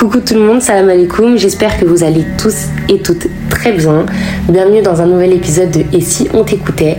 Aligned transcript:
Coucou 0.00 0.20
tout 0.20 0.32
le 0.32 0.40
monde, 0.40 0.62
salam 0.62 0.88
alaikum, 0.88 1.36
j'espère 1.36 1.78
que 1.78 1.84
vous 1.84 2.02
allez 2.02 2.24
tous 2.38 2.68
et 2.88 3.00
toutes 3.00 3.26
très 3.50 3.72
bien. 3.72 4.06
Bienvenue 4.48 4.80
dans 4.80 5.02
un 5.02 5.04
nouvel 5.04 5.34
épisode 5.34 5.70
de 5.70 5.84
Et 5.94 6.00
si 6.00 6.26
on 6.32 6.42
t'écoutait? 6.42 6.96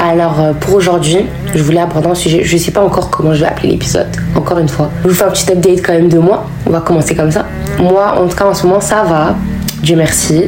Alors 0.00 0.40
euh, 0.40 0.52
pour 0.52 0.74
aujourd'hui, 0.76 1.26
je 1.52 1.60
voulais 1.60 1.80
aborder 1.80 2.06
un 2.06 2.14
sujet, 2.14 2.44
je 2.44 2.56
sais 2.56 2.70
pas 2.70 2.80
encore 2.80 3.10
comment 3.10 3.34
je 3.34 3.40
vais 3.40 3.48
appeler 3.48 3.70
l'épisode, 3.70 4.06
encore 4.36 4.60
une 4.60 4.68
fois. 4.68 4.88
Je 5.02 5.08
vous 5.08 5.14
fais 5.16 5.24
un 5.24 5.30
petit 5.30 5.50
update 5.50 5.84
quand 5.84 5.94
même 5.94 6.08
de 6.08 6.18
moi, 6.18 6.46
on 6.64 6.70
va 6.70 6.78
commencer 6.78 7.16
comme 7.16 7.32
ça. 7.32 7.44
Moi 7.80 8.14
en 8.16 8.28
tout 8.28 8.36
cas 8.36 8.44
en 8.44 8.54
ce 8.54 8.64
moment 8.68 8.80
ça 8.80 9.02
va, 9.02 9.34
Dieu 9.82 9.96
merci. 9.96 10.44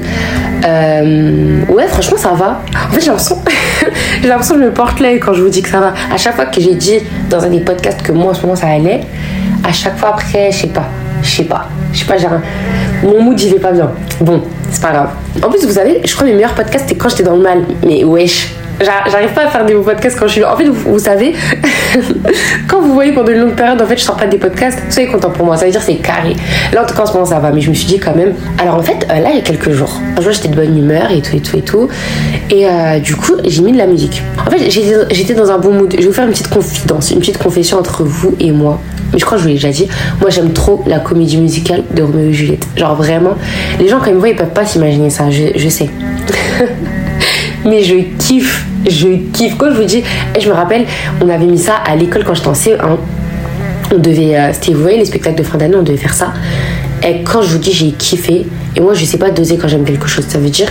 Euh, 0.65 1.65
ouais, 1.69 1.89
franchement, 1.89 2.19
ça 2.19 2.35
va. 2.35 2.61
En 2.89 2.95
fait, 2.95 3.01
j'ai 3.01 3.09
l'impression, 3.09 3.39
j'ai 4.23 4.29
l'impression 4.29 4.55
que 4.55 4.61
je 4.61 4.67
me 4.67 4.73
porte 4.73 5.01
là 5.01 5.09
quand 5.15 5.35
je 5.35 5.43
vous 5.43 5.49
dis 5.49 5.61
que 5.61 5.69
ça 5.69 5.81
va. 5.81 5.93
À 6.13 6.17
chaque 6.19 6.37
fois 6.37 6.47
que 6.47 6.61
j'ai 6.61 6.75
dit 6.77 7.01
dans 7.29 7.43
un 7.43 7.51
des 7.51 7.61
podcasts 7.61 8.01
que 8.03 8.13
moi 8.13 8.31
en 8.31 8.35
ce 8.35 8.43
moment 8.43 8.55
ça 8.55 8.69
allait, 8.69 9.01
à 9.65 9.73
chaque 9.73 9.99
fois 9.99 10.11
après, 10.11 10.53
je 10.53 10.59
sais 10.59 10.67
pas, 10.69 10.89
je 11.27 11.37
sais 11.37 11.45
pas, 11.45 11.69
je 11.93 11.99
sais 11.99 12.05
pas, 12.05 12.17
j'ai 12.17 12.27
un... 12.27 12.41
mon 13.03 13.21
mood 13.23 13.41
il 13.41 13.55
est 13.55 13.59
pas 13.59 13.73
bien. 13.73 13.91
Bon, 14.21 14.43
c'est 14.71 14.83
pas 14.83 14.93
grave. 14.93 15.11
En 15.43 15.51
plus, 15.51 15.65
vous 15.65 15.73
savez, 15.73 16.01
je 16.05 16.13
crois 16.15 16.25
que 16.25 16.31
mes 16.31 16.37
meilleurs 16.37 16.55
podcasts 16.55 16.87
c'était 16.89 16.99
quand 16.99 17.09
j'étais 17.09 17.25
dans 17.25 17.37
le 17.37 17.43
mal. 17.43 17.59
Mais 17.85 18.05
wesh, 18.05 18.55
J'arrive 18.81 19.33
pas 19.33 19.45
à 19.45 19.49
faire 19.49 19.65
des 19.65 19.75
podcasts 19.75 20.19
quand 20.19 20.27
je 20.27 20.33
suis. 20.33 20.45
En 20.45 20.57
fait, 20.57 20.65
vous, 20.65 20.93
vous 20.93 20.99
savez, 20.99 21.35
quand 22.69 22.81
vous 22.81 22.93
voyez 22.93 23.13
pendant 23.13 23.33
une 23.33 23.41
longue 23.41 23.55
période, 23.55 23.81
en 23.81 23.87
fait, 23.87 23.97
je 23.97 24.03
sors 24.03 24.17
pas 24.17 24.27
des 24.27 24.37
podcasts, 24.37 24.79
soyez 24.91 25.09
content 25.09 25.31
pour 25.31 25.47
moi. 25.47 25.57
Ça 25.57 25.65
veut 25.65 25.71
dire 25.71 25.81
c'est 25.81 25.97
carré. 25.97 26.37
Là, 26.73 26.83
en 26.83 26.87
tout 26.87 26.95
cas, 26.95 27.03
en 27.03 27.07
ce 27.07 27.13
moment, 27.15 27.25
ça 27.25 27.39
va. 27.39 27.51
Mais 27.51 27.63
je 27.63 27.71
me 27.71 27.75
suis 27.75 27.87
dit 27.87 27.99
quand 27.99 28.15
même. 28.15 28.35
Alors, 28.59 28.75
en 28.75 28.83
fait, 28.83 29.07
euh, 29.11 29.21
là, 29.21 29.31
il 29.31 29.37
y 29.37 29.39
a 29.39 29.43
quelques 29.43 29.71
jours, 29.71 29.99
un 30.17 30.21
jour, 30.21 30.33
j'étais 30.33 30.49
de 30.49 30.57
bonne 30.57 30.77
humeur 30.77 31.11
et 31.11 31.23
tout 31.23 31.37
et 31.37 31.41
tout 31.41 31.57
et 31.57 31.63
tout. 31.63 31.89
Et 32.51 32.67
euh, 32.67 32.99
du 32.99 33.17
coup, 33.17 33.33
j'ai 33.45 33.63
mis 33.63 33.73
de 33.73 33.79
la 33.79 33.87
musique. 33.87 34.23
En 34.47 34.51
fait, 34.51 34.71
j'étais 34.71 35.35
dans 35.35 35.51
un 35.51 35.59
bon 35.59 35.73
mood. 35.73 35.91
Je 35.93 36.03
vais 36.03 36.07
vous 36.07 36.13
faire 36.13 36.27
une 36.27 36.33
petite 36.33 36.51
confidence, 36.51 37.11
une 37.11 37.21
petite 37.21 37.39
confession 37.39 37.79
entre 37.79 38.05
vous 38.05 38.35
et 38.41 38.53
moi. 38.53 38.79
Mais 39.13 39.19
je 39.19 39.25
crois 39.25 39.37
que 39.37 39.43
je 39.43 39.49
vous 39.49 39.49
l'ai 39.49 39.55
déjà 39.55 39.71
dit. 39.71 39.87
Moi, 40.21 40.31
j'aime 40.31 40.53
trop 40.53 40.83
la 40.87 40.99
comédie 40.99 41.37
musicale 41.37 41.83
de 41.95 42.03
Roméo 42.03 42.29
et 42.29 42.33
Juliette. 42.33 42.67
Genre, 42.77 42.95
vraiment, 42.95 43.35
les 43.79 43.89
gens, 43.89 43.99
quand 43.99 44.07
ils 44.07 44.15
me 44.15 44.19
voient, 44.19 44.29
ils 44.29 44.37
peuvent 44.37 44.49
pas 44.49 44.67
s'imaginer 44.67 45.11
ça. 45.11 45.31
Je, 45.31 45.69
sais. 45.69 45.89
mais 47.65 47.83
je 47.83 47.97
kiffe, 48.19 48.67
je 48.89 49.09
kiffe. 49.33 49.57
Quand 49.57 49.71
je 49.71 49.81
vous 49.81 49.85
dis, 49.85 50.03
je 50.39 50.49
me 50.49 50.55
rappelle, 50.55 50.85
on 51.23 51.29
avait 51.29 51.47
mis 51.47 51.59
ça 51.59 51.75
à 51.87 51.97
l'école 51.97 52.25
quand 52.25 52.35
j'étais 52.35 52.49
en 52.49 52.53
CE1. 52.53 52.97
On 53.95 53.99
devait, 53.99 54.37
euh, 54.37 54.53
c'était, 54.53 54.73
vous 54.73 54.83
voyez, 54.83 54.99
les 54.99 55.05
spectacles 55.05 55.39
de 55.39 55.45
fin 55.45 55.59
d'année, 55.59 55.77
on 55.77 55.83
devait 55.83 55.97
faire 55.97 56.15
ça. 56.15 56.33
Et 57.07 57.23
quand 57.23 57.43
je 57.43 57.49
vous 57.49 57.59
dis, 57.59 57.73
j'ai 57.73 57.93
kiffé. 57.93 58.47
Et 58.75 58.81
moi, 58.81 58.95
je 58.95 59.05
sais 59.05 59.19
pas 59.19 59.31
doser 59.31 59.57
quand 59.57 59.69
j'aime 59.69 59.85
quelque 59.85 60.09
chose. 60.09 60.25
Ça 60.27 60.39
veut 60.39 60.51
dire, 60.51 60.69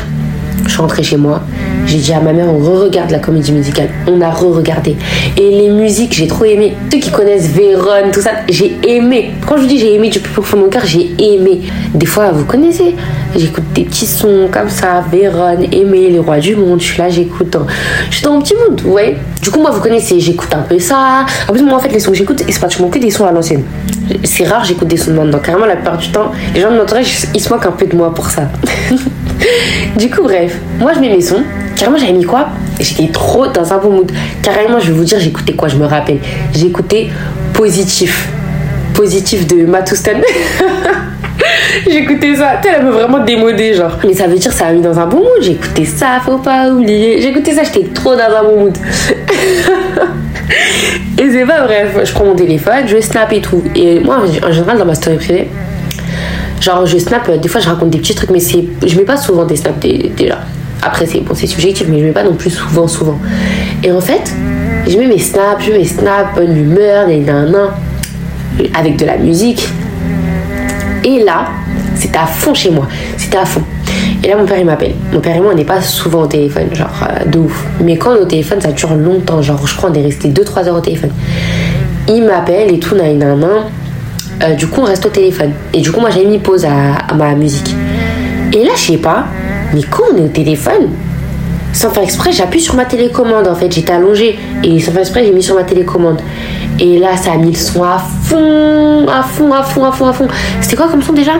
je 0.66 0.70
suis 0.70 0.82
rentrée 0.82 1.04
chez 1.04 1.18
moi, 1.18 1.42
j'ai 1.86 1.98
dit 1.98 2.14
à 2.14 2.20
ma 2.20 2.34
mère, 2.34 2.48
on 2.48 2.58
re-regarde 2.58 3.12
la 3.12 3.20
comédie 3.20 3.52
musicale. 3.52 3.90
On 4.08 4.20
a 4.22 4.30
re-regardé. 4.30 4.96
Et 5.38 5.50
les 5.50 5.70
musiques, 5.70 6.14
j'ai 6.14 6.28
trop 6.28 6.46
aimé. 6.46 6.74
Ceux 6.92 7.00
qui 7.00 7.12
connaissent 7.12 7.50
Véron, 7.50 8.12
tout 8.12 8.22
ça, 8.22 8.32
j'ai 8.50 8.78
aimé. 8.88 9.32
Quand 9.48 9.58
je 9.58 9.62
vous 9.62 9.68
dis 9.68 9.78
j'ai 9.78 9.94
aimé 9.96 10.10
du 10.10 10.20
plus 10.20 10.34
profond 10.34 10.58
de 10.58 10.64
mon 10.64 10.70
cœur, 10.70 10.86
j'ai 10.86 11.12
aimé. 11.20 11.62
Des 11.94 12.06
fois, 12.06 12.32
vous 12.32 12.46
connaissez, 12.46 12.96
j'écoute 13.36 13.64
des 13.74 13.84
petits 13.84 14.08
sons 14.08 14.50
comme 14.52 14.70
ça, 14.70 15.04
Véron, 15.12 15.58
Aimé, 15.72 16.10
Les 16.10 16.20
Rois 16.20 16.40
du 16.40 16.56
Monde. 16.56 16.80
Je 16.80 16.86
suis 16.86 16.98
là, 16.98 17.10
j'écoute. 17.10 17.56
Je 18.10 18.16
suis 18.16 18.26
dans 18.26 18.34
un 18.34 18.42
petit 18.42 18.56
mood, 18.56 18.82
ouais. 18.86 19.18
Du 19.42 19.52
coup, 19.52 19.60
moi, 19.60 19.72
vous 19.72 19.82
connaissez, 19.82 20.20
j'écoute 20.20 20.54
un 20.54 20.64
peu 20.64 20.80
ça. 20.80 21.26
En 21.48 21.54
plus, 21.54 21.62
moi, 21.62 21.76
en 21.76 21.80
fait, 21.80 21.90
les 21.90 22.00
sons 22.00 22.12
que 22.12 22.18
j'écoute, 22.18 22.44
c'est 22.48 22.60
pratiquement 22.60 22.88
que 22.88 23.00
des 23.00 23.12
sons 23.12 23.26
à 23.26 23.32
l'ancienne. 23.32 23.64
C'est 24.24 24.46
rare, 24.46 24.64
j'écoute 24.64 24.88
des 24.88 24.98
sons 24.98 25.12
de 25.12 25.18
maintenant. 25.18 25.40
Carrément, 25.40 25.66
la 25.66 25.76
plupart 25.76 25.98
du 25.98 26.10
temps, 26.10 26.32
les 26.54 26.62
gens 26.62 26.72
de 26.72 26.78
notre 26.78 26.96
âge, 26.96 27.28
ils 27.34 27.42
se 27.42 27.50
moquent 27.54 27.68
un 27.68 27.72
peu 27.72 27.86
de 27.86 27.96
moi 27.96 28.14
pour 28.14 28.30
ça. 28.30 28.44
du 29.98 30.10
coup, 30.10 30.24
bref, 30.24 30.58
moi, 30.80 30.94
je 30.94 31.00
mets 31.00 31.10
mes 31.10 31.22
sons. 31.22 31.44
Carrément, 31.76 31.98
j'avais 31.98 32.14
mis 32.14 32.24
quoi? 32.24 32.50
J'étais 32.80 33.12
trop 33.12 33.48
dans 33.48 33.74
un 33.74 33.78
bon 33.78 33.92
mood. 33.92 34.12
Carrément, 34.42 34.80
je 34.80 34.88
vais 34.88 34.98
vous 34.98 35.04
dire, 35.04 35.20
j'écoutais 35.20 35.54
quoi? 35.54 35.68
Je 35.68 35.76
me 35.76 35.86
rappelle. 35.86 36.20
J'écoutais 36.54 37.10
Positif. 37.54 38.30
Positif 38.94 39.48
de 39.48 39.66
Matustan. 39.66 40.12
J'écoutais 41.90 42.36
ça. 42.36 42.62
Elle 42.66 42.86
me 42.86 42.92
vraiment 42.92 43.20
démodé, 43.20 43.74
genre. 43.74 43.98
Mais 44.06 44.14
ça 44.14 44.28
veut 44.28 44.36
dire 44.36 44.52
ça 44.52 44.66
m'a 44.66 44.74
mis 44.74 44.82
dans 44.82 45.00
un 45.00 45.06
bon 45.06 45.20
mood. 45.20 45.42
J'écoutais 45.42 45.86
ça, 45.86 46.20
faut 46.24 46.38
pas 46.38 46.70
oublier. 46.70 47.22
J'écoutais 47.22 47.54
ça, 47.54 47.64
j'étais 47.64 47.88
trop 47.94 48.14
dans 48.14 48.24
un 48.24 48.44
bon 48.44 48.60
mood. 48.60 48.78
et 51.18 51.32
c'est 51.32 51.46
pas 51.46 51.64
bref. 51.64 51.98
Je 52.04 52.12
prends 52.12 52.26
mon 52.26 52.36
téléphone, 52.36 52.88
je 52.88 53.00
snap 53.00 53.32
et 53.32 53.42
tout. 53.42 53.64
Et 53.74 54.02
moi, 54.02 54.20
en 54.46 54.52
général, 54.52 54.78
dans 54.78 54.86
ma 54.86 54.96
story 54.96 55.16
privée, 55.16 55.48
genre, 56.66 56.86
je 56.86 56.98
snap, 56.98 57.30
des 57.40 57.48
fois, 57.48 57.62
je 57.62 57.70
raconte 57.70 57.92
des 57.92 58.00
petits 58.00 58.16
trucs, 58.16 58.32
mais 58.32 58.40
c'est, 58.40 58.66
je 58.86 58.98
mets 58.98 59.06
pas 59.06 59.18
souvent 59.18 59.46
des 59.46 59.56
snaps 59.56 59.80
déjà. 60.18 60.40
Après, 60.82 61.06
c'est 61.06 61.20
bon, 61.20 61.34
c'est 61.36 61.48
subjectif, 61.48 61.88
mais 61.88 62.00
je 62.00 62.06
mets 62.06 62.12
pas 62.12 62.24
non 62.24 62.34
plus 62.34 62.50
souvent, 62.50 62.88
souvent. 62.88 63.20
Et 63.84 63.92
en 63.92 64.02
fait, 64.02 64.34
je 64.88 64.98
mets 64.98 65.08
mes 65.08 65.20
snaps, 65.20 65.64
je 65.64 65.72
mets 65.72 65.80
mes 65.80 65.86
snaps, 65.86 66.36
bonne 66.36 66.58
humeur, 66.58 67.08
des 67.08 67.20
nanas, 67.20 67.72
avec 68.74 68.98
de 68.98 69.06
la 69.06 69.18
musique. 69.18 69.68
Et 71.04 71.24
là, 71.24 71.50
c'était 71.96 72.18
à 72.18 72.26
fond 72.26 72.54
chez 72.54 72.72
moi. 72.72 72.88
C'était 73.18 73.38
à 73.38 73.46
fond. 73.46 73.62
Et 74.24 74.28
là, 74.28 74.36
mon 74.36 74.46
père, 74.46 74.58
il 74.58 74.66
m'appelle. 74.66 74.96
Mon 75.14 75.20
père 75.20 75.36
et 75.36 75.40
moi, 75.40 75.52
on 75.54 75.56
n'est 75.56 75.64
pas 75.64 75.82
souvent 75.82 76.24
au 76.24 76.28
téléphone, 76.28 76.74
genre 76.74 76.90
euh, 77.04 77.26
de 77.26 77.38
ouf. 77.38 77.66
Mais 77.80 77.98
quand 77.98 78.12
on 78.12 78.16
est 78.16 78.22
au 78.22 78.26
téléphone, 78.26 78.60
ça 78.60 78.72
dure 78.72 78.96
longtemps. 78.96 79.42
Genre, 79.42 79.66
je 79.68 79.76
crois, 79.76 79.92
on 79.92 79.94
est 79.94 80.02
resté 80.02 80.30
2-3 80.30 80.68
heures 80.68 80.78
au 80.78 80.82
téléphone. 80.82 81.12
Il 82.08 82.24
m'appelle 82.24 82.74
et 82.74 82.80
tout, 82.80 82.96
nan, 82.96 83.18
nan, 83.18 83.40
euh, 84.44 84.54
du 84.56 84.68
coup, 84.68 84.82
on 84.82 84.86
reste 84.86 85.06
au 85.06 85.10
téléphone. 85.10 85.52
Et 85.74 85.82
du 85.82 85.92
coup, 85.92 86.00
moi, 86.00 86.10
j'ai 86.10 86.26
mis 86.26 86.40
pause 86.40 86.66
à, 86.66 86.96
à 87.10 87.14
ma 87.14 87.34
musique. 87.36 87.76
Et 88.54 88.64
là, 88.64 88.72
je 88.76 88.82
sais 88.82 88.98
pas, 88.98 89.26
mais 89.74 89.82
quand 89.84 90.04
on 90.14 90.18
est 90.18 90.22
au 90.22 90.28
téléphone, 90.28 90.90
sans 91.74 91.90
faire 91.90 92.04
exprès, 92.04 92.32
j'appuie 92.32 92.62
sur 92.62 92.76
ma 92.76 92.86
télécommande 92.86 93.48
en 93.48 93.56
fait. 93.56 93.70
J'étais 93.72 93.92
allongée 93.92 94.40
et 94.64 94.80
sans 94.80 94.92
faire 94.92 95.02
exprès, 95.02 95.26
j'ai 95.26 95.34
mis 95.34 95.44
sur 95.44 95.56
ma 95.56 95.64
télécommande. 95.64 96.22
Et 96.80 97.00
là, 97.00 97.18
ça 97.18 97.34
a 97.34 97.38
mis 97.38 97.52
le 97.52 97.58
son 97.58 97.84
à 97.84 97.98
fond, 97.98 99.08
à 99.08 99.24
fond, 99.24 99.52
à 99.54 99.64
fond, 99.64 99.84
à 99.84 99.92
fond, 99.92 100.08
à 100.08 100.14
fond. 100.14 100.28
C'était 100.62 100.78
quoi 100.78 100.88
comme 100.88 101.02
son 101.02 101.14
déjà? 101.14 101.34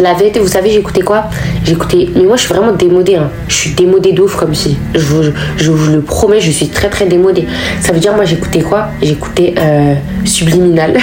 La 0.00 0.14
vérité, 0.14 0.40
vous 0.40 0.48
savez, 0.48 0.70
j'écoutais 0.70 1.02
quoi? 1.02 1.24
J'écoutais. 1.64 2.08
Mais 2.14 2.22
moi, 2.22 2.36
je 2.36 2.42
suis 2.42 2.54
vraiment 2.54 2.72
démodée. 2.72 3.16
Hein. 3.16 3.30
Je 3.48 3.54
suis 3.54 3.70
démodée 3.70 4.12
d'ouf, 4.12 4.36
comme 4.36 4.54
si. 4.54 4.76
Je 4.94 5.00
vous, 5.70 5.92
le 5.92 6.00
promets, 6.00 6.40
je 6.40 6.50
suis 6.50 6.68
très 6.68 6.88
très 6.88 7.06
démodée. 7.06 7.46
Ça 7.80 7.92
veut 7.92 8.00
dire, 8.00 8.14
moi, 8.14 8.24
j'écoutais 8.24 8.60
quoi? 8.60 8.88
J'écoutais 9.02 9.54
euh, 9.58 9.94
Subliminal. 10.24 10.96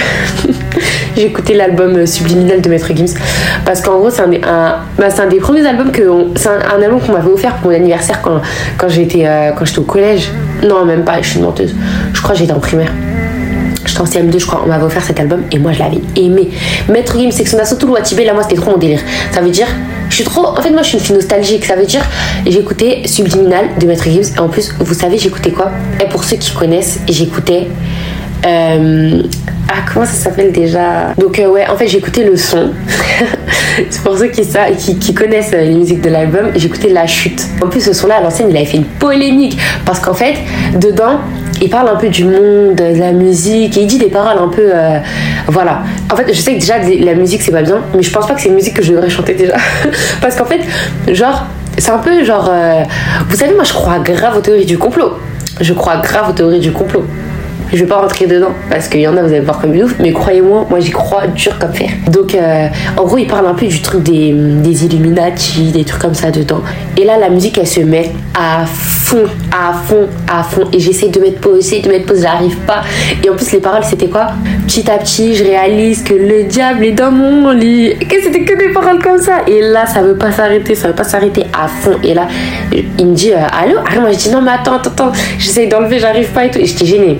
j'écoutais 1.16 1.54
l'album 1.54 2.06
Subliminal 2.06 2.60
de 2.60 2.68
Maître 2.68 2.90
Gims. 2.94 3.14
Parce 3.64 3.80
qu'en 3.80 3.98
gros, 3.98 4.10
c'est 4.10 4.22
un, 4.22 4.30
bah, 4.98 5.08
un, 5.16 5.26
des 5.26 5.38
premiers 5.38 5.66
albums 5.66 5.92
que. 5.92 6.02
C'est 6.36 6.48
un, 6.48 6.82
album 6.82 7.00
qu'on 7.00 7.12
m'avait 7.12 7.30
offert 7.30 7.54
pour 7.56 7.70
mon 7.70 7.76
anniversaire 7.76 8.20
quand, 8.22 8.40
quand 8.76 8.88
j'étais 8.88 9.26
euh, 9.26 9.50
au 9.76 9.82
collège. 9.82 10.30
Non, 10.66 10.84
même 10.84 11.04
pas, 11.04 11.22
je 11.22 11.28
suis 11.28 11.40
menteuse. 11.40 11.74
Je 12.12 12.20
crois 12.20 12.34
que 12.34 12.40
j'étais 12.40 12.52
en 12.52 12.60
primaire 12.60 12.92
j'étais 13.88 14.00
en 14.00 14.04
CM2 14.04 14.38
je 14.38 14.46
crois, 14.46 14.62
on 14.64 14.68
m'avait 14.68 14.84
offert 14.84 15.02
cet 15.02 15.20
album 15.20 15.42
et 15.50 15.58
moi 15.58 15.72
je 15.72 15.78
l'avais 15.78 16.00
aimé. 16.16 16.50
Maître 16.88 17.18
Gims, 17.18 17.30
Section 17.32 17.58
d'Assaut, 17.58 17.76
tout 17.76 17.94
Tibet, 18.02 18.24
là 18.24 18.34
moi 18.34 18.42
c'était 18.42 18.56
trop 18.56 18.70
mon 18.70 18.78
délire. 18.78 19.00
Ça 19.32 19.40
veut 19.40 19.50
dire, 19.50 19.66
je 20.08 20.14
suis 20.14 20.24
trop, 20.24 20.46
en 20.46 20.62
fait 20.62 20.70
moi 20.70 20.82
je 20.82 20.88
suis 20.88 20.98
une 20.98 21.04
fille 21.04 21.14
nostalgique, 21.14 21.64
ça 21.64 21.76
veut 21.76 21.86
dire, 21.86 22.04
j'écoutais 22.46 23.02
Subliminal 23.06 23.66
de 23.80 23.86
Maître 23.86 24.04
Gims 24.04 24.34
et 24.36 24.40
en 24.40 24.48
plus, 24.48 24.72
vous 24.78 24.94
savez 24.94 25.18
j'écoutais 25.18 25.50
quoi? 25.50 25.70
Et 26.00 26.08
pour 26.08 26.24
ceux 26.24 26.36
qui 26.36 26.52
connaissent, 26.52 27.00
j'écoutais... 27.08 27.68
Euh, 28.46 29.22
ah, 29.68 29.84
comment 29.92 30.06
ça 30.06 30.12
s'appelle 30.12 30.52
déjà? 30.52 31.12
Donc, 31.18 31.38
euh, 31.38 31.48
ouais, 31.48 31.66
en 31.68 31.76
fait, 31.76 31.88
j'écoutais 31.88 32.24
le 32.24 32.36
son. 32.36 32.70
c'est 33.90 34.02
pour 34.02 34.16
ceux 34.16 34.28
qui, 34.28 34.44
ça, 34.44 34.70
qui, 34.70 34.98
qui 34.98 35.12
connaissent 35.12 35.52
les 35.52 35.74
musiques 35.74 36.00
de 36.00 36.08
l'album, 36.08 36.52
j'écoutais 36.56 36.88
La 36.88 37.06
Chute. 37.06 37.44
En 37.62 37.68
plus, 37.68 37.82
ce 37.82 37.92
son-là, 37.92 38.16
à 38.16 38.20
l'ancienne, 38.22 38.48
il 38.50 38.56
avait 38.56 38.64
fait 38.64 38.78
une 38.78 38.84
polémique. 38.84 39.58
Parce 39.84 40.00
qu'en 40.00 40.14
fait, 40.14 40.36
dedans, 40.80 41.20
il 41.60 41.70
parle 41.70 41.88
un 41.88 41.96
peu 41.96 42.08
du 42.08 42.24
monde, 42.24 42.74
de 42.74 42.98
la 42.98 43.12
musique, 43.12 43.76
et 43.76 43.82
il 43.82 43.86
dit 43.86 43.98
des 43.98 44.08
paroles 44.08 44.38
un 44.38 44.48
peu. 44.48 44.70
Euh, 44.74 44.98
voilà. 45.48 45.82
En 46.12 46.16
fait, 46.16 46.32
je 46.32 46.40
sais 46.40 46.54
que 46.54 46.60
déjà, 46.60 46.78
la 46.78 47.14
musique, 47.14 47.42
c'est 47.42 47.52
pas 47.52 47.62
bien, 47.62 47.80
mais 47.94 48.02
je 48.02 48.10
pense 48.10 48.26
pas 48.26 48.34
que 48.34 48.40
c'est 48.40 48.48
une 48.48 48.54
musique 48.54 48.74
que 48.74 48.82
je 48.82 48.92
devrais 48.92 49.10
chanter 49.10 49.34
déjà. 49.34 49.54
Parce 50.20 50.36
qu'en 50.36 50.44
fait, 50.44 50.60
genre, 51.12 51.46
c'est 51.76 51.90
un 51.90 51.98
peu 51.98 52.24
genre. 52.24 52.48
Euh, 52.50 52.82
vous 53.28 53.36
savez, 53.36 53.54
moi, 53.54 53.64
je 53.64 53.72
crois 53.72 53.98
grave 53.98 54.36
aux 54.36 54.40
théories 54.40 54.66
du 54.66 54.78
complot. 54.78 55.12
Je 55.60 55.72
crois 55.72 55.96
grave 55.96 56.30
aux 56.30 56.32
théories 56.32 56.60
du 56.60 56.72
complot. 56.72 57.04
Je 57.72 57.78
vais 57.78 57.86
pas 57.86 58.00
rentrer 58.00 58.26
dedans 58.26 58.52
parce 58.70 58.88
qu'il 58.88 59.00
y 59.00 59.08
en 59.08 59.16
a, 59.16 59.22
vous 59.22 59.28
allez 59.28 59.40
voir 59.40 59.60
comme 59.60 59.74
une 59.74 59.84
ouf, 59.84 59.94
mais 59.98 60.12
croyez-moi, 60.12 60.66
moi 60.70 60.80
j'y 60.80 60.90
crois 60.90 61.26
dur 61.26 61.58
comme 61.58 61.72
fer. 61.72 61.90
Donc, 62.10 62.34
euh, 62.34 62.68
en 62.96 63.04
gros, 63.04 63.18
il 63.18 63.26
parle 63.26 63.46
un 63.46 63.54
peu 63.54 63.66
du 63.66 63.82
truc 63.82 64.02
des, 64.02 64.32
des 64.32 64.84
Illuminati, 64.86 65.70
des 65.70 65.84
trucs 65.84 66.00
comme 66.00 66.14
ça 66.14 66.30
dedans. 66.30 66.62
Et 66.96 67.04
là, 67.04 67.18
la 67.18 67.28
musique, 67.28 67.58
elle 67.58 67.66
se 67.66 67.80
met 67.80 68.10
à 68.34 68.64
fond, 68.64 69.24
à 69.52 69.74
fond, 69.74 70.06
à 70.32 70.42
fond. 70.42 70.64
Et 70.72 70.80
j'essaie 70.80 71.08
de 71.08 71.20
mettre 71.20 71.40
pause, 71.40 71.70
de 71.70 71.88
mettre 71.88 72.06
pause, 72.06 72.22
j'arrive 72.22 72.56
pas. 72.58 72.82
Et 73.22 73.28
en 73.28 73.34
plus, 73.34 73.52
les 73.52 73.60
paroles, 73.60 73.84
c'était 73.84 74.08
quoi? 74.08 74.28
Petit 74.66 74.90
à 74.90 74.96
petit, 74.96 75.34
je 75.34 75.44
réalise 75.44 76.02
que 76.02 76.14
le 76.14 76.44
diable 76.44 76.84
est 76.84 76.92
dans 76.92 77.10
mon 77.10 77.50
lit. 77.50 77.96
Que 77.98 78.22
c'était 78.22 78.44
que 78.44 78.56
des 78.56 78.72
paroles 78.72 79.02
comme 79.02 79.18
ça. 79.18 79.40
Et 79.46 79.60
là, 79.60 79.84
ça 79.84 80.00
veut 80.00 80.16
pas 80.16 80.32
s'arrêter, 80.32 80.74
ça 80.74 80.88
veut 80.88 80.94
pas 80.94 81.04
s'arrêter 81.04 81.44
à 81.52 81.68
fond. 81.68 81.96
Et 82.02 82.14
là, 82.14 82.28
il 82.72 83.06
me 83.06 83.14
dit, 83.14 83.32
euh, 83.32 83.36
allô? 83.52 83.78
Alors 83.90 84.02
moi, 84.02 84.12
je 84.12 84.18
dis, 84.18 84.30
non, 84.30 84.40
mais 84.40 84.52
attends, 84.52 84.76
attends, 84.76 84.90
attends. 84.90 85.12
J'essaie 85.38 85.66
d'enlever, 85.66 85.98
j'arrive 85.98 86.28
pas 86.28 86.46
et 86.46 86.50
tout. 86.50 86.58
Et 86.58 86.64
j'étais 86.64 86.86
gênée 86.86 87.18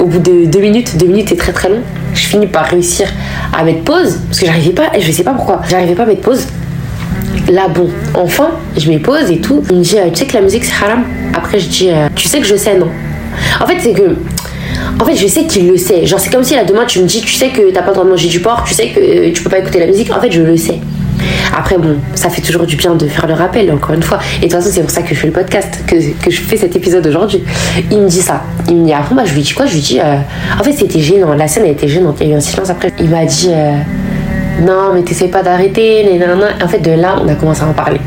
au 0.00 0.06
bout 0.06 0.18
de 0.18 0.46
deux 0.46 0.60
minutes, 0.60 0.96
deux 0.96 1.06
minutes 1.06 1.28
c'est 1.30 1.36
très 1.36 1.52
très 1.52 1.68
long, 1.68 1.80
je 2.14 2.26
finis 2.26 2.46
par 2.46 2.64
réussir 2.66 3.06
à 3.56 3.64
mettre 3.64 3.82
pause 3.82 4.20
parce 4.26 4.40
que 4.40 4.46
j'arrivais 4.46 4.72
pas, 4.72 4.96
et 4.96 5.00
je 5.00 5.10
sais 5.12 5.24
pas 5.24 5.32
pourquoi, 5.32 5.60
j'arrivais 5.68 5.94
pas 5.94 6.02
à 6.04 6.06
mettre 6.06 6.22
pause. 6.22 6.46
Là, 7.50 7.68
bon, 7.68 7.90
enfin, 8.14 8.50
je 8.76 8.88
mets 8.88 8.98
pause 8.98 9.30
et 9.30 9.38
tout. 9.38 9.62
Il 9.70 9.78
me 9.78 9.82
dit, 9.82 9.96
tu 10.12 10.16
sais 10.16 10.24
que 10.26 10.34
la 10.34 10.40
musique 10.40 10.64
c'est 10.64 10.82
haram? 10.82 11.04
Après, 11.34 11.58
je 11.58 11.68
dis, 11.68 11.90
tu 12.14 12.28
sais 12.28 12.38
que 12.38 12.46
je 12.46 12.56
sais, 12.56 12.78
non? 12.78 12.88
En 13.60 13.66
fait, 13.66 13.76
c'est 13.80 13.92
que 13.92 14.16
En 15.00 15.04
fait, 15.04 15.16
je 15.16 15.26
sais 15.26 15.44
qu'il 15.44 15.68
le 15.68 15.76
sait. 15.76 16.06
Genre, 16.06 16.20
c'est 16.20 16.30
comme 16.30 16.44
si 16.44 16.54
là 16.54 16.64
demain 16.64 16.84
tu 16.86 17.00
me 17.00 17.06
dis, 17.06 17.20
tu 17.20 17.32
sais 17.32 17.48
que 17.48 17.70
t'as 17.70 17.82
pas 17.82 17.88
le 17.88 17.94
droit 17.94 18.04
de 18.04 18.10
manger 18.10 18.28
du 18.28 18.40
porc, 18.40 18.64
tu 18.66 18.74
sais 18.74 18.88
que 18.88 19.30
tu 19.30 19.42
peux 19.42 19.50
pas 19.50 19.58
écouter 19.58 19.80
la 19.80 19.86
musique. 19.86 20.10
En 20.10 20.20
fait, 20.20 20.30
je 20.30 20.42
le 20.42 20.56
sais. 20.56 20.78
Après, 21.56 21.78
bon, 21.78 21.96
ça 22.14 22.30
fait 22.30 22.42
toujours 22.42 22.66
du 22.66 22.76
bien 22.76 22.94
de 22.94 23.06
faire 23.06 23.26
le 23.26 23.34
rappel, 23.34 23.70
encore 23.72 23.94
une 23.94 24.02
fois. 24.02 24.18
Et 24.38 24.46
de 24.46 24.50
toute 24.50 24.60
façon, 24.60 24.70
c'est 24.72 24.80
pour 24.80 24.90
ça 24.90 25.02
que 25.02 25.14
je 25.14 25.20
fais 25.20 25.26
le 25.28 25.32
podcast, 25.32 25.80
que, 25.86 25.94
que 26.22 26.30
je 26.30 26.40
fais 26.40 26.56
cet 26.56 26.74
épisode 26.74 27.06
aujourd'hui. 27.06 27.42
Il 27.90 28.00
me 28.00 28.08
dit 28.08 28.20
ça. 28.22 28.42
Il 28.68 28.76
me 28.76 28.86
dit, 28.86 28.92
après, 28.92 29.14
moi, 29.14 29.24
je 29.24 29.34
lui 29.34 29.42
dis 29.42 29.52
quoi? 29.52 29.66
Je 29.66 29.74
lui 29.74 29.80
dis, 29.80 30.00
euh, 30.00 30.16
en 30.58 30.64
fait, 30.64 30.72
c'était 30.72 31.00
gênant. 31.00 31.34
La 31.34 31.46
scène, 31.46 31.64
a 31.64 31.68
été 31.68 31.86
gênante. 31.86 32.16
Il 32.20 32.28
y 32.28 32.30
a 32.30 32.34
eu 32.34 32.36
un 32.36 32.40
silence 32.40 32.70
après. 32.70 32.92
Il 32.98 33.08
m'a 33.08 33.24
dit, 33.24 33.48
euh, 33.50 33.76
non, 34.60 34.92
mais 34.94 35.02
t'essayes 35.02 35.28
pas 35.28 35.42
d'arrêter. 35.42 36.06
En 36.62 36.68
fait, 36.68 36.78
de 36.78 36.92
là, 36.92 37.16
on 37.22 37.28
a 37.28 37.34
commencé 37.34 37.62
à 37.62 37.66
en 37.66 37.72
parler. 37.72 38.00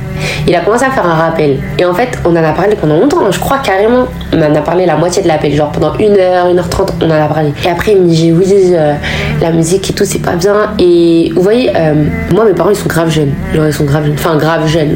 Il 0.48 0.56
a 0.56 0.62
commencé 0.62 0.86
à 0.86 0.92
faire 0.92 1.06
un 1.06 1.16
rappel. 1.16 1.58
Et 1.78 1.86
en 1.86 1.94
fait, 1.94 2.18
on 2.24 2.32
en 2.32 2.36
a 2.38 2.54
parlé 2.54 2.76
pendant 2.76 2.98
longtemps. 2.98 3.30
Je 3.30 3.40
crois 3.40 3.58
carrément, 3.60 4.06
on 4.34 4.42
en 4.42 4.56
a 4.56 4.62
parlé 4.62 4.86
la 4.86 4.96
moitié 4.96 5.22
de 5.22 5.28
l'appel. 5.28 5.54
Genre 5.54 5.72
pendant 5.72 5.94
une 5.98 6.18
heure, 6.18 6.48
une 6.50 6.58
heure 6.58 6.70
trente, 6.70 6.94
on 7.02 7.06
en 7.06 7.14
a 7.14 7.28
parlé. 7.28 7.54
Et 7.66 7.70
après, 7.70 7.92
il 7.92 8.02
me 8.02 8.08
dit 8.08 8.32
oui, 8.32 8.46
euh, 8.72 8.94
la 9.42 9.52
musique 9.52 9.90
et 9.90 9.94
tout, 9.94 10.06
c'est 10.06 10.22
pas 10.22 10.36
bien. 10.36 10.74
Et 10.80 11.32
vous 11.36 11.42
voyez, 11.42 11.72
euh, 11.76 12.06
moi, 12.34 12.46
mes 12.46 12.54
parents, 12.54 12.70
ils 12.70 12.76
sont 12.76 12.88
grave 12.88 13.10
jeunes. 13.10 13.34
Genre, 13.54 13.68
ils 13.68 13.74
sont 13.74 13.84
grave 13.84 14.06
jeunes. 14.06 14.16
Enfin, 14.16 14.38
grave 14.38 14.66
jeunes. 14.68 14.96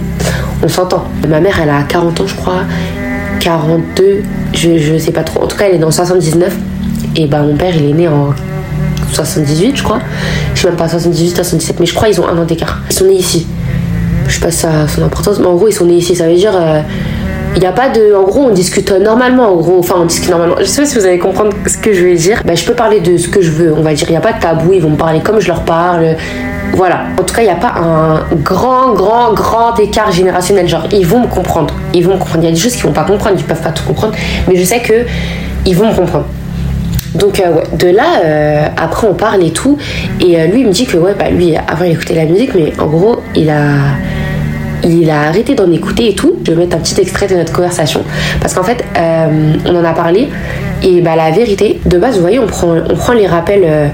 On 0.64 0.68
s'entend. 0.68 1.06
Ma 1.28 1.42
mère, 1.42 1.60
elle 1.62 1.70
a 1.70 1.84
40 1.84 2.22
ans, 2.22 2.28
je 2.28 2.36
crois. 2.36 2.62
42, 3.42 4.24
je, 4.54 4.78
je 4.78 4.98
sais 4.98 5.12
pas 5.12 5.24
trop. 5.24 5.44
En 5.44 5.48
tout 5.48 5.58
cas, 5.58 5.66
elle 5.68 5.76
est 5.76 5.80
dans 5.80 5.92
79. 5.92 6.56
Et 7.18 7.28
bah, 7.28 7.42
mon 7.42 7.56
père, 7.56 7.76
il 7.76 7.90
est 7.90 7.94
né 7.94 8.08
en 8.08 8.34
78, 9.14 9.78
je 9.78 9.84
crois. 9.84 10.00
Je 10.54 10.62
sais 10.62 10.68
même 10.68 10.78
pas 10.78 10.88
78, 10.88 11.36
77, 11.36 11.80
mais 11.80 11.86
je 11.86 11.94
crois 11.94 12.08
qu'ils 12.08 12.22
ont 12.22 12.28
un 12.28 12.38
an 12.38 12.46
d'écart. 12.46 12.80
Ils 12.90 12.94
sont 12.94 13.06
nés 13.06 13.16
ici. 13.16 13.48
Je 14.28 14.36
sais 14.36 14.42
pas 14.42 14.52
ça 14.52 14.88
son 14.88 15.04
importance, 15.04 15.40
mais 15.40 15.48
en 15.48 15.56
gros, 15.56 15.68
ils 15.68 15.74
sont 15.74 15.86
nés 15.86 15.96
ici. 15.96 16.16
Ça 16.16 16.28
veut 16.28 16.36
dire. 16.36 16.54
Euh, 16.56 16.82
il 17.56 17.60
n'y 17.60 17.68
a 17.68 17.74
pas 17.74 17.90
de. 17.90 18.16
En 18.16 18.24
gros, 18.24 18.42
on 18.42 18.50
discute 18.52 18.92
normalement, 18.92 19.52
en 19.52 19.56
gros. 19.58 19.80
Enfin, 19.80 19.96
on 19.98 20.06
discute 20.06 20.30
normalement. 20.30 20.56
Je 20.60 20.66
sais 20.66 20.84
pas 20.84 20.88
si 20.88 20.98
vous 20.98 21.06
allez 21.06 21.20
comprendre 21.20 21.52
ce 21.68 21.78
que 21.78 21.94
je 21.94 22.04
vais 22.04 22.16
dire. 22.16 22.42
Ben, 22.46 22.56
je 22.56 22.66
peux 22.66 22.74
parler 22.74 23.02
de 23.02 23.18
ce 23.18 23.28
que 23.28 23.42
je 23.42 23.52
veux, 23.52 23.74
on 23.74 23.82
va 23.82 23.94
dire. 23.94 24.08
Il 24.08 24.12
n'y 24.12 24.18
a 24.18 24.22
pas 24.22 24.34
de 24.34 24.40
tabou, 24.40 24.72
ils 24.74 24.82
vont 24.82 24.92
me 24.92 24.98
parler 24.98 25.20
comme 25.20 25.40
je 25.40 25.48
leur 25.48 25.64
parle. 25.64 26.16
Voilà. 26.74 27.02
En 27.20 27.24
tout 27.24 27.36
cas, 27.36 27.42
il 27.42 27.46
n'y 27.46 27.52
a 27.52 27.56
pas 27.56 27.74
un 27.78 28.24
grand, 28.38 28.94
grand, 28.94 29.34
grand 29.34 29.76
écart 29.78 30.12
générationnel. 30.12 30.68
Genre, 30.68 30.88
ils 30.92 31.06
vont 31.06 31.20
me 31.20 31.28
comprendre. 31.28 31.74
Ils 31.94 32.06
vont 32.06 32.14
me 32.14 32.20
comprendre. 32.20 32.44
Il 32.44 32.50
y 32.50 32.52
a 32.52 32.56
des 32.56 32.60
choses 32.60 32.74
qu'ils 32.74 32.86
vont 32.86 32.94
pas 32.94 33.04
comprendre, 33.04 33.36
ils 33.38 33.44
peuvent 33.44 33.62
pas 33.62 33.72
tout 33.72 33.84
comprendre. 33.84 34.14
Mais 34.48 34.56
je 34.56 34.64
sais 34.64 34.80
que 34.80 35.06
ils 35.66 35.76
vont 35.76 35.90
me 35.90 35.96
comprendre. 35.96 36.26
Donc 37.16 37.40
euh, 37.40 37.62
de 37.78 37.88
là, 37.88 38.22
euh, 38.24 38.68
après 38.78 39.08
on 39.08 39.14
parle 39.14 39.44
et 39.44 39.52
tout. 39.52 39.78
Et 40.20 40.40
euh, 40.40 40.48
lui 40.48 40.62
il 40.62 40.68
me 40.68 40.72
dit 40.72 40.86
que 40.86 40.98
ouais, 40.98 41.14
bah 41.18 41.30
lui 41.30 41.56
avant 41.56 41.84
il 41.86 41.92
écoutait 41.92 42.16
la 42.16 42.26
musique, 42.26 42.54
mais 42.56 42.72
en 42.80 42.88
gros 42.88 43.20
il 43.36 43.50
a 43.50 45.22
arrêté 45.22 45.56
d'en 45.56 45.72
écouter 45.72 46.10
et 46.10 46.16
tout. 46.16 46.36
Je 46.46 46.52
vais 46.52 46.58
mettre 46.58 46.78
un 46.78 46.80
petit 46.80 47.00
extrait 47.00 47.28
de 47.28 47.36
notre 47.36 47.54
conversation. 47.54 48.04
Parce 48.40 48.54
qu'en 48.54 48.64
fait, 48.64 48.84
on 48.98 49.76
en 49.76 49.84
a 49.84 49.94
parlé. 49.94 50.30
Et 50.84 51.02
bah, 51.02 51.16
la 51.16 51.30
vérité, 51.30 51.80
de 51.86 52.00
base, 52.00 52.16
vous 52.16 52.22
voyez, 52.22 52.40
on 52.40 52.48
prend, 52.48 52.76
on 52.90 52.96
prend 52.96 53.14
les 53.14 53.28
rappels. 53.28 53.92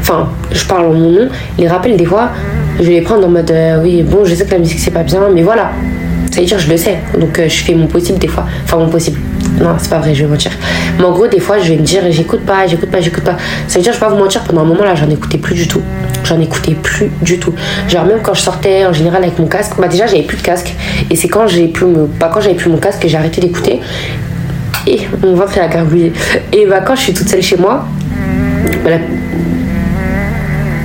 Enfin, 0.00 0.28
je 0.52 0.64
parle 0.64 0.86
en 0.86 0.92
mon 0.92 1.10
nom. 1.10 1.28
Les 1.58 1.66
rappels, 1.66 1.96
des 1.96 2.04
fois, 2.04 2.30
je 2.78 2.88
les 2.88 3.00
prendre 3.00 3.26
en 3.26 3.30
mode 3.30 3.52
oui, 3.82 4.04
bon, 4.04 4.24
je 4.24 4.36
sais 4.36 4.44
que 4.44 4.52
la 4.52 4.58
musique 4.58 4.78
c'est 4.78 4.92
pas 4.92 5.02
bien, 5.02 5.22
mais 5.34 5.42
voilà. 5.42 5.72
Ça 6.30 6.40
veut 6.40 6.46
dire, 6.46 6.58
je 6.60 6.70
le 6.70 6.76
sais. 6.76 6.98
Donc, 7.18 7.40
je 7.42 7.64
fais 7.64 7.74
mon 7.74 7.88
possible 7.88 8.20
des 8.20 8.28
fois. 8.28 8.46
Enfin, 8.64 8.78
mon 8.78 8.88
possible. 8.88 9.18
Non, 9.60 9.74
c'est 9.78 9.90
pas 9.90 9.98
vrai, 9.98 10.14
je 10.14 10.24
vais 10.24 10.30
mentir. 10.30 10.52
Mais 10.98 11.04
en 11.04 11.12
gros, 11.12 11.26
des 11.26 11.40
fois, 11.40 11.58
je 11.58 11.72
vais 11.72 11.76
me 11.76 11.82
dire, 11.82 12.02
j'écoute 12.10 12.40
pas, 12.40 12.66
j'écoute 12.66 12.90
pas, 12.90 13.00
j'écoute 13.00 13.24
pas. 13.24 13.36
Ça 13.66 13.78
veut 13.78 13.82
dire, 13.82 13.92
je 13.92 13.98
vais 13.98 14.06
pas 14.06 14.12
vous 14.12 14.18
mentir, 14.18 14.42
pendant 14.44 14.62
un 14.62 14.64
moment 14.64 14.84
là, 14.84 14.94
j'en 14.94 15.10
écoutais 15.10 15.38
plus 15.38 15.54
du 15.54 15.66
tout. 15.66 15.82
J'en 16.24 16.40
écoutais 16.40 16.74
plus 16.74 17.10
du 17.22 17.38
tout. 17.38 17.52
Genre, 17.88 18.04
même 18.04 18.20
quand 18.22 18.34
je 18.34 18.42
sortais 18.42 18.86
en 18.86 18.92
général 18.92 19.22
avec 19.24 19.38
mon 19.38 19.46
casque, 19.46 19.72
bah 19.78 19.88
déjà, 19.88 20.06
j'avais 20.06 20.22
plus 20.22 20.36
de 20.36 20.42
casque. 20.42 20.74
Et 21.10 21.16
c'est 21.16 21.28
quand 21.28 21.46
j'ai 21.48 21.68
plus, 21.68 21.86
bah, 22.20 22.30
quand 22.32 22.40
j'avais 22.40 22.54
plus 22.54 22.70
mon 22.70 22.78
casque 22.78 23.02
que 23.02 23.08
j'ai 23.08 23.16
arrêté 23.16 23.40
d'écouter. 23.40 23.80
Et 24.86 25.00
mon 25.22 25.34
ventre 25.34 25.58
est 25.58 25.60
à 25.60 25.68
gargouiller. 25.68 26.12
Et 26.52 26.66
bah, 26.66 26.80
quand 26.80 26.94
je 26.94 27.00
suis 27.00 27.14
toute 27.14 27.28
seule 27.28 27.42
chez 27.42 27.56
moi, 27.56 27.84
bah, 28.84 28.90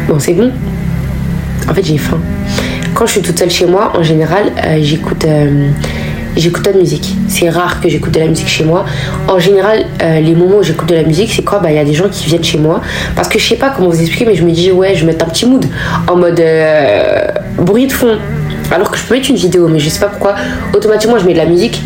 bon, 0.08 0.18
c'est 0.20 0.34
bon. 0.34 0.52
En 1.70 1.74
fait, 1.74 1.84
j'ai 1.84 1.98
faim. 1.98 2.20
Quand 2.96 3.06
je 3.06 3.14
suis 3.14 3.22
toute 3.22 3.38
seule 3.38 3.50
chez 3.52 3.66
moi, 3.66 3.92
en 3.96 4.04
général, 4.04 4.52
euh, 4.66 4.80
j'écoute. 4.82 5.26
Euh, 5.26 5.70
j'écoute 6.36 6.64
pas 6.64 6.72
de 6.72 6.80
musique. 6.80 7.16
C'est 7.28 7.50
rare 7.50 7.82
que 7.82 7.90
j'écoute 7.90 8.14
de 8.14 8.20
la 8.20 8.28
musique 8.28 8.48
chez 8.48 8.64
moi. 8.64 8.86
En 9.28 9.40
général, 9.40 9.86
euh, 10.02 10.20
les 10.20 10.36
moments 10.36 10.58
où 10.58 10.64
j'écoute 10.64 10.90
de 10.90 10.96
la 10.96 11.04
musique, 11.04 11.32
c'est 11.34 11.44
quoi 11.44 11.60
Bah, 11.60 11.72
il 11.72 11.76
y 11.76 11.80
a 11.80 11.86
des 11.86 11.94
gens 11.94 12.10
qui 12.10 12.26
viennent 12.26 12.44
chez 12.44 12.58
moi. 12.58 12.82
Parce 13.16 13.28
que 13.28 13.40
je 13.40 13.48
sais 13.48 13.56
pas 13.56 13.70
comment 13.70 13.90
vous 13.90 14.00
expliquer, 14.00 14.26
mais 14.26 14.36
je 14.36 14.44
me 14.44 14.52
dis, 14.52 14.72
ouais, 14.72 14.96
je 14.96 15.02
vais 15.02 15.12
mettre 15.12 15.26
un 15.26 15.30
petit 15.30 15.46
mood 15.46 15.66
en 16.08 16.16
mode 16.16 16.40
euh, 16.40 17.28
bruit 17.58 17.88
de 17.88 17.94
fond. 17.94 18.18
Alors 18.72 18.90
que 18.90 18.98
je 18.98 19.04
peux 19.04 19.14
mettre 19.14 19.30
une 19.30 19.36
vidéo, 19.36 19.68
mais 19.68 19.80
je 19.80 19.90
sais 19.90 20.00
pas 20.00 20.08
pourquoi. 20.08 20.36
Automatiquement, 20.74 21.18
je 21.20 21.26
mets 21.26 21.34
de 21.34 21.38
la 21.38 21.46
musique. 21.46 21.82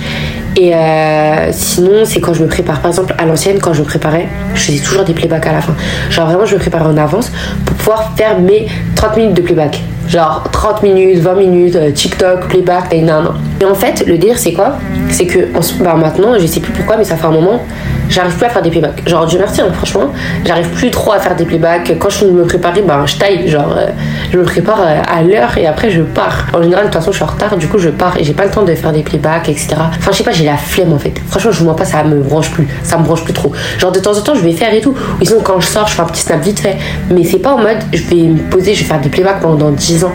Et 0.60 0.74
euh, 0.74 1.50
sinon, 1.52 2.04
c'est 2.04 2.20
quand 2.20 2.34
je 2.34 2.42
me 2.42 2.48
prépare. 2.48 2.82
Par 2.82 2.90
exemple, 2.90 3.14
à 3.20 3.26
l'ancienne, 3.26 3.60
quand 3.60 3.74
je 3.74 3.82
me 3.82 3.86
préparais, 3.86 4.28
je 4.56 4.62
faisais 4.62 4.80
toujours 4.80 5.04
des 5.04 5.14
playbacks 5.14 5.46
à 5.46 5.54
la 5.54 5.62
fin. 5.62 5.76
Genre, 6.10 6.26
vraiment, 6.26 6.46
je 6.46 6.56
me 6.56 6.60
préparais 6.60 6.86
en 6.86 6.98
avance 6.98 7.32
pour 7.64 7.76
pouvoir 7.76 8.14
faire 8.18 8.40
mes 8.40 8.68
30 8.96 9.18
minutes 9.18 9.36
de 9.36 9.42
playback. 9.44 9.80
Genre 10.08 10.44
30 10.52 10.82
minutes, 10.82 11.20
20 11.20 11.36
minutes, 11.36 11.76
euh, 11.76 11.92
TikTok, 11.92 12.48
playback, 12.48 12.92
non, 12.94 13.22
non. 13.22 13.34
Et 13.62 13.66
en 13.66 13.76
fait, 13.76 14.04
le 14.08 14.18
dire, 14.18 14.40
c'est 14.40 14.54
quoi? 14.54 14.78
C'est 15.10 15.26
que 15.26 15.40
bah, 15.82 15.96
maintenant, 15.96 16.34
je 16.40 16.46
sais 16.46 16.60
plus 16.60 16.72
pourquoi, 16.72 16.98
mais 16.98 17.04
ça 17.04 17.16
fait 17.16 17.26
un 17.28 17.32
moment, 17.32 17.62
j'arrive 18.10 18.36
plus 18.36 18.46
à 18.46 18.50
faire 18.50 18.62
des 18.62 18.70
playbacks. 18.70 19.08
Genre, 19.08 19.26
Dieu 19.26 19.40
merci, 19.40 19.62
hein, 19.62 19.70
franchement, 19.74 20.12
j'arrive 20.46 20.68
plus 20.70 20.92
trop 20.92 21.14
à 21.14 21.20
faire 21.20 21.36
des 21.36 21.46
playbacks. 21.46 21.98
Quand 22.00 22.10
je 22.10 22.26
me 22.26 22.44
préparer, 22.44 22.82
bah, 22.82 23.04
je 23.06 23.16
taille. 23.16 23.48
Genre, 23.48 23.76
euh, 23.78 23.88
je 24.32 24.38
me 24.38 24.44
prépare 24.44 24.82
euh, 24.82 25.02
à 25.08 25.24
l'heure 25.24 25.58
et 25.58 25.66
après, 25.66 25.90
je 25.90 26.02
pars. 26.02 26.48
En 26.54 26.62
général, 26.62 26.86
de 26.86 26.90
toute 26.90 27.00
façon, 27.00 27.12
je 27.12 27.18
suis 27.18 27.24
en 27.24 27.28
retard, 27.28 27.58
du 27.58 27.68
coup, 27.68 27.78
je 27.78 27.90
pars 27.90 28.18
et 28.18 28.24
j'ai 28.24 28.34
pas 28.34 28.46
le 28.46 28.52
temps 28.52 28.64
de 28.64 28.74
faire 28.76 28.92
des 28.92 29.04
playbacks, 29.04 29.50
etc. 29.50 29.76
Enfin, 29.78 30.12
je 30.12 30.18
sais 30.18 30.24
pas, 30.24 30.32
j'ai 30.32 30.46
la 30.46 30.58
flemme 30.58 30.94
en 30.94 31.00
fait. 31.00 31.14
Franchement, 31.30 31.52
je 31.52 31.64
vous 31.64 31.74
pas, 31.74 31.86
ça 31.86 32.04
me 32.04 32.22
branche 32.22 32.52
plus. 32.52 32.68
Ça 32.84 32.98
me 32.98 33.04
branche 33.04 33.24
plus 33.24 33.34
trop. 33.34 33.52
Genre, 33.78 33.92
de 33.92 34.00
temps 34.00 34.18
en 34.18 34.22
temps, 34.22 34.36
je 34.36 34.42
vais 34.42 34.54
faire 34.54 34.74
et 34.74 34.82
tout. 34.82 34.96
Ou 35.22 35.26
sinon, 35.26 35.40
quand 35.44 35.60
je 35.60 35.68
sors, 35.68 35.88
je 35.88 35.94
fais 35.94 36.02
un 36.02 36.06
petit 36.06 36.22
snap 36.22 36.42
vite 36.42 36.60
fait. 36.60 36.78
Mais 37.12 37.24
c'est 37.24 37.40
pas 37.40 37.54
en 37.54 37.60
mode, 37.60 37.78
je 37.94 38.04
vais 38.04 38.24
me 38.28 38.50
poser, 38.50 38.74
je 38.74 38.82
vais 38.82 38.90
faire 38.90 39.02
des 39.02 39.10
playbacks 39.10 39.40
pendant 39.40 39.72
10 39.72 40.06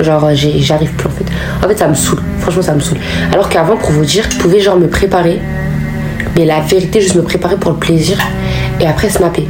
Genre, 0.00 0.28
j'arrive 0.34 0.92
plus 0.92 1.08
en 1.08 1.10
fait. 1.10 1.24
En 1.64 1.68
fait, 1.68 1.76
ça 1.76 1.88
me 1.88 1.94
saoule. 1.94 2.20
Franchement, 2.40 2.62
ça 2.62 2.74
me 2.74 2.80
saoule. 2.80 2.98
Alors 3.32 3.48
qu'avant, 3.48 3.76
pour 3.76 3.90
vous 3.90 4.04
dire, 4.04 4.24
je 4.30 4.36
pouvais 4.36 4.60
genre 4.60 4.76
me 4.76 4.88
préparer. 4.88 5.40
Mais 6.36 6.44
la 6.44 6.60
vérité, 6.60 7.00
juste 7.00 7.16
me 7.16 7.22
préparer 7.22 7.56
pour 7.56 7.72
le 7.72 7.78
plaisir. 7.78 8.18
Et 8.80 8.86
après, 8.86 9.08
snapper. 9.08 9.46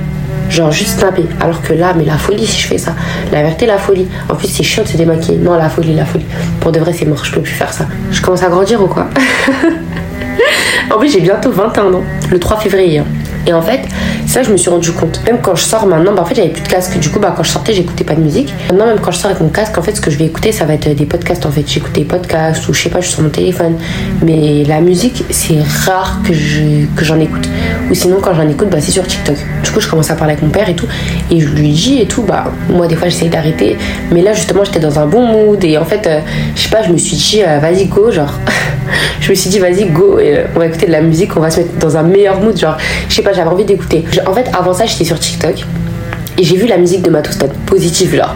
Genre, 0.49 0.73
juste 0.73 0.99
snapper. 0.99 1.27
Alors 1.41 1.61
que 1.61 1.75
là, 1.75 1.93
mais 1.97 2.05
la 2.05 2.17
folie 2.17 2.47
si 2.47 2.63
je 2.63 2.67
fais 2.67 2.79
ça. 2.79 2.95
La 3.31 3.43
vérité, 3.43 3.67
la 3.67 3.77
folie. 3.79 4.07
En 4.29 4.35
plus, 4.35 4.49
c'est 4.49 4.63
chiant 4.63 4.83
de 4.83 4.89
se 4.89 4.97
démaquiller. 4.97 5.39
Non, 5.39 5.57
la 5.57 5.69
folie, 5.69 5.95
la 5.95 6.07
folie. 6.07 6.25
Pour 6.61 6.73
de 6.73 6.81
vrai, 6.81 6.93
c'est 6.93 7.05
mort. 7.05 7.23
Je 7.25 7.33
peux 7.33 7.43
plus 7.43 7.53
faire 7.53 7.73
ça. 7.73 7.87
Je 8.11 8.23
commence 8.23 8.43
à 8.43 8.49
grandir 8.49 8.83
ou 8.83 8.87
quoi? 8.87 9.07
En 10.91 10.99
plus, 10.99 11.13
j'ai 11.13 11.21
bientôt 11.21 11.51
21 11.51 11.93
ans. 11.93 12.03
Le 12.31 12.39
3 12.39 12.61
février. 12.61 12.99
Hein. 13.01 13.05
Et 13.49 13.53
en 13.55 13.63
fait, 13.63 13.81
ça, 14.27 14.43
je 14.43 14.53
me 14.53 14.59
suis 14.59 14.69
rendu 14.69 14.93
compte. 14.93 15.23
Même 15.25 15.39
quand 15.41 15.55
je 15.55 15.65
sors 15.65 15.87
maintenant, 15.87 16.13
bah, 16.13 16.21
en 16.21 16.27
fait, 16.27 16.35
j'avais 16.35 16.51
plus 16.51 16.63
de 16.63 16.69
casque. 16.69 16.99
Du 16.99 17.09
coup, 17.09 17.19
bah, 17.19 17.33
quand 17.35 17.43
je 17.43 17.49
sortais, 17.51 17.73
j'écoutais 17.73 18.05
pas 18.05 18.15
de 18.15 18.21
musique. 18.21 18.53
Maintenant, 18.69 18.87
même 18.87 19.01
quand 19.01 19.11
je 19.11 19.17
sors 19.17 19.31
avec 19.31 19.43
mon 19.43 19.49
casque, 19.49 19.79
en 19.79 19.83
fait, 19.83 19.97
ce 19.97 20.03
que 20.03 20.11
je 20.11 20.19
vais 20.19 20.27
écouter, 20.27 20.53
ça 20.53 20.67
va 20.67 20.75
être 20.75 20.95
des 20.95 21.07
podcasts. 21.07 21.47
En 21.47 21.51
fait, 21.51 21.65
j'écoute 21.67 21.93
des 21.95 22.05
podcasts 22.05 22.69
ou 22.69 22.75
je 22.75 22.83
sais 22.83 22.91
pas, 22.91 23.01
je 23.01 23.07
suis 23.07 23.15
sur 23.15 23.23
mon 23.23 23.31
téléphone. 23.31 23.79
Mais 24.23 24.65
la 24.65 24.83
musique, 24.83 25.25
c'est 25.31 25.63
rare 25.87 26.21
que 26.27 26.35
je 26.35 26.85
que 26.95 27.07
j'en 27.07 27.19
écoute. 27.19 27.49
Ou 27.91 27.95
sinon, 27.95 28.19
quand 28.21 28.35
j'en 28.35 28.47
écoute, 28.47 28.69
bah, 28.69 28.79
c'est 28.83 28.93
sur 28.93 29.07
TikTok. 29.07 29.37
Du 29.65 29.71
coup, 29.71 29.81
je 29.81 29.89
commence 29.89 30.11
à 30.11 30.15
parler 30.15 30.35
avec 30.35 30.45
mon 30.45 30.51
père 30.51 30.69
et 30.69 30.77
tout. 30.77 30.87
Et 31.31 31.41
je 31.41 31.49
lui 31.49 31.71
dis 31.71 32.01
et 32.03 32.07
tout, 32.07 32.23
bah, 32.23 32.53
moi, 32.69 32.87
des 32.87 32.97
fois, 32.97 33.09
j'essaye 33.09 33.31
d'arrêter. 33.31 33.79
Mais 34.13 34.21
là, 34.21 34.35
justement, 34.35 34.63
j'étais 34.63 34.81
dans 34.81 34.99
un 34.99 35.07
bon 35.07 35.27
mood. 35.27 35.65
Et 35.65 35.79
en 35.79 35.87
fait, 35.87 36.07
euh, 36.07 36.21
je 36.55 36.61
sais 36.61 36.69
pas, 36.69 36.83
je 36.83 36.93
me 36.93 36.99
suis 36.99 37.17
dit, 37.17 37.43
euh, 37.43 37.61
vas-y, 37.61 37.87
go, 37.87 38.11
genre. 38.11 38.35
je 39.21 39.31
me 39.31 39.35
suis 39.35 39.49
dit, 39.49 39.59
vas-y, 39.59 39.87
go, 39.87 40.19
et, 40.19 40.37
euh, 40.37 40.45
on 40.55 40.59
va 40.59 40.67
écouter 40.67 40.87
de 40.87 40.93
la 40.93 41.01
musique, 41.01 41.35
on 41.37 41.41
va 41.41 41.51
se 41.51 41.61
mettre 41.61 41.79
dans 41.79 41.97
un 41.97 42.03
meilleur 42.03 42.41
mood. 42.41 42.57
Genre, 42.59 42.77
je 43.09 43.15
sais 43.15 43.23
pas, 43.23 43.33
j'avais 43.39 43.51
envie 43.51 43.65
d'écouter. 43.65 44.05
En 44.27 44.35
fait, 44.35 44.51
avant 44.53 44.75
ça, 44.75 44.85
j'étais 44.85 45.05
sur 45.05 45.19
TikTok 45.19 45.65
et 46.37 46.43
j'ai 46.43 46.57
vu 46.57 46.67
la 46.67 46.77
musique 46.77 47.03
de 47.03 47.11
Matostan 47.11 47.47
positive 47.67 48.17
là. 48.17 48.35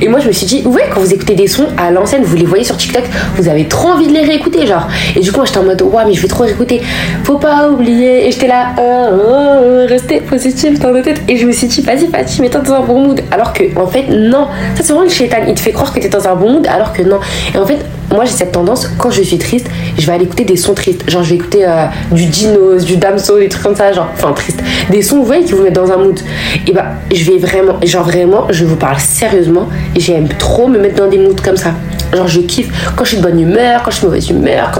Et 0.00 0.08
moi 0.08 0.20
je 0.20 0.28
me 0.28 0.32
suis 0.32 0.46
dit, 0.46 0.62
ouais, 0.66 0.84
quand 0.92 1.00
vous 1.00 1.12
écoutez 1.12 1.34
des 1.34 1.46
sons 1.46 1.66
à 1.76 1.90
l'ancienne, 1.90 2.22
vous 2.22 2.36
les 2.36 2.46
voyez 2.46 2.64
sur 2.64 2.76
TikTok, 2.76 3.04
vous 3.36 3.48
avez 3.48 3.66
trop 3.66 3.88
envie 3.88 4.06
de 4.06 4.12
les 4.12 4.24
réécouter, 4.24 4.66
genre. 4.66 4.86
Et 5.16 5.20
du 5.20 5.32
coup, 5.32 5.40
j'étais 5.44 5.58
en 5.58 5.64
mode, 5.64 5.80
ouais, 5.82 6.04
mais 6.06 6.12
je 6.12 6.22
vais 6.22 6.28
trop 6.28 6.44
réécouter. 6.44 6.82
Faut 7.24 7.38
pas 7.38 7.68
oublier. 7.68 8.26
Et 8.26 8.32
j'étais 8.32 8.48
là, 8.48 8.74
oh, 8.78 9.16
oh, 9.28 9.86
restez 9.88 10.20
positif 10.20 10.78
dans 10.78 10.90
nos 10.90 11.02
têtes. 11.02 11.22
Et 11.28 11.36
je 11.36 11.46
me 11.46 11.52
suis 11.52 11.66
dit, 11.66 11.80
vas-y, 11.82 12.06
vas-y, 12.06 12.40
mets-toi 12.40 12.60
dans 12.60 12.74
un 12.74 12.80
bon 12.80 13.00
mood. 13.00 13.20
Alors 13.30 13.52
que, 13.52 13.64
en 13.78 13.86
fait, 13.86 14.04
non. 14.08 14.48
Ça, 14.74 14.82
c'est 14.82 14.92
vraiment 14.92 15.04
le 15.04 15.10
chétan. 15.10 15.38
Il 15.46 15.54
te 15.54 15.60
fait 15.60 15.72
croire 15.72 15.92
que 15.92 16.00
t'es 16.00 16.08
dans 16.08 16.26
un 16.26 16.34
bon 16.34 16.52
mood, 16.52 16.66
alors 16.66 16.92
que 16.92 17.02
non. 17.02 17.20
Et 17.54 17.58
en 17.58 17.66
fait, 17.66 17.78
moi 18.14 18.24
j'ai 18.24 18.32
cette 18.32 18.52
tendance, 18.52 18.88
quand 18.98 19.10
je 19.10 19.22
suis 19.22 19.38
triste, 19.38 19.68
je 19.98 20.06
vais 20.06 20.12
aller 20.12 20.24
écouter 20.24 20.44
des 20.44 20.56
sons 20.56 20.74
tristes. 20.74 21.08
Genre 21.10 21.22
je 21.22 21.30
vais 21.30 21.36
écouter 21.36 21.66
euh, 21.66 21.86
du 22.10 22.26
Dinos, 22.26 22.84
du 22.84 22.96
Damso, 22.96 23.38
des 23.38 23.48
trucs 23.48 23.62
comme 23.62 23.76
ça, 23.76 23.92
genre, 23.92 24.08
enfin 24.14 24.32
triste. 24.32 24.62
Des 24.90 25.02
sons, 25.02 25.18
vous 25.18 25.24
voyez, 25.24 25.44
qui 25.44 25.52
vous 25.52 25.62
mettent 25.62 25.74
dans 25.74 25.92
un 25.92 25.98
mood. 25.98 26.18
Et 26.66 26.72
bah, 26.72 26.86
je 27.14 27.24
vais 27.30 27.38
vraiment, 27.38 27.74
genre 27.82 28.04
vraiment, 28.04 28.46
je 28.50 28.64
vous 28.64 28.76
parle 28.76 28.98
sérieusement, 28.98 29.67
j'aime 29.96 30.28
trop 30.38 30.68
me 30.68 30.78
mettre 30.78 30.96
dans 30.96 31.08
des 31.08 31.18
moods 31.18 31.36
comme 31.42 31.56
ça. 31.56 31.72
Genre 32.14 32.26
je 32.26 32.40
kiffe 32.40 32.68
quand 32.96 33.04
je 33.04 33.10
suis 33.10 33.18
de 33.18 33.22
bonne 33.22 33.40
humeur, 33.40 33.82
quand 33.82 33.90
je 33.90 33.96
suis 33.96 34.04
de 34.04 34.08
mauvaise 34.08 34.30
humeur, 34.30 34.70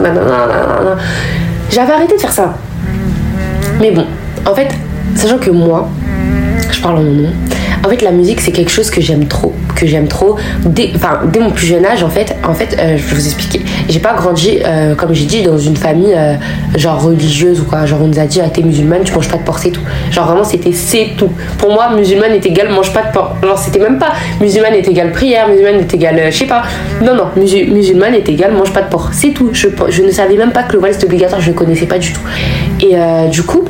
J'avais 1.71 1.93
arrêté 1.93 2.15
de 2.15 2.21
faire 2.21 2.33
ça. 2.33 2.55
Mais 3.81 3.91
bon, 3.91 4.07
en 4.47 4.55
fait, 4.55 4.69
sachant 5.15 5.39
que 5.39 5.51
moi, 5.51 5.89
je 6.71 6.81
parle 6.81 6.99
en 6.99 7.03
mon 7.03 7.13
nom, 7.13 7.33
en 7.85 7.89
fait, 7.89 8.03
la 8.03 8.11
musique, 8.11 8.41
c'est 8.41 8.51
quelque 8.51 8.71
chose 8.71 8.91
que 8.91 9.01
j'aime 9.01 9.27
trop. 9.27 9.55
Que 9.75 9.87
j'aime 9.87 10.09
trop. 10.09 10.37
Dès, 10.65 10.91
enfin, 10.95 11.21
dès 11.33 11.41
mon 11.41 11.51
plus 11.51 11.67
jeune 11.67 11.85
âge, 11.85 12.03
en 12.03 12.09
fait, 12.09 12.35
en 12.45 12.55
fait 12.55 12.77
euh, 12.79 12.97
je 12.97 13.03
vais 13.03 13.15
vous 13.15 13.27
expliquer. 13.27 13.63
J'ai 13.89 14.01
pas 14.01 14.15
grandi, 14.15 14.59
euh, 14.65 14.95
comme 14.95 15.15
j'ai 15.15 15.25
dit, 15.25 15.43
dans 15.43 15.59
une 15.59 15.77
famille 15.77 16.15
euh, 16.15 16.35
genre 16.77 17.03
religieuse 17.03 17.61
ou 17.61 17.65
quoi. 17.65 17.87
Genre, 17.87 17.99
on 18.03 18.09
nous 18.09 18.19
a 18.19 18.27
dit, 18.27 18.41
ah, 18.41 18.49
t'es 18.49 18.63
musulmane, 18.63 19.03
tu 19.05 19.13
manges 19.13 19.29
pas 19.29 19.39
de 19.39 19.43
porc, 19.43 19.59
c'est 19.59 19.71
tout. 19.71 19.81
Genre, 20.11 20.27
vraiment, 20.27 20.45
c'était 20.45 20.73
c'est 20.73 21.11
tout. 21.17 21.31
Pour 21.59 21.73
moi, 21.73 21.91
musulmane 21.95 22.33
est 22.33 22.47
égal, 22.47 22.71
mange 22.71 22.93
pas 22.93 23.03
de 23.03 23.13
porc. 23.13 23.37
Genre, 23.43 23.59
c'était 23.59 23.79
même 23.79 23.99
pas 23.99 24.13
musulmane 24.41 24.75
est 24.75 24.87
égal 24.87 25.13
prière, 25.13 25.49
musulmane 25.49 25.81
est 25.81 25.95
égal, 25.95 26.21
je 26.31 26.37
sais 26.37 26.47
pas. 26.47 26.63
Non, 27.03 27.15
non, 27.15 27.29
musulmane 27.37 28.15
est 28.15 28.29
égal, 28.29 28.53
mange 28.53 28.73
pas 28.73 28.83
de 28.83 28.89
porc. 28.89 29.11
C'est 29.13 29.31
tout. 29.31 29.51
Je, 29.53 29.69
je 29.89 30.03
ne 30.03 30.11
savais 30.11 30.37
même 30.37 30.53
pas 30.53 30.63
que 30.65 30.75
le 30.75 30.81
voile 30.81 30.93
c'était 30.93 31.07
obligatoire, 31.07 31.41
je 31.41 31.51
ne 31.51 31.55
connaissais 31.55 31.87
pas 31.87 31.99
du 31.99 32.13
tout. 32.13 32.21
Et 32.81 32.95
du 33.31 33.43
coup, 33.43 33.65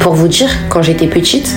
pour 0.00 0.14
vous 0.14 0.28
dire, 0.28 0.48
quand 0.68 0.82
j'étais 0.82 1.06
petite, 1.06 1.54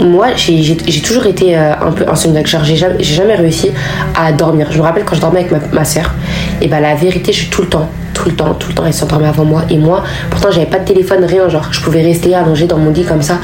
moi, 0.00 0.28
j'ai 0.36 1.00
toujours 1.02 1.26
été 1.26 1.56
euh, 1.56 1.72
un 1.80 1.92
peu 1.92 2.04
insomniaque. 2.08 2.46
Genre, 2.46 2.64
j'ai 2.64 2.76
jamais, 2.76 3.02
jamais, 3.02 3.34
réussi 3.34 3.70
à 4.14 4.32
dormir. 4.32 4.68
Je 4.70 4.78
me 4.78 4.82
rappelle 4.82 5.04
quand 5.04 5.16
je 5.16 5.20
dormais 5.20 5.40
avec 5.40 5.52
ma, 5.52 5.58
ma 5.72 5.84
soeur, 5.84 6.12
et 6.60 6.68
bah 6.68 6.80
la 6.80 6.94
vérité, 6.94 7.32
je 7.32 7.40
suis 7.40 7.50
tout 7.50 7.62
le 7.62 7.68
temps, 7.68 7.88
tout 8.14 8.28
le 8.28 8.34
temps, 8.34 8.54
tout 8.54 8.68
le 8.68 8.74
temps, 8.74 8.84
elle 8.86 8.94
s'endormait 8.94 9.28
avant 9.28 9.44
moi. 9.44 9.62
Et 9.70 9.78
moi, 9.78 10.04
pourtant, 10.30 10.50
j'avais 10.50 10.66
pas 10.66 10.78
de 10.78 10.84
téléphone, 10.84 11.24
rien. 11.24 11.48
Genre, 11.48 11.68
je 11.70 11.80
pouvais 11.80 12.02
rester 12.02 12.34
allongée 12.34 12.66
dans 12.66 12.78
mon 12.78 12.90
lit 12.90 13.04
comme 13.04 13.22
ça. 13.22 13.38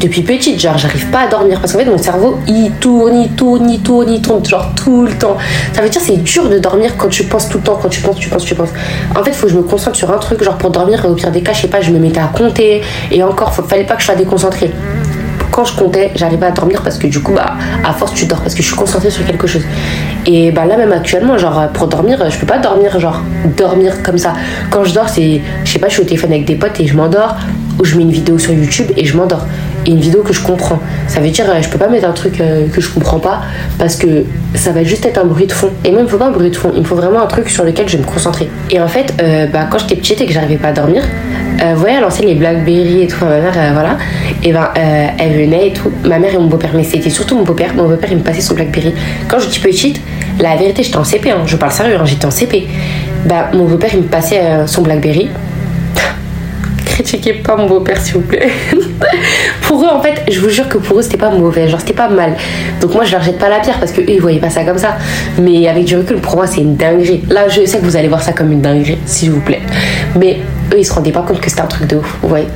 Depuis 0.00 0.20
petite, 0.20 0.60
genre, 0.60 0.76
j'arrive 0.76 1.06
pas 1.06 1.20
à 1.20 1.26
dormir 1.26 1.58
parce 1.58 1.72
qu'en 1.72 1.78
fait, 1.78 1.86
mon 1.86 1.96
cerveau, 1.96 2.38
il 2.46 2.70
tourne, 2.80 3.16
il 3.16 3.30
tourne, 3.30 3.70
il 3.70 3.80
tourne, 3.80 4.10
il 4.10 4.20
tourne, 4.20 4.44
genre 4.44 4.72
tout 4.76 5.06
le 5.06 5.12
temps. 5.12 5.38
Ça 5.72 5.80
veut 5.80 5.88
dire 5.88 6.02
c'est 6.02 6.18
dur 6.18 6.50
de 6.50 6.58
dormir 6.58 6.98
quand 6.98 7.08
tu 7.08 7.24
penses 7.24 7.48
tout 7.48 7.58
le 7.58 7.64
temps, 7.64 7.78
quand 7.80 7.88
tu 7.88 8.02
penses, 8.02 8.16
tu 8.16 8.28
penses, 8.28 8.44
tu 8.44 8.54
penses. 8.54 8.68
En 9.18 9.24
fait, 9.24 9.32
faut 9.32 9.46
que 9.46 9.52
je 9.54 9.56
me 9.56 9.62
concentre 9.62 9.96
sur 9.96 10.12
un 10.12 10.18
truc, 10.18 10.42
genre 10.42 10.58
pour 10.58 10.70
dormir, 10.70 11.02
au 11.08 11.14
pire 11.14 11.30
des 11.30 11.40
cas, 11.40 11.54
je 11.54 11.62
sais 11.62 11.68
pas, 11.68 11.80
je 11.80 11.90
me 11.90 11.98
mettais 11.98 12.20
à 12.20 12.26
compter 12.26 12.82
et 13.10 13.22
encore, 13.22 13.54
faut, 13.54 13.62
fallait 13.62 13.84
pas 13.84 13.94
que 13.94 14.02
je 14.02 14.06
sois 14.06 14.16
déconcentrée 14.16 14.70
quand 15.56 15.64
je 15.64 15.74
comptais, 15.74 16.10
j'arrivais 16.14 16.44
à 16.44 16.50
dormir 16.50 16.82
parce 16.82 16.98
que 16.98 17.06
du 17.06 17.20
coup, 17.20 17.32
bah, 17.32 17.54
à 17.82 17.94
force, 17.94 18.12
tu 18.12 18.26
dors 18.26 18.40
parce 18.40 18.54
que 18.54 18.62
je 18.62 18.66
suis 18.68 18.76
concentrée 18.76 19.10
sur 19.10 19.24
quelque 19.24 19.46
chose. 19.46 19.62
Et 20.26 20.52
bah 20.52 20.66
là, 20.66 20.76
même 20.76 20.92
actuellement, 20.92 21.38
genre, 21.38 21.68
pour 21.72 21.86
dormir, 21.86 22.22
je 22.28 22.38
peux 22.38 22.46
pas 22.46 22.58
dormir, 22.58 23.00
genre, 23.00 23.22
dormir 23.56 24.02
comme 24.02 24.18
ça. 24.18 24.34
Quand 24.70 24.84
je 24.84 24.92
dors, 24.92 25.08
c'est, 25.08 25.40
je 25.64 25.72
sais 25.72 25.78
pas, 25.78 25.88
je 25.88 25.94
suis 25.94 26.02
au 26.02 26.04
téléphone 26.04 26.32
avec 26.32 26.44
des 26.44 26.56
potes 26.56 26.78
et 26.78 26.86
je 26.86 26.94
m'endors, 26.94 27.36
ou 27.80 27.84
je 27.86 27.96
mets 27.96 28.02
une 28.02 28.10
vidéo 28.10 28.38
sur 28.38 28.52
YouTube 28.52 28.88
et 28.98 29.06
je 29.06 29.16
m'endors 29.16 29.46
une 29.86 30.00
vidéo 30.00 30.22
que 30.22 30.32
je 30.32 30.42
comprends. 30.42 30.80
Ça 31.08 31.20
veut 31.20 31.30
dire, 31.30 31.48
euh, 31.48 31.62
je 31.62 31.68
peux 31.68 31.78
pas 31.78 31.88
mettre 31.88 32.08
un 32.08 32.12
truc 32.12 32.40
euh, 32.40 32.66
que 32.68 32.80
je 32.80 32.90
comprends 32.90 33.20
pas 33.20 33.42
parce 33.78 33.96
que 33.96 34.24
ça 34.54 34.72
va 34.72 34.82
juste 34.82 35.06
être 35.06 35.18
un 35.18 35.24
bruit 35.24 35.46
de 35.46 35.52
fond. 35.52 35.70
Et 35.84 35.90
moi, 35.90 36.00
il 36.00 36.04
me 36.04 36.08
faut 36.08 36.18
pas 36.18 36.26
un 36.26 36.32
bruit 36.32 36.50
de 36.50 36.56
fond, 36.56 36.72
il 36.74 36.80
me 36.80 36.86
faut 36.86 36.96
vraiment 36.96 37.22
un 37.22 37.26
truc 37.26 37.48
sur 37.48 37.64
lequel 37.64 37.88
je 37.88 37.96
vais 37.96 38.02
me 38.02 38.08
concentrer. 38.08 38.48
Et 38.70 38.80
en 38.80 38.88
fait, 38.88 39.14
euh, 39.20 39.46
bah, 39.46 39.66
quand 39.70 39.78
j'étais 39.78 39.96
petite 39.96 40.20
et 40.20 40.26
que 40.26 40.32
j'arrivais 40.32 40.56
pas 40.56 40.68
à 40.68 40.72
dormir, 40.72 41.02
vous 41.58 41.80
voyez, 41.80 41.96
à 41.96 42.00
l'ancienne, 42.00 42.28
les 42.28 42.34
Blackberry 42.34 43.02
et 43.02 43.06
tout, 43.06 43.24
ma 43.24 43.40
mère, 43.40 43.72
voilà, 43.72 43.96
et 44.42 44.52
ben, 44.52 44.70
elle 44.74 45.32
venait 45.32 45.68
et 45.68 45.72
tout. 45.72 45.90
Ma 46.04 46.18
mère 46.18 46.34
et 46.34 46.38
mon 46.38 46.46
beau-père, 46.46 46.70
mais 46.74 46.84
c'était 46.84 47.10
surtout 47.10 47.36
mon 47.36 47.44
beau-père. 47.44 47.74
Mon 47.74 47.88
beau-père, 47.88 48.10
il 48.10 48.18
me 48.18 48.22
passait 48.22 48.40
son 48.40 48.54
Blackberry. 48.54 48.94
Quand 49.28 49.38
je 49.38 49.48
dis 49.48 49.58
petite, 49.58 50.00
la 50.38 50.56
vérité, 50.56 50.82
j'étais 50.82 50.96
en 50.96 51.04
CP, 51.04 51.30
hein, 51.30 51.42
je 51.46 51.56
parle 51.56 51.72
sérieux, 51.72 51.96
hein, 51.98 52.04
j'étais 52.04 52.26
en 52.26 52.30
CP. 52.30 52.66
Bah, 53.24 53.50
mon 53.54 53.64
beau-père, 53.64 53.90
il 53.92 54.00
me 54.00 54.08
passait 54.08 54.40
son 54.66 54.82
Blackberry 54.82 55.30
critiquez 56.96 57.34
pas 57.34 57.56
mon 57.56 57.66
beau-père, 57.66 58.00
s'il 58.00 58.14
vous 58.14 58.20
plaît. 58.20 58.48
pour 59.62 59.82
eux, 59.84 59.88
en 59.88 60.00
fait, 60.00 60.22
je 60.30 60.40
vous 60.40 60.48
jure 60.48 60.68
que 60.68 60.78
pour 60.78 60.98
eux, 60.98 61.02
c'était 61.02 61.18
pas 61.18 61.30
mauvais, 61.30 61.68
genre 61.68 61.80
c'était 61.80 61.92
pas 61.92 62.08
mal. 62.08 62.34
Donc 62.80 62.94
moi, 62.94 63.04
je 63.04 63.12
leur 63.12 63.22
jette 63.22 63.38
pas 63.38 63.48
la 63.48 63.60
pierre 63.60 63.78
parce 63.78 63.92
que 63.92 64.00
eux, 64.00 64.10
ils 64.10 64.20
voyaient 64.20 64.40
pas 64.40 64.50
ça 64.50 64.64
comme 64.64 64.78
ça. 64.78 64.96
Mais 65.38 65.68
avec 65.68 65.84
du 65.84 65.96
recul, 65.96 66.16
pour 66.18 66.36
moi, 66.36 66.46
c'est 66.46 66.62
une 66.62 66.76
dinguerie. 66.76 67.22
Là, 67.28 67.48
je 67.48 67.66
sais 67.66 67.78
que 67.78 67.84
vous 67.84 67.96
allez 67.96 68.08
voir 68.08 68.22
ça 68.22 68.32
comme 68.32 68.50
une 68.50 68.62
dinguerie, 68.62 68.98
s'il 69.04 69.30
vous 69.30 69.40
plaît. 69.40 69.60
Mais 70.18 70.38
eux, 70.72 70.78
ils 70.78 70.84
se 70.84 70.92
rendaient 70.92 71.12
pas 71.12 71.22
compte 71.22 71.40
que 71.40 71.50
c'était 71.50 71.62
un 71.62 71.66
truc 71.66 71.86
de 71.88 71.96
ouf, 71.96 72.18
vous 72.22 72.28
voyez 72.28 72.48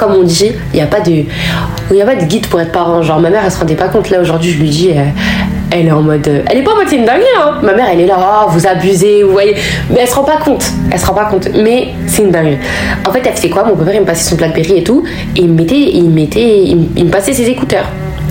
comme 0.00 0.14
on 0.14 0.22
dit, 0.22 0.52
il 0.72 0.76
n'y 0.76 0.80
a 0.80 0.86
pas 0.86 1.00
de, 1.00 1.24
a 2.00 2.06
pas 2.06 2.14
de 2.14 2.24
guide 2.24 2.46
pour 2.46 2.58
être 2.58 2.72
parent. 2.72 3.02
Genre 3.02 3.20
ma 3.20 3.28
mère, 3.28 3.42
elle 3.44 3.52
se 3.52 3.58
rendait 3.58 3.74
pas 3.74 3.88
compte. 3.88 4.08
Là 4.08 4.20
aujourd'hui, 4.20 4.50
je 4.50 4.58
lui 4.58 4.70
dis, 4.70 4.90
euh, 4.92 5.04
elle 5.70 5.88
est 5.88 5.92
en 5.92 6.00
mode. 6.00 6.26
Euh, 6.26 6.42
elle 6.46 6.58
est 6.58 6.62
pas 6.62 6.72
en 6.72 6.76
mode 6.76 6.86
c'est 6.88 6.96
une 6.96 7.04
dinguerie, 7.04 7.26
hein. 7.38 7.58
Ma 7.62 7.74
mère, 7.74 7.86
elle 7.92 8.00
est 8.00 8.06
là, 8.06 8.16
oh, 8.18 8.50
vous 8.50 8.66
abusez, 8.66 9.22
vous 9.22 9.32
voyez. 9.32 9.54
Mais 9.90 10.00
elle 10.00 10.08
se 10.08 10.14
rend 10.14 10.24
pas 10.24 10.38
compte. 10.38 10.64
Elle 10.90 10.98
se 10.98 11.04
rend 11.04 11.12
pas 11.12 11.26
compte. 11.26 11.50
Mais 11.54 11.88
c'est 12.06 12.22
une 12.22 12.30
dinguerie. 12.30 12.56
En 13.06 13.12
fait, 13.12 13.20
elle 13.26 13.36
fait 13.36 13.50
quoi? 13.50 13.64
Mon 13.64 13.76
père, 13.76 13.94
il 13.94 14.00
me 14.00 14.06
passait 14.06 14.30
son 14.30 14.36
Blackberry 14.36 14.78
et 14.78 14.82
tout. 14.82 15.04
Et 15.36 15.40
il 15.40 15.48
me 15.48 15.58
mettait, 15.58 15.90
il 15.92 16.08
mettait, 16.08 16.64
il, 16.96 17.04
me 17.04 17.10
passait 17.10 17.34
ses 17.34 17.48
écouteurs. 17.50 17.84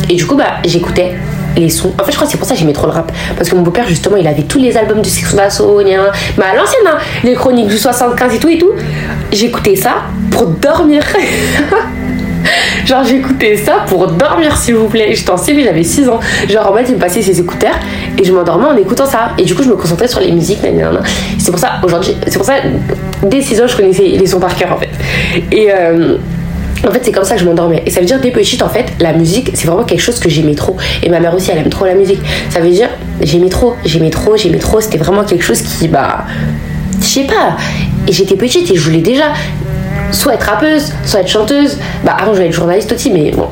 Et 0.09 0.15
du 0.15 0.25
coup, 0.25 0.35
bah, 0.35 0.55
j'écoutais 0.65 1.13
les 1.59 1.69
sons. 1.69 1.93
En 1.99 2.03
fait, 2.03 2.11
je 2.11 2.15
crois 2.15 2.27
que 2.27 2.31
c'est 2.31 2.37
pour 2.37 2.47
ça 2.47 2.53
que 2.53 2.59
j'aimais 2.59 2.73
trop 2.73 2.87
le 2.87 2.93
rap. 2.93 3.11
Parce 3.35 3.49
que 3.49 3.55
mon 3.55 3.61
beau-père, 3.61 3.87
justement, 3.87 4.17
il 4.17 4.27
avait 4.27 4.43
tous 4.43 4.59
les 4.59 4.75
albums 4.77 5.01
de 5.01 5.07
Six 5.07 5.35
d'Assaut, 5.35 5.81
mais 5.83 5.95
à 5.95 6.55
l'ancienne, 6.55 6.87
hein, 6.87 6.97
les 7.23 7.33
chroniques 7.33 7.67
du 7.67 7.77
75 7.77 8.35
et 8.35 8.39
tout 8.39 8.49
et 8.49 8.57
tout. 8.57 8.71
J'écoutais 9.31 9.75
ça 9.75 10.03
pour 10.31 10.47
dormir. 10.47 11.03
Genre, 12.85 13.03
j'écoutais 13.03 13.57
ça 13.57 13.83
pour 13.87 14.07
dormir, 14.07 14.55
s'il 14.57 14.75
vous 14.75 14.87
plaît. 14.87 15.13
J'étais 15.13 15.29
en 15.29 15.37
CB, 15.37 15.63
j'avais 15.63 15.83
6 15.83 16.09
ans. 16.09 16.19
Genre, 16.49 16.71
en 16.71 16.75
fait, 16.75 16.85
il 16.87 16.95
me 16.95 16.99
passait 16.99 17.21
ses 17.21 17.39
écouteurs 17.39 17.75
et 18.17 18.23
je 18.23 18.31
m'endormais 18.31 18.65
en 18.65 18.77
écoutant 18.77 19.05
ça. 19.05 19.31
Et 19.37 19.43
du 19.43 19.53
coup, 19.53 19.63
je 19.63 19.69
me 19.69 19.75
concentrais 19.75 20.07
sur 20.07 20.19
les 20.19 20.31
musiques. 20.31 20.59
C'est 21.37 21.51
pour 21.51 21.59
ça, 21.59 21.73
aujourd'hui, 21.83 22.15
c'est 22.27 22.37
pour 22.37 22.45
ça, 22.45 22.55
dès 23.23 23.41
6 23.41 23.61
ans, 23.61 23.67
je 23.67 23.75
connaissais 23.75 24.03
les 24.03 24.25
sons 24.25 24.39
par 24.39 24.55
cœur, 24.55 24.73
en 24.73 24.77
fait. 24.77 24.89
Et. 25.51 25.69
Euh, 25.71 26.17
en 26.87 26.91
fait, 26.91 27.01
c'est 27.03 27.11
comme 27.11 27.23
ça 27.23 27.35
que 27.35 27.41
je 27.41 27.45
m'endormais. 27.45 27.83
Et 27.85 27.89
ça 27.89 27.99
veut 27.99 28.05
dire, 28.05 28.19
dès 28.19 28.31
petite, 28.31 28.61
en 28.61 28.69
fait, 28.69 28.85
la 28.99 29.13
musique, 29.13 29.51
c'est 29.53 29.67
vraiment 29.67 29.83
quelque 29.83 30.01
chose 30.01 30.19
que 30.19 30.29
j'aimais 30.29 30.55
trop. 30.55 30.77
Et 31.03 31.09
ma 31.09 31.19
mère 31.19 31.33
aussi, 31.33 31.51
elle 31.51 31.57
aime 31.57 31.69
trop 31.69 31.85
la 31.85 31.95
musique. 31.95 32.19
Ça 32.49 32.59
veut 32.59 32.69
dire, 32.69 32.89
j'aimais 33.21 33.49
trop, 33.49 33.75
j'aimais 33.85 34.09
trop, 34.09 34.37
j'aimais 34.37 34.59
trop. 34.59 34.79
C'était 34.79 34.97
vraiment 34.97 35.23
quelque 35.23 35.43
chose 35.43 35.61
qui, 35.61 35.87
bah, 35.87 36.25
je 37.01 37.05
sais 37.05 37.23
pas. 37.23 37.57
Et 38.07 38.11
j'étais 38.11 38.35
petite 38.35 38.69
et 38.71 38.75
je 38.75 38.81
voulais 38.81 39.01
déjà 39.01 39.33
soit 40.11 40.33
être 40.33 40.43
rappeuse, 40.43 40.91
soit 41.05 41.21
être 41.21 41.27
chanteuse. 41.27 41.77
Bah, 42.03 42.15
avant, 42.19 42.31
je 42.31 42.37
voulais 42.37 42.47
être 42.47 42.53
journaliste 42.53 42.91
aussi, 42.91 43.11
mais 43.11 43.31
bon, 43.31 43.47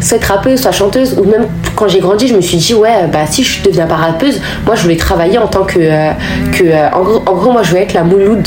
soit 0.00 0.16
être 0.16 0.24
rappeuse, 0.24 0.60
soit 0.60 0.72
chanteuse. 0.72 1.16
Ou 1.18 1.24
même 1.24 1.46
quand 1.76 1.88
j'ai 1.88 2.00
grandi, 2.00 2.28
je 2.28 2.34
me 2.34 2.40
suis 2.40 2.56
dit, 2.56 2.74
ouais, 2.74 3.06
bah, 3.12 3.26
si 3.26 3.42
je 3.42 3.62
deviens 3.62 3.86
pas 3.86 3.96
rappeuse, 3.96 4.40
moi, 4.66 4.74
je 4.74 4.82
voulais 4.82 4.96
travailler 4.96 5.38
en 5.38 5.46
tant 5.46 5.64
que. 5.64 5.78
Euh, 5.78 6.12
que 6.52 6.64
euh, 6.64 6.90
en, 6.92 7.02
gros, 7.02 7.22
en, 7.26 7.34
gros, 7.34 7.52
moi, 7.52 7.62
je 7.62 7.70
voulais 7.70 7.82
être 7.82 7.94
la 7.94 8.04
Mouloud. 8.04 8.46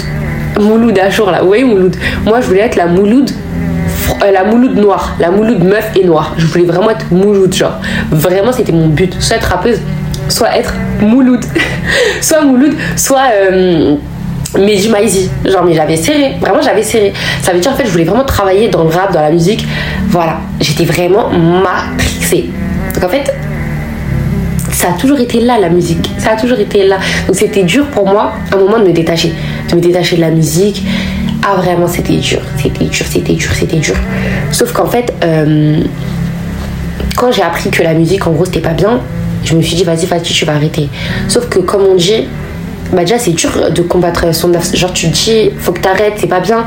Mouloud 0.60 0.98
à 1.00 1.10
jour, 1.10 1.32
là. 1.32 1.42
Vous 1.42 1.48
voyez, 1.48 1.64
Mouloud 1.64 1.96
Moi, 2.26 2.42
je 2.42 2.48
voulais 2.48 2.62
être 2.62 2.76
la 2.76 2.88
Mouloud. 2.88 3.32
Euh, 4.24 4.32
la 4.32 4.44
Mouloud 4.44 4.76
noire, 4.78 5.16
la 5.20 5.32
Mouloud 5.32 5.64
meuf 5.64 5.92
et 5.96 6.04
noire. 6.04 6.34
Je 6.38 6.46
voulais 6.46 6.66
vraiment 6.66 6.90
être 6.90 7.12
Mouloud, 7.12 7.54
genre. 7.54 7.80
Vraiment, 8.12 8.52
c'était 8.52 8.72
mon 8.72 8.88
but. 8.88 9.16
Soit 9.22 9.38
être 9.38 9.46
rappeuse, 9.46 9.80
soit 10.30 10.56
être 10.56 10.74
Mouloud. 11.02 11.44
soit 12.22 12.42
Mouloud, 12.42 12.74
soit 12.96 13.30
mais 14.58 14.76
du. 14.78 14.90
Genre, 15.50 15.64
mais 15.66 15.74
j'avais 15.74 15.98
serré. 15.98 16.36
Vraiment, 16.40 16.62
j'avais 16.62 16.84
serré. 16.84 17.14
Ça 17.42 17.54
veut 17.54 17.60
dire, 17.60 17.72
en 17.72 17.76
fait, 17.76 17.86
je 17.86 17.92
voulais 17.92 18.04
vraiment 18.04 18.24
travailler 18.24 18.70
dans 18.70 18.84
le 18.84 18.90
rap, 18.90 19.12
dans 19.14 19.22
la 19.22 19.32
musique. 19.32 19.66
Voilà. 20.10 20.38
J'étais 20.60 20.86
vraiment 20.86 21.30
matrixée. 21.30 22.50
Donc, 22.94 23.04
en 23.04 23.10
fait, 23.10 23.34
ça 24.72 24.90
a 24.90 24.94
toujours 24.94 25.20
été 25.20 25.40
là, 25.40 25.60
la 25.60 25.70
musique. 25.70 26.10
Ça 26.20 26.32
a 26.32 26.36
toujours 26.36 26.60
été 26.60 26.86
là. 26.86 26.98
Donc, 27.28 27.36
c'était 27.36 27.64
dur 27.64 27.88
pour 27.88 28.08
moi, 28.08 28.34
à 28.52 28.56
un 28.56 28.60
moment, 28.60 28.80
de 28.80 28.86
me 28.86 28.94
détacher. 28.94 29.34
De 29.70 29.76
me 29.76 29.82
détacher 29.82 30.18
de 30.18 30.22
la 30.22 30.32
musique. 30.32 30.84
Ah, 31.46 31.56
vraiment, 31.56 31.88
c'était 31.88 32.18
dur. 32.18 32.40
Dur, 32.94 33.06
c'était 33.10 33.34
dur, 33.34 33.52
c'était 33.54 33.78
dur. 33.78 33.96
Sauf 34.52 34.72
qu'en 34.72 34.88
fait, 34.88 35.14
euh, 35.24 35.82
quand 37.18 37.32
j'ai 37.32 37.42
appris 37.42 37.70
que 37.70 37.84
la 37.84 37.94
musique, 37.94 38.26
en 38.28 38.32
gros, 38.32 38.46
c'était 38.46 38.60
pas 38.60 38.74
bien, 38.74 39.02
je 39.44 39.56
me 39.56 39.62
suis 39.62 39.76
dit, 39.76 39.84
vas-y, 39.84 40.06
Fatih, 40.06 40.34
tu 40.34 40.46
vas 40.46 40.54
arrêter. 40.54 40.90
Sauf 41.28 41.50
que, 41.50 41.60
comme 41.60 41.84
on 41.84 41.96
dit, 41.96 42.28
bah 42.92 43.02
déjà 43.02 43.18
c'est 43.18 43.32
dur 43.32 43.72
de 43.72 43.82
combattre 43.82 44.34
son 44.34 44.52
genre 44.74 44.94
tu 44.94 45.10
te 45.10 45.14
dis 45.14 45.52
faut 45.58 45.72
que 45.72 45.80
t'arrêtes 45.80 46.14
c'est 46.18 46.28
pas 46.28 46.40
bien 46.40 46.66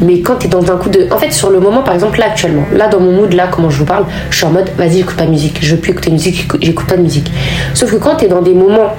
mais 0.00 0.20
quand 0.20 0.36
t'es 0.36 0.48
dans 0.48 0.70
un 0.70 0.76
coup 0.76 0.88
de 0.88 1.08
en 1.10 1.18
fait 1.18 1.32
sur 1.32 1.50
le 1.50 1.60
moment 1.60 1.82
par 1.82 1.94
exemple 1.94 2.18
là 2.18 2.26
actuellement 2.26 2.64
là 2.72 2.88
dans 2.88 3.00
mon 3.00 3.12
mood 3.12 3.32
là 3.34 3.48
comment 3.50 3.68
je 3.68 3.78
vous 3.78 3.84
parle 3.84 4.06
je 4.30 4.36
suis 4.36 4.46
en 4.46 4.50
mode 4.50 4.70
vas-y 4.78 5.00
écoute 5.00 5.16
pas 5.16 5.26
musique 5.26 5.58
je 5.60 5.74
veux 5.74 5.80
plus 5.80 5.92
écouter 5.92 6.10
musique 6.10 6.48
j'écoute 6.60 6.86
pas 6.86 6.96
de 6.96 7.02
musique 7.02 7.30
sauf 7.74 7.90
que 7.90 7.96
quand 7.96 8.16
t'es 8.16 8.28
dans 8.28 8.40
des 8.40 8.54
moments 8.54 8.94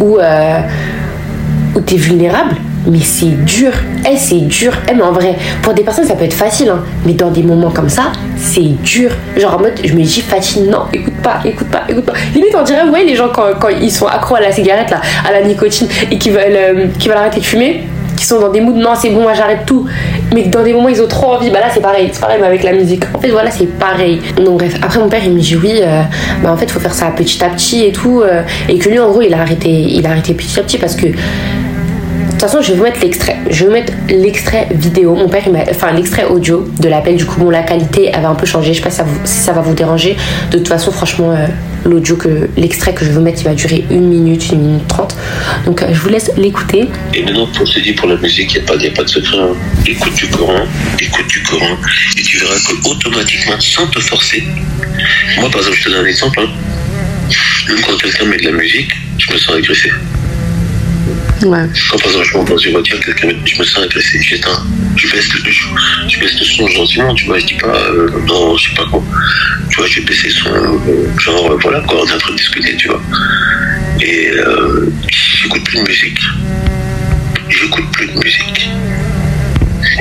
où 0.00 0.18
euh, 0.18 0.60
où 1.74 1.80
t'es 1.80 1.96
vulnérable 1.96 2.56
mais 2.86 3.00
c'est 3.00 3.44
dur. 3.44 3.72
Eh, 4.08 4.16
c'est 4.16 4.40
dur. 4.40 4.72
Eh, 4.90 4.94
mais 4.94 5.02
en 5.02 5.12
vrai, 5.12 5.36
pour 5.62 5.74
des 5.74 5.82
personnes, 5.82 6.06
ça 6.06 6.14
peut 6.14 6.24
être 6.24 6.34
facile, 6.34 6.68
hein. 6.68 6.82
Mais 7.04 7.12
dans 7.12 7.30
des 7.30 7.42
moments 7.42 7.70
comme 7.70 7.88
ça, 7.88 8.12
c'est 8.36 8.80
dur. 8.82 9.10
Genre 9.36 9.54
en 9.54 9.58
mode, 9.60 9.74
je 9.82 9.92
me 9.92 10.02
dis, 10.02 10.20
Fatih, 10.20 10.62
non, 10.62 10.84
écoute 10.92 11.16
pas, 11.22 11.40
écoute 11.44 11.68
pas, 11.68 11.82
écoute 11.88 12.04
pas. 12.04 12.14
Limite, 12.34 12.54
on 12.58 12.62
dirait, 12.62 12.82
vous 12.84 12.90
voyez, 12.90 13.06
les 13.06 13.16
gens, 13.16 13.28
quand, 13.32 13.54
quand 13.60 13.68
ils 13.68 13.90
sont 13.90 14.06
accros 14.06 14.36
à 14.36 14.40
la 14.40 14.52
cigarette, 14.52 14.90
là, 14.90 15.00
à 15.26 15.32
la 15.32 15.42
nicotine, 15.42 15.88
et 16.10 16.18
qui 16.18 16.30
veulent, 16.30 16.42
euh, 16.48 16.86
veulent 16.98 17.16
arrêter 17.16 17.40
de 17.40 17.44
fumer, 17.44 17.84
qui 18.16 18.24
sont 18.24 18.40
dans 18.40 18.48
des 18.48 18.60
moods, 18.60 18.72
non, 18.72 18.90
c'est 18.94 19.10
bon, 19.10 19.22
moi 19.22 19.34
j'arrête 19.34 19.66
tout. 19.66 19.86
Mais 20.34 20.44
dans 20.44 20.62
des 20.62 20.72
moments, 20.72 20.88
ils 20.88 21.00
ont 21.02 21.06
trop 21.06 21.34
envie. 21.34 21.50
Bah 21.50 21.60
là, 21.60 21.66
c'est 21.72 21.80
pareil. 21.80 22.08
C'est 22.12 22.20
pareil, 22.20 22.38
mais 22.40 22.46
avec 22.46 22.62
la 22.62 22.72
musique. 22.72 23.04
En 23.14 23.20
fait, 23.20 23.28
voilà, 23.28 23.50
c'est 23.50 23.66
pareil. 23.66 24.20
Donc, 24.42 24.58
bref. 24.58 24.74
Après, 24.82 24.98
mon 24.98 25.08
père, 25.08 25.20
il 25.24 25.32
me 25.32 25.40
dit, 25.40 25.56
oui, 25.56 25.80
euh, 25.82 26.02
bah 26.42 26.52
en 26.52 26.56
fait, 26.56 26.70
faut 26.70 26.80
faire 26.80 26.94
ça 26.94 27.06
petit 27.14 27.42
à 27.44 27.50
petit 27.50 27.84
et 27.84 27.92
tout. 27.92 28.22
Euh, 28.22 28.42
et 28.68 28.78
que 28.78 28.88
lui, 28.88 28.98
en 28.98 29.10
gros, 29.10 29.22
il 29.22 29.34
a 29.34 29.40
arrêté, 29.42 29.68
il 29.68 30.06
a 30.06 30.10
arrêté 30.10 30.34
petit 30.34 30.58
à 30.58 30.62
petit 30.62 30.78
parce 30.78 30.96
que 30.96 31.06
toute 32.38 32.50
façon, 32.50 32.60
je 32.60 32.72
vais 32.72 32.76
vous 32.76 32.82
mettre 32.82 33.00
l'extrait. 33.00 33.36
Je 33.50 33.60
vais 33.60 33.64
vous 33.64 33.72
mettre 33.72 33.92
l'extrait 34.08 34.68
vidéo. 34.70 35.14
Mon 35.14 35.28
père, 35.28 35.48
m'a, 35.48 35.60
enfin 35.70 35.92
l'extrait 35.92 36.24
audio 36.24 36.68
de 36.78 36.88
l'appel. 36.88 37.16
Du 37.16 37.24
coup, 37.24 37.40
bon, 37.40 37.48
la 37.48 37.62
qualité 37.62 38.12
avait 38.12 38.26
un 38.26 38.34
peu 38.34 38.44
changé. 38.44 38.74
Je 38.74 38.78
sais 38.78 38.84
pas 38.84 38.90
si 38.90 39.02
ça, 39.24 39.52
va 39.52 39.62
vous 39.62 39.72
déranger. 39.72 40.16
De 40.50 40.58
toute 40.58 40.68
façon, 40.68 40.92
franchement, 40.92 41.32
euh, 41.32 42.46
l'extrait 42.58 42.92
que 42.92 43.06
je 43.06 43.10
vais 43.10 43.14
vous 43.14 43.22
mettre, 43.22 43.40
il 43.40 43.44
va 43.44 43.54
durer 43.54 43.86
une 43.90 44.08
minute, 44.08 44.50
une 44.52 44.60
minute 44.60 44.86
trente. 44.86 45.16
Donc, 45.64 45.82
euh, 45.82 45.86
je 45.92 45.98
vous 45.98 46.10
laisse 46.10 46.30
l'écouter. 46.36 46.88
Et 47.14 47.22
maintenant, 47.22 47.46
pour 47.46 47.66
se 47.66 47.80
dire 47.80 47.94
pour 47.96 48.08
la 48.08 48.16
musique, 48.16 48.52
il 48.54 48.58
n'y 48.58 48.86
a, 48.86 48.90
pas, 48.90 49.02
de 49.02 49.08
secret. 49.08 49.38
Hein. 49.38 49.54
Écoute 49.86 50.14
du 50.14 50.28
Coran, 50.28 50.66
écoute 51.00 51.28
du 51.28 51.42
Coran, 51.42 51.76
et 52.18 52.22
tu 52.22 52.36
verras 52.36 52.56
que 52.56 52.90
automatiquement, 52.90 53.58
sans 53.60 53.86
te 53.86 54.00
forcer. 54.00 54.44
Moi, 55.38 55.50
par 55.50 55.60
exemple, 55.60 55.78
je 55.78 55.84
te 55.84 55.88
donne 55.88 56.04
un 56.04 56.06
exemple. 56.06 56.40
Même 56.40 57.78
quand 57.80 57.96
quelqu'un 57.96 58.26
met 58.26 58.36
de 58.36 58.44
la 58.44 58.52
musique, 58.52 58.92
je 59.16 59.32
me 59.32 59.38
sens 59.38 59.56
agressé. 59.56 59.90
Quand 61.90 61.98
par 61.98 62.06
exemple 62.10 62.26
je 62.46 62.50
dans 62.50 62.56
une 62.58 62.72
voiture, 62.72 62.98
quelqu'un 63.00 63.28
je 63.44 63.58
me 63.58 63.64
sens 63.64 63.84
agressé, 63.84 64.20
j'éteins, 64.22 64.64
je 64.96 65.06
baisse 65.10 65.28
le, 65.34 65.50
je, 66.08 66.18
baisse 66.20 66.38
le 66.38 66.44
son 66.44 66.66
gentiment, 66.68 67.14
tu 67.14 67.26
vois, 67.26 67.38
je 67.38 67.46
dis 67.46 67.54
pas 67.54 67.76
euh, 67.90 68.08
non, 68.26 68.56
je 68.56 68.68
sais 68.70 68.74
pas 68.74 68.86
quoi. 68.90 69.02
Tu 69.70 69.76
vois, 69.76 69.86
je 69.86 69.96
vais 70.00 70.06
baisser 70.06 70.28
le 70.28 70.32
son, 70.32 70.48
euh, 70.50 71.18
genre 71.18 71.52
euh, 71.52 71.58
voilà 71.60 71.80
quoi, 71.80 72.00
on 72.02 72.06
est 72.06 72.12
en 72.12 72.18
train 72.18 72.32
de 72.32 72.36
discuter, 72.38 72.74
tu 72.76 72.88
vois. 72.88 73.02
Et 74.02 74.30
j'écoute 75.10 75.64
plus 75.64 75.78
de 75.78 75.88
musique. 75.88 76.18
J'écoute 77.48 77.90
plus 77.92 78.06
de 78.08 78.18
musique. 78.18 78.70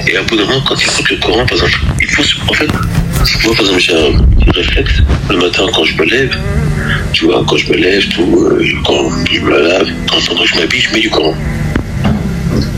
Et 0.08 0.18
à 0.18 0.22
bout 0.24 0.36
d'un 0.36 0.46
moment, 0.46 0.62
quand 0.68 0.76
tu 0.76 0.88
écoutes 0.90 1.10
le 1.10 1.18
Coran, 1.18 1.46
par 1.46 1.54
exemple, 1.58 1.80
il 2.02 2.08
faut. 2.10 2.24
se- 2.24 2.36
En 2.48 2.54
fait, 2.54 2.68
moi, 3.44 3.54
par 3.56 3.62
exemple, 3.62 3.80
j'ai 3.80 3.94
un 3.94 4.52
réflexe. 4.54 4.94
Le 5.30 5.38
matin, 5.38 5.64
quand 5.74 5.84
je 5.86 5.96
me 5.96 6.06
lève, 6.06 6.36
tu 7.16 7.26
vois, 7.26 7.46
quand 7.48 7.56
je 7.56 7.72
me 7.72 7.78
lève, 7.78 8.06
tout, 8.10 8.46
euh, 8.52 8.62
quand 8.84 9.10
je 9.32 9.40
me 9.40 9.58
lave, 9.58 9.88
quand 10.10 10.46
je 10.46 10.56
m'habille, 10.60 10.82
je 10.82 10.94
mets 10.94 11.00
du 11.00 11.10
Coran. 11.10 11.34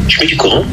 Je 0.07 0.19
mets 0.19 0.27
du 0.27 0.37
Coran. 0.37 0.63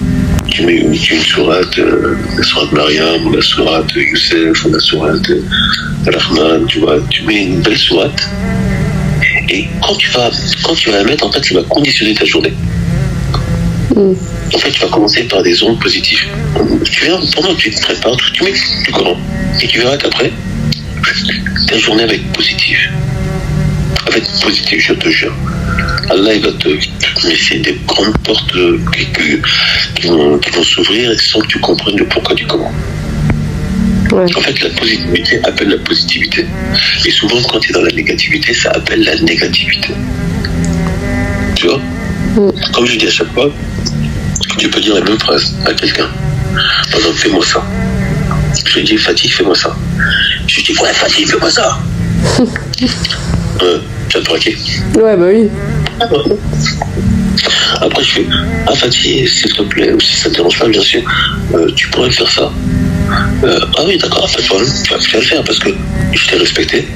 Tu 0.50 0.66
mets 0.66 0.76
une, 0.76 0.92
tu 0.92 1.14
une 1.14 1.22
sourate, 1.22 1.78
euh, 1.78 2.14
la 2.36 2.44
sourate 2.44 2.72
Mariam, 2.72 3.26
ou 3.26 3.32
la 3.32 3.40
sourate 3.40 3.90
Youssef, 3.96 4.66
ou 4.66 4.68
la 4.68 4.78
sourate 4.78 5.30
euh, 5.30 5.40
Rahman, 6.06 6.66
tu 6.66 6.80
vois. 6.80 6.98
Tu 7.08 7.22
mets 7.22 7.44
une 7.44 7.62
belle 7.62 7.78
sourate. 7.78 8.28
Et 9.48 9.66
quand 9.80 9.94
tu 9.94 10.10
vas, 10.10 10.30
quand 10.62 10.74
tu 10.74 10.90
vas 10.90 10.98
la 10.98 11.04
mettre, 11.04 11.26
en 11.26 11.32
fait, 11.32 11.42
ça 11.42 11.54
va 11.54 11.62
conditionner 11.62 12.12
ta 12.12 12.26
journée. 12.26 12.52
En 13.96 14.58
fait, 14.58 14.72
tu 14.72 14.80
vas 14.82 14.88
commencer 14.88 15.22
par 15.22 15.42
des 15.42 15.62
ondes 15.62 15.80
positives. 15.80 16.26
Tu 16.84 17.06
viens, 17.06 17.18
pendant 17.34 17.54
que 17.54 17.60
tu 17.60 17.70
te 17.70 17.80
prépares, 17.80 18.16
tu 18.34 18.44
mets 18.44 18.52
du 18.84 18.92
Coran. 18.92 19.16
Et 19.62 19.66
tu 19.66 19.78
verras 19.78 19.96
qu'après, 19.96 20.30
ta 21.66 21.78
journée 21.78 22.04
va 22.04 22.12
être 22.12 22.32
positive. 22.32 22.90
Elle 24.14 24.20
va 24.20 24.26
être 24.26 24.40
positive, 24.42 24.80
je 24.80 24.92
te 24.94 25.08
jure. 25.08 25.34
Allah, 26.10 26.34
il 26.34 26.42
va 26.42 26.52
te. 26.52 26.68
Mais 26.68 27.34
c'est 27.36 27.58
des 27.58 27.78
grandes 27.86 28.16
portes 28.18 28.54
qui, 28.92 29.06
qui- 29.06 30.06
vont, 30.08 30.38
qui 30.38 30.50
vont 30.50 30.62
s'ouvrir 30.62 31.18
sans 31.20 31.40
que 31.40 31.46
tu 31.48 31.58
comprennes 31.58 31.96
le 31.96 32.06
pourquoi 32.06 32.34
du 32.36 32.46
comment. 32.46 32.72
Ouais. 34.12 34.26
En 34.36 34.40
fait, 34.40 34.60
la 34.60 34.70
positivité 34.70 35.40
appelle 35.44 35.70
la 35.70 35.78
positivité. 35.78 36.46
Et 37.04 37.10
souvent, 37.10 37.40
quand 37.50 37.58
tu 37.58 37.70
es 37.70 37.74
dans 37.74 37.82
la 37.82 37.90
négativité, 37.90 38.54
ça 38.54 38.70
appelle 38.70 39.02
la 39.02 39.16
négativité. 39.16 39.88
Tu 41.56 41.66
vois 41.66 41.80
Comme 42.72 42.86
je 42.86 42.96
dis 42.96 43.06
à 43.06 43.10
chaque 43.10 43.32
fois, 43.32 43.50
tu 44.58 44.68
peux 44.68 44.80
dire 44.80 44.94
la 44.94 45.00
même 45.00 45.18
phrase 45.18 45.54
à 45.66 45.72
quelqu'un. 45.74 46.06
Par 46.90 47.00
exemple, 47.00 47.16
fais-moi 47.16 47.44
ça. 47.44 47.64
Je 48.66 48.78
lui 48.78 48.84
dis, 48.84 48.96
Fatih, 48.96 49.28
fais-moi 49.28 49.56
ça. 49.56 49.74
Je 50.46 50.56
lui 50.56 50.62
dis, 50.62 50.78
ouais, 50.78 50.92
Fatih, 50.92 51.24
fais-moi 51.26 51.50
ça. 51.50 51.78
euh, 53.62 53.78
braquer. 54.20 54.56
Ouais, 54.96 55.16
bah 55.16 55.26
oui. 55.28 55.48
Après, 57.80 58.04
je 58.04 58.10
fais 58.10 58.26
Ah, 58.66 58.74
Fatih, 58.74 59.26
s'il 59.26 59.52
te 59.52 59.62
plaît, 59.62 59.92
ou 59.92 60.00
si 60.00 60.16
ça 60.16 60.30
te 60.30 60.36
dérange 60.36 60.58
pas, 60.58 60.68
bien 60.68 60.80
sûr, 60.80 61.02
euh, 61.54 61.70
tu 61.74 61.88
pourrais 61.88 62.10
faire 62.10 62.30
ça. 62.30 62.52
Euh, 63.44 63.58
ah 63.76 63.82
oui, 63.86 63.98
d'accord, 63.98 64.30
pas 64.30 64.40
de 64.40 64.46
problème, 64.46 64.70
tu 64.82 64.90
vas, 64.92 64.98
le 64.98 65.24
faire 65.24 65.44
parce 65.44 65.58
que 65.58 65.70
je 66.12 66.28
t'ai 66.28 66.36
respecté. 66.36 66.88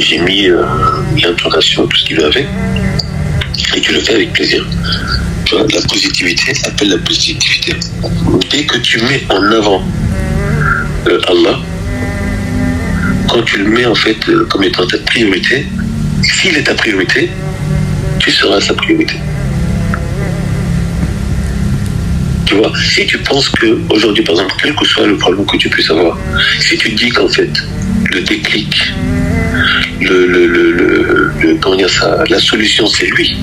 J'ai 0.00 0.18
mis 0.18 0.48
euh, 0.48 0.64
l'intonation, 1.20 1.86
tout 1.86 1.96
ce 1.96 2.04
qui 2.04 2.14
va 2.14 2.26
avec, 2.26 2.46
et 3.76 3.80
tu 3.80 3.92
le 3.92 4.00
fais 4.00 4.14
avec 4.14 4.32
plaisir. 4.32 4.64
Tu 5.44 5.54
vois, 5.54 5.66
la 5.72 5.80
positivité 5.82 6.52
appelle 6.64 6.90
la 6.90 6.98
positivité. 6.98 7.74
Dès 8.50 8.64
que 8.64 8.78
tu 8.78 9.00
mets 9.02 9.24
en 9.28 9.42
avant 9.52 9.82
euh, 11.08 11.20
Allah, 11.28 11.58
quand 13.34 13.42
tu 13.42 13.58
le 13.58 13.64
mets 13.64 13.84
en 13.84 13.96
fait 13.96 14.16
euh, 14.28 14.46
comme 14.48 14.62
étant 14.62 14.86
ta 14.86 14.96
priorité, 14.98 15.66
s'il 16.22 16.56
est 16.56 16.62
ta 16.62 16.74
priorité, 16.74 17.28
tu 18.20 18.30
seras 18.30 18.60
sa 18.60 18.74
priorité. 18.74 19.16
Tu 22.46 22.54
vois, 22.54 22.72
si 22.78 23.04
tu 23.06 23.18
penses 23.18 23.48
que 23.48 23.80
aujourd'hui, 23.90 24.22
par 24.22 24.36
exemple, 24.36 24.54
quel 24.62 24.72
que 24.76 24.84
soit 24.84 25.08
le 25.08 25.16
problème 25.16 25.44
que 25.46 25.56
tu 25.56 25.68
puisses 25.68 25.90
avoir, 25.90 26.16
si 26.60 26.78
tu 26.78 26.90
dis 26.90 27.08
qu'en 27.08 27.26
fait, 27.26 27.50
le 28.12 28.20
déclic, 28.20 28.92
le, 30.00 30.26
le, 30.26 30.46
le, 30.46 31.56
comment 31.60 31.74
dire 31.74 31.90
ça, 31.90 32.22
la 32.28 32.38
solution 32.38 32.86
c'est 32.86 33.06
lui, 33.06 33.36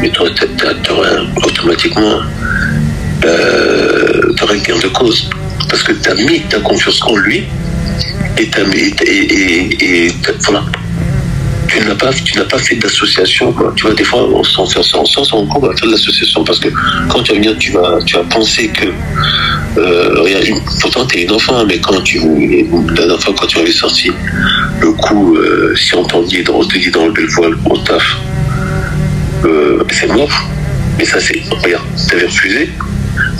mais 0.00 0.10
toi, 0.10 0.28
tu 0.34 0.90
auras 0.90 1.20
automatiquement 1.44 2.18
euh, 3.24 4.22
de 4.82 4.88
cause. 4.88 5.30
Parce 5.68 5.84
que 5.84 5.92
tu 5.92 6.10
as 6.10 6.14
mis 6.14 6.40
ta 6.40 6.58
confiance 6.58 7.00
en 7.02 7.16
lui 7.16 7.44
et, 8.38 8.50
et, 9.06 10.06
et 10.06 10.12
t'as- 10.22 10.32
voilà. 10.44 10.64
Tu 11.68 11.80
n'as 11.86 11.94
pas, 11.94 12.12
tu 12.12 12.36
n'as 12.36 12.44
pas 12.44 12.58
fait 12.58 12.74
d'association. 12.76 13.54
Tu 13.76 13.86
vois, 13.86 13.94
des 13.94 14.04
fois, 14.04 14.28
on 14.28 14.44
s'en 14.44 14.66
fait 14.66 14.78
on 14.78 15.04
s'en 15.06 15.22
rend 15.22 15.46
compte, 15.46 15.62
on 15.64 15.66
va 15.68 15.74
faire 15.76 15.86
de 15.86 15.92
l'association 15.92 16.44
parce 16.44 16.58
que 16.58 16.68
quand 17.08 17.22
tu 17.22 17.32
vas 17.32 17.38
venir, 17.38 17.56
tu 17.58 17.72
vas, 17.72 17.98
tu 18.04 18.14
vas 18.16 18.24
penser 18.24 18.68
que. 18.68 18.88
Euh, 19.78 20.54
pourtant, 20.82 21.06
tu 21.06 21.18
es 21.18 21.22
une 21.22 21.32
enfant, 21.32 21.64
mais 21.64 21.78
quand 21.78 21.98
tu. 22.02 22.18
La 22.18 22.92
dernière 22.94 23.20
fois, 23.20 23.34
quand 23.38 23.46
tu 23.46 23.58
m'avais 23.58 23.72
sorti 23.72 24.10
le 24.82 24.92
coup, 24.92 25.36
euh, 25.36 25.74
si 25.74 25.94
on 25.94 26.04
t'en 26.04 26.22
dit, 26.22 26.44
on 26.52 26.62
te 26.64 26.76
dit 26.76 26.90
d'enlever 26.90 27.22
le 27.22 27.28
voile 27.28 27.54
au 27.70 27.78
taf, 27.78 28.04
euh, 29.44 29.82
c'est 29.90 30.08
mort. 30.12 30.30
Mais 30.98 31.06
ça, 31.06 31.20
c'est. 31.20 31.40
Regarde, 31.50 31.86
t'avais 32.08 32.26
refusé, 32.26 32.68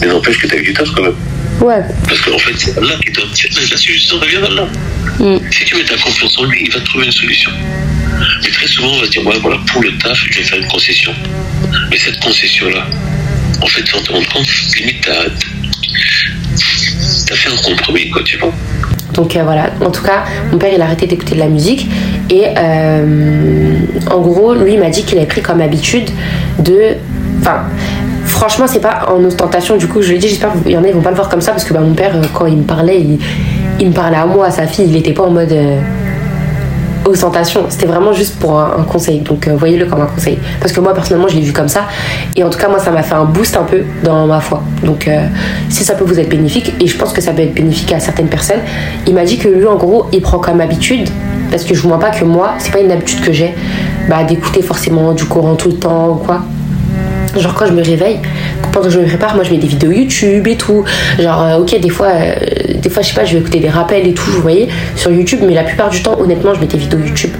mais 0.00 0.06
n'empêche 0.06 0.38
que 0.38 0.56
eu 0.56 0.62
du 0.62 0.72
taf 0.72 0.88
quand 0.94 1.02
même. 1.02 1.14
Ouais. 1.62 1.80
Parce 2.08 2.20
qu'en 2.20 2.38
fait, 2.38 2.54
c'est 2.56 2.76
Allah 2.76 2.94
qui 3.04 3.12
donne. 3.12 3.28
La 3.70 3.76
solution 3.76 4.18
revient 4.18 4.40
d'Allah. 4.40 4.68
Mm. 5.18 5.38
Si 5.50 5.64
tu 5.64 5.76
mets 5.76 5.84
ta 5.84 5.96
confiance 5.96 6.36
en 6.38 6.44
lui, 6.44 6.64
il 6.64 6.72
va 6.72 6.80
te 6.80 6.84
trouver 6.86 7.06
une 7.06 7.12
solution. 7.12 7.50
Mais 8.42 8.50
très 8.50 8.66
souvent, 8.66 8.92
on 8.92 8.98
va 8.98 9.06
se 9.06 9.10
dire, 9.10 9.26
ouais, 9.26 9.38
voilà, 9.40 9.58
pour 9.66 9.82
le 9.82 9.96
taf, 9.98 10.18
je 10.30 10.38
vais 10.38 10.44
faire 10.44 10.58
une 10.58 10.68
concession. 10.68 11.12
Mais 11.90 11.96
cette 11.98 12.18
concession-là, 12.20 12.84
en 13.60 13.66
fait, 13.66 13.86
sans 13.86 14.02
te 14.02 14.12
rendre 14.12 14.28
compte, 14.28 14.48
limite, 14.76 15.02
t'as, 15.02 15.24
t'as 17.26 17.36
fait 17.36 17.50
un 17.50 17.56
compromis, 17.56 18.10
quoi, 18.10 18.22
tu 18.24 18.38
vois. 18.38 18.52
Donc 19.14 19.36
euh, 19.36 19.42
voilà, 19.42 19.70
en 19.84 19.90
tout 19.90 20.02
cas, 20.02 20.24
mon 20.50 20.58
père 20.58 20.72
il 20.74 20.80
a 20.80 20.86
arrêté 20.86 21.06
d'écouter 21.06 21.34
de 21.34 21.40
la 21.40 21.48
musique 21.48 21.86
et 22.30 22.44
euh, 22.56 23.76
en 24.10 24.20
gros, 24.20 24.54
lui 24.54 24.74
il 24.74 24.80
m'a 24.80 24.88
dit 24.88 25.04
qu'il 25.04 25.18
avait 25.18 25.26
pris 25.26 25.42
comme 25.42 25.60
habitude 25.60 26.10
de. 26.58 26.96
Enfin, 27.40 27.64
franchement, 28.42 28.66
c'est 28.66 28.80
pas 28.80 29.06
en 29.08 29.22
ostentation, 29.22 29.76
du 29.76 29.86
coup, 29.86 30.02
je 30.02 30.08
lui 30.08 30.16
ai 30.16 30.18
dit, 30.18 30.26
j'espère 30.26 30.50
qu'il 30.52 30.72
y 30.72 30.76
en 30.76 30.82
a, 30.82 30.88
ils 30.88 30.94
vont 30.94 31.00
pas 31.00 31.10
le 31.10 31.14
voir 31.14 31.28
comme 31.28 31.40
ça 31.40 31.52
parce 31.52 31.62
que 31.62 31.72
bah, 31.72 31.78
mon 31.78 31.94
père, 31.94 32.16
euh, 32.16 32.22
quand 32.34 32.46
il 32.46 32.56
me 32.56 32.64
parlait, 32.64 33.00
il, 33.78 33.86
me 33.86 33.92
parlait 33.92 34.16
à 34.16 34.26
moi, 34.26 34.46
à 34.46 34.50
sa 34.50 34.66
fille, 34.66 34.86
il 34.88 34.96
était 34.96 35.12
pas 35.12 35.22
en 35.22 35.30
mode. 35.30 35.52
euh, 35.52 35.80
ostentation, 37.04 37.66
c'était 37.68 37.86
vraiment 37.86 38.12
juste 38.12 38.38
pour 38.40 38.58
un, 38.58 38.84
conseil. 38.84 39.20
Donc 39.20 39.46
euh, 39.46 39.54
voyez-le 39.56 39.86
comme 39.86 40.00
un 40.00 40.06
conseil. 40.06 40.38
Parce 40.60 40.72
que 40.72 40.80
moi 40.80 40.94
personnellement 40.94 41.28
je 41.28 41.34
l'ai 41.34 41.42
vu 41.42 41.52
comme 41.52 41.68
ça. 41.68 41.82
Et 42.36 42.44
en 42.44 42.48
tout 42.48 42.58
cas 42.58 42.68
moi 42.68 42.78
ça 42.78 42.92
m'a 42.92 43.02
fait 43.02 43.14
un 43.14 43.24
boost 43.24 43.56
un 43.56 43.64
peu 43.64 43.82
dans 44.04 44.26
ma 44.26 44.40
foi. 44.40 44.62
Donc 44.84 45.10
si 45.68 45.82
ça 45.82 45.94
peut 45.94 46.04
vous 46.04 46.20
être 46.20 46.28
bénéfique, 46.28 46.72
et 46.80 46.86
je 46.86 46.96
pense 46.96 47.12
que 47.12 47.20
ça 47.20 47.32
peut 47.32 47.42
être 47.42 47.54
bénéfique 47.54 47.92
à 47.92 47.98
certaines 47.98 48.28
personnes, 48.28 48.60
il 49.08 49.14
m'a 49.14 49.24
dit 49.24 49.36
que 49.36 49.48
lui 49.48 49.66
en 49.66 49.74
gros 49.76 50.06
il 50.12 50.22
prend 50.22 50.38
comme 50.38 50.60
habitude, 50.60 51.08
parce 51.50 51.64
que 51.64 51.74
je 51.74 51.82
vois 51.82 51.98
pas 51.98 52.10
que 52.10 52.24
moi, 52.24 52.54
c'est 52.58 52.72
pas 52.72 52.78
une 52.78 52.92
habitude 52.92 53.20
que 53.20 53.32
j'ai, 53.32 53.52
bah, 54.08 54.22
d'écouter 54.22 54.62
forcément 54.62 55.12
du 55.12 55.24
Coran 55.24 55.56
tout 55.56 55.70
le 55.70 55.78
temps 55.78 56.10
ou 56.10 56.14
quoi. 56.24 56.42
Genre 57.36 57.54
quand 57.54 57.66
je 57.66 57.72
me 57.72 57.82
réveille, 57.82 58.18
pendant 58.72 58.86
que 58.86 58.92
je 58.92 59.00
me 59.00 59.06
prépare, 59.06 59.34
moi 59.34 59.44
je 59.44 59.50
mets 59.50 59.56
des 59.58 59.66
vidéos 59.66 59.90
YouTube 59.90 60.46
et 60.46 60.56
tout. 60.56 60.84
Genre 61.18 61.42
euh, 61.42 61.58
ok 61.58 61.80
des 61.80 61.88
fois, 61.88 62.08
euh, 62.08 62.34
des 62.80 62.90
fois 62.90 63.02
je 63.02 63.08
sais 63.08 63.14
pas, 63.14 63.24
je 63.24 63.34
vais 63.34 63.40
écouter 63.40 63.60
des 63.60 63.70
rappels 63.70 64.06
et 64.06 64.12
tout, 64.14 64.30
vous 64.30 64.42
voyez, 64.42 64.68
sur 64.96 65.10
YouTube. 65.10 65.40
Mais 65.46 65.54
la 65.54 65.64
plupart 65.64 65.88
du 65.90 66.02
temps, 66.02 66.18
honnêtement, 66.20 66.52
je 66.54 66.60
mets 66.60 66.66
des 66.66 66.78
vidéos 66.78 66.98
YouTube. 66.98 67.30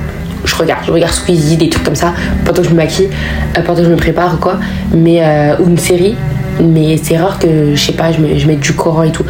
Je 0.44 0.55
regarde, 0.57 0.81
je 0.87 0.90
regarde 0.92 1.12
Squeezie, 1.12 1.57
des 1.57 1.68
trucs 1.68 1.85
comme 1.85 1.94
ça, 1.94 2.14
pendant 2.44 2.62
que 2.62 2.68
je 2.68 2.72
me 2.72 2.76
maquille, 2.76 3.09
euh, 3.57 3.62
pendant 3.62 3.78
que 3.81 3.85
je 3.85 3.90
me 3.90 3.96
prépare 3.96 4.35
ou 4.35 4.38
quoi. 4.38 4.59
Mais 4.94 5.22
ou 5.61 5.68
une 5.68 5.78
série. 5.78 6.16
Mais 6.61 6.98
c'est 7.02 7.16
rare 7.16 7.38
que 7.38 7.74
je 7.74 7.81
sais 7.81 7.92
pas, 7.92 8.12
je, 8.12 8.20
mets- 8.20 8.38
je 8.38 8.46
mette 8.46 8.61
du 8.61 8.72
Coran 8.74 9.02
et 9.05 9.11
tout. 9.12 9.24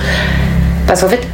Parce 0.87 1.01
qu'en 1.03 1.09
fait, 1.09 1.27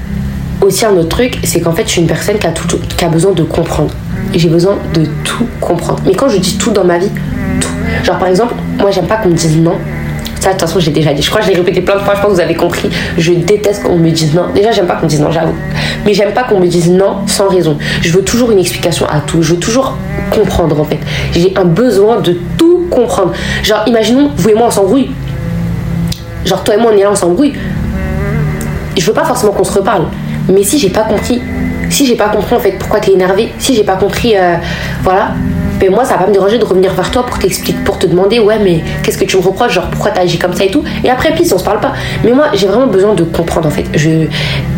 aussi 0.60 0.84
un 0.84 0.92
autre 0.92 1.08
truc, 1.08 1.38
c'est 1.44 1.60
qu'en 1.60 1.72
fait 1.72 1.84
je 1.84 1.90
suis 1.92 2.00
une 2.00 2.06
personne 2.06 2.36
qui 2.38 2.46
a, 2.46 2.52
qui 2.96 3.04
a 3.04 3.08
besoin 3.08 3.32
de 3.32 3.42
comprendre. 3.42 3.90
J'ai 4.34 4.48
besoin 4.48 4.76
de 4.94 5.04
tout 5.24 5.46
comprendre. 5.60 6.00
Mais 6.04 6.14
quand 6.14 6.28
je 6.28 6.36
dis 6.38 6.58
tout 6.58 6.70
dans 6.72 6.84
ma 6.84 6.98
vie, 6.98 7.10
tout. 7.60 7.68
Genre 8.04 8.18
par 8.18 8.28
exemple, 8.28 8.54
moi 8.78 8.90
j'aime 8.90 9.06
pas 9.06 9.16
qu'on 9.16 9.28
me 9.28 9.34
dise 9.34 9.56
non. 9.56 9.76
Ça 10.40 10.48
de 10.48 10.52
toute 10.52 10.60
façon 10.62 10.80
j'ai 10.80 10.90
déjà 10.90 11.12
dit. 11.12 11.22
Je 11.22 11.28
crois 11.28 11.40
que 11.40 11.46
je 11.46 11.52
l'ai 11.52 11.56
répété 11.56 11.80
plein 11.80 11.96
de 11.96 12.00
fois, 12.00 12.14
je 12.14 12.20
pense 12.20 12.30
que 12.30 12.34
vous 12.36 12.40
avez 12.40 12.54
compris. 12.54 12.88
Je 13.16 13.32
déteste 13.32 13.82
qu'on 13.82 13.96
me 13.96 14.10
dise 14.10 14.34
non. 14.34 14.46
Déjà 14.54 14.70
j'aime 14.70 14.86
pas 14.86 14.94
qu'on 14.94 15.06
me 15.06 15.10
dise 15.10 15.20
non, 15.20 15.30
j'avoue. 15.30 15.54
Mais 16.04 16.14
j'aime 16.14 16.32
pas 16.32 16.44
qu'on 16.44 16.60
me 16.60 16.66
dise 16.66 16.90
non 16.90 17.26
sans 17.26 17.48
raison. 17.48 17.76
Je 18.02 18.12
veux 18.12 18.22
toujours 18.22 18.50
une 18.50 18.58
explication 18.58 19.06
à 19.06 19.20
tout. 19.20 19.42
Je 19.42 19.54
veux 19.54 19.60
toujours 19.60 19.96
comprendre 20.30 20.80
en 20.80 20.84
fait. 20.84 20.98
J'ai 21.32 21.52
un 21.56 21.64
besoin 21.64 22.20
de 22.20 22.36
tout 22.56 22.86
comprendre. 22.90 23.32
Genre 23.62 23.82
imaginons, 23.86 24.30
vous 24.36 24.48
et 24.48 24.54
moi 24.54 24.68
on 24.68 24.70
s'embrouille. 24.70 25.10
Genre 26.44 26.62
toi 26.62 26.74
et 26.74 26.78
moi 26.78 26.92
on 26.94 26.96
est 26.96 27.02
là, 27.02 27.10
on 27.10 27.16
s'embrouille 27.16 27.54
je 28.98 29.06
veux 29.06 29.12
pas 29.12 29.24
forcément 29.24 29.52
qu'on 29.52 29.64
se 29.64 29.78
reparle. 29.78 30.04
Mais 30.52 30.62
si 30.62 30.78
j'ai 30.78 30.90
pas 30.90 31.02
compris, 31.02 31.40
si 31.90 32.06
j'ai 32.06 32.16
pas 32.16 32.28
compris 32.28 32.54
en 32.54 32.60
fait 32.60 32.72
pourquoi 32.72 33.00
t'es 33.00 33.12
énervé, 33.12 33.52
si 33.58 33.74
j'ai 33.74 33.84
pas 33.84 33.96
compris, 33.96 34.36
euh, 34.36 34.56
voilà, 35.02 35.32
ben 35.78 35.90
moi 35.90 36.04
ça 36.04 36.14
va 36.14 36.20
pas 36.20 36.26
me 36.26 36.32
déranger 36.32 36.58
de 36.58 36.64
revenir 36.64 36.92
vers 36.92 37.10
toi 37.10 37.24
pour 37.24 37.38
t'expliquer, 37.38 37.78
pour 37.84 37.98
te 37.98 38.06
demander 38.06 38.38
ouais 38.40 38.58
mais 38.62 38.82
qu'est-ce 39.02 39.18
que 39.18 39.24
tu 39.24 39.36
me 39.36 39.42
reproches, 39.42 39.72
genre 39.72 39.88
pourquoi 39.90 40.10
t'as 40.10 40.22
agi 40.22 40.38
comme 40.38 40.54
ça 40.54 40.64
et 40.64 40.70
tout. 40.70 40.82
Et 41.04 41.10
après 41.10 41.32
puis 41.32 41.44
on 41.52 41.58
se 41.58 41.64
parle 41.64 41.80
pas. 41.80 41.92
Mais 42.24 42.32
moi 42.32 42.46
j'ai 42.54 42.66
vraiment 42.66 42.86
besoin 42.86 43.14
de 43.14 43.24
comprendre 43.24 43.68
en 43.68 43.70
fait. 43.70 43.84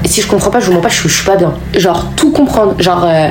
Si 0.05 0.21
je 0.21 0.27
comprends 0.27 0.51
pas, 0.51 0.61
je 0.61 0.67
vous 0.67 0.73
mens 0.73 0.81
pas, 0.81 0.89
je, 0.89 1.09
suis 1.09 1.27
pas 1.27 1.37
bien. 1.37 1.53
Genre 1.77 2.07
tout 2.17 2.33
comprendre, 2.33 2.75
genre. 2.79 3.05
euh, 3.05 3.29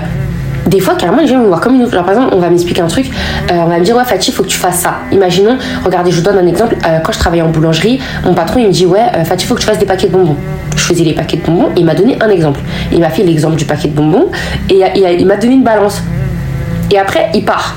des 0.68 0.80
fois, 0.80 0.96
carrément, 0.96 1.22
les 1.22 1.28
gens 1.28 1.40
me 1.40 1.48
voir 1.48 1.62
comme 1.62 1.76
une 1.76 1.90
par 1.90 2.08
exemple, 2.10 2.30
on 2.32 2.40
va 2.40 2.50
m'expliquer 2.50 2.82
un 2.82 2.88
truc, 2.88 3.08
euh, 3.52 3.56
on 3.56 3.66
va 3.66 3.80
me 3.80 3.84
dire, 3.84 3.96
ouais, 3.96 4.04
Fatih, 4.06 4.32
faut 4.32 4.44
que 4.44 4.50
tu 4.50 4.58
fasses 4.58 4.80
ça. 4.80 4.96
Imaginons, 5.12 5.58
regardez, 5.84 6.12
je 6.12 6.18
vous 6.18 6.22
donne 6.22 6.38
un 6.38 6.46
exemple. 6.46 6.76
Euh, 6.86 7.00
quand 7.00 7.12
je 7.12 7.18
travaillais 7.18 7.42
en 7.42 7.50
boulangerie, 7.50 8.00
mon 8.24 8.34
patron, 8.34 8.60
il 8.60 8.68
me 8.68 8.72
dit, 8.72 8.86
ouais, 8.86 9.00
euh, 9.16 9.24
Fatih, 9.24 9.46
faut 9.48 9.56
que 9.56 9.62
tu 9.62 9.66
fasses 9.66 9.80
des 9.80 9.86
paquets 9.86 10.08
de 10.08 10.12
bonbons. 10.14 10.36
Je 10.76 10.84
faisais 10.84 11.04
les 11.04 11.14
paquets 11.14 11.38
de 11.38 11.44
bonbons, 11.44 11.70
il 11.76 11.86
m'a 11.86 11.96
donné 11.96 12.18
un 12.22 12.30
exemple. 12.30 12.60
Il 12.92 13.00
m'a 13.00 13.10
fait 13.10 13.24
l'exemple 13.24 13.56
du 13.56 13.66
paquet 13.66 13.88
de 13.88 13.96
bonbons 13.96 14.28
et 14.70 14.84
il 14.96 15.26
m'a 15.26 15.38
donné 15.38 15.56
une 15.56 15.64
balance. 15.64 16.04
Et 16.92 16.98
après, 16.98 17.30
il 17.34 17.46
part. 17.46 17.76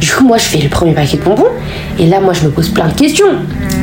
Du 0.00 0.10
coup, 0.12 0.24
moi, 0.24 0.38
je 0.38 0.44
fais 0.44 0.58
le 0.58 0.68
premier 0.68 0.92
paquet 0.92 1.16
de 1.16 1.22
bonbons. 1.22 1.48
Et 1.98 2.06
là, 2.06 2.20
moi, 2.20 2.32
je 2.32 2.44
me 2.44 2.50
pose 2.50 2.68
plein 2.68 2.86
de 2.86 2.92
questions. 2.92 3.26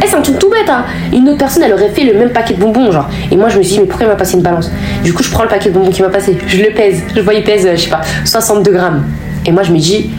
Eh, 0.02 0.08
c'est 0.08 0.16
un 0.16 0.22
truc 0.22 0.40
tout 0.40 0.50
bête, 0.50 0.70
hein? 0.70 0.86
Une 1.12 1.28
autre 1.28 1.38
personne, 1.38 1.64
elle 1.64 1.74
aurait 1.74 1.90
fait 1.90 2.04
le 2.04 2.18
même 2.18 2.30
paquet 2.30 2.54
de 2.54 2.60
bonbons, 2.60 2.92
genre. 2.92 3.10
Et 3.32 3.36
moi, 3.36 3.50
je 3.50 3.58
me 3.58 3.64
suis 3.64 3.74
dit, 3.74 3.80
mais 3.82 3.86
pourquoi 3.88 4.06
il 4.06 4.10
m'a 4.10 4.16
passé 4.16 4.36
une 4.36 4.42
balance? 4.42 4.72
Du 5.04 5.14
coup, 5.14 5.24
je 5.24 5.30
prends 5.30 5.44
le 5.44 5.50
paquet 5.50 5.70
de 5.70 5.74
bonbons 5.74 5.92
qu'il 5.92 6.04
m'a 6.04 6.12
passé. 6.12 6.38
Je 6.48 6.58
le 6.58 6.72
pèse. 6.72 7.04
Je 7.14 7.22
vois, 7.22 7.34
il 7.34 7.44
pèse, 7.44 7.68
je 7.70 7.76
sais 7.76 7.90
pas, 7.90 8.02
62 8.24 8.72
grammes. 8.72 9.04
Et 9.46 9.52
moi, 9.52 9.64
je 9.64 9.72
me 9.72 9.78
dis, 9.78 10.10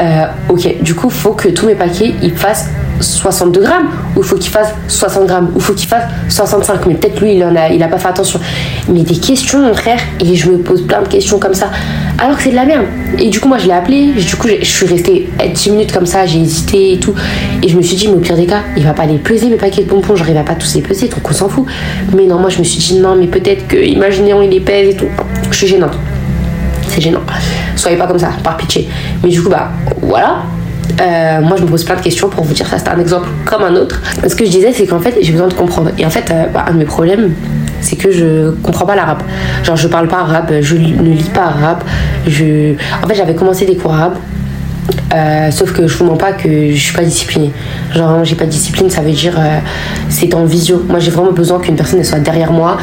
euh, 0.00 0.26
ok, 0.48 0.82
du 0.82 0.94
coup, 0.94 1.10
faut 1.10 1.32
que 1.32 1.48
tous 1.48 1.66
mes 1.66 1.74
paquets, 1.74 2.14
ils 2.22 2.34
fassent 2.34 2.70
62 3.00 3.60
grammes 3.60 3.88
ou 4.16 4.20
il 4.20 4.24
faut 4.24 4.36
qu'il 4.36 4.50
fasse 4.50 4.68
60 4.88 5.26
grammes 5.26 5.50
ou 5.54 5.58
il 5.58 5.62
faut 5.62 5.74
qu'il 5.74 5.88
fasse 5.88 6.04
65 6.28 6.86
mais 6.86 6.94
peut-être 6.94 7.20
lui 7.20 7.34
il 7.34 7.44
en 7.44 7.54
a 7.56 7.68
il 7.68 7.82
a 7.82 7.88
pas 7.88 7.98
fait 7.98 8.08
attention. 8.08 8.40
Mais 8.88 9.00
des 9.00 9.16
questions 9.16 9.60
mon 9.60 9.74
frère 9.74 9.98
et 10.20 10.34
je 10.34 10.50
me 10.50 10.58
pose 10.58 10.82
plein 10.86 11.02
de 11.02 11.08
questions 11.08 11.38
comme 11.38 11.54
ça. 11.54 11.70
Alors 12.18 12.36
que 12.36 12.42
c'est 12.42 12.50
de 12.50 12.56
la 12.56 12.64
merde. 12.64 12.84
Et 13.18 13.28
du 13.28 13.40
coup 13.40 13.48
moi 13.48 13.58
je 13.58 13.66
l'ai 13.66 13.72
appelé. 13.72 14.12
Du 14.12 14.36
coup 14.36 14.48
je 14.48 14.64
suis 14.64 14.86
restée 14.86 15.28
10 15.52 15.70
minutes 15.70 15.92
comme 15.92 16.06
ça. 16.06 16.26
J'ai 16.26 16.40
hésité 16.40 16.94
et 16.94 16.98
tout. 16.98 17.14
Et 17.62 17.68
je 17.68 17.76
me 17.76 17.82
suis 17.82 17.96
dit 17.96 18.08
mais 18.08 18.14
au 18.14 18.20
pire 18.20 18.36
des 18.36 18.46
cas 18.46 18.62
il 18.76 18.84
va 18.84 18.92
pas 18.92 19.06
les 19.06 19.18
peser 19.18 19.48
mes 19.48 19.56
paquets 19.56 19.82
de 19.82 19.88
bonbons. 19.88 20.16
J'arrive 20.16 20.36
à 20.36 20.42
pas 20.42 20.54
tous 20.54 20.74
les 20.74 20.82
peser 20.82 21.08
donc 21.08 21.28
on 21.28 21.32
s'en 21.32 21.48
fout. 21.48 21.66
Mais 22.14 22.26
non 22.26 22.38
moi 22.38 22.50
je 22.50 22.58
me 22.58 22.64
suis 22.64 22.78
dit 22.78 23.00
non 23.00 23.16
mais 23.16 23.26
peut-être 23.26 23.66
que 23.68 23.76
imaginons 23.76 24.42
il 24.42 24.50
les 24.50 24.60
pèse 24.60 24.90
et 24.90 24.96
tout. 24.96 25.08
Je 25.50 25.56
suis 25.56 25.66
gênante. 25.66 25.98
C'est 26.88 27.00
gênant. 27.00 27.22
Soyez 27.76 27.96
pas 27.96 28.06
comme 28.06 28.18
ça 28.18 28.30
par 28.42 28.56
pitié. 28.56 28.88
Mais 29.22 29.30
du 29.30 29.42
coup 29.42 29.48
bah 29.48 29.70
voilà 30.00 30.42
euh, 31.00 31.40
moi, 31.40 31.56
je 31.56 31.62
me 31.62 31.68
pose 31.68 31.84
plein 31.84 31.96
de 31.96 32.00
questions 32.00 32.28
pour 32.28 32.44
vous 32.44 32.54
dire 32.54 32.66
ça. 32.66 32.78
C'est 32.78 32.88
un 32.88 32.98
exemple 32.98 33.28
comme 33.44 33.62
un 33.62 33.74
autre. 33.74 34.00
Ce 34.26 34.34
que 34.34 34.44
je 34.44 34.50
disais, 34.50 34.72
c'est 34.72 34.86
qu'en 34.86 35.00
fait, 35.00 35.16
j'ai 35.20 35.32
besoin 35.32 35.48
de 35.48 35.54
comprendre. 35.54 35.90
Et 35.98 36.06
en 36.06 36.10
fait, 36.10 36.30
euh, 36.30 36.46
bah, 36.52 36.66
un 36.68 36.72
de 36.72 36.78
mes 36.78 36.84
problèmes, 36.84 37.32
c'est 37.80 37.96
que 37.96 38.10
je 38.10 38.50
comprends 38.62 38.86
pas 38.86 38.96
l'arabe. 38.96 39.22
Genre, 39.62 39.76
je 39.76 39.88
parle 39.88 40.08
pas 40.08 40.20
arabe, 40.20 40.52
je 40.60 40.76
ne 40.76 41.14
lis 41.14 41.30
pas 41.34 41.44
arabe. 41.46 41.82
En 42.26 43.08
fait, 43.08 43.14
j'avais 43.14 43.34
commencé 43.34 43.66
des 43.66 43.76
cours 43.76 43.92
arabes. 43.94 44.16
Euh, 45.14 45.50
sauf 45.50 45.72
que 45.72 45.86
je 45.86 45.96
vous 45.96 46.04
mens 46.04 46.16
pas 46.16 46.32
que 46.32 46.70
je 46.70 46.78
suis 46.78 46.94
pas 46.94 47.04
disciplinée. 47.04 47.52
Genre 47.94 48.22
j'ai 48.22 48.34
pas 48.34 48.44
de 48.44 48.50
discipline, 48.50 48.90
ça 48.90 49.00
veut 49.00 49.12
dire 49.12 49.32
c'est 50.10 50.34
en 50.34 50.44
visio. 50.44 50.84
Moi 50.86 50.98
j'ai 50.98 51.10
vraiment 51.10 51.32
besoin 51.32 51.58
qu'une 51.58 51.76
personne 51.76 52.04
soit 52.04 52.18
derrière 52.18 52.52
moi, 52.52 52.76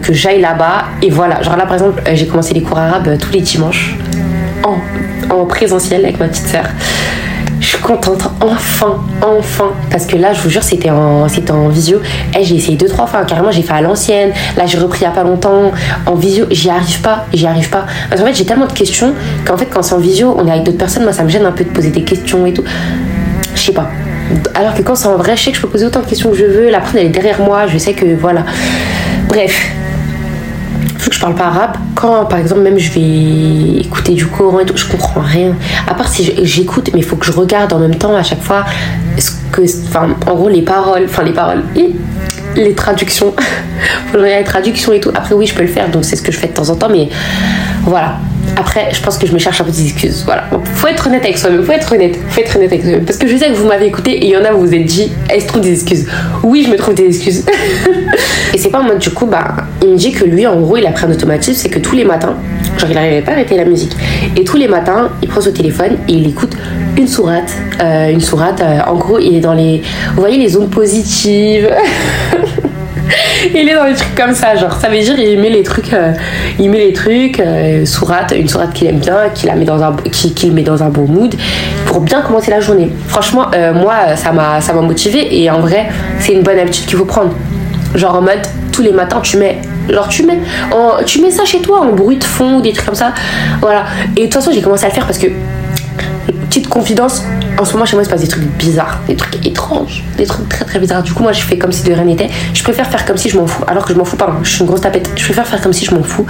que 0.00 0.14
j'aille 0.14 0.40
là-bas 0.40 0.84
et 1.02 1.10
voilà. 1.10 1.42
Genre 1.42 1.56
là 1.58 1.66
par 1.66 1.74
exemple 1.74 2.02
j'ai 2.14 2.26
commencé 2.26 2.54
les 2.54 2.62
cours 2.62 2.78
arabes 2.78 3.18
tous 3.18 3.32
les 3.32 3.42
dimanches 3.42 3.96
en, 4.64 4.78
en 5.34 5.44
présentiel 5.44 6.04
avec 6.04 6.18
ma 6.18 6.28
petite 6.28 6.46
sœur 6.46 6.64
suis 7.72 7.82
contente, 7.82 8.22
enfin, 8.40 8.98
enfin. 9.22 9.70
Parce 9.90 10.06
que 10.06 10.16
là, 10.16 10.32
je 10.32 10.40
vous 10.42 10.50
jure, 10.50 10.62
c'était 10.62 10.90
en, 10.90 11.26
en 11.26 11.68
visio. 11.68 12.00
Eh, 12.38 12.44
j'ai 12.44 12.56
essayé 12.56 12.76
deux, 12.76 12.88
trois 12.88 13.06
fois. 13.06 13.24
Carrément, 13.24 13.50
j'ai 13.50 13.62
fait 13.62 13.72
à 13.72 13.80
l'ancienne. 13.80 14.30
Là, 14.56 14.66
j'ai 14.66 14.78
repris 14.78 15.00
il 15.00 15.04
y 15.04 15.06
a 15.06 15.10
pas 15.10 15.24
longtemps. 15.24 15.72
En 16.06 16.14
visio, 16.14 16.46
j'y 16.50 16.70
arrive 16.70 17.00
pas. 17.00 17.26
J'y 17.32 17.46
arrive 17.46 17.70
pas. 17.70 17.86
Parce 18.08 18.20
qu'en 18.20 18.26
fait, 18.26 18.34
j'ai 18.34 18.44
tellement 18.44 18.66
de 18.66 18.72
questions 18.72 19.14
qu'en 19.44 19.56
fait, 19.56 19.66
quand 19.66 19.82
c'est 19.82 19.94
en 19.94 19.98
visio, 19.98 20.34
on 20.38 20.46
est 20.46 20.50
avec 20.50 20.64
d'autres 20.64 20.78
personnes. 20.78 21.04
Moi, 21.04 21.12
ça 21.12 21.24
me 21.24 21.28
gêne 21.28 21.46
un 21.46 21.52
peu 21.52 21.64
de 21.64 21.70
poser 21.70 21.90
des 21.90 22.02
questions 22.02 22.44
et 22.46 22.52
tout. 22.52 22.64
Je 23.54 23.60
sais 23.60 23.72
pas. 23.72 23.88
Alors 24.54 24.74
que 24.74 24.82
quand 24.82 24.94
c'est 24.94 25.08
en 25.08 25.16
vrai, 25.16 25.36
je 25.36 25.42
sais 25.44 25.50
que 25.50 25.56
je 25.56 25.62
peux 25.62 25.68
poser 25.68 25.86
autant 25.86 26.00
de 26.00 26.06
questions 26.06 26.30
que 26.30 26.36
je 26.36 26.44
veux. 26.44 26.70
La 26.70 26.80
personne, 26.80 27.00
elle 27.00 27.06
est 27.06 27.10
derrière 27.10 27.40
moi. 27.40 27.66
Je 27.66 27.78
sais 27.78 27.92
que 27.92 28.14
voilà. 28.14 28.44
Bref, 29.28 29.72
que 31.08 31.14
je 31.14 31.20
parle 31.20 31.34
pas 31.34 31.46
arabe, 31.46 31.76
quand 31.94 32.26
par 32.26 32.38
exemple 32.38 32.62
même 32.62 32.78
je 32.78 32.92
vais 32.92 33.80
écouter 33.80 34.12
du 34.12 34.26
Coran 34.26 34.60
et 34.60 34.66
tout, 34.66 34.76
je 34.76 34.86
comprends 34.86 35.20
rien. 35.20 35.54
À 35.88 35.94
part 35.94 36.08
si 36.08 36.32
j'écoute, 36.42 36.90
mais 36.92 37.00
il 37.00 37.04
faut 37.04 37.16
que 37.16 37.26
je 37.26 37.32
regarde 37.32 37.72
en 37.72 37.78
même 37.78 37.96
temps 37.96 38.14
à 38.14 38.22
chaque 38.22 38.42
fois 38.42 38.64
ce 39.18 39.30
que, 39.50 39.62
enfin, 39.88 40.08
en 40.26 40.34
gros 40.34 40.48
les 40.48 40.62
paroles, 40.62 41.04
enfin 41.04 41.22
les 41.22 41.32
paroles, 41.32 41.62
les 42.56 42.74
traductions, 42.74 43.34
faut 44.12 44.18
les 44.18 44.44
traductions 44.44 44.92
et 44.92 45.00
tout. 45.00 45.10
Après 45.14 45.34
oui, 45.34 45.46
je 45.46 45.54
peux 45.54 45.62
le 45.62 45.68
faire, 45.68 45.90
donc 45.90 46.04
c'est 46.04 46.16
ce 46.16 46.22
que 46.22 46.32
je 46.32 46.38
fais 46.38 46.48
de 46.48 46.54
temps 46.54 46.68
en 46.68 46.76
temps, 46.76 46.88
mais 46.90 47.08
voilà. 47.84 48.16
Après, 48.56 48.88
je 48.92 49.00
pense 49.02 49.18
que 49.18 49.26
je 49.26 49.32
me 49.32 49.38
cherche 49.38 49.60
un 49.60 49.64
peu 49.64 49.70
des 49.70 49.82
excuses. 49.82 50.22
Voilà. 50.24 50.44
Faut 50.74 50.88
être 50.88 51.06
honnête 51.06 51.24
avec 51.24 51.38
soi-même. 51.38 51.62
Faut 51.62 51.72
être 51.72 51.92
honnête. 51.92 52.16
Faut 52.28 52.40
être 52.40 52.56
honnête 52.56 52.72
avec 52.72 52.82
soi-même. 52.82 53.04
Parce 53.04 53.18
que 53.18 53.26
je 53.26 53.36
sais 53.36 53.48
que 53.48 53.54
vous 53.54 53.66
m'avez 53.66 53.86
écouté 53.86 54.12
et 54.12 54.26
il 54.26 54.30
y 54.30 54.36
en 54.36 54.44
a, 54.44 54.52
vous 54.52 54.60
vous 54.60 54.74
êtes 54.74 54.84
dit, 54.84 55.10
elle 55.28 55.40
se 55.40 55.46
trouve 55.46 55.62
des 55.62 55.72
excuses. 55.72 56.06
Oui, 56.42 56.64
je 56.66 56.70
me 56.70 56.76
trouve 56.76 56.94
des 56.94 57.06
excuses. 57.06 57.44
et 58.54 58.58
c'est 58.58 58.70
pas 58.70 58.82
mode, 58.82 58.98
du 58.98 59.10
coup, 59.10 59.26
bah, 59.26 59.56
il 59.82 59.90
me 59.90 59.96
dit 59.96 60.12
que 60.12 60.24
lui, 60.24 60.46
en 60.46 60.60
gros, 60.60 60.76
il 60.76 60.86
a 60.86 60.92
pris 60.92 61.06
un 61.06 61.10
automatisme, 61.10 61.58
c'est 61.60 61.68
que 61.68 61.78
tous 61.78 61.96
les 61.96 62.04
matins, 62.04 62.36
genre, 62.78 62.90
il 62.90 62.94
n'arrivait 62.94 63.22
pas 63.22 63.32
à 63.32 63.34
arrêter 63.34 63.56
la 63.56 63.64
musique. 63.64 63.96
Et 64.36 64.44
tous 64.44 64.56
les 64.56 64.68
matins, 64.68 65.10
il 65.22 65.28
prend 65.28 65.40
son 65.40 65.52
téléphone 65.52 65.96
et 66.08 66.12
il 66.12 66.28
écoute 66.28 66.56
une 66.96 67.08
sourate. 67.08 67.52
Euh, 67.82 68.10
une 68.10 68.20
sourate, 68.20 68.60
euh, 68.60 68.80
en 68.86 68.96
gros, 68.96 69.18
il 69.18 69.36
est 69.36 69.40
dans 69.40 69.54
les. 69.54 69.82
Vous 70.14 70.20
voyez 70.20 70.38
les 70.38 70.48
zones 70.48 70.68
positives? 70.68 71.70
il 73.54 73.68
est 73.68 73.74
dans 73.74 73.84
des 73.84 73.94
trucs 73.94 74.14
comme 74.14 74.34
ça, 74.34 74.54
genre 74.56 74.72
ça 74.72 74.88
veut 74.88 74.98
dire 74.98 75.18
il 75.18 75.38
met 75.38 75.50
les 75.50 75.62
trucs, 75.62 75.92
euh, 75.92 76.12
il 76.58 76.70
met 76.70 76.78
les 76.78 76.92
trucs, 76.92 77.40
euh, 77.40 77.84
sourate, 77.84 78.32
une 78.36 78.48
sourate 78.48 78.72
qu'il 78.72 78.86
aime 78.88 78.98
bien, 78.98 79.28
qu'il 79.34 79.52
met 79.54 79.64
dans 79.64 79.82
un, 79.82 79.96
qu'il 80.10 80.52
met 80.52 80.62
dans 80.62 80.82
un 80.82 80.88
beau 80.88 81.06
mood 81.06 81.34
pour 81.86 82.00
bien 82.00 82.22
commencer 82.22 82.50
la 82.50 82.60
journée. 82.60 82.90
Franchement, 83.08 83.46
euh, 83.54 83.72
moi 83.72 84.16
ça 84.16 84.32
m'a, 84.32 84.60
ça 84.60 84.72
m'a 84.72 84.82
motivé 84.82 85.42
et 85.42 85.50
en 85.50 85.60
vrai 85.60 85.88
c'est 86.18 86.32
une 86.32 86.42
bonne 86.42 86.58
habitude 86.58 86.86
qu'il 86.86 86.98
faut 86.98 87.04
prendre. 87.04 87.34
Genre 87.94 88.14
en 88.14 88.22
mode 88.22 88.40
tous 88.72 88.82
les 88.82 88.92
matins 88.92 89.20
tu 89.20 89.36
mets 89.36 89.58
genre 89.90 90.08
tu 90.08 90.24
mets 90.24 90.38
tu 91.04 91.20
mets 91.20 91.30
ça 91.30 91.44
chez 91.44 91.60
toi 91.60 91.80
en 91.80 91.92
bruit 91.92 92.16
de 92.16 92.24
fond 92.24 92.60
des 92.60 92.72
trucs 92.72 92.86
comme 92.86 92.94
ça 92.94 93.12
voilà 93.60 93.84
et 94.16 94.20
de 94.20 94.24
toute 94.24 94.34
façon 94.34 94.50
j'ai 94.50 94.62
commencé 94.62 94.86
à 94.86 94.88
le 94.88 94.94
faire 94.94 95.04
parce 95.04 95.18
que 95.18 95.26
petite 96.32 96.68
confidence, 96.68 97.22
en 97.58 97.64
ce 97.64 97.72
moment 97.72 97.84
chez 97.84 97.96
moi 97.96 98.02
il 98.02 98.06
se 98.06 98.10
passe 98.10 98.20
des 98.20 98.28
trucs 98.28 98.44
bizarres, 98.58 99.00
des 99.06 99.16
trucs 99.16 99.44
étranges, 99.46 100.04
des 100.16 100.26
trucs 100.26 100.48
très 100.48 100.64
très 100.64 100.78
bizarres. 100.78 101.02
Du 101.02 101.12
coup 101.12 101.22
moi 101.22 101.32
je 101.32 101.42
fais 101.42 101.58
comme 101.58 101.72
si 101.72 101.82
de 101.84 101.92
rien 101.92 102.04
n'était. 102.04 102.28
Je 102.54 102.62
préfère 102.62 102.86
faire 102.86 103.04
comme 103.04 103.16
si 103.16 103.28
je 103.28 103.38
m'en 103.38 103.46
fous, 103.46 103.64
alors 103.66 103.84
que 103.84 103.92
je 103.92 103.98
m'en 103.98 104.04
fous 104.04 104.16
pas. 104.16 104.36
Je 104.42 104.50
suis 104.50 104.60
une 104.60 104.66
grosse 104.66 104.80
tapette. 104.80 105.10
Je 105.16 105.24
préfère 105.24 105.46
faire 105.46 105.60
comme 105.60 105.72
si 105.72 105.84
je 105.84 105.94
m'en 105.94 106.02
fous. 106.02 106.26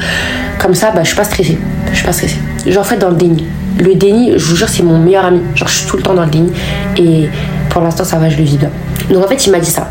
Comme 0.58 0.74
ça, 0.74 0.90
bah 0.90 1.00
je 1.02 1.08
suis 1.08 1.16
pas 1.16 1.24
stressée. 1.24 1.58
Je 1.90 1.96
suis 1.96 2.04
pas 2.04 2.12
stressée. 2.12 2.38
Genre 2.66 2.82
en 2.82 2.84
fait 2.84 2.98
dans 2.98 3.10
le 3.10 3.16
déni. 3.16 3.46
Le 3.78 3.94
déni, 3.94 4.32
je 4.36 4.44
vous 4.44 4.56
jure, 4.56 4.68
c'est 4.68 4.82
mon 4.82 4.98
meilleur 4.98 5.24
ami. 5.24 5.40
Genre 5.54 5.68
je 5.68 5.74
suis 5.74 5.86
tout 5.86 5.96
le 5.96 6.02
temps 6.02 6.14
dans 6.14 6.24
le 6.24 6.30
déni. 6.30 6.52
Et 6.98 7.28
pour 7.70 7.82
l'instant 7.82 8.04
ça 8.04 8.18
va, 8.18 8.28
je 8.28 8.36
le 8.36 8.44
vis 8.44 8.58
bien. 8.58 8.70
Donc 9.10 9.24
en 9.24 9.28
fait 9.28 9.46
il 9.46 9.50
m'a 9.50 9.58
dit 9.58 9.70
ça. 9.70 9.90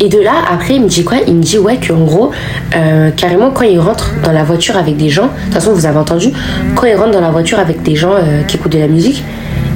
Et 0.00 0.08
de 0.08 0.18
là, 0.18 0.32
après, 0.50 0.74
il 0.74 0.82
me 0.82 0.88
dit 0.88 1.04
quoi? 1.04 1.18
Il 1.26 1.34
me 1.34 1.42
dit, 1.42 1.58
ouais, 1.58 1.78
qu'en 1.78 2.02
gros, 2.04 2.32
euh, 2.74 3.10
carrément, 3.12 3.50
quand 3.50 3.64
il 3.64 3.78
rentre 3.78 4.12
dans 4.24 4.32
la 4.32 4.42
voiture 4.42 4.76
avec 4.76 4.96
des 4.96 5.08
gens, 5.08 5.26
de 5.26 5.44
toute 5.44 5.54
façon, 5.54 5.72
vous 5.72 5.86
avez 5.86 5.98
entendu, 5.98 6.30
quand 6.74 6.86
il 6.86 6.96
rentre 6.96 7.12
dans 7.12 7.20
la 7.20 7.30
voiture 7.30 7.58
avec 7.58 7.82
des 7.82 7.94
gens 7.94 8.12
euh, 8.12 8.42
qui 8.42 8.56
écoutent 8.56 8.72
de 8.72 8.78
la 8.78 8.88
musique, 8.88 9.22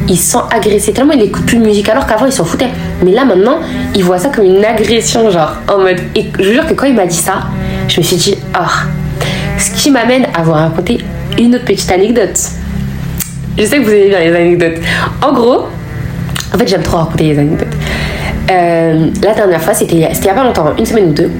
il 0.09 0.17
se 0.17 0.33
sent 0.33 0.39
agressé 0.51 0.93
tellement 0.93 1.13
il 1.13 1.21
n'écoute 1.21 1.45
plus 1.45 1.59
de 1.59 1.65
musique 1.65 1.89
alors 1.89 2.07
qu'avant 2.07 2.27
il 2.27 2.33
s'en 2.33 2.45
foutait. 2.45 2.71
Mais 3.05 3.13
là 3.13 3.25
maintenant, 3.25 3.61
il 3.95 4.03
voit 4.03 4.19
ça 4.19 4.31
comme 4.31 4.45
une 4.47 4.65
agression, 4.65 5.31
genre 5.31 5.53
en 5.69 5.79
mode. 5.79 6.01
Et 6.17 6.27
je 6.39 6.53
jure 6.53 6.67
que 6.67 6.73
quand 6.75 6.87
il 6.87 6.95
m'a 6.95 7.07
dit 7.07 7.17
ça, 7.17 7.45
je 7.89 8.01
me 8.01 8.05
suis 8.05 8.17
dit, 8.17 8.35
ah, 8.55 8.69
ce 9.59 9.71
qui 9.71 9.91
m'amène 9.91 10.27
à 10.35 10.43
vous 10.43 10.53
raconter 10.53 10.99
une 11.39 11.55
autre 11.55 11.65
petite 11.65 11.91
anecdote. 11.93 12.39
Je 13.59 13.65
sais 13.65 13.79
que 13.79 13.83
vous 13.83 13.91
aimez 13.91 14.09
bien 14.09 14.21
les 14.21 14.35
anecdotes. 14.35 14.83
En 15.21 15.33
gros, 15.33 15.67
en 16.55 16.59
fait, 16.59 16.67
j'aime 16.67 16.83
trop 16.83 16.99
raconter 16.99 17.25
les 17.25 17.39
anecdotes. 17.39 17.75
Euh, 18.51 19.11
la 19.23 19.35
dernière 19.35 19.61
fois, 19.61 19.75
c'était 19.75 19.97
il 19.97 20.01
y 20.01 20.29
a 20.29 20.35
pas 20.35 20.45
longtemps, 20.45 20.75
une 20.79 20.87
semaine 20.87 21.11
ou 21.11 21.13
deux, 21.13 21.31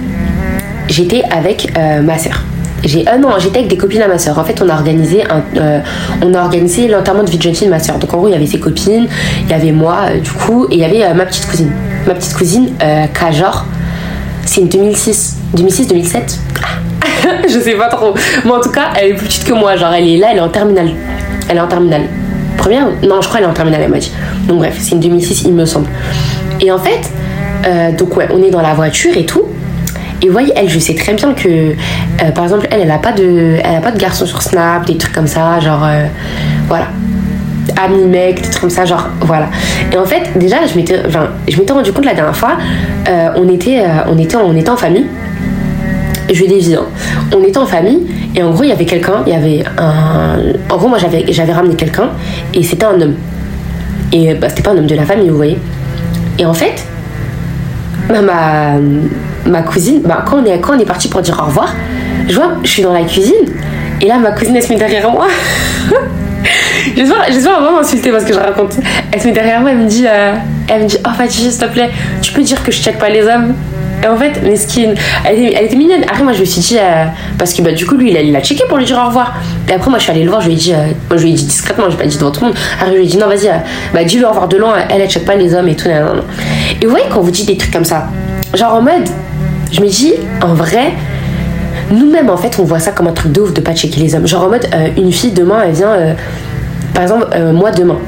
j'étais 0.89 1.23
avec 1.31 1.73
euh, 1.77 2.03
ma 2.03 2.19
soeur. 2.19 2.43
J'ai 2.85 3.09
un 3.09 3.23
an, 3.25 3.39
j'étais 3.39 3.59
avec 3.59 3.71
des 3.71 3.77
copines 3.77 4.03
à 4.03 4.09
ma 4.09 4.19
soeur. 4.19 4.39
En 4.39 4.45
fait, 4.45 4.63
on 4.63 4.69
a 4.69 4.75
organisé 4.75 5.25
euh, 5.57 5.81
on 6.23 6.33
a 6.33 6.43
organisé 6.43 6.87
l'enterrement 6.87 7.25
de 7.25 7.31
vie 7.31 7.39
de 7.39 7.43
jeune 7.43 7.55
fille 7.55 7.67
de 7.67 7.73
ma 7.73 7.81
soeur. 7.81 7.99
Donc 7.99 8.13
en 8.15 8.19
gros, 8.19 8.29
il 8.29 8.33
y 8.33 8.37
avait 8.37 8.47
ses 8.47 8.61
copines, 8.61 9.09
il 9.45 9.51
y 9.51 9.55
avait 9.55 9.73
moi, 9.73 10.11
du 10.23 10.31
coup, 10.31 10.67
et 10.71 10.75
il 10.75 10.81
y 10.81 10.85
avait 10.85 11.15
ma 11.15 11.27
petite 11.27 11.47
cousine. 11.47 11.73
Ma 12.07 12.15
petite 12.15 12.35
cousine, 12.35 12.71
genre, 13.33 13.65
c'est 14.45 14.61
une 14.61 14.69
2006, 14.69 15.39
2006-2007. 15.57 16.39
je 17.49 17.59
sais 17.59 17.75
pas 17.75 17.89
trop. 17.89 18.15
Mais 18.45 18.51
en 18.51 18.61
tout 18.61 18.71
cas, 18.71 18.91
elle 18.99 19.13
est 19.13 19.15
plus 19.15 19.27
petite 19.27 19.45
que 19.45 19.55
moi. 19.55 19.77
Genre, 19.77 19.93
elle 19.93 20.09
est 20.09 20.19
là, 20.19 20.29
elle 20.31 20.39
est 20.39 20.41
en 20.41 20.49
terminale. 20.49 20.91
Elle 21.49 21.57
est 21.57 21.61
en 21.61 21.67
terminale. 21.67 22.03
Première? 22.57 22.87
Non, 23.03 23.21
je 23.21 23.29
crois 23.29 23.39
qu'elle 23.39 23.49
est 23.49 23.51
en 23.51 23.55
terminale, 23.55 23.83
elle 23.85 23.91
m'a 23.91 23.99
dit. 23.99 24.13
Donc 24.47 24.59
bref, 24.59 24.77
c'est 24.79 24.93
une 24.93 25.01
2006, 25.01 25.43
il 25.43 25.55
me 25.55 25.65
semble. 25.65 25.89
Et 26.61 26.71
en 26.71 26.79
fait, 26.79 27.11
euh, 27.67 27.93
donc 27.93 28.17
ouais, 28.17 28.29
on 28.33 28.43
est 28.43 28.51
dans 28.51 28.61
la 28.61 28.75
voiture 28.75 29.17
et 29.17 29.25
tout. 29.25 29.43
Et 30.23 30.29
voyez, 30.29 30.53
elle, 30.57 30.69
je 30.69 30.79
sais 30.79 30.95
très 30.95 31.15
bien 31.15 31.33
que, 31.33 31.49
euh, 31.49 32.31
par 32.35 32.45
exemple, 32.45 32.67
elle, 32.71 32.81
elle 32.81 32.91
a 32.91 32.99
pas 32.99 33.13
de, 33.13 33.57
elle 33.63 33.77
a 33.77 33.81
pas 33.81 33.93
de 33.93 33.99
garçon 33.99 34.27
sur 34.27 34.43
Snap, 34.43 34.85
des 34.87 34.97
trucs 34.97 35.13
comme 35.13 35.29
ça, 35.29 35.61
genre, 35.61 35.85
euh, 35.85 36.07
voilà, 36.67 36.89
ami 37.81 38.05
mec, 38.05 38.43
des 38.43 38.49
trucs 38.49 38.63
comme 38.63 38.71
ça, 38.71 38.85
genre, 38.85 39.09
voilà. 39.21 39.47
Et 39.93 39.97
en 39.97 40.05
fait, 40.05 40.37
déjà, 40.37 40.57
je 40.67 40.77
m'étais, 40.77 41.03
je 41.49 41.57
m'étais 41.57 41.73
rendu 41.73 41.93
compte 41.93 42.05
la 42.05 42.15
dernière 42.15 42.37
fois, 42.37 42.59
on 43.37 43.49
était, 43.49 43.85
on 44.09 44.19
était, 44.19 44.37
on 44.37 44.57
était 44.57 44.71
en 44.71 44.77
famille. 44.77 45.07
Je 46.31 46.45
vais 46.45 46.49
des 46.49 46.75
hein. 46.75 46.83
On 47.35 47.43
était 47.43 47.57
en 47.57 47.65
famille 47.65 48.01
et 48.35 48.43
en 48.43 48.51
gros, 48.51 48.63
il 48.63 48.69
y 48.69 48.73
avait 48.73 48.85
quelqu'un, 48.85 49.23
il 49.27 49.33
y 49.33 49.37
avait 49.37 49.65
un, 49.79 50.37
en 50.69 50.77
gros, 50.77 50.89
moi, 50.89 50.99
j'avais, 50.99 51.25
j'avais 51.29 51.53
ramené 51.53 51.75
quelqu'un 51.75 52.11
et 52.53 52.63
c'était 52.65 52.85
un 52.85 53.01
homme. 53.01 53.15
Et 54.13 54.35
bah, 54.35 54.49
c'était 54.49 54.63
pas 54.63 54.73
un 54.73 54.79
homme 54.79 54.87
de 54.87 54.95
la 54.95 55.05
famille, 55.05 55.29
vous 55.31 55.37
voyez. 55.37 55.59
Et 56.39 56.47
en 56.47 56.55
fait, 56.55 56.85
ma, 58.09 58.75
ma 59.47 59.63
cousine, 59.63 60.03
bah, 60.03 60.25
quand, 60.27 60.39
on 60.41 60.45
est, 60.45 60.61
quand 60.61 60.77
on 60.77 60.79
est 60.79 60.85
parti 60.85 61.09
pour 61.09 61.21
dire 61.21 61.39
au 61.43 61.47
revoir, 61.47 61.75
je 62.29 62.35
vois, 62.35 62.53
je 62.63 62.69
suis 62.69 62.83
dans 62.83 62.93
la 62.93 63.03
cuisine 63.03 63.35
Et 64.01 64.07
là, 64.07 64.19
ma 64.19 64.31
cousine, 64.33 64.55
elle 64.57 64.63
se 64.63 64.73
met 64.73 64.79
derrière 64.79 65.11
moi. 65.11 65.27
J'espère, 66.97 67.25
j'espère 67.29 67.61
vraiment 67.61 67.79
m'insulter 67.79 68.11
parce 68.11 68.25
que 68.25 68.33
je 68.33 68.39
raconte. 68.39 68.77
Elle 69.13 69.21
se 69.21 69.27
met 69.27 69.33
derrière 69.33 69.61
moi, 69.61 69.71
elle 69.73 69.79
me 69.79 69.87
dit, 69.87 70.07
euh, 70.07 70.35
elle 70.69 70.85
me 70.85 70.89
dit, 70.89 70.97
oh 71.05 71.11
Fatih, 71.17 71.51
s'il 71.51 71.59
te 71.59 71.67
plaît, 71.67 71.91
tu 72.23 72.33
peux 72.33 72.43
dire 72.43 72.63
que 72.63 72.73
je 72.73 72.81
check 72.81 72.99
pas 72.99 73.09
les 73.09 73.27
hommes? 73.27 73.55
Et 74.03 74.07
en 74.07 74.17
fait, 74.17 74.43
Mesquine, 74.43 74.95
elle, 75.25 75.53
elle 75.55 75.65
était 75.65 75.77
mignonne. 75.77 76.03
Après, 76.05 76.23
moi, 76.23 76.33
je 76.33 76.41
me 76.41 76.45
suis 76.45 76.61
dit, 76.61 76.77
euh, 76.79 77.07
parce 77.37 77.53
que 77.53 77.63
bah, 77.63 77.73
du 77.73 77.85
coup, 77.85 77.97
lui, 77.97 78.11
il 78.11 78.17
a, 78.17 78.21
il 78.21 78.35
a 78.37 78.41
checké 78.41 78.65
pour 78.69 78.79
lui 78.79 78.85
dire 78.85 78.99
au 79.03 79.07
revoir. 79.09 79.35
Et 79.69 79.73
après, 79.73 79.91
moi, 79.91 79.99
je 79.99 80.05
suis 80.05 80.13
allée 80.13 80.23
le 80.23 80.31
voir, 80.31 80.41
je 80.41 80.47
lui 80.47 80.55
ai 80.55 80.59
dit, 80.59 80.73
euh, 80.73 80.93
moi, 81.09 81.17
je 81.17 81.25
lui 81.25 81.31
ai 81.33 81.35
dit 81.35 81.45
discrètement, 81.45 81.87
je 81.87 81.91
l'ai 81.91 81.97
pas 81.97 82.07
dit 82.07 82.17
devant 82.17 82.31
tout 82.31 82.41
le 82.43 82.47
monde. 82.49 82.57
Après, 82.79 82.93
je 82.93 82.97
lui 82.97 83.05
ai 83.05 83.09
dit, 83.09 83.17
non, 83.17 83.27
vas-y, 83.27 83.49
euh, 83.49 83.59
bah, 83.93 84.05
dis-lui 84.05 84.25
au 84.25 84.29
revoir 84.29 84.49
de 84.49 84.57
loin, 84.57 84.75
elle, 84.89 85.01
elle 85.01 85.11
check 85.11 85.25
pas 85.25 85.35
les 85.35 85.55
hommes 85.55 85.69
et 85.69 85.75
tout. 85.75 85.89
Et 85.89 86.85
vous 86.85 86.91
voyez, 86.91 87.07
quand 87.13 87.21
vous 87.21 87.31
dites 87.31 87.47
des 87.47 87.57
trucs 87.57 87.73
comme 87.73 87.85
ça, 87.85 88.09
genre 88.55 88.75
en 88.75 88.83
mode, 88.83 89.09
je 89.73 89.81
me 89.81 89.89
dis, 89.89 90.15
en 90.43 90.55
vrai, 90.55 90.93
nous-mêmes, 91.91 92.31
en 92.31 92.37
fait, 92.37 92.57
on 92.61 92.65
voit 92.65 92.79
ça 92.79 92.93
comme 92.93 93.09
un 93.09 93.13
truc 93.13 93.33
de 93.33 93.41
ouf 93.41 93.53
de 93.53 93.61
pas 93.61 93.75
checker 93.75 94.01
les 94.01 94.15
hommes. 94.15 94.29
Genre 94.29 94.45
en 94.45 94.49
mode, 94.49 94.67
euh, 94.75 94.89
une 94.97 95.13
fille, 95.13 95.33
demain, 95.33 95.63
elle 95.67 95.73
vient, 95.73 96.15
par 96.95 97.03
exemple, 97.03 97.27
moi, 97.53 97.73
demain, 97.73 97.99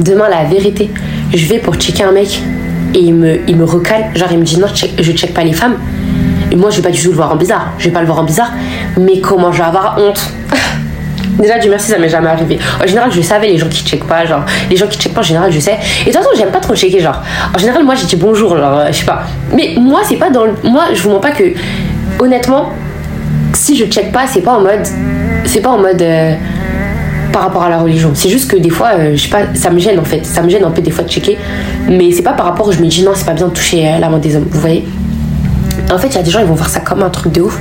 demain, 0.00 0.28
la 0.28 0.44
vérité, 0.44 0.90
je 1.32 1.46
vais 1.46 1.58
pour 1.58 1.76
checker 1.76 2.04
un 2.04 2.12
mec 2.12 2.42
et 2.94 2.98
il 2.98 3.14
me, 3.14 3.38
il 3.48 3.56
me 3.56 3.64
recale, 3.64 4.04
genre 4.14 4.28
il 4.30 4.38
me 4.38 4.44
dit 4.44 4.58
non, 4.58 4.66
je 4.72 5.12
check 5.12 5.34
pas 5.34 5.44
les 5.44 5.52
femmes. 5.52 5.76
Et 6.50 6.56
moi, 6.56 6.68
je 6.70 6.76
vais 6.76 6.82
pas 6.82 6.90
du 6.90 7.00
tout 7.00 7.08
le 7.08 7.16
voir 7.16 7.32
en 7.32 7.36
bizarre, 7.36 7.72
je 7.78 7.86
vais 7.86 7.90
pas 7.90 8.00
le 8.00 8.06
voir 8.06 8.18
en 8.18 8.24
bizarre, 8.24 8.52
mais 9.00 9.20
comment 9.20 9.50
je 9.52 9.58
vais 9.58 9.64
avoir 9.64 9.96
honte 9.98 10.20
Déjà, 11.38 11.58
du 11.58 11.70
merci, 11.70 11.90
ça 11.90 11.98
m'est 11.98 12.10
jamais 12.10 12.28
arrivé. 12.28 12.58
En 12.82 12.86
général, 12.86 13.10
je 13.10 13.22
savais 13.22 13.48
les 13.48 13.56
gens 13.56 13.68
qui 13.68 13.82
checkent 13.84 14.06
pas, 14.06 14.26
genre, 14.26 14.44
les 14.68 14.76
gens 14.76 14.86
qui 14.86 14.98
checkent 14.98 15.14
pas, 15.14 15.20
en 15.20 15.24
général, 15.24 15.50
je 15.50 15.60
sais. 15.60 15.78
Et 16.02 16.10
de 16.10 16.12
toute 16.12 16.22
façon, 16.22 16.28
j'aime 16.36 16.50
pas 16.50 16.60
trop 16.60 16.74
checker, 16.76 17.00
genre. 17.00 17.22
En 17.54 17.58
général, 17.58 17.84
moi, 17.84 17.94
j'ai 17.94 18.06
dit 18.06 18.16
bonjour, 18.16 18.56
genre, 18.56 18.78
euh, 18.80 18.86
je 18.88 18.92
sais 18.92 19.06
pas. 19.06 19.22
Mais 19.54 19.74
moi, 19.78 20.00
c'est 20.04 20.16
pas 20.16 20.28
dans 20.28 20.44
le. 20.44 20.52
Moi, 20.64 20.84
je 20.92 21.02
vous 21.02 21.10
mens 21.10 21.20
pas 21.20 21.30
que, 21.30 21.44
honnêtement, 22.18 22.72
si 23.54 23.76
je 23.76 23.86
check 23.86 24.12
pas, 24.12 24.26
c'est 24.26 24.42
pas 24.42 24.52
en 24.52 24.60
mode. 24.60 24.86
C'est 25.46 25.60
pas 25.62 25.70
en 25.70 25.78
mode. 25.78 26.02
euh, 26.02 26.34
par 27.32 27.42
rapport 27.42 27.62
à 27.62 27.70
la 27.70 27.78
religion. 27.78 28.10
C'est 28.14 28.28
juste 28.28 28.50
que 28.50 28.56
des 28.56 28.70
fois, 28.70 28.90
euh, 28.98 29.12
je 29.16 29.22
sais 29.22 29.28
pas, 29.28 29.54
ça 29.54 29.70
me 29.70 29.78
gêne 29.78 29.98
en 29.98 30.04
fait. 30.04 30.24
Ça 30.24 30.42
me 30.42 30.48
gêne 30.48 30.64
un 30.64 30.70
peu 30.70 30.82
des 30.82 30.90
fois 30.90 31.04
de 31.04 31.10
checker. 31.10 31.38
Mais 31.88 32.10
c'est 32.12 32.22
pas 32.22 32.32
par 32.32 32.46
rapport 32.46 32.68
où 32.68 32.72
je 32.72 32.78
me 32.80 32.86
dis 32.86 33.02
non, 33.02 33.12
c'est 33.14 33.24
pas 33.26 33.32
bien 33.34 33.48
de 33.48 33.52
toucher 33.52 33.86
euh, 33.88 33.98
la 33.98 34.08
main 34.08 34.18
des 34.18 34.36
hommes. 34.36 34.46
Vous 34.50 34.60
voyez 34.60 34.84
En 35.90 35.98
fait, 35.98 36.08
il 36.08 36.14
y 36.14 36.18
a 36.18 36.22
des 36.22 36.30
gens, 36.30 36.40
ils 36.40 36.46
vont 36.46 36.54
voir 36.54 36.68
ça 36.68 36.80
comme 36.80 37.02
un 37.02 37.10
truc 37.10 37.32
de 37.32 37.40
ouf. 37.40 37.58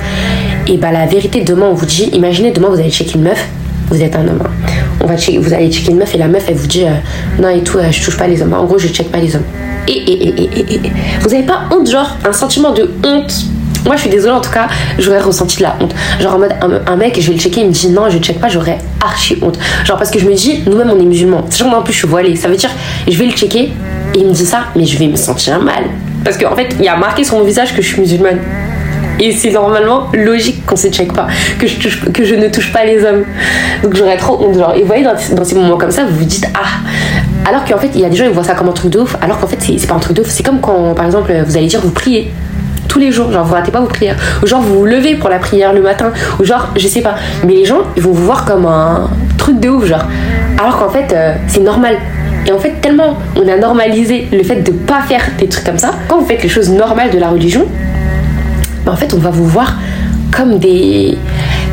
Et 0.67 0.77
bah, 0.77 0.91
la 0.91 1.05
vérité, 1.05 1.41
demain, 1.41 1.67
on 1.71 1.73
vous 1.73 1.85
dit 1.85 2.09
imaginez, 2.13 2.51
demain, 2.51 2.67
vous 2.69 2.79
allez 2.79 2.91
checker 2.91 3.15
une 3.15 3.23
meuf. 3.23 3.43
Vous 3.89 4.01
êtes 4.01 4.15
un 4.15 4.27
homme. 4.27 4.41
hein. 4.45 4.71
On 5.03 5.07
va 5.07 5.17
checker, 5.17 5.37
vous 5.39 5.53
allez 5.53 5.69
checker 5.71 5.91
une 5.91 5.97
meuf 5.97 6.13
et 6.15 6.17
la 6.17 6.27
meuf, 6.27 6.45
elle 6.47 6.55
vous 6.55 6.67
dit 6.67 6.83
euh, 6.85 6.91
non 7.41 7.49
et 7.49 7.61
tout, 7.61 7.77
je 7.89 8.03
touche 8.05 8.17
pas 8.17 8.27
les 8.27 8.41
hommes. 8.41 8.53
En 8.53 8.63
gros, 8.65 8.77
je 8.77 8.87
check 8.87 9.11
pas 9.11 9.17
les 9.17 9.35
hommes. 9.35 9.43
Et, 9.87 9.91
et, 9.93 10.27
et, 10.29 10.43
et, 10.43 10.59
et, 10.59 10.75
et. 10.75 10.91
vous 11.21 11.33
avez 11.33 11.43
pas 11.43 11.61
honte, 11.71 11.89
genre, 11.89 12.15
un 12.25 12.31
sentiment 12.31 12.71
de 12.71 12.89
honte 13.05 13.33
moi, 13.85 13.95
je 13.95 14.01
suis 14.01 14.09
désolée, 14.09 14.33
en 14.33 14.41
tout 14.41 14.51
cas, 14.51 14.67
j'aurais 14.99 15.21
ressenti 15.21 15.57
de 15.57 15.63
la 15.63 15.75
honte. 15.79 15.93
Genre, 16.19 16.35
en 16.35 16.39
mode, 16.39 16.53
un, 16.61 16.91
un 16.91 16.95
mec, 16.95 17.19
je 17.19 17.27
vais 17.27 17.33
le 17.33 17.39
checker, 17.39 17.61
il 17.61 17.67
me 17.67 17.71
dit 17.71 17.89
non, 17.89 18.09
je 18.09 18.17
check 18.19 18.39
pas, 18.39 18.47
j'aurais 18.47 18.77
archi 19.03 19.37
honte. 19.41 19.57
Genre, 19.85 19.97
parce 19.97 20.11
que 20.11 20.19
je 20.19 20.25
me 20.25 20.33
dis, 20.33 20.63
nous-mêmes, 20.65 20.91
on 20.91 20.99
est 20.99 21.05
musulmans. 21.05 21.45
Sachant 21.49 21.65
que 21.65 21.69
moi, 21.71 21.79
en 21.79 21.83
plus, 21.83 21.93
je 21.93 21.99
suis 21.99 22.07
voilée. 22.07 22.35
Ça 22.35 22.47
veut 22.47 22.55
dire, 22.55 22.71
je 23.07 23.17
vais 23.17 23.25
le 23.25 23.31
checker, 23.31 23.71
et 24.13 24.19
il 24.19 24.27
me 24.27 24.33
dit 24.33 24.45
ça, 24.45 24.65
mais 24.75 24.85
je 24.85 24.97
vais 24.97 25.07
me 25.07 25.15
sentir 25.15 25.59
mal. 25.61 25.83
Parce 26.23 26.37
qu'en 26.37 26.55
fait, 26.55 26.75
il 26.77 26.85
y 26.85 26.87
a 26.87 26.95
marqué 26.95 27.23
sur 27.23 27.37
mon 27.37 27.43
visage 27.43 27.75
que 27.75 27.81
je 27.81 27.87
suis 27.87 28.01
musulmane. 28.01 28.39
Et 29.19 29.31
c'est 29.31 29.51
normalement 29.51 30.07
logique 30.13 30.65
qu'on 30.65 30.75
se 30.75 30.87
check 30.87 31.13
pas, 31.13 31.27
que 31.59 31.67
je, 31.67 32.35
ne 32.35 32.47
touche 32.47 32.71
pas 32.71 32.85
les 32.85 33.03
hommes. 33.03 33.23
Donc 33.83 33.95
j'aurais 33.95 34.17
trop 34.17 34.43
honte. 34.43 34.57
Genre. 34.57 34.73
Et 34.75 34.81
vous 34.81 34.87
voyez, 34.87 35.03
dans, 35.03 35.43
ces 35.43 35.55
moments 35.55 35.77
comme 35.77 35.91
ça, 35.91 36.05
vous 36.05 36.17
vous 36.17 36.25
dites 36.25 36.47
Ah 36.55 37.47
Alors 37.47 37.63
qu'en 37.65 37.77
fait, 37.77 37.91
il 37.93 38.01
y 38.01 38.05
a 38.05 38.09
des 38.09 38.15
gens, 38.15 38.25
ils 38.25 38.31
voient 38.31 38.43
ça 38.43 38.55
comme 38.55 38.69
un 38.69 38.73
truc 38.73 38.91
de 38.91 38.99
ouf, 38.99 39.15
alors 39.21 39.39
qu'en 39.39 39.47
fait, 39.47 39.57
c'est 39.59 39.87
pas 39.87 39.93
un 39.93 39.99
truc 39.99 40.17
de 40.17 40.21
ouf. 40.21 40.29
C'est 40.29 40.43
comme 40.43 40.59
quand, 40.59 40.95
par 40.95 41.05
exemple, 41.05 41.31
vous 41.45 41.55
allez 41.55 41.67
dire 41.67 41.81
vous 41.81 41.91
priez 41.91 42.31
tous 42.91 42.99
les 42.99 43.13
jours, 43.13 43.31
genre 43.31 43.45
vous 43.45 43.53
ratez 43.53 43.71
pas 43.71 43.79
vos 43.79 43.87
prières, 43.87 44.17
ou 44.43 44.47
genre 44.47 44.61
vous 44.61 44.79
vous 44.79 44.85
levez 44.85 45.15
pour 45.15 45.29
la 45.29 45.39
prière 45.39 45.71
le 45.71 45.81
matin, 45.81 46.11
ou 46.39 46.43
genre 46.43 46.67
je 46.75 46.85
sais 46.87 46.99
pas. 46.99 47.15
Mais 47.47 47.53
les 47.53 47.63
gens, 47.63 47.83
ils 47.95 48.03
vont 48.03 48.11
vous 48.11 48.25
voir 48.25 48.43
comme 48.43 48.65
un 48.65 49.09
truc 49.37 49.61
de 49.61 49.69
ouf, 49.69 49.85
genre. 49.85 50.03
Alors 50.59 50.77
qu'en 50.77 50.89
fait, 50.89 51.13
euh, 51.13 51.33
c'est 51.47 51.61
normal. 51.61 51.95
Et 52.45 52.51
en 52.51 52.59
fait, 52.59 52.81
tellement 52.81 53.17
on 53.37 53.47
a 53.47 53.55
normalisé 53.55 54.27
le 54.33 54.43
fait 54.43 54.57
de 54.57 54.71
pas 54.71 55.03
faire 55.03 55.21
des 55.39 55.47
trucs 55.47 55.63
comme 55.63 55.77
ça, 55.77 55.91
quand 56.09 56.19
vous 56.19 56.25
faites 56.25 56.43
les 56.43 56.49
choses 56.49 56.69
normales 56.69 57.11
de 57.11 57.17
la 57.17 57.29
religion, 57.29 57.65
bah, 58.85 58.91
en 58.91 58.97
fait, 58.97 59.13
on 59.13 59.19
va 59.19 59.29
vous 59.29 59.47
voir 59.47 59.77
comme 60.35 60.59
des, 60.59 61.17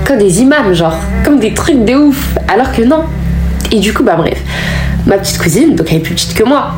comme 0.06 0.18
des 0.18 0.40
imams, 0.40 0.72
genre, 0.72 0.96
comme 1.24 1.40
des 1.40 1.52
trucs 1.52 1.84
de 1.84 1.94
ouf. 1.94 2.36
Alors 2.46 2.70
que 2.70 2.82
non. 2.82 3.02
Et 3.72 3.80
du 3.80 3.92
coup, 3.92 4.04
bah 4.04 4.14
bref, 4.16 4.40
ma 5.04 5.18
petite 5.18 5.38
cousine, 5.38 5.74
donc 5.74 5.88
elle 5.90 5.96
est 5.96 6.00
plus 6.00 6.14
petite 6.14 6.34
que 6.34 6.44
moi. 6.44 6.74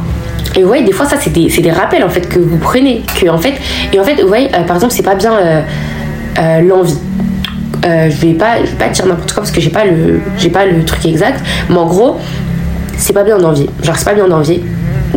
Et 0.57 0.63
voyez, 0.65 0.85
des 0.85 0.93
fois, 0.93 1.07
ça, 1.07 1.17
c'est 1.21 1.31
des, 1.33 1.71
rappels 1.71 2.03
en 2.03 2.09
fait 2.09 2.29
que 2.29 2.39
vous 2.39 2.59
prenez. 2.59 3.03
Que, 3.21 3.29
en 3.29 3.39
fait, 3.39 3.55
et 3.93 4.01
en 4.01 4.05
fait, 4.05 4.21
vous 4.21 4.29
voyez, 4.29 4.49
euh, 4.49 4.63
par 4.65 4.77
exemple, 4.77 4.93
c'est 4.93 5.03
pas 5.03 5.15
bien 5.15 5.33
euh, 5.33 5.63
euh, 6.39 6.61
l'envie. 6.63 6.99
Euh, 7.87 8.11
je 8.11 8.27
vais 8.27 8.35
pas, 8.35 8.59
je 8.63 8.71
vais 8.71 8.77
pas 8.77 8.89
dire 8.89 9.07
n'importe 9.07 9.33
quoi 9.33 9.43
parce 9.43 9.53
que 9.53 9.61
j'ai 9.61 9.71
pas 9.71 9.85
le, 9.85 10.21
pas 10.51 10.67
le 10.67 10.85
truc 10.85 11.07
exact. 11.07 11.41
Mais 11.69 11.77
en 11.77 11.87
gros, 11.87 12.17
c'est 12.97 13.13
pas 13.13 13.25
bien 13.25 13.39
d'envier. 13.39 13.71
Genre, 13.83 13.97
c'est 13.97 14.05
pas 14.05 14.15
bien 14.15 14.29
d'envier 14.29 14.63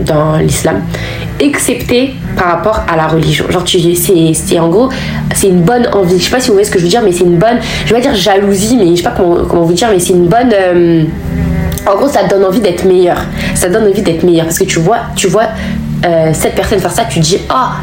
dans 0.06 0.38
l'islam, 0.38 0.82
excepté 1.40 2.16
par 2.36 2.48
rapport 2.48 2.82
à 2.88 2.96
la 2.96 3.08
religion. 3.08 3.46
Genre, 3.50 3.64
tu, 3.64 3.80
c'est, 3.96 4.34
c'est 4.34 4.60
en 4.60 4.70
gros, 4.70 4.90
c'est 5.34 5.48
une 5.48 5.62
bonne 5.62 5.88
envie. 5.94 6.20
Je 6.20 6.26
sais 6.26 6.32
pas 6.32 6.40
si 6.40 6.48
vous 6.48 6.54
voyez 6.54 6.66
ce 6.66 6.72
que 6.72 6.80
je 6.80 6.84
veux 6.84 6.90
dire, 6.90 7.02
mais 7.04 7.12
c'est 7.12 7.26
une 7.26 7.38
bonne, 7.38 7.58
je 7.86 7.94
vais 7.94 8.02
pas 8.02 8.08
dire 8.08 8.16
jalousie, 8.16 8.78
mais 8.78 8.92
je 8.92 8.96
sais 8.96 9.04
pas 9.04 9.14
comment, 9.16 9.44
comment 9.48 9.64
vous 9.64 9.74
dire, 9.74 9.90
mais 9.92 10.00
c'est 10.00 10.14
une 10.14 10.28
bonne. 10.28 10.54
En 11.86 11.96
gros, 11.96 12.08
ça 12.08 12.24
donne 12.24 12.46
envie 12.46 12.62
d'être 12.62 12.86
meilleur. 12.86 13.18
Ça 13.56 13.70
donne 13.70 13.88
envie 13.88 14.02
d'être 14.02 14.24
meilleur 14.24 14.46
parce 14.46 14.60
que 14.60 14.64
tu 14.64 14.80
vois, 14.80 15.00
tu 15.16 15.28
vois 15.28 15.48
euh, 16.06 16.32
cette 16.34 16.56
personne 16.56 16.80
faire 16.80 16.92
ça, 16.92 17.06
tu 17.06 17.20
te 17.20 17.26
dis 17.26 17.38
ah 17.50 17.76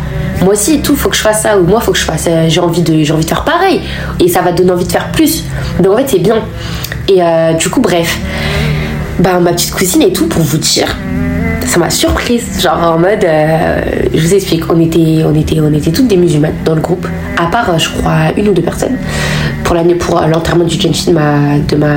moi 0.42 0.52
aussi 0.52 0.76
et 0.76 0.80
tout, 0.80 0.96
faut 0.96 1.08
que 1.08 1.16
je 1.16 1.22
fasse 1.22 1.42
ça 1.42 1.58
ou 1.58 1.66
moi 1.66 1.80
faut 1.80 1.92
que 1.92 1.98
je 1.98 2.04
fasse, 2.04 2.26
euh, 2.28 2.46
j'ai 2.48 2.60
envie 2.60 2.82
de, 2.82 3.02
j'ai 3.02 3.12
envie 3.12 3.24
de 3.24 3.28
faire 3.28 3.44
pareil 3.44 3.80
et 4.18 4.28
ça 4.28 4.42
va 4.42 4.52
te 4.52 4.58
donner 4.58 4.72
envie 4.72 4.86
de 4.86 4.92
faire 4.92 5.10
plus. 5.12 5.44
Donc 5.80 5.94
en 5.94 5.96
fait 5.98 6.08
c'est 6.08 6.18
bien. 6.18 6.36
Et 7.08 7.22
euh, 7.22 7.54
du 7.54 7.68
coup 7.68 7.80
bref, 7.80 8.18
bah 9.18 9.38
ma 9.40 9.52
petite 9.52 9.72
cousine 9.72 10.02
et 10.02 10.12
tout 10.12 10.26
pour 10.26 10.42
vous 10.42 10.58
dire, 10.58 10.96
ça 11.66 11.78
m'a 11.78 11.88
surprise. 11.88 12.60
Genre 12.62 12.76
en 12.76 12.98
mode, 12.98 13.26
je 14.14 14.20
vous 14.20 14.34
explique, 14.34 14.70
on 14.70 14.80
était, 14.80 15.24
on 15.24 15.34
était, 15.34 15.60
on 15.60 15.72
était 15.72 15.90
toutes 15.90 16.08
des 16.08 16.16
musulmanes 16.16 16.56
dans 16.64 16.74
le 16.74 16.80
groupe, 16.80 17.06
à 17.38 17.46
part 17.46 17.78
je 17.78 17.88
crois 17.88 18.32
une 18.36 18.48
ou 18.48 18.52
deux 18.52 18.62
personnes 18.62 18.96
pour 19.64 19.74
l'année 19.74 19.94
pour 19.94 20.20
l'enterrement 20.20 20.64
du 20.64 20.76
de 20.76 21.12
ma, 21.12 21.58
de 21.68 21.76
ma, 21.76 21.96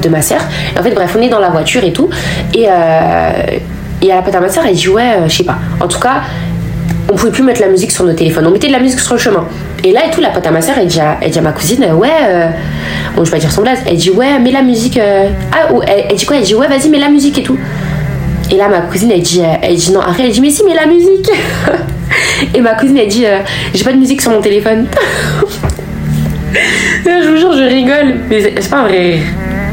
de 0.00 0.08
ma 0.08 0.22
sœur. 0.22 0.40
En 0.78 0.82
fait 0.82 0.90
bref, 0.90 1.14
on 1.18 1.22
est 1.22 1.28
dans 1.28 1.40
la 1.40 1.50
voiture 1.50 1.84
et 1.84 1.92
tout, 1.92 2.08
et 2.54 2.66
euh, 2.68 3.30
et 4.00 4.12
à 4.12 4.16
la 4.16 4.22
pote 4.22 4.34
à 4.34 4.40
ma 4.40 4.48
sœur, 4.48 4.64
elle 4.66 4.74
dit 4.74 4.88
ouais, 4.88 5.02
euh, 5.02 5.28
je 5.28 5.38
sais 5.38 5.44
pas. 5.44 5.58
En 5.80 5.88
tout 5.88 5.98
cas, 5.98 6.22
on 7.10 7.14
pouvait 7.14 7.32
plus 7.32 7.42
mettre 7.42 7.60
la 7.60 7.68
musique 7.68 7.90
sur 7.90 8.04
nos 8.04 8.12
téléphones. 8.12 8.46
On 8.46 8.50
mettait 8.50 8.68
de 8.68 8.72
la 8.72 8.80
musique 8.80 9.00
sur 9.00 9.14
le 9.14 9.20
chemin. 9.20 9.46
Et 9.82 9.92
là 9.92 10.06
et 10.06 10.10
tout, 10.10 10.20
la 10.20 10.30
pote 10.30 10.46
à 10.46 10.50
ma 10.50 10.60
sœur, 10.60 10.76
elle 10.78 10.86
dit 10.86 11.00
à, 11.00 11.42
ma 11.42 11.52
cousine, 11.52 11.84
euh, 11.84 11.94
ouais, 11.94 12.10
bon, 13.16 13.24
je 13.24 13.30
vais 13.30 13.36
pas 13.36 13.40
dire 13.40 13.52
son 13.52 13.62
blaze, 13.62 13.80
elle 13.86 13.96
dit 13.96 14.10
ouais, 14.10 14.38
mets 14.38 14.52
la 14.52 14.62
musique. 14.62 15.00
ah, 15.52 15.72
ou 15.72 15.82
elle, 15.82 16.16
dit 16.16 16.26
quoi? 16.26 16.36
Elle 16.36 16.42
dit 16.42 16.54
ouais, 16.54 16.68
vas-y, 16.68 16.88
mets 16.88 16.98
la 16.98 17.08
musique 17.08 17.38
et 17.38 17.42
tout. 17.42 17.58
Et 18.50 18.56
là, 18.56 18.68
ma 18.68 18.80
cousine, 18.80 19.10
elle 19.10 19.22
dit, 19.22 19.42
elle 19.62 19.74
dit 19.74 19.92
non, 19.92 20.00
arrête, 20.00 20.26
elle 20.26 20.32
dit 20.32 20.40
mais 20.40 20.50
si, 20.50 20.64
mets 20.64 20.74
la 20.74 20.86
musique. 20.86 21.30
et 22.54 22.60
ma 22.60 22.74
cousine, 22.74 22.98
elle 22.98 23.08
dit, 23.08 23.24
j'ai 23.74 23.84
pas 23.84 23.92
de 23.92 23.98
musique 23.98 24.22
sur 24.22 24.30
mon 24.30 24.40
téléphone. 24.40 24.86
je 27.04 27.28
vous 27.28 27.36
jure, 27.36 27.52
je 27.52 27.64
rigole, 27.64 28.14
mais 28.28 28.40
c'est 28.40 28.70
pas 28.70 28.78
un 28.78 28.88
vrai. 28.88 29.18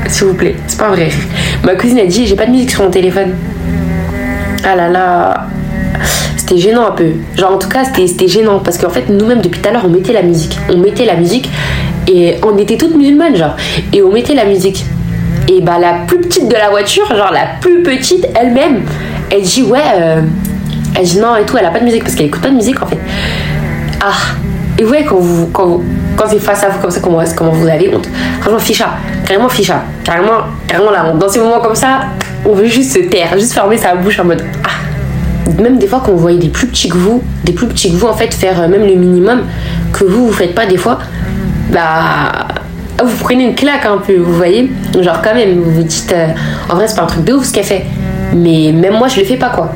S'il 0.08 0.28
vous 0.28 0.34
plaît, 0.34 0.56
c'est 0.68 0.78
pas 0.80 0.90
vrai. 0.90 1.10
Ma 1.64 1.76
cousine, 1.76 1.98
elle 1.98 2.08
dit, 2.08 2.26
j'ai 2.28 2.36
pas 2.36 2.46
de 2.46 2.52
musique 2.52 2.72
sur 2.72 2.84
mon 2.84 2.90
téléphone. 2.92 3.34
Ah 4.64 4.76
là 4.76 4.90
là. 4.90 5.48
C'était 6.38 6.58
gênant 6.58 6.88
un 6.88 6.92
peu. 6.92 7.08
Genre, 7.36 7.54
en 7.54 7.58
tout 7.58 7.70
cas, 7.70 7.84
c'était 7.86 8.28
gênant. 8.28 8.60
Parce 8.60 8.78
qu'en 8.78 8.90
fait, 8.90 9.10
nous-mêmes, 9.10 9.42
depuis 9.42 9.60
tout 9.62 9.70
à 9.70 9.72
l'heure, 9.72 9.84
on 9.86 9.90
mettait 9.90 10.14
la 10.14 10.22
musique. 10.22 10.58
On 10.70 10.78
mettait 10.78 11.06
la 11.06 11.16
musique. 11.16 11.50
Et 12.08 12.36
on 12.44 12.56
était 12.58 12.78
toutes 12.78 12.96
musulmanes, 12.96 13.36
genre. 13.36 13.56
Et 13.94 14.02
on 14.04 14.12
mettait 14.12 14.36
la 14.36 14.46
musique. 14.46 14.86
Et 15.48 15.62
bah, 15.62 15.78
la 15.80 16.06
plus 16.08 16.20
petite 16.20 16.48
de 16.48 16.54
la 16.56 16.70
voiture, 16.70 17.08
genre 17.16 17.32
la 17.32 17.48
plus 17.62 17.82
petite 17.84 18.28
elle-même, 18.40 18.82
elle 19.32 19.42
dit, 19.42 19.64
ouais. 19.64 19.80
euh, 20.00 20.22
Elle 20.98 21.06
dit 21.06 21.20
non 21.20 21.36
et 21.36 21.44
tout. 21.46 21.58
Elle 21.58 21.66
a 21.66 21.72
pas 21.72 21.80
de 21.80 21.86
musique 21.86 22.04
parce 22.04 22.16
qu'elle 22.16 22.28
écoute 22.28 22.42
pas 22.42 22.50
de 22.50 22.56
musique, 22.56 22.82
en 22.82 22.86
fait. 22.88 23.00
Ah. 24.02 24.14
Et 24.78 24.84
voyez, 24.84 25.06
quand, 25.06 25.20
quand, 25.52 25.66
vous- 25.68 25.84
quand 26.16 26.26
c'est 26.30 26.40
face 26.40 26.64
à 26.64 26.70
vous 26.70 26.80
comme 26.80 26.92
ça, 26.92 27.00
comment, 27.00 27.22
comment 27.36 27.52
vous 27.52 27.68
avez 27.68 27.94
honte. 27.94 28.08
Franchement, 28.42 28.60
ficha. 28.60 28.90
Carrément 29.26 29.50
ficha. 29.50 29.84
Carrément, 30.04 30.44
carrément 30.68 30.92
la 30.92 31.06
honte. 31.06 31.20
Dans 31.20 31.30
ces 31.30 31.40
moments 31.40 31.60
comme 31.60 31.76
ça, 31.76 32.02
on 32.46 32.54
veut 32.54 32.66
juste 32.66 32.94
se 32.94 33.00
taire, 33.00 33.38
juste 33.38 33.54
fermer 33.54 33.78
sa 33.78 33.96
bouche 33.96 34.20
en 34.20 34.26
mode 34.26 34.44
Ah 34.64 34.86
même 35.62 35.78
des 35.78 35.88
fois 35.88 36.02
quand 36.06 36.12
vous 36.12 36.20
voyez 36.20 36.40
des 36.40 36.50
plus 36.50 36.68
petits 36.68 36.90
que 36.90 36.98
vous, 36.98 37.24
des 37.44 37.54
plus 37.54 37.68
petits 37.68 37.92
que 37.92 37.98
vous 37.98 38.08
en 38.08 38.14
fait 38.14 38.34
faire 38.34 38.62
euh, 38.62 38.68
même 38.68 38.86
le 38.86 38.96
minimum 38.96 39.44
que 39.94 40.04
vous 40.04 40.28
vous 40.28 40.34
faites 40.34 40.56
pas 40.56 40.66
des 40.66 40.78
fois, 40.78 41.00
bah 41.72 42.48
vous 43.04 43.16
prenez 43.24 43.44
une 43.44 43.56
claque 43.56 43.86
un 43.86 43.98
peu, 43.98 44.16
vous 44.18 44.34
voyez, 44.34 44.72
genre 45.02 45.22
quand 45.22 45.36
même 45.36 45.60
vous 45.60 45.72
vous 45.72 45.84
dites 45.84 46.14
euh, 46.14 46.28
en 46.70 46.76
vrai 46.76 46.88
c'est 46.88 46.96
pas 46.96 47.04
un 47.04 47.08
truc 47.08 47.24
de 47.24 47.34
ouf 47.34 47.46
ce 47.46 47.54
qu'elle 47.54 47.66
fait, 47.66 47.86
mais 48.34 48.72
même 48.72 48.94
moi 48.94 49.08
je 49.08 49.20
le 49.20 49.26
fais 49.26 49.38
pas 49.38 49.50
quoi, 49.50 49.72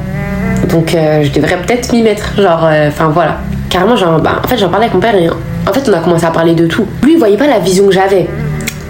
donc 0.69 0.93
euh, 0.95 1.23
je 1.23 1.31
devrais 1.31 1.57
peut-être 1.57 1.91
m'y 1.91 2.01
mettre, 2.01 2.39
genre 2.41 2.69
enfin 2.87 3.09
voilà, 3.09 3.37
carrément 3.69 3.95
genre 3.95 4.19
bah, 4.19 4.41
en 4.43 4.47
fait 4.47 4.57
j'en 4.57 4.69
parlais 4.69 4.85
avec 4.85 4.95
mon 4.95 5.01
père 5.01 5.15
et 5.15 5.29
en 5.67 5.73
fait 5.73 5.87
on 5.89 5.93
a 5.93 5.99
commencé 5.99 6.25
à 6.25 6.31
parler 6.31 6.53
de 6.53 6.67
tout. 6.67 6.85
Lui 7.03 7.13
il 7.13 7.19
voyait 7.19 7.37
pas 7.37 7.47
la 7.47 7.59
vision 7.59 7.85
que 7.87 7.93
j'avais. 7.93 8.27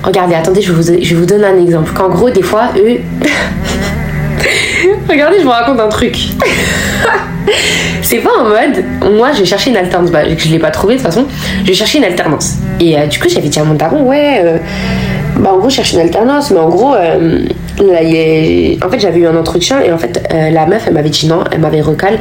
Regardez, 0.03 0.35
attendez, 0.35 0.61
je 0.61 0.71
vous, 0.71 0.81
vous 0.81 1.25
donner 1.25 1.45
un 1.45 1.61
exemple. 1.61 1.91
Qu'en 1.91 2.07
gros, 2.07 2.29
des 2.29 2.41
fois, 2.41 2.69
eux, 2.77 2.99
Regardez, 5.09 5.39
je 5.39 5.43
vous 5.43 5.49
raconte 5.49 5.79
un 5.79 5.89
truc. 5.89 6.15
c'est 8.01 8.19
pas 8.19 8.29
en 8.39 8.43
mode, 8.43 8.83
moi 9.17 9.31
j'ai 9.33 9.45
cherché 9.45 9.71
une 9.71 9.77
alternance, 9.77 10.11
bah, 10.11 10.19
je 10.37 10.49
l'ai 10.49 10.59
pas 10.59 10.71
trouvé 10.71 10.95
de 10.95 10.99
toute 10.99 11.07
façon, 11.07 11.25
j'ai 11.63 11.73
cherché 11.73 11.97
une 11.97 12.03
alternance. 12.03 12.55
Et 12.79 12.97
euh, 12.97 13.07
du 13.07 13.19
coup 13.19 13.27
j'avais 13.27 13.49
dit 13.49 13.59
à 13.59 13.63
mon 13.63 13.73
daron, 13.73 14.03
ouais, 14.03 14.41
euh, 14.43 14.57
bah 15.37 15.51
en 15.53 15.57
gros 15.57 15.69
je 15.69 15.75
cherche 15.75 15.93
une 15.93 15.99
alternance, 15.99 16.51
mais 16.51 16.59
en 16.59 16.69
gros, 16.69 16.93
euh, 16.95 17.41
là, 17.79 18.85
en 18.85 18.89
fait 18.89 18.99
j'avais 18.99 19.19
eu 19.19 19.27
un 19.27 19.35
entretien 19.35 19.81
et 19.81 19.91
en 19.91 19.97
fait 19.97 20.21
la 20.31 20.65
meuf 20.65 20.83
elle 20.87 20.93
m'avait 20.93 21.09
dit 21.09 21.27
non, 21.27 21.43
elle 21.51 21.59
m'avait 21.59 21.81
recal 21.81 22.17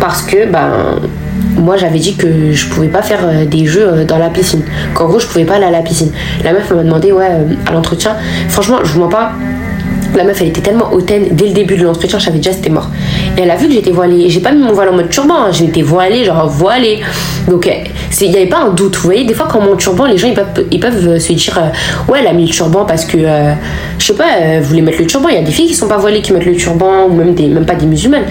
parce 0.00 0.22
que 0.22 0.46
ben 0.46 1.00
moi 1.56 1.76
j'avais 1.76 1.98
dit 1.98 2.16
que 2.16 2.52
je 2.52 2.68
pouvais 2.68 2.88
pas 2.88 3.02
faire 3.02 3.46
des 3.46 3.66
jeux 3.66 4.04
dans 4.06 4.18
la 4.18 4.28
piscine, 4.28 4.62
qu'en 4.94 5.06
gros 5.06 5.18
je 5.18 5.26
pouvais 5.26 5.44
pas 5.44 5.54
aller 5.54 5.66
à 5.66 5.70
la 5.70 5.82
piscine. 5.82 6.12
La 6.42 6.52
meuf 6.52 6.70
m'a 6.70 6.82
demandé 6.82 7.12
ouais 7.12 7.28
à 7.66 7.72
l'entretien, 7.72 8.16
franchement 8.48 8.78
je 8.84 8.92
vous 8.92 9.00
mens 9.00 9.08
pas, 9.08 9.32
la 10.16 10.22
meuf, 10.22 10.40
elle 10.40 10.48
était 10.48 10.60
tellement 10.60 10.92
hautaine. 10.92 11.28
Dès 11.32 11.48
le 11.48 11.52
début 11.52 11.76
de 11.76 11.82
l'entretien, 11.82 12.18
je 12.18 12.24
savais 12.24 12.38
déjà 12.38 12.52
c'était 12.52 12.70
mort. 12.70 12.88
Et 13.36 13.42
elle 13.42 13.50
a 13.50 13.56
vu 13.56 13.66
que 13.66 13.72
j'étais 13.72 13.90
voilée. 13.90 14.30
J'ai 14.30 14.40
pas 14.40 14.52
mis 14.52 14.62
mon 14.62 14.72
voile 14.72 14.90
en 14.90 14.92
mode 14.92 15.08
turban. 15.08 15.34
Hein. 15.34 15.52
J'étais 15.52 15.82
voilée, 15.82 16.24
genre 16.24 16.48
voilée. 16.48 17.00
Donc, 17.48 17.68
il 18.20 18.30
n'y 18.30 18.36
avait 18.36 18.46
pas 18.46 18.60
un 18.60 18.70
doute. 18.70 18.94
Vous 18.96 19.02
voyez, 19.02 19.24
des 19.24 19.34
fois, 19.34 19.48
quand 19.50 19.60
mon 19.60 19.76
turban, 19.76 20.06
les 20.06 20.16
gens, 20.16 20.28
ils 20.28 20.34
peuvent, 20.34 20.66
ils 20.70 20.78
peuvent 20.78 21.08
euh, 21.08 21.18
se 21.18 21.32
dire 21.32 21.58
euh, 21.58 22.12
Ouais, 22.12 22.20
elle 22.20 22.28
a 22.28 22.32
mis 22.32 22.46
le 22.46 22.52
turban 22.52 22.84
parce 22.84 23.04
que, 23.04 23.16
euh, 23.18 23.54
je 23.98 24.04
sais 24.04 24.14
pas, 24.14 24.38
elle 24.40 24.62
voulait 24.62 24.82
mettre 24.82 25.00
le 25.00 25.06
turban. 25.06 25.28
Il 25.30 25.34
y 25.34 25.38
a 25.38 25.42
des 25.42 25.52
filles 25.52 25.66
qui 25.66 25.74
sont 25.74 25.88
pas 25.88 25.98
voilées 25.98 26.22
qui 26.22 26.32
mettent 26.32 26.46
le 26.46 26.54
turban, 26.54 27.06
ou 27.08 27.14
même, 27.14 27.34
même 27.34 27.66
pas 27.66 27.74
des 27.74 27.86
musulmanes. 27.86 28.24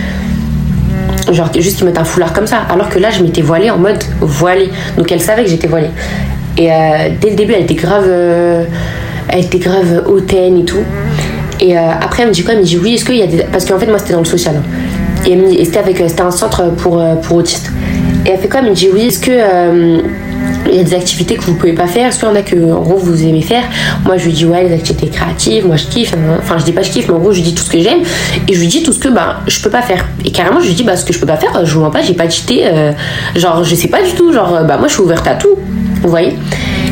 Genre, 1.31 1.49
juste 1.55 1.77
qui 1.77 1.83
mettent 1.85 1.99
un 1.99 2.03
foulard 2.03 2.33
comme 2.33 2.47
ça. 2.47 2.57
Alors 2.69 2.89
que 2.89 2.99
là, 2.99 3.09
je 3.09 3.23
m'étais 3.23 3.41
voilée 3.41 3.69
en 3.69 3.77
mode 3.77 4.03
voilée. 4.19 4.69
Donc, 4.97 5.11
elle 5.11 5.21
savait 5.21 5.43
que 5.43 5.49
j'étais 5.49 5.67
voilée. 5.67 5.91
Et 6.57 6.69
dès 7.21 7.29
le 7.29 7.35
début, 7.35 7.53
elle 7.53 7.63
était 7.63 7.73
grave. 7.75 8.07
elle 8.07 9.39
était 9.39 9.59
grave 9.59 10.03
hautaine 10.07 10.59
et 10.59 10.65
tout. 10.65 10.83
Et 11.63 11.77
euh, 11.77 11.81
après, 12.01 12.23
elle 12.23 12.29
me 12.29 12.33
dit 12.33 12.43
quoi? 12.43 12.53
Elle 12.53 12.59
me 12.59 12.65
dit 12.65 12.77
oui, 12.77 12.95
est-ce 12.95 13.05
qu'il 13.05 13.15
y 13.15 13.21
a 13.21 13.27
des. 13.27 13.43
Parce 13.43 13.65
qu'en 13.65 13.79
fait, 13.79 13.85
moi, 13.87 13.97
c'était 13.97 14.13
dans 14.13 14.19
le 14.19 14.25
social. 14.25 14.55
Hein. 14.57 15.25
Et, 15.25 15.63
c'était 15.63 15.79
avec. 15.79 16.01
Euh, 16.01 16.07
un 16.19 16.31
centre 16.31 16.71
pour, 16.77 16.99
euh, 16.99 17.15
pour 17.15 17.37
autistes. 17.37 17.71
Et 18.25 18.29
elle 18.31 18.39
fait 18.39 18.49
quoi? 18.49 18.59
Elle 18.61 18.69
me 18.69 18.75
dit 18.75 18.89
oui, 18.93 19.07
est-ce 19.07 19.19
que. 19.19 20.01
Il 20.67 20.75
y 20.75 20.79
a 20.79 20.83
des 20.83 20.93
activités 20.93 21.35
que 21.35 21.43
vous 21.43 21.55
pouvez 21.55 21.73
pas 21.73 21.87
faire 21.87 22.07
Est-ce 22.07 22.25
y 22.25 22.29
en 22.29 22.35
a 22.35 22.41
que 22.41 22.55
en 22.55 22.81
gros 22.81 22.97
vous 22.97 23.23
aimez 23.23 23.41
faire? 23.41 23.63
Moi 24.05 24.17
je 24.17 24.25
lui 24.25 24.33
dis 24.33 24.45
ouais 24.45 24.67
les 24.67 24.73
activités 24.73 25.07
créatives, 25.07 25.65
moi 25.67 25.75
je 25.75 25.85
kiffe, 25.85 26.13
enfin 26.39 26.57
je 26.57 26.63
dis 26.63 26.71
pas 26.71 26.81
je 26.81 26.91
kiffe 26.91 27.07
mais 27.07 27.15
en 27.15 27.19
gros 27.19 27.31
je 27.31 27.37
lui 27.37 27.43
dis 27.43 27.55
tout 27.55 27.63
ce 27.63 27.69
que 27.69 27.79
j'aime 27.79 27.99
et 28.47 28.53
je 28.53 28.59
lui 28.59 28.67
dis 28.67 28.83
tout 28.83 28.93
ce 28.93 28.99
que 28.99 29.09
bah 29.09 29.41
je 29.47 29.59
peux 29.61 29.69
pas 29.69 29.81
faire. 29.81 30.05
Et 30.25 30.31
carrément 30.31 30.59
je 30.61 30.67
lui 30.67 30.73
dis 30.73 30.83
bah 30.83 30.95
ce 30.95 31.05
que 31.05 31.13
je 31.13 31.19
peux 31.19 31.25
pas 31.25 31.37
faire, 31.37 31.65
je 31.65 31.73
vous 31.73 31.81
mens 31.81 31.91
pas, 31.91 32.01
j'ai 32.01 32.13
pas 32.13 32.29
cité 32.29 32.65
genre 33.35 33.63
je 33.63 33.75
sais 33.75 33.87
pas 33.87 34.01
du 34.01 34.11
tout, 34.11 34.33
genre 34.33 34.63
bah 34.65 34.77
moi 34.77 34.87
je 34.87 34.93
suis 34.93 35.03
ouverte 35.03 35.27
à 35.27 35.35
tout. 35.35 35.55
Vous 36.01 36.09
voyez? 36.09 36.35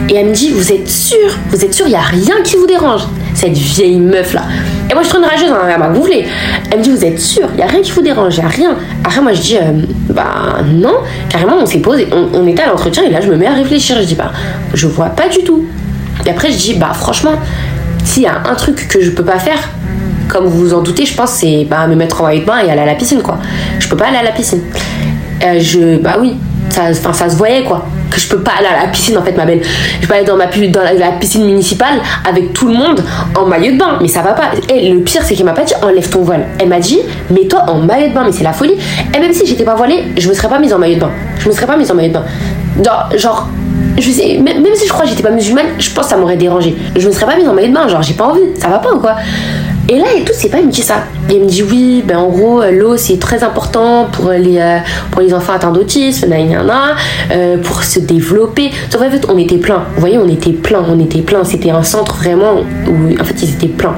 Et 0.10 0.16
elle 0.16 0.28
me 0.28 0.34
dit 0.34 0.50
vous 0.50 0.72
êtes 0.72 0.90
sûr 0.90 1.18
Vous 1.50 1.64
êtes 1.66 1.74
sûr 1.74 1.86
il 1.86 1.92
y 1.92 1.96
a 1.96 2.02
rien 2.02 2.36
qui 2.44 2.56
vous 2.56 2.66
dérange 2.66 3.02
cette 3.34 3.58
vieille 3.58 4.00
meuf 4.00 4.34
là. 4.34 4.44
Et 4.91 4.93
moi 4.93 5.04
je 5.04 5.08
suis 5.08 5.17
une 5.17 5.23
rageuse, 5.23 5.54
elle 5.69 5.80
m'a 5.80 5.88
gonflé. 5.88 6.25
Elle 6.69 6.80
me 6.80 6.84
dit 6.84 6.89
Vous 6.89 7.06
êtes 7.06 7.19
sûr? 7.19 7.47
Il 7.54 7.56
n'y 7.56 7.63
a 7.63 7.67
rien 7.67 7.82
qui 7.82 7.91
vous 7.91 8.01
dérange, 8.01 8.38
il 8.38 8.43
a 8.43 8.49
rien. 8.49 8.75
Après, 9.06 9.21
moi 9.21 9.32
je 9.32 9.41
dis 9.41 9.58
euh, 9.58 9.84
Bah 10.10 10.58
non, 10.65 10.95
carrément, 11.30 11.56
on 11.62 11.65
s'est 11.65 11.80
posé, 11.80 12.10
on, 12.12 12.45
était 12.45 12.63
à 12.63 12.67
l'entretien 12.67 13.04
et 13.04 13.10
là 13.10 13.21
je 13.21 13.30
me 13.30 13.38
mets 13.38 13.47
à 13.47 13.54
réfléchir. 13.54 13.95
Je 14.01 14.06
dis 14.06 14.15
Bah, 14.15 14.34
je 14.73 14.88
vois 14.88 15.08
pas 15.08 15.30
du 15.30 15.45
tout. 15.45 15.65
Et 16.25 16.30
après, 16.30 16.51
je 16.51 16.58
dis 16.58 16.73
Bah 16.73 16.91
franchement, 16.93 17.36
s'il 18.04 18.23
y 18.23 18.27
a 18.27 18.41
un 18.45 18.56
truc 18.56 18.89
que 18.89 19.01
je 19.01 19.12
peux 19.12 19.23
pas 19.23 19.39
faire, 19.39 19.69
comme 20.27 20.45
vous 20.45 20.60
vous 20.60 20.73
en 20.73 20.82
doutez, 20.82 21.06
je 21.06 21.15
pense 21.15 21.32
c'est 21.32 21.65
bah, 21.69 21.88
me 21.88 21.95
mettre 21.95 22.21
en 22.21 22.25
maillot 22.25 22.41
de 22.41 22.45
bain 22.45 22.60
et 22.60 22.69
aller 22.69 22.82
à 22.82 22.86
la 22.86 22.95
piscine 22.95 23.21
quoi. 23.21 23.38
Je 23.80 23.88
peux 23.88 23.95
pas 23.95 24.08
aller 24.08 24.17
à 24.17 24.23
la 24.23 24.32
piscine. 24.32 24.62
Euh, 25.45 25.58
je, 25.58 25.99
bah 25.99 26.17
oui, 26.19 26.36
ça, 26.69 26.93
ça 26.93 27.30
se 27.30 27.38
voyait 27.38 27.63
quoi 27.63 27.86
que 28.12 28.19
je 28.19 28.28
peux 28.28 28.41
pas 28.41 28.52
aller 28.60 28.67
à 28.67 28.84
la 28.84 28.88
piscine 28.89 29.17
en 29.17 29.24
fait 29.24 29.36
ma 29.36 29.45
belle. 29.45 29.62
Je 30.02 30.08
peux 30.08 30.13
aller 30.13 30.26
dans 30.26 30.36
ma 30.36 30.45
dans 30.45 30.82
la, 30.84 31.12
piscine 31.13 31.45
municipale 31.45 32.00
avec 32.28 32.54
tout 32.54 32.67
le 32.67 32.74
monde 32.74 33.04
en 33.36 33.45
maillot 33.45 33.74
de 33.74 33.78
bain. 33.78 33.97
Mais 34.02 34.08
ça 34.08 34.21
va 34.21 34.34
pas. 34.34 34.52
Et 34.69 34.91
le 34.91 35.00
pire 35.00 35.21
c'est 35.24 35.36
qu'elle 35.36 35.45
m'a 35.45 35.54
pas 35.54 35.63
dit 35.63 35.74
enlève 35.82 36.10
ton 36.10 36.21
voile. 36.21 36.45
Elle 36.60 36.69
m'a 36.69 36.80
dit 36.80 37.00
mets-toi 37.30 37.63
en 37.67 37.80
maillot 37.80 38.10
de 38.10 38.13
bain 38.13 38.24
mais 38.26 38.32
c'est 38.32 38.43
la 38.43 38.54
folie. 38.54 38.76
Et 39.15 39.19
même 39.19 39.34
si 39.34 39.45
j'étais 39.45 39.63
pas 39.63 39.76
voilée 39.76 40.04
je 40.17 40.30
me 40.30 40.34
serais 40.34 40.50
pas 40.50 40.60
mise 40.60 40.74
en 40.74 40.78
maillot 40.78 40.95
de 40.95 41.02
bain. 41.02 41.12
Je 41.39 41.47
me 41.47 41.54
serais 41.54 41.65
pas 41.65 41.78
mise 41.78 41.89
en 41.91 41.95
maillot 41.95 42.10
de 42.10 42.13
bain. 42.13 42.26
Genre, 42.84 43.10
genre 43.17 43.50
je 43.97 44.10
sais, 44.10 44.38
même, 44.38 44.63
si 44.74 44.88
je 44.88 44.91
crois 44.91 45.04
que 45.04 45.10
j'étais 45.10 45.24
pas 45.24 45.32
musulmane, 45.32 45.65
je 45.78 45.89
pense 45.91 46.06
que 46.06 46.12
ça 46.12 46.17
m'aurait 46.17 46.38
dérangé. 46.38 46.76
Je 46.95 47.08
me 47.08 47.13
serais 47.13 47.26
pas 47.26 47.36
mise 47.36 47.47
en 47.47 47.54
maillot 47.54 47.69
de 47.69 47.74
bain, 47.74 47.88
genre 47.88 48.02
j'ai 48.02 48.13
pas 48.13 48.26
envie, 48.26 48.41
ça 48.58 48.69
va 48.69 48.80
pas 48.80 48.93
ou 48.93 49.00
quoi? 49.00 49.15
Et 49.91 49.97
là 49.97 50.06
et 50.15 50.23
tout, 50.23 50.32
c'est 50.34 50.47
pas, 50.47 50.60
il 50.60 50.67
me 50.67 50.71
dit 50.71 50.82
ça. 50.82 51.04
il 51.30 51.41
me 51.41 51.47
dit 51.47 51.63
oui, 51.63 52.01
ben 52.08 52.17
en 52.17 52.30
gros, 52.30 52.63
l'eau 52.71 52.95
c'est 52.95 53.19
très 53.19 53.43
important 53.43 54.08
pour 54.10 54.32
les, 54.32 54.58
euh, 54.58 54.77
pour 55.12 55.21
les 55.21 55.34
enfants 55.34 55.51
atteints 55.51 55.73
d'autisme, 55.73 56.32
euh, 56.32 57.58
pour 57.58 57.84
se 57.84 57.99
développer. 57.99 58.71
En 58.95 59.12
fait, 59.12 59.25
on 59.27 59.38
était 59.38 59.58
plein. 59.58 59.84
Vous 59.95 59.99
voyez, 59.99 60.17
on 60.17 60.30
était 60.30 60.54
plein, 60.54 60.82
on 60.88 60.97
était 60.97 61.19
plein. 61.19 61.43
C'était 61.43 61.71
un 61.71 61.84
centre 61.84 62.15
vraiment 62.15 62.62
où 62.88 63.21
en 63.21 63.25
fait 63.25 63.43
ils 63.43 63.49
étaient 63.49 63.67
pleins. 63.67 63.95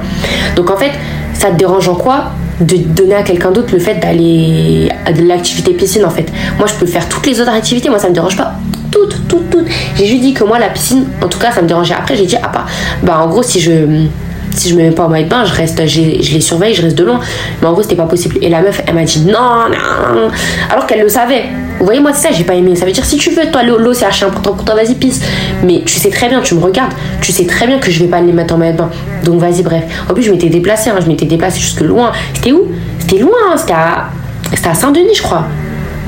Donc 0.56 0.68
en 0.68 0.76
fait, 0.76 0.90
ça 1.32 1.50
te 1.50 1.56
dérange 1.56 1.88
en 1.88 1.94
quoi 1.94 2.32
de 2.60 2.76
donner 2.76 3.14
à 3.14 3.22
quelqu'un 3.22 3.52
d'autre 3.52 3.72
le 3.72 3.78
fait 3.78 3.94
d'aller 3.94 4.88
à 5.06 5.12
de 5.12 5.22
l'activité 5.22 5.74
piscine 5.74 6.04
en 6.04 6.10
fait? 6.10 6.26
Moi 6.58 6.66
je 6.66 6.74
peux 6.74 6.86
faire 6.86 7.08
toutes 7.08 7.26
les 7.26 7.40
autres 7.40 7.52
activités, 7.52 7.88
moi 7.88 8.00
ça 8.00 8.08
me 8.08 8.14
dérange 8.14 8.36
pas. 8.36 8.54
Toutes, 8.90 9.28
toutes, 9.28 9.48
toutes. 9.48 9.66
J'ai 9.96 10.06
juste 10.06 10.22
dit 10.22 10.34
que 10.34 10.42
moi 10.42 10.58
la 10.58 10.70
piscine, 10.70 11.04
en 11.22 11.28
tout 11.28 11.38
cas 11.38 11.52
ça 11.52 11.62
me 11.62 11.68
dérangeait. 11.68 11.94
Après 11.94 12.16
j'ai 12.16 12.26
dit 12.26 12.36
ah 12.42 12.50
bah, 12.52 12.66
bah 13.04 13.20
en 13.22 13.28
gros 13.28 13.44
si 13.44 13.60
je 13.60 14.06
si 14.54 14.70
je 14.70 14.74
me 14.74 14.82
mets 14.82 14.90
pas 14.90 15.04
en 15.04 15.08
maillot 15.08 15.24
de 15.24 15.30
bain, 15.30 15.44
je 15.44 15.52
reste, 15.52 15.86
je 15.86 16.00
les 16.00 16.40
surveille, 16.40 16.74
je 16.74 16.82
reste 16.82 16.96
de 16.96 17.04
loin. 17.04 17.20
Mais 17.60 17.66
en 17.66 17.72
gros, 17.72 17.82
c'était 17.82 17.96
pas 17.96 18.06
possible. 18.06 18.38
Et 18.40 18.48
la 18.48 18.62
meuf, 18.62 18.82
elle 18.86 18.94
m'a 18.94 19.04
dit 19.04 19.24
non, 19.24 19.68
non, 20.14 20.28
alors 20.70 20.86
qu'elle 20.86 21.00
le 21.00 21.08
savait. 21.08 21.44
Vous 21.78 21.84
voyez, 21.84 22.00
moi, 22.00 22.12
c'est 22.12 22.28
ça, 22.28 22.34
j'ai 22.34 22.44
pas 22.44 22.54
aimé. 22.54 22.76
Ça 22.76 22.86
veut 22.86 22.92
dire, 22.92 23.04
si 23.04 23.16
tu 23.16 23.30
veux, 23.30 23.50
toi, 23.50 23.62
l'eau, 23.62 23.92
c'est 23.92 24.04
archi 24.04 24.24
important 24.24 24.52
pour 24.54 24.64
toi, 24.64 24.74
vas-y, 24.74 24.94
pisse. 24.94 25.20
Mais 25.62 25.82
tu 25.84 25.94
sais 25.94 26.10
très 26.10 26.28
bien, 26.28 26.40
tu 26.40 26.54
me 26.54 26.60
regardes, 26.60 26.92
tu 27.20 27.32
sais 27.32 27.46
très 27.46 27.66
bien 27.66 27.78
que 27.78 27.90
je 27.90 27.98
vais 28.02 28.08
pas 28.08 28.20
les 28.20 28.32
mettre 28.32 28.54
en 28.54 28.58
maillot 28.58 28.72
de 28.72 28.78
bain. 28.78 28.90
Donc, 29.24 29.40
vas-y, 29.40 29.62
bref. 29.62 29.84
En 30.08 30.14
plus, 30.14 30.22
je 30.22 30.30
m'étais 30.30 30.48
déplacée, 30.48 30.90
hein, 30.90 30.98
je 31.02 31.06
m'étais 31.06 31.26
déplacée 31.26 31.60
jusque 31.60 31.80
loin. 31.80 32.12
C'était 32.34 32.52
où? 32.52 32.68
C'était 33.00 33.18
loin, 33.18 33.32
hein, 33.52 33.56
c'était 33.56 34.68
à 34.68 34.74
Saint-Denis, 34.74 35.14
je 35.16 35.22
crois. 35.22 35.44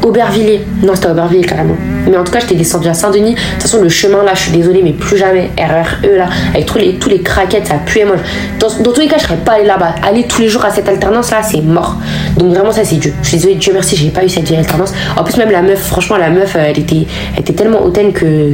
Aubervilliers. 0.06 0.60
Non, 0.82 0.94
c'était 0.94 1.08
Aubervilliers 1.08 1.44
carrément. 1.44 1.74
Mais 2.08 2.16
en 2.16 2.24
tout 2.24 2.32
cas, 2.32 2.40
j'étais 2.40 2.54
descendu 2.54 2.88
à 2.88 2.94
Saint-Denis. 2.94 3.34
De 3.34 3.38
toute 3.38 3.62
façon, 3.62 3.82
le 3.82 3.88
chemin 3.88 4.22
là, 4.22 4.32
je 4.34 4.42
suis 4.42 4.52
désolée, 4.52 4.82
mais 4.82 4.92
plus 4.92 5.16
jamais. 5.16 5.50
RRE 5.58 6.06
là, 6.16 6.28
avec 6.54 6.66
tous 6.66 6.78
les, 6.78 6.94
tous 6.94 7.08
les 7.08 7.20
craquettes, 7.20 7.66
ça 7.66 7.74
puait. 7.84 8.04
Moi, 8.04 8.16
dans, 8.58 8.68
dans 8.68 8.92
tous 8.92 9.00
les 9.00 9.08
cas, 9.08 9.18
je 9.18 9.24
serais 9.24 9.36
pas 9.36 9.52
allée 9.52 9.66
là-bas. 9.66 9.94
Aller 10.06 10.24
tous 10.24 10.42
les 10.42 10.48
jours 10.48 10.64
à 10.64 10.70
cette 10.70 10.88
alternance 10.88 11.30
là, 11.30 11.42
c'est 11.42 11.60
mort. 11.60 11.96
Donc 12.36 12.54
vraiment, 12.54 12.72
ça, 12.72 12.84
c'est 12.84 12.96
Dieu. 12.96 13.12
Je 13.22 13.28
suis 13.28 13.36
désolée, 13.38 13.54
Dieu 13.56 13.72
merci, 13.72 13.96
j'ai 13.96 14.10
pas 14.10 14.24
eu 14.24 14.28
cette 14.28 14.50
alternance. 14.50 14.92
En 15.16 15.24
plus, 15.24 15.36
même 15.36 15.50
la 15.50 15.62
meuf, 15.62 15.80
franchement, 15.80 16.16
la 16.16 16.30
meuf, 16.30 16.56
elle 16.56 16.78
était, 16.78 17.06
elle 17.34 17.40
était 17.40 17.54
tellement 17.54 17.82
hautaine 17.82 18.12
que 18.12 18.52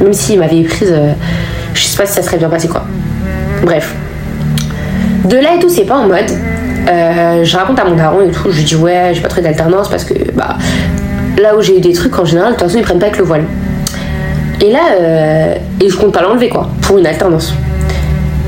même 0.00 0.12
s'il 0.12 0.38
m'avait 0.38 0.62
prise, 0.62 0.92
euh, 0.92 1.12
je 1.74 1.82
sais 1.82 1.96
pas 1.96 2.06
si 2.06 2.14
ça 2.14 2.22
serait 2.22 2.38
bien 2.38 2.48
passé 2.48 2.68
quoi. 2.68 2.84
Bref. 3.62 3.94
De 5.24 5.36
là 5.36 5.54
et 5.56 5.58
tout, 5.58 5.68
c'est 5.68 5.84
pas 5.84 5.96
en 5.96 6.08
mode. 6.08 6.30
Euh, 6.88 7.44
je 7.44 7.56
raconte 7.56 7.78
à 7.78 7.84
mon 7.84 7.96
daron 7.96 8.20
et 8.20 8.30
tout, 8.30 8.50
je 8.50 8.58
lui 8.58 8.64
dis 8.64 8.76
ouais, 8.76 9.12
j'ai 9.14 9.22
pas 9.22 9.28
trouvé 9.28 9.42
d'alternance 9.42 9.88
parce 9.88 10.04
que 10.04 10.12
bah 10.32 10.58
là 11.40 11.56
où 11.56 11.62
j'ai 11.62 11.78
eu 11.78 11.80
des 11.80 11.92
trucs 11.92 12.18
en 12.18 12.24
général, 12.24 12.52
de 12.52 12.56
toute 12.56 12.66
façon 12.66 12.78
ils 12.78 12.84
prennent 12.84 12.98
pas 12.98 13.06
avec 13.06 13.18
le 13.18 13.24
voile. 13.24 13.44
Et 14.60 14.70
là, 14.70 14.80
euh, 15.00 15.54
et 15.80 15.88
je 15.88 15.96
compte 15.96 16.12
pas 16.12 16.22
l'enlever 16.22 16.48
quoi, 16.48 16.68
pour 16.82 16.98
une 16.98 17.06
alternance. 17.06 17.54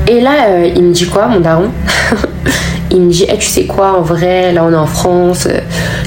Et 0.07 0.21
là, 0.21 0.47
euh, 0.47 0.69
il 0.75 0.83
me 0.83 0.93
dit 0.93 1.05
quoi, 1.05 1.27
mon 1.27 1.39
daron 1.39 1.69
Il 2.91 3.01
me 3.01 3.11
dit, 3.11 3.25
hey, 3.25 3.37
tu 3.37 3.47
sais 3.47 3.65
quoi, 3.65 3.99
en 3.99 4.01
vrai, 4.01 4.53
là 4.53 4.63
on 4.63 4.71
est 4.71 4.75
en 4.75 4.85
France. 4.85 5.47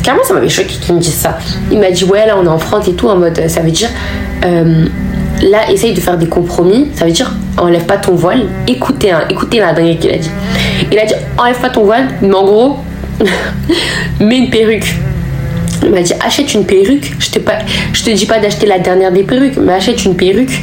Carrément, 0.02 0.24
ça 0.24 0.32
m'avait 0.32 0.48
choqué 0.48 0.74
qu'il 0.80 0.94
me 0.94 1.00
dise 1.00 1.14
ça. 1.14 1.36
Il 1.70 1.78
m'a 1.78 1.90
dit, 1.90 2.04
ouais, 2.04 2.26
là 2.26 2.36
on 2.40 2.44
est 2.44 2.48
en 2.48 2.58
France 2.58 2.88
et 2.88 2.94
tout, 2.94 3.06
en 3.06 3.16
mode, 3.16 3.38
ça 3.48 3.60
veut 3.60 3.70
dire, 3.70 3.90
là, 4.42 5.70
essaye 5.70 5.92
de 5.92 6.00
faire 6.00 6.16
des 6.16 6.26
compromis. 6.26 6.88
Ça 6.94 7.04
veut 7.04 7.12
dire, 7.12 7.32
enlève 7.58 7.84
pas 7.84 7.98
ton 7.98 8.14
voile. 8.14 8.46
Écoutez, 8.66 9.10
hein, 9.10 9.24
écoutez 9.28 9.58
la 9.58 9.74
dernière 9.74 9.98
qu'il 9.98 10.10
a 10.10 10.16
dit. 10.16 10.30
Il 10.90 10.98
a 10.98 11.04
dit, 11.04 11.14
enlève 11.36 11.60
pas 11.60 11.70
ton 11.70 11.84
voile, 11.84 12.08
mais 12.22 12.34
en 12.34 12.44
gros, 12.44 12.76
mets 14.20 14.38
une 14.38 14.50
perruque. 14.50 14.96
Il 15.82 15.90
m'a 15.90 16.02
dit 16.02 16.12
achète 16.24 16.54
une 16.54 16.64
perruque. 16.64 17.12
Je 17.18 17.30
te, 17.30 17.38
pas, 17.38 17.58
je 17.92 18.02
te 18.02 18.10
dis 18.10 18.26
pas 18.26 18.38
d'acheter 18.38 18.66
la 18.66 18.78
dernière 18.78 19.12
des 19.12 19.24
perruques, 19.24 19.56
mais 19.56 19.72
achète 19.72 20.04
une 20.04 20.16
perruque. 20.16 20.62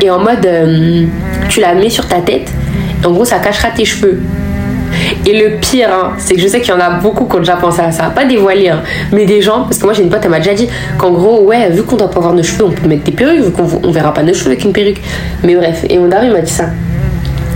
Et 0.00 0.10
en 0.10 0.18
mode, 0.18 0.46
euh, 0.46 1.04
tu 1.48 1.60
la 1.60 1.74
mets 1.74 1.90
sur 1.90 2.06
ta 2.06 2.20
tête. 2.20 2.50
Et 3.02 3.06
en 3.06 3.12
gros, 3.12 3.24
ça 3.24 3.38
cachera 3.38 3.70
tes 3.70 3.84
cheveux. 3.84 4.20
Et 5.26 5.38
le 5.38 5.56
pire, 5.60 5.90
hein, 5.92 6.12
c'est 6.18 6.34
que 6.34 6.40
je 6.40 6.46
sais 6.46 6.60
qu'il 6.60 6.70
y 6.72 6.76
en 6.76 6.80
a 6.80 6.90
beaucoup 6.90 7.26
qui 7.26 7.36
ont 7.36 7.40
déjà 7.40 7.56
pensé 7.56 7.80
à 7.80 7.92
ça. 7.92 8.04
Pas 8.04 8.24
voiliers, 8.38 8.70
hein, 8.70 8.82
mais 9.12 9.26
des 9.26 9.42
gens. 9.42 9.62
Parce 9.64 9.78
que 9.78 9.84
moi, 9.84 9.92
j'ai 9.92 10.02
une 10.02 10.08
pote, 10.08 10.20
elle 10.24 10.30
m'a 10.30 10.38
déjà 10.38 10.54
dit 10.54 10.68
qu'en 10.96 11.10
gros, 11.10 11.42
ouais, 11.42 11.70
vu 11.70 11.82
qu'on 11.82 11.96
doit 11.96 12.10
pas 12.10 12.18
avoir 12.18 12.34
nos 12.34 12.42
cheveux, 12.42 12.64
on 12.64 12.70
peut 12.70 12.88
mettre 12.88 13.04
des 13.04 13.12
perruques, 13.12 13.42
vu 13.42 13.50
qu'on 13.50 13.66
on 13.82 13.90
verra 13.90 14.14
pas 14.14 14.22
nos 14.22 14.32
cheveux 14.32 14.52
avec 14.52 14.64
une 14.64 14.72
perruque. 14.72 15.00
Mais 15.44 15.54
bref, 15.54 15.84
et 15.88 15.98
mon 15.98 16.08
il 16.22 16.32
m'a 16.32 16.40
dit 16.40 16.50
ça. 16.50 16.66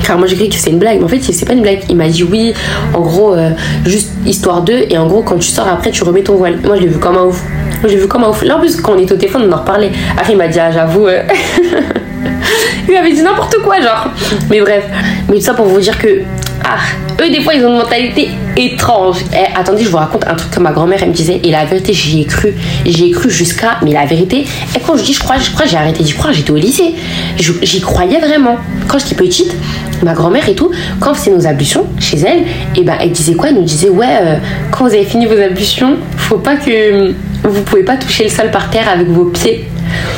Car 0.05 0.19
moi 0.19 0.27
j'ai 0.27 0.37
cru 0.37 0.49
que 0.49 0.55
c'est 0.55 0.71
une 0.71 0.79
blague, 0.79 0.99
mais 0.99 1.05
en 1.05 1.09
fait 1.09 1.21
c'est 1.21 1.47
pas 1.47 1.53
une 1.53 1.62
blague. 1.62 1.81
Il 1.88 1.97
m'a 1.97 2.09
dit 2.09 2.23
oui, 2.25 2.53
en 2.95 3.01
gros, 3.01 3.35
euh, 3.35 3.51
juste 3.85 4.11
histoire 4.27 4.62
d'eux, 4.62 4.85
et 4.88 4.99
en 4.99 5.07
gros 5.07 5.23
quand 5.23 5.38
tu 5.38 5.49
sors 5.49 5.69
après 5.69 5.91
tu 5.91 6.05
remets 6.05 6.23
ton 6.23 6.35
voile. 6.37 6.59
Moi 6.65 6.77
je 6.77 6.83
l'ai 6.83 6.88
vu 6.88 6.99
comme 6.99 7.17
un 7.17 7.25
ouf. 7.25 7.43
Moi 7.81 7.91
j'ai 7.91 7.97
vu 7.97 8.07
comme 8.09 8.24
un 8.24 8.29
ouf. 8.29 8.43
Là 8.43 8.57
en 8.57 8.61
plus 8.61 8.81
quand 8.81 8.95
on 8.95 8.99
est 8.99 9.11
au 9.11 9.16
téléphone 9.16 9.45
on 9.49 9.53
en 9.53 9.59
reparlait. 9.61 9.93
Après 10.16 10.33
il 10.33 10.39
m'a 10.39 10.49
dit 10.49 10.59
ah 10.61 10.70
j'avoue. 10.70 11.07
Euh, 11.07 11.22
il 12.89 12.95
m'avait 12.95 13.12
dit 13.12 13.22
n'importe 13.22 13.57
quoi 13.62 13.81
genre. 13.81 14.09
Mais 14.51 14.61
bref. 14.61 14.85
Mais 15.29 15.37
tout 15.37 15.43
ça 15.43 15.55
pour 15.55 15.66
vous 15.66 15.81
dire 15.81 15.99
que 15.99 16.22
Ah, 16.65 16.79
eux, 17.21 17.31
des 17.31 17.41
fois, 17.41 17.55
ils 17.55 17.65
ont 17.65 17.71
une 17.71 17.79
mentalité 17.79 18.29
étrange. 18.57 19.19
Eh, 19.33 19.59
attendez, 19.59 19.85
je 19.85 19.89
vous 19.89 19.97
raconte 19.97 20.27
un 20.27 20.35
truc 20.35 20.51
que 20.51 20.61
ma 20.61 20.73
grand-mère, 20.73 21.01
elle 21.03 21.09
me 21.09 21.15
disait. 21.15 21.41
Et 21.43 21.51
la 21.51 21.65
vérité, 21.65 21.93
j'y 21.93 22.21
ai 22.21 22.25
cru. 22.25 22.55
J'y 22.85 23.07
ai 23.07 23.11
cru 23.11 23.31
jusqu'à. 23.31 23.79
Mais 23.83 23.93
la 23.93 24.05
vérité, 24.05 24.47
et 24.77 24.81
quand 24.81 24.97
je 24.97 25.03
dis 25.03 25.13
je 25.13 25.21
crois, 25.21 25.39
je 25.39 25.51
crois, 25.51 25.67
j'ai 25.67 25.77
arrêté 25.77 26.03
d'y 26.03 26.13
croire, 26.13 26.33
j'étais 26.33 26.51
au 26.51 26.57
lycée. 26.57 26.95
J'y 27.37 27.81
croyais 27.81 28.19
vraiment. 28.21 28.57
Quand 28.89 28.99
j'étais 28.99 29.15
petite, 29.15 29.55
ma 30.03 30.15
grand-mère 30.15 30.49
et 30.49 30.55
tout, 30.55 30.71
quand 31.01 31.13
on 31.13 31.15
faisait 31.15 31.33
nos 31.33 31.47
ablutions 31.47 31.87
chez 31.99 32.19
elle, 32.19 32.41
et 32.41 32.47
eh 32.79 32.83
ben, 32.83 32.97
elle 33.01 33.13
disait 33.13 33.35
quoi? 33.35 33.49
Elle 33.49 33.57
nous 33.57 33.63
disait, 33.63 33.89
ouais, 33.89 34.07
euh, 34.23 34.37
quand 34.71 34.85
vous 34.85 34.95
avez 34.95 35.05
fini 35.05 35.27
vos 35.27 35.41
ablutions, 35.41 35.97
faut 36.17 36.39
pas 36.39 36.57
que. 36.57 37.15
Vous 37.45 37.63
pouvez 37.63 37.83
pas 37.83 37.97
toucher 37.97 38.25
le 38.25 38.31
sol 38.31 38.53
par 38.53 38.71
terre 38.71 38.89
avec 38.89 39.09
vos 39.09 39.25
pieds 39.25 39.69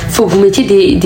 faut 0.09 0.27
que 0.27 0.33
vous 0.33 0.41
mettiez 0.41 0.65
des, 0.65 0.97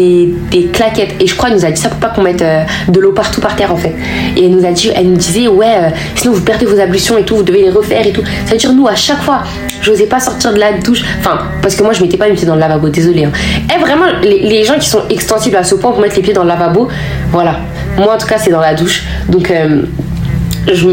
des, 0.50 0.64
claquettes. 0.72 1.14
Et 1.20 1.26
je 1.26 1.34
crois, 1.34 1.48
elle 1.48 1.56
nous 1.56 1.64
a 1.64 1.70
dit 1.70 1.80
ça 1.80 1.88
pour 1.88 1.98
pas 1.98 2.08
qu'on 2.08 2.22
mette 2.22 2.42
euh, 2.42 2.64
de 2.88 3.00
l'eau 3.00 3.12
partout 3.12 3.40
par 3.40 3.56
terre 3.56 3.72
en 3.72 3.76
fait. 3.76 3.94
Et 4.36 4.44
elle 4.46 4.52
nous 4.52 4.64
a 4.64 4.70
dit, 4.72 4.90
elle 4.94 5.10
nous 5.10 5.16
disait, 5.16 5.48
ouais, 5.48 5.66
euh, 5.66 5.90
sinon 6.14 6.34
vous 6.34 6.42
perdez 6.42 6.66
vos 6.66 6.78
ablutions 6.78 7.16
et 7.18 7.24
tout, 7.24 7.36
vous 7.36 7.42
devez 7.42 7.62
les 7.62 7.70
refaire 7.70 8.06
et 8.06 8.12
tout. 8.12 8.22
Ça 8.44 8.52
veut 8.52 8.58
dire, 8.58 8.72
nous, 8.72 8.86
à 8.86 8.94
chaque 8.94 9.22
fois, 9.22 9.42
je 9.80 9.90
n'osais 9.90 10.06
pas 10.06 10.20
sortir 10.20 10.52
de 10.52 10.58
la 10.58 10.72
douche. 10.72 11.02
Enfin, 11.20 11.38
parce 11.62 11.74
que 11.74 11.82
moi, 11.82 11.92
je 11.92 12.02
mettais 12.02 12.16
pas 12.16 12.28
mes 12.28 12.34
pieds 12.34 12.46
dans 12.46 12.54
le 12.54 12.60
lavabo, 12.60 12.88
désolé. 12.88 13.24
Hein. 13.24 13.32
Et 13.74 13.80
vraiment, 13.80 14.06
les, 14.22 14.40
les, 14.40 14.64
gens 14.64 14.78
qui 14.78 14.88
sont 14.88 15.02
extensibles 15.08 15.56
à 15.56 15.64
ce 15.64 15.74
point 15.74 15.90
pour 15.90 16.00
mettre 16.00 16.16
les 16.16 16.22
pieds 16.22 16.34
dans 16.34 16.42
le 16.42 16.48
lavabo, 16.48 16.88
voilà. 17.30 17.56
Moi, 17.96 18.14
en 18.14 18.18
tout 18.18 18.26
cas, 18.26 18.38
c'est 18.38 18.50
dans 18.50 18.60
la 18.60 18.74
douche. 18.74 19.04
Donc, 19.28 19.50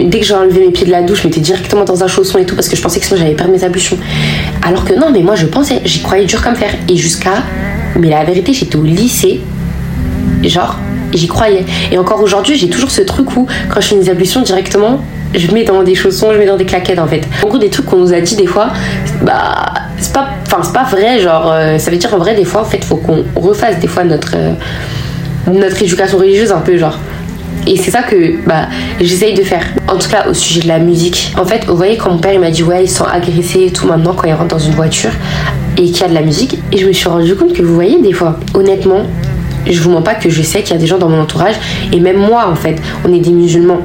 dès 0.05 0.19
que 0.19 0.25
j'ai 0.25 0.33
enlevé 0.33 0.61
mes 0.61 0.71
pieds 0.71 0.85
de 0.85 0.91
la 0.91 1.01
douche, 1.01 1.21
je 1.23 1.27
mettais 1.27 1.41
directement 1.41 1.83
dans 1.83 2.03
un 2.03 2.07
chausson 2.07 2.37
et 2.37 2.45
tout 2.45 2.55
parce 2.55 2.69
que 2.69 2.75
je 2.75 2.81
pensais 2.81 2.99
que 2.99 3.05
sinon 3.05 3.19
j'avais 3.19 3.33
perdu 3.33 3.51
mes 3.51 3.63
ablutions. 3.63 3.97
Alors 4.63 4.85
que 4.85 4.93
non, 4.93 5.11
mais 5.11 5.21
moi 5.21 5.35
je 5.35 5.45
pensais, 5.45 5.81
j'y 5.85 6.01
croyais 6.01 6.25
dur 6.25 6.41
comme 6.41 6.55
fer. 6.55 6.69
Et 6.89 6.95
jusqu'à. 6.95 7.43
Mais 7.97 8.09
la 8.09 8.23
vérité, 8.23 8.53
j'étais 8.53 8.75
au 8.75 8.83
lycée. 8.83 9.41
Genre, 10.43 10.77
j'y 11.13 11.27
croyais. 11.27 11.65
Et 11.91 11.97
encore 11.97 12.21
aujourd'hui, 12.21 12.55
j'ai 12.55 12.69
toujours 12.69 12.91
ce 12.91 13.01
truc 13.01 13.35
où 13.35 13.47
quand 13.69 13.81
je 13.81 13.87
fais 13.87 13.95
mes 13.95 14.09
ablutions 14.09 14.41
directement, 14.41 15.01
je 15.33 15.51
mets 15.51 15.63
dans 15.63 15.83
des 15.83 15.95
chaussons, 15.95 16.31
je 16.33 16.37
mets 16.37 16.45
dans 16.45 16.57
des 16.57 16.65
claquettes 16.65 16.99
en 16.99 17.07
fait. 17.07 17.21
En 17.43 17.47
gros, 17.47 17.57
des 17.57 17.69
trucs 17.69 17.85
qu'on 17.85 17.97
nous 17.97 18.13
a 18.13 18.21
dit 18.21 18.35
des 18.35 18.47
fois, 18.47 18.69
bah, 19.21 19.65
c'est 19.97 20.13
pas, 20.13 20.29
enfin, 20.45 20.61
c'est 20.63 20.73
pas 20.73 20.83
vrai. 20.83 21.19
Genre, 21.19 21.51
euh, 21.51 21.77
ça 21.77 21.91
veut 21.91 21.97
dire 21.97 22.13
en 22.13 22.17
vrai, 22.17 22.35
des 22.35 22.45
fois, 22.45 22.61
en 22.61 22.65
fait, 22.65 22.83
faut 22.83 22.97
qu'on 22.97 23.23
refasse 23.35 23.79
des 23.79 23.87
fois 23.87 24.03
notre, 24.03 24.35
euh, 24.35 24.53
notre 25.51 25.81
éducation 25.81 26.17
religieuse 26.17 26.51
un 26.51 26.61
peu, 26.61 26.77
genre. 26.77 26.97
Et 27.67 27.77
c'est 27.77 27.91
ça 27.91 28.03
que 28.03 28.37
bah, 28.45 28.67
j'essaye 29.01 29.33
de 29.33 29.41
faire. 29.41 29.65
En 29.87 29.97
tout 29.97 30.09
cas, 30.09 30.27
au 30.29 30.33
sujet 30.33 30.61
de 30.61 30.67
la 30.67 30.79
musique. 30.79 31.33
En 31.37 31.45
fait, 31.45 31.65
vous 31.65 31.75
voyez, 31.75 31.97
quand 31.97 32.11
mon 32.11 32.19
père 32.19 32.33
il 32.33 32.39
m'a 32.39 32.51
dit, 32.51 32.63
ouais, 32.63 32.83
ils 32.83 32.89
sont 32.89 33.05
agressés 33.05 33.65
et 33.67 33.71
tout 33.71 33.87
maintenant 33.87 34.13
quand 34.13 34.27
ils 34.27 34.33
rentrent 34.33 34.55
dans 34.55 34.59
une 34.59 34.75
voiture 34.75 35.11
et 35.77 35.83
qu'il 35.83 36.01
y 36.01 36.03
a 36.03 36.07
de 36.07 36.13
la 36.13 36.21
musique. 36.21 36.59
Et 36.71 36.77
je 36.77 36.85
me 36.85 36.93
suis 36.93 37.09
rendu 37.09 37.35
compte 37.35 37.53
que 37.53 37.61
vous 37.61 37.73
voyez, 37.73 38.01
des 38.01 38.13
fois, 38.13 38.39
honnêtement, 38.53 39.03
je 39.67 39.79
vous 39.81 39.89
mens 39.89 40.01
pas 40.01 40.15
que 40.15 40.29
je 40.29 40.41
sais 40.41 40.61
qu'il 40.61 40.73
y 40.73 40.77
a 40.77 40.79
des 40.79 40.87
gens 40.87 40.97
dans 40.97 41.09
mon 41.09 41.19
entourage, 41.19 41.55
et 41.91 41.99
même 41.99 42.17
moi 42.17 42.47
en 42.49 42.55
fait, 42.55 42.75
on 43.03 43.11
est 43.11 43.19
des 43.19 43.31
musulmans. 43.31 43.79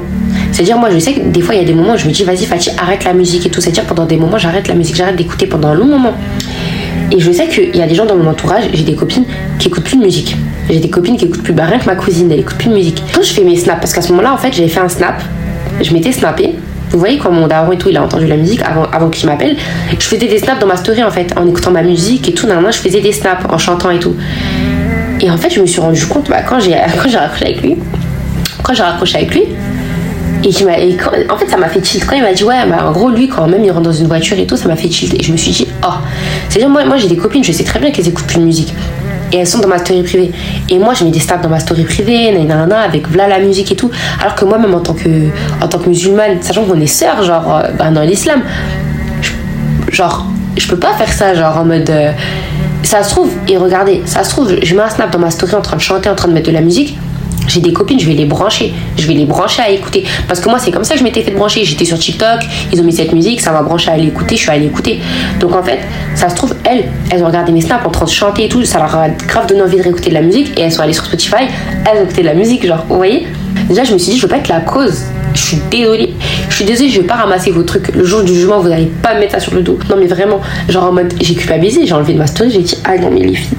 C'est-à-dire, 0.52 0.78
moi 0.78 0.90
je 0.90 0.98
sais 0.98 1.14
que 1.14 1.20
des 1.20 1.40
fois 1.40 1.54
il 1.54 1.60
y 1.60 1.64
a 1.64 1.66
des 1.66 1.74
moments 1.74 1.94
où 1.94 1.98
je 1.98 2.06
me 2.06 2.12
dis, 2.12 2.22
vas-y 2.24 2.44
Fatih, 2.44 2.70
arrête 2.78 3.04
la 3.04 3.14
musique 3.14 3.46
et 3.46 3.50
tout. 3.50 3.60
C'est-à-dire, 3.60 3.84
pendant 3.84 4.04
des 4.04 4.16
moments, 4.16 4.38
j'arrête 4.38 4.68
la 4.68 4.74
musique, 4.74 4.96
j'arrête 4.96 5.16
d'écouter 5.16 5.46
pendant 5.46 5.68
un 5.68 5.74
long 5.74 5.86
moment. 5.86 6.12
Et 7.12 7.18
je 7.18 7.32
sais 7.32 7.48
qu'il 7.48 7.74
y 7.74 7.82
a 7.82 7.86
des 7.86 7.94
gens 7.94 8.06
dans 8.06 8.16
mon 8.16 8.28
entourage, 8.28 8.64
j'ai 8.72 8.84
des 8.84 8.94
copines 8.94 9.24
qui 9.58 9.68
écoutent 9.68 9.84
plus 9.84 9.96
de 9.96 10.02
musique. 10.02 10.36
J'ai 10.70 10.78
des 10.78 10.90
copines 10.90 11.16
qui 11.16 11.24
écoutent 11.24 11.42
plus, 11.42 11.52
bah 11.52 11.64
rien 11.64 11.78
que 11.78 11.86
ma 11.86 11.96
cousine, 11.96 12.30
elle 12.30 12.40
écoute 12.40 12.56
plus 12.56 12.68
de 12.68 12.74
musique. 12.74 13.02
Quand 13.12 13.22
je 13.22 13.32
fais 13.32 13.42
mes 13.42 13.56
snaps, 13.56 13.80
parce 13.80 13.92
qu'à 13.92 14.02
ce 14.02 14.10
moment-là, 14.10 14.32
en 14.32 14.36
fait, 14.36 14.52
j'avais 14.52 14.68
fait 14.68 14.80
un 14.80 14.88
snap, 14.88 15.20
je 15.80 15.92
m'étais 15.92 16.12
snappé. 16.12 16.54
Vous 16.90 16.98
voyez, 16.98 17.18
quand 17.18 17.32
mon 17.32 17.48
daron 17.48 17.72
et 17.72 17.78
tout, 17.78 17.88
il 17.88 17.96
a 17.96 18.02
entendu 18.02 18.26
la 18.26 18.36
musique 18.36 18.62
avant, 18.62 19.10
qu'il 19.10 19.28
m'appelle, 19.28 19.56
je 19.92 20.04
faisais 20.04 20.26
des 20.26 20.38
snaps 20.38 20.60
dans 20.60 20.66
ma 20.66 20.76
story 20.76 21.02
en 21.02 21.10
fait, 21.10 21.32
en 21.36 21.46
écoutant 21.46 21.70
ma 21.70 21.82
musique 21.82 22.28
et 22.28 22.34
tout, 22.34 22.46
je 22.48 22.76
faisais 22.76 23.00
des 23.00 23.12
snaps 23.12 23.44
en 23.48 23.58
chantant 23.58 23.90
et 23.90 23.98
tout. 23.98 24.14
Et 25.20 25.30
en 25.30 25.36
fait, 25.36 25.50
je 25.50 25.60
me 25.60 25.66
suis 25.66 25.80
rendu 25.80 26.04
compte, 26.06 26.28
bah, 26.28 26.42
quand 26.42 26.60
j'ai 26.60 26.74
raccroché 26.76 27.16
avec 27.16 27.62
lui, 27.62 27.76
quand 28.62 28.74
j'ai 28.74 28.82
raccroché 28.82 29.18
avec 29.18 29.34
lui, 29.34 29.42
et, 30.42 30.48
en 31.28 31.36
fait, 31.36 31.48
ça 31.48 31.56
m'a 31.56 31.68
fait 31.68 31.80
tilt. 31.80 32.06
Quand 32.06 32.16
il 32.16 32.22
m'a 32.22 32.32
dit, 32.32 32.44
ouais, 32.44 32.66
bah, 32.66 32.86
en 32.88 32.92
gros, 32.92 33.10
lui, 33.10 33.28
quand 33.28 33.46
même, 33.46 33.62
il 33.62 33.70
rentre 33.70 33.84
dans 33.84 33.92
une 33.92 34.06
voiture 34.06 34.38
et 34.38 34.46
tout, 34.46 34.56
ça 34.56 34.68
m'a 34.68 34.76
fait 34.76 34.88
tilt. 34.88 35.12
Et 35.14 35.22
je 35.22 35.32
me 35.32 35.36
suis 35.36 35.50
dit, 35.50 35.66
oh, 35.84 35.92
c'est-à-dire, 36.48 36.70
moi, 36.70 36.84
moi 36.84 36.96
j'ai 36.96 37.08
des 37.08 37.16
copines, 37.16 37.44
je 37.44 37.52
sais 37.52 37.64
très 37.64 37.78
bien 37.78 37.90
qu'elles 37.90 38.08
écoutent 38.08 38.26
plus 38.26 38.38
de 38.38 38.44
musique. 38.44 38.72
Et 39.32 39.38
elles 39.38 39.46
sont 39.46 39.58
dans 39.60 39.68
ma 39.68 39.78
story 39.78 40.02
privée. 40.02 40.32
Et 40.68 40.78
moi, 40.78 40.94
j'ai 40.94 41.04
mis 41.04 41.10
des 41.10 41.20
stats 41.20 41.38
dans 41.38 41.48
ma 41.48 41.60
story 41.60 41.84
privée, 41.84 42.32
nanana, 42.32 42.80
avec 42.80 43.08
voilà 43.08 43.28
la 43.28 43.38
musique 43.38 43.70
et 43.72 43.76
tout. 43.76 43.90
Alors 44.20 44.34
que 44.34 44.44
moi, 44.44 44.58
même 44.58 44.74
en 44.74 44.80
tant 44.80 44.94
que, 44.94 45.28
en 45.62 45.68
tant 45.68 45.78
que 45.78 45.88
musulmane, 45.88 46.42
sachant 46.42 46.64
qu'on 46.64 46.80
est 46.80 46.86
sœurs, 46.86 47.22
genre, 47.22 47.62
bah, 47.78 47.90
dans 47.90 48.02
l'islam, 48.02 48.42
genre, 49.90 50.26
je 50.56 50.66
peux 50.68 50.78
pas 50.78 50.94
faire 50.94 51.12
ça, 51.12 51.34
genre, 51.34 51.56
en 51.58 51.64
mode. 51.64 51.90
Euh, 51.90 52.12
ça 52.82 53.02
se 53.02 53.10
trouve, 53.10 53.30
et 53.46 53.56
regardez, 53.56 54.02
ça 54.06 54.24
se 54.24 54.30
trouve, 54.30 54.56
je 54.62 54.74
mets 54.74 54.82
un 54.82 54.88
snap 54.88 55.10
dans 55.10 55.18
ma 55.18 55.30
story 55.30 55.54
en 55.54 55.60
train 55.60 55.76
de 55.76 55.82
chanter, 55.82 56.08
en 56.08 56.14
train 56.14 56.28
de 56.28 56.32
mettre 56.32 56.48
de 56.48 56.54
la 56.54 56.62
musique 56.62 56.96
j'ai 57.50 57.60
des 57.60 57.72
copines, 57.72 57.98
je 57.98 58.06
vais 58.06 58.14
les 58.14 58.26
brancher. 58.26 58.72
Je 58.96 59.06
vais 59.06 59.14
les 59.14 59.24
brancher 59.24 59.62
à 59.62 59.70
écouter. 59.70 60.04
Parce 60.28 60.40
que 60.40 60.48
moi, 60.48 60.58
c'est 60.58 60.70
comme 60.70 60.84
ça 60.84 60.94
que 60.94 61.00
je 61.00 61.04
m'étais 61.04 61.22
fait 61.22 61.32
brancher. 61.32 61.64
J'étais 61.64 61.84
sur 61.84 61.98
TikTok, 61.98 62.40
ils 62.72 62.80
ont 62.80 62.84
mis 62.84 62.92
cette 62.92 63.12
musique, 63.12 63.40
ça 63.40 63.50
m'a 63.50 63.62
branché 63.62 63.90
à 63.90 63.96
l'écouter, 63.96 64.36
je 64.36 64.42
suis 64.42 64.50
allée 64.50 64.66
écouter. 64.66 65.00
Donc 65.40 65.54
en 65.54 65.62
fait, 65.62 65.80
ça 66.14 66.28
se 66.28 66.36
trouve, 66.36 66.54
elles, 66.64 66.84
elles 67.10 67.22
ont 67.22 67.26
regardé 67.26 67.52
mes 67.52 67.60
snaps 67.60 67.84
en 67.84 67.90
train 67.90 68.04
de 68.04 68.10
chanter 68.10 68.44
et 68.44 68.48
tout, 68.48 68.64
ça 68.64 68.78
leur 68.78 68.94
a 68.94 69.08
grave 69.08 69.46
donné 69.46 69.62
envie 69.62 69.76
de 69.76 69.82
réécouter 69.82 70.10
de 70.10 70.14
la 70.14 70.22
musique 70.22 70.58
et 70.58 70.62
elles 70.62 70.72
sont 70.72 70.82
allées 70.82 70.92
sur 70.92 71.04
Spotify, 71.04 71.44
elles 71.84 72.00
ont 72.00 72.04
écouté 72.04 72.22
de 72.22 72.26
la 72.26 72.34
musique, 72.34 72.66
genre, 72.66 72.84
vous 72.88 72.96
voyez? 72.96 73.26
Déjà, 73.68 73.84
je 73.84 73.92
me 73.92 73.98
suis 73.98 74.12
dit, 74.12 74.18
je 74.18 74.22
veux 74.22 74.28
pas 74.28 74.38
être 74.38 74.48
la 74.48 74.60
cause. 74.60 75.02
Je 75.34 75.40
suis 75.40 75.58
désolée. 75.70 76.14
Je 76.48 76.54
suis 76.56 76.64
désolée, 76.64 76.88
je 76.88 77.00
vais 77.00 77.06
pas 77.06 77.14
ramasser 77.14 77.50
vos 77.50 77.62
trucs. 77.62 77.94
Le 77.94 78.04
jour 78.04 78.22
du 78.22 78.34
jugement, 78.34 78.60
vous 78.60 78.70
allez 78.70 78.90
pas 79.02 79.14
me 79.14 79.20
mettre 79.20 79.32
ça 79.32 79.40
sur 79.40 79.54
le 79.54 79.62
dos. 79.62 79.78
Non, 79.88 79.96
mais 79.96 80.06
vraiment, 80.06 80.40
genre 80.68 80.84
en 80.84 80.92
mode, 80.92 81.12
j'ai 81.20 81.34
culpabilisé, 81.34 81.86
j'ai 81.86 81.92
enlevé 81.92 82.14
de 82.14 82.18
ma 82.18 82.26
story, 82.26 82.50
j'ai 82.50 82.62
dit, 82.62 82.76
ah 82.84 82.96
non, 82.96 83.10
mais 83.12 83.20
les 83.20 83.34
filles, 83.34 83.56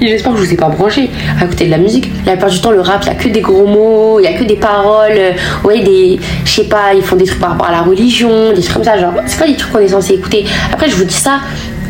J'espère 0.00 0.32
que 0.32 0.38
je 0.38 0.44
vous 0.44 0.52
ai 0.52 0.56
pas 0.56 0.68
branché 0.68 1.10
à 1.40 1.44
écouter 1.44 1.66
de 1.66 1.70
la 1.70 1.78
musique. 1.78 2.10
La 2.26 2.32
plupart 2.32 2.50
du 2.50 2.60
temps, 2.60 2.70
le 2.70 2.80
rap, 2.80 3.02
il 3.04 3.08
y 3.08 3.10
a 3.10 3.14
que 3.14 3.28
des 3.28 3.40
gros 3.40 3.66
mots, 3.66 4.20
il 4.20 4.24
y 4.24 4.26
a 4.26 4.32
que 4.32 4.44
des 4.44 4.56
paroles. 4.56 5.34
Ouais, 5.64 5.82
des. 5.82 6.18
Je 6.44 6.50
sais 6.50 6.64
pas, 6.64 6.94
ils 6.94 7.02
font 7.02 7.16
des 7.16 7.24
trucs 7.24 7.40
par 7.40 7.50
rapport 7.50 7.68
à 7.68 7.72
la 7.72 7.82
religion, 7.82 8.52
des 8.52 8.60
trucs 8.60 8.74
comme 8.74 8.84
ça. 8.84 8.98
Genre, 8.98 9.12
c'est 9.26 9.38
pas 9.38 9.46
des 9.46 9.56
trucs 9.56 9.72
qu'on 9.72 9.78
est 9.78 9.88
censé 9.88 10.14
écouter. 10.14 10.44
Après, 10.72 10.88
je 10.88 10.96
vous 10.96 11.04
dis 11.04 11.14
ça, 11.14 11.40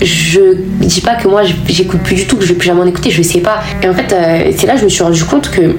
je 0.01 0.41
dis 0.81 1.01
pas 1.01 1.15
que 1.15 1.29
moi 1.29 1.43
j'écoute 1.69 2.01
plus 2.01 2.17
du 2.17 2.27
tout, 2.27 2.37
que 2.37 2.45
je 2.45 2.49
vais 2.49 2.59
plus 2.59 2.67
jamais 2.67 2.81
en 2.81 2.87
écouter, 2.87 3.11
je 3.11 3.23
sais 3.23 3.41
pas. 3.41 3.61
Et 3.83 3.89
en 3.89 3.95
fait, 3.95 4.13
euh, 4.13 4.53
c'est 4.57 4.67
là 4.67 4.75
que 4.75 4.81
je 4.81 4.85
me 4.85 4.91
suis 4.91 5.03
rendu 5.03 5.25
compte 5.25 5.51
que 5.51 5.77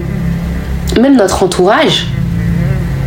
même 1.00 1.18
notre 1.18 1.44
entourage, 1.44 2.08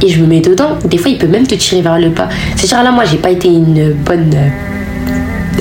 et 0.03 0.09
je 0.09 0.20
me 0.20 0.26
mets 0.26 0.41
dedans, 0.41 0.78
des 0.84 0.99
fois 0.99 1.11
il 1.11 1.18
peut 1.18 1.26
même 1.26 1.47
te 1.47 1.55
tirer 1.55 1.82
vers 1.82 1.99
le 1.99 2.11
pas. 2.11 2.28
C'est-à-dire 2.55 2.82
là, 2.82 2.91
moi 2.91 3.05
j'ai 3.05 3.16
pas 3.16 3.30
été 3.30 3.49
une 3.49 3.93
bonne 3.93 4.34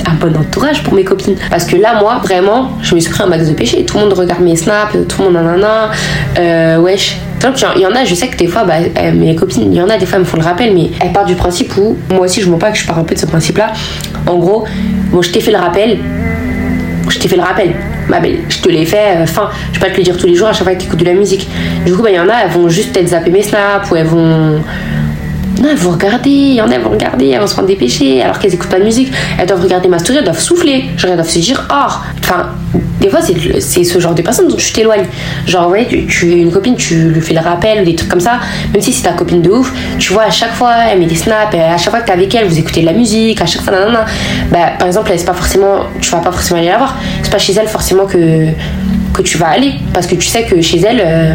un 0.06 0.14
bon 0.14 0.36
entourage 0.36 0.82
pour 0.82 0.94
mes 0.94 1.04
copines. 1.04 1.36
Parce 1.50 1.64
que 1.64 1.76
là, 1.76 1.98
moi, 2.00 2.20
vraiment, 2.22 2.72
je 2.82 2.94
me 2.94 3.00
suis 3.00 3.10
pris 3.10 3.22
un 3.22 3.26
max 3.26 3.48
de 3.48 3.54
péché. 3.54 3.84
Tout 3.84 3.96
le 3.98 4.04
monde 4.04 4.12
regarde 4.12 4.42
mes 4.42 4.56
snaps, 4.56 4.96
tout 5.08 5.22
le 5.22 5.24
monde 5.24 5.34
nanana. 5.34 5.90
Euh, 6.38 6.78
wesh. 6.78 7.18
Il 7.76 7.82
y 7.82 7.86
en 7.86 7.94
a, 7.94 8.04
je 8.04 8.14
sais 8.14 8.28
que 8.28 8.36
des 8.36 8.48
fois, 8.48 8.64
bah, 8.64 8.74
euh, 8.78 9.12
mes 9.12 9.36
copines, 9.36 9.72
il 9.72 9.76
y 9.76 9.80
en 9.80 9.88
a 9.88 9.98
des 9.98 10.06
fois, 10.06 10.16
elles 10.16 10.24
me 10.24 10.26
font 10.26 10.38
le 10.38 10.42
rappel, 10.42 10.74
mais 10.74 10.90
elles 11.00 11.12
partent 11.12 11.28
du 11.28 11.36
principe 11.36 11.76
où, 11.76 11.96
moi 12.10 12.24
aussi, 12.24 12.40
je 12.40 12.50
ne 12.50 12.56
pas 12.56 12.72
que 12.72 12.78
je 12.78 12.86
pars 12.86 12.98
un 12.98 13.04
peu 13.04 13.14
de 13.14 13.20
ce 13.20 13.26
principe-là. 13.26 13.72
En 14.26 14.36
gros, 14.36 14.64
bon, 15.12 15.22
je 15.22 15.30
t'ai 15.30 15.40
fait 15.40 15.52
le 15.52 15.58
rappel, 15.58 15.98
je 17.08 17.18
t'ai 17.18 17.28
fait 17.28 17.36
le 17.36 17.42
rappel, 17.42 17.74
ma 18.08 18.18
belle, 18.18 18.38
je 18.48 18.58
te 18.58 18.68
l'ai 18.68 18.84
fait, 18.84 19.18
enfin, 19.20 19.42
euh, 19.42 19.56
je 19.72 19.78
vais 19.78 19.86
pas 19.86 19.92
te 19.92 19.98
le 19.98 20.02
dire 20.02 20.16
tous 20.16 20.26
les 20.26 20.34
jours 20.34 20.48
à 20.48 20.52
chaque 20.52 20.64
fois 20.64 20.74
que 20.74 20.80
tu 20.80 20.86
écoutes 20.86 20.98
de 20.98 21.04
la 21.04 21.12
musique. 21.12 21.46
Du 21.84 21.94
coup, 21.94 22.02
bah, 22.02 22.10
il 22.10 22.16
y 22.16 22.20
en 22.20 22.28
a, 22.28 22.44
elles 22.44 22.50
vont 22.50 22.68
juste 22.68 22.92
peut-être 22.92 23.08
zapper 23.08 23.30
mes 23.30 23.42
snaps, 23.42 23.90
ou 23.92 23.96
elles 23.96 24.06
vont 24.06 24.60
non, 25.60 25.70
elles 25.70 25.76
vont 25.76 25.92
regarder, 25.92 26.30
il 26.30 26.54
y 26.54 26.60
en 26.60 26.70
a, 26.70 26.74
elles 26.74 26.82
vont 26.82 26.90
regarder, 26.90 27.28
elles 27.28 27.40
vont 27.40 27.46
se 27.46 27.54
prendre 27.54 27.68
des 27.68 27.76
péchés, 27.76 28.22
alors 28.22 28.38
qu'elles 28.38 28.54
écoutent 28.54 28.70
pas 28.70 28.78
de 28.78 28.84
musique. 28.84 29.10
Elles 29.38 29.46
doivent 29.46 29.62
regarder 29.62 29.88
ma 29.88 29.98
story, 29.98 30.18
elles 30.18 30.24
doivent 30.24 30.38
souffler. 30.38 30.84
Genre, 30.96 31.10
elles 31.10 31.16
doivent 31.16 31.30
se 31.30 31.38
dire, 31.38 31.66
oh, 31.70 31.92
enfin, 32.22 32.50
des 33.00 33.08
fois, 33.08 33.20
c'est 33.22 33.84
ce 33.84 33.98
genre 33.98 34.14
de 34.14 34.22
personne 34.22 34.48
dont 34.48 34.56
tu 34.56 34.72
t'éloignes. 34.72 35.06
Genre, 35.46 35.68
ouais, 35.70 35.86
tu, 35.88 36.06
tu 36.06 36.32
es 36.32 36.38
une 36.38 36.50
copine, 36.50 36.76
tu 36.76 37.08
lui 37.08 37.20
fais 37.20 37.32
le 37.34 37.40
rappel 37.40 37.80
ou 37.80 37.84
des 37.84 37.94
trucs 37.94 38.10
comme 38.10 38.20
ça, 38.20 38.38
même 38.72 38.82
si 38.82 38.92
c'est 38.92 39.04
ta 39.04 39.12
copine 39.12 39.40
de 39.40 39.50
ouf, 39.50 39.72
tu 39.98 40.12
vois, 40.12 40.24
à 40.24 40.30
chaque 40.30 40.52
fois, 40.52 40.74
elle 40.90 40.98
met 40.98 41.06
des 41.06 41.14
snaps, 41.14 41.54
à 41.54 41.78
chaque 41.78 41.90
fois 41.90 42.00
que 42.00 42.06
t'es 42.06 42.12
avec 42.12 42.34
elle, 42.34 42.46
vous 42.46 42.58
écoutez 42.58 42.82
de 42.82 42.86
la 42.86 42.92
musique, 42.92 43.40
à 43.40 43.46
chaque 43.46 43.62
fois, 43.62 43.72
nanana. 43.72 44.04
Bah, 44.50 44.72
par 44.78 44.88
exemple, 44.88 45.10
c'est 45.16 45.24
pas 45.24 45.32
forcément, 45.32 45.86
tu 46.00 46.10
vas 46.10 46.18
pas 46.18 46.32
forcément 46.32 46.60
aller 46.60 46.68
la 46.68 46.78
voir. 46.78 46.96
C'est 47.22 47.32
pas 47.32 47.38
chez 47.38 47.54
elle 47.54 47.68
forcément 47.68 48.06
que, 48.06 48.48
que 49.14 49.22
tu 49.22 49.38
vas 49.38 49.48
aller, 49.48 49.74
parce 49.94 50.06
que 50.06 50.16
tu 50.16 50.26
sais 50.26 50.44
que 50.44 50.60
chez 50.60 50.80
elle, 50.80 51.00
euh, 51.00 51.34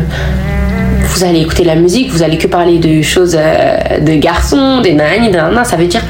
vous 1.11 1.23
allez 1.23 1.41
écouter 1.41 1.63
la 1.63 1.75
musique, 1.75 2.11
vous 2.11 2.23
allez 2.23 2.37
que 2.37 2.47
parler 2.47 2.79
de 2.79 3.01
choses 3.01 3.37
euh, 3.37 3.99
de 3.99 4.13
garçons, 4.15 4.81
des 4.81 4.93
nanani, 4.93 5.29
nanana, 5.29 5.63
ça 5.63 5.75
veut 5.75 5.87
dire 5.87 6.01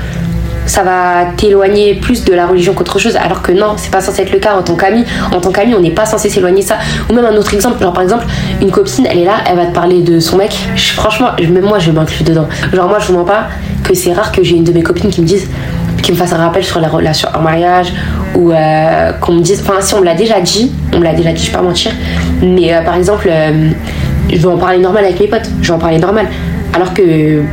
ça 0.66 0.84
va 0.84 1.26
t'éloigner 1.36 1.96
plus 1.96 2.24
de 2.24 2.34
la 2.34 2.46
religion 2.46 2.74
qu'autre 2.74 3.00
chose 3.00 3.16
alors 3.16 3.42
que 3.42 3.52
non 3.52 3.74
c'est 3.78 3.92
pas 3.92 4.00
censé 4.00 4.22
être 4.22 4.32
le 4.32 4.40
cas. 4.40 4.56
En 4.56 4.62
tant 4.62 4.76
qu'ami 4.76 5.04
en 5.34 5.42
tant 5.42 5.52
qu'ami 5.52 5.74
on 5.76 5.80
n'est 5.80 5.92
pas 5.92 6.06
censé 6.06 6.30
s'éloigner 6.30 6.62
de 6.62 6.68
ça. 6.68 6.78
Ou 7.10 7.14
même 7.14 7.26
un 7.26 7.36
autre 7.36 7.54
exemple 7.54 7.82
genre 7.82 7.94
par 7.94 8.04
exemple 8.04 8.26
une 8.62 8.72
copine 8.72 9.06
elle 9.10 9.20
est 9.20 9.26
là 9.26 9.38
elle 9.50 9.58
va 9.58 9.66
te 9.66 9.74
parler 9.74 10.02
de 10.02 10.20
son 10.20 10.38
mec. 10.38 10.54
Franchement 10.96 11.30
même 11.40 11.66
moi 11.66 11.80
je 11.80 11.92
m'inclus 11.92 12.24
dedans. 12.24 12.48
Genre 12.72 12.88
moi 12.88 13.00
je 13.00 13.08
vous 13.08 13.18
mens 13.18 13.26
pas 13.26 13.48
que 13.84 13.94
c'est 13.94 14.14
rare 14.14 14.32
que 14.32 14.44
j'ai 14.44 14.56
une 14.56 14.64
de 14.64 14.72
mes 14.72 14.84
copines 14.84 15.10
qui 15.10 15.22
me 15.22 15.26
dise 15.28 15.50
qui 16.02 16.12
me 16.12 16.18
fasse 16.18 16.34
un 16.34 16.38
rappel 16.38 16.64
sur 16.64 16.80
la 16.80 16.88
relation 16.88 17.30
en 17.36 17.42
mariage 17.42 17.94
ou 18.36 18.52
euh, 18.52 19.12
qu'on 19.14 19.34
me 19.34 19.42
dise 19.42 19.62
enfin 19.62 19.82
si 19.82 19.94
on 19.94 20.00
me 20.00 20.06
l'a 20.06 20.16
déjà 20.16 20.40
dit 20.40 20.72
on 20.94 21.00
me 21.00 21.04
l'a 21.04 21.14
déjà 21.14 21.32
dit 21.32 21.44
je 21.44 21.52
vais 21.52 21.58
pas 21.58 21.62
mentir 21.62 21.92
mais 22.42 22.74
euh, 22.74 22.82
par 22.82 22.96
exemple 22.96 23.30
je 24.30 24.38
vais 24.38 24.46
en 24.46 24.58
parler 24.58 24.80
normal 24.80 25.06
avec 25.06 25.20
mes 25.20 25.28
potes, 25.28 25.50
je 25.62 25.68
vais 25.68 25.74
en 25.74 25.80
parler 25.80 26.00
normal. 26.00 26.28
Alors 26.74 26.94
que 26.94 27.44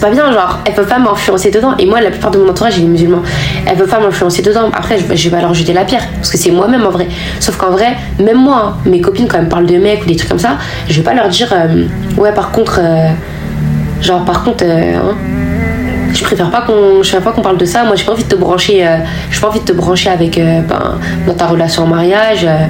pas 0.00 0.10
bien, 0.10 0.32
genre, 0.32 0.60
elles 0.64 0.72
peuvent 0.72 0.88
pas 0.88 0.98
m'influencer 0.98 1.50
dedans. 1.50 1.76
Et 1.78 1.84
moi, 1.84 2.00
la 2.00 2.10
plupart 2.10 2.30
de 2.30 2.38
mon 2.38 2.48
entourage, 2.48 2.78
est 2.78 2.82
musulman. 2.82 3.22
Elles 3.66 3.76
peuvent 3.76 3.90
pas 3.90 4.00
m'influencer 4.00 4.40
dedans. 4.40 4.70
Après, 4.72 4.96
je, 4.98 5.04
vais 5.04 5.30
pas 5.30 5.42
leur 5.42 5.52
jeter 5.52 5.74
la 5.74 5.84
pierre, 5.84 6.08
parce 6.14 6.30
que 6.30 6.38
c'est 6.38 6.50
moi-même 6.50 6.86
en 6.86 6.90
vrai. 6.90 7.06
Sauf 7.38 7.58
qu'en 7.58 7.70
vrai, 7.70 7.96
même 8.18 8.38
moi, 8.38 8.62
hein, 8.64 8.76
mes 8.86 9.02
copines, 9.02 9.28
quand 9.28 9.38
elles 9.38 9.48
parlent 9.48 9.66
de 9.66 9.76
mecs 9.76 10.02
ou 10.02 10.06
des 10.06 10.16
trucs 10.16 10.30
comme 10.30 10.38
ça, 10.38 10.56
je 10.88 10.94
vais 10.94 11.02
pas 11.02 11.12
leur 11.12 11.28
dire, 11.28 11.52
euh, 11.52 11.84
ouais, 12.16 12.32
par 12.32 12.50
contre, 12.50 12.80
euh, 12.82 13.08
genre, 14.00 14.24
par 14.24 14.42
contre, 14.42 14.64
euh, 14.66 14.96
hein, 14.96 15.14
je 16.12 16.22
préfère 16.22 16.50
pas 16.50 16.62
qu'on 16.62 17.02
pas 17.20 17.32
qu'on 17.32 17.42
parle 17.42 17.58
de 17.58 17.64
ça. 17.64 17.84
Moi 17.84 17.96
j'ai 17.96 18.04
pas 18.04 18.12
envie 18.12 18.24
de 18.24 18.28
te 18.28 18.34
brancher 18.34 18.86
euh, 18.86 18.96
j'ai 19.30 19.40
pas 19.40 19.48
envie 19.48 19.60
de 19.60 19.64
te 19.64 19.72
brancher 19.72 20.10
avec 20.10 20.38
euh, 20.38 20.60
ben, 20.62 20.98
dans 21.26 21.34
ta 21.34 21.46
relation 21.46 21.84
en 21.84 21.86
mariage 21.86 22.44
euh, 22.44 22.66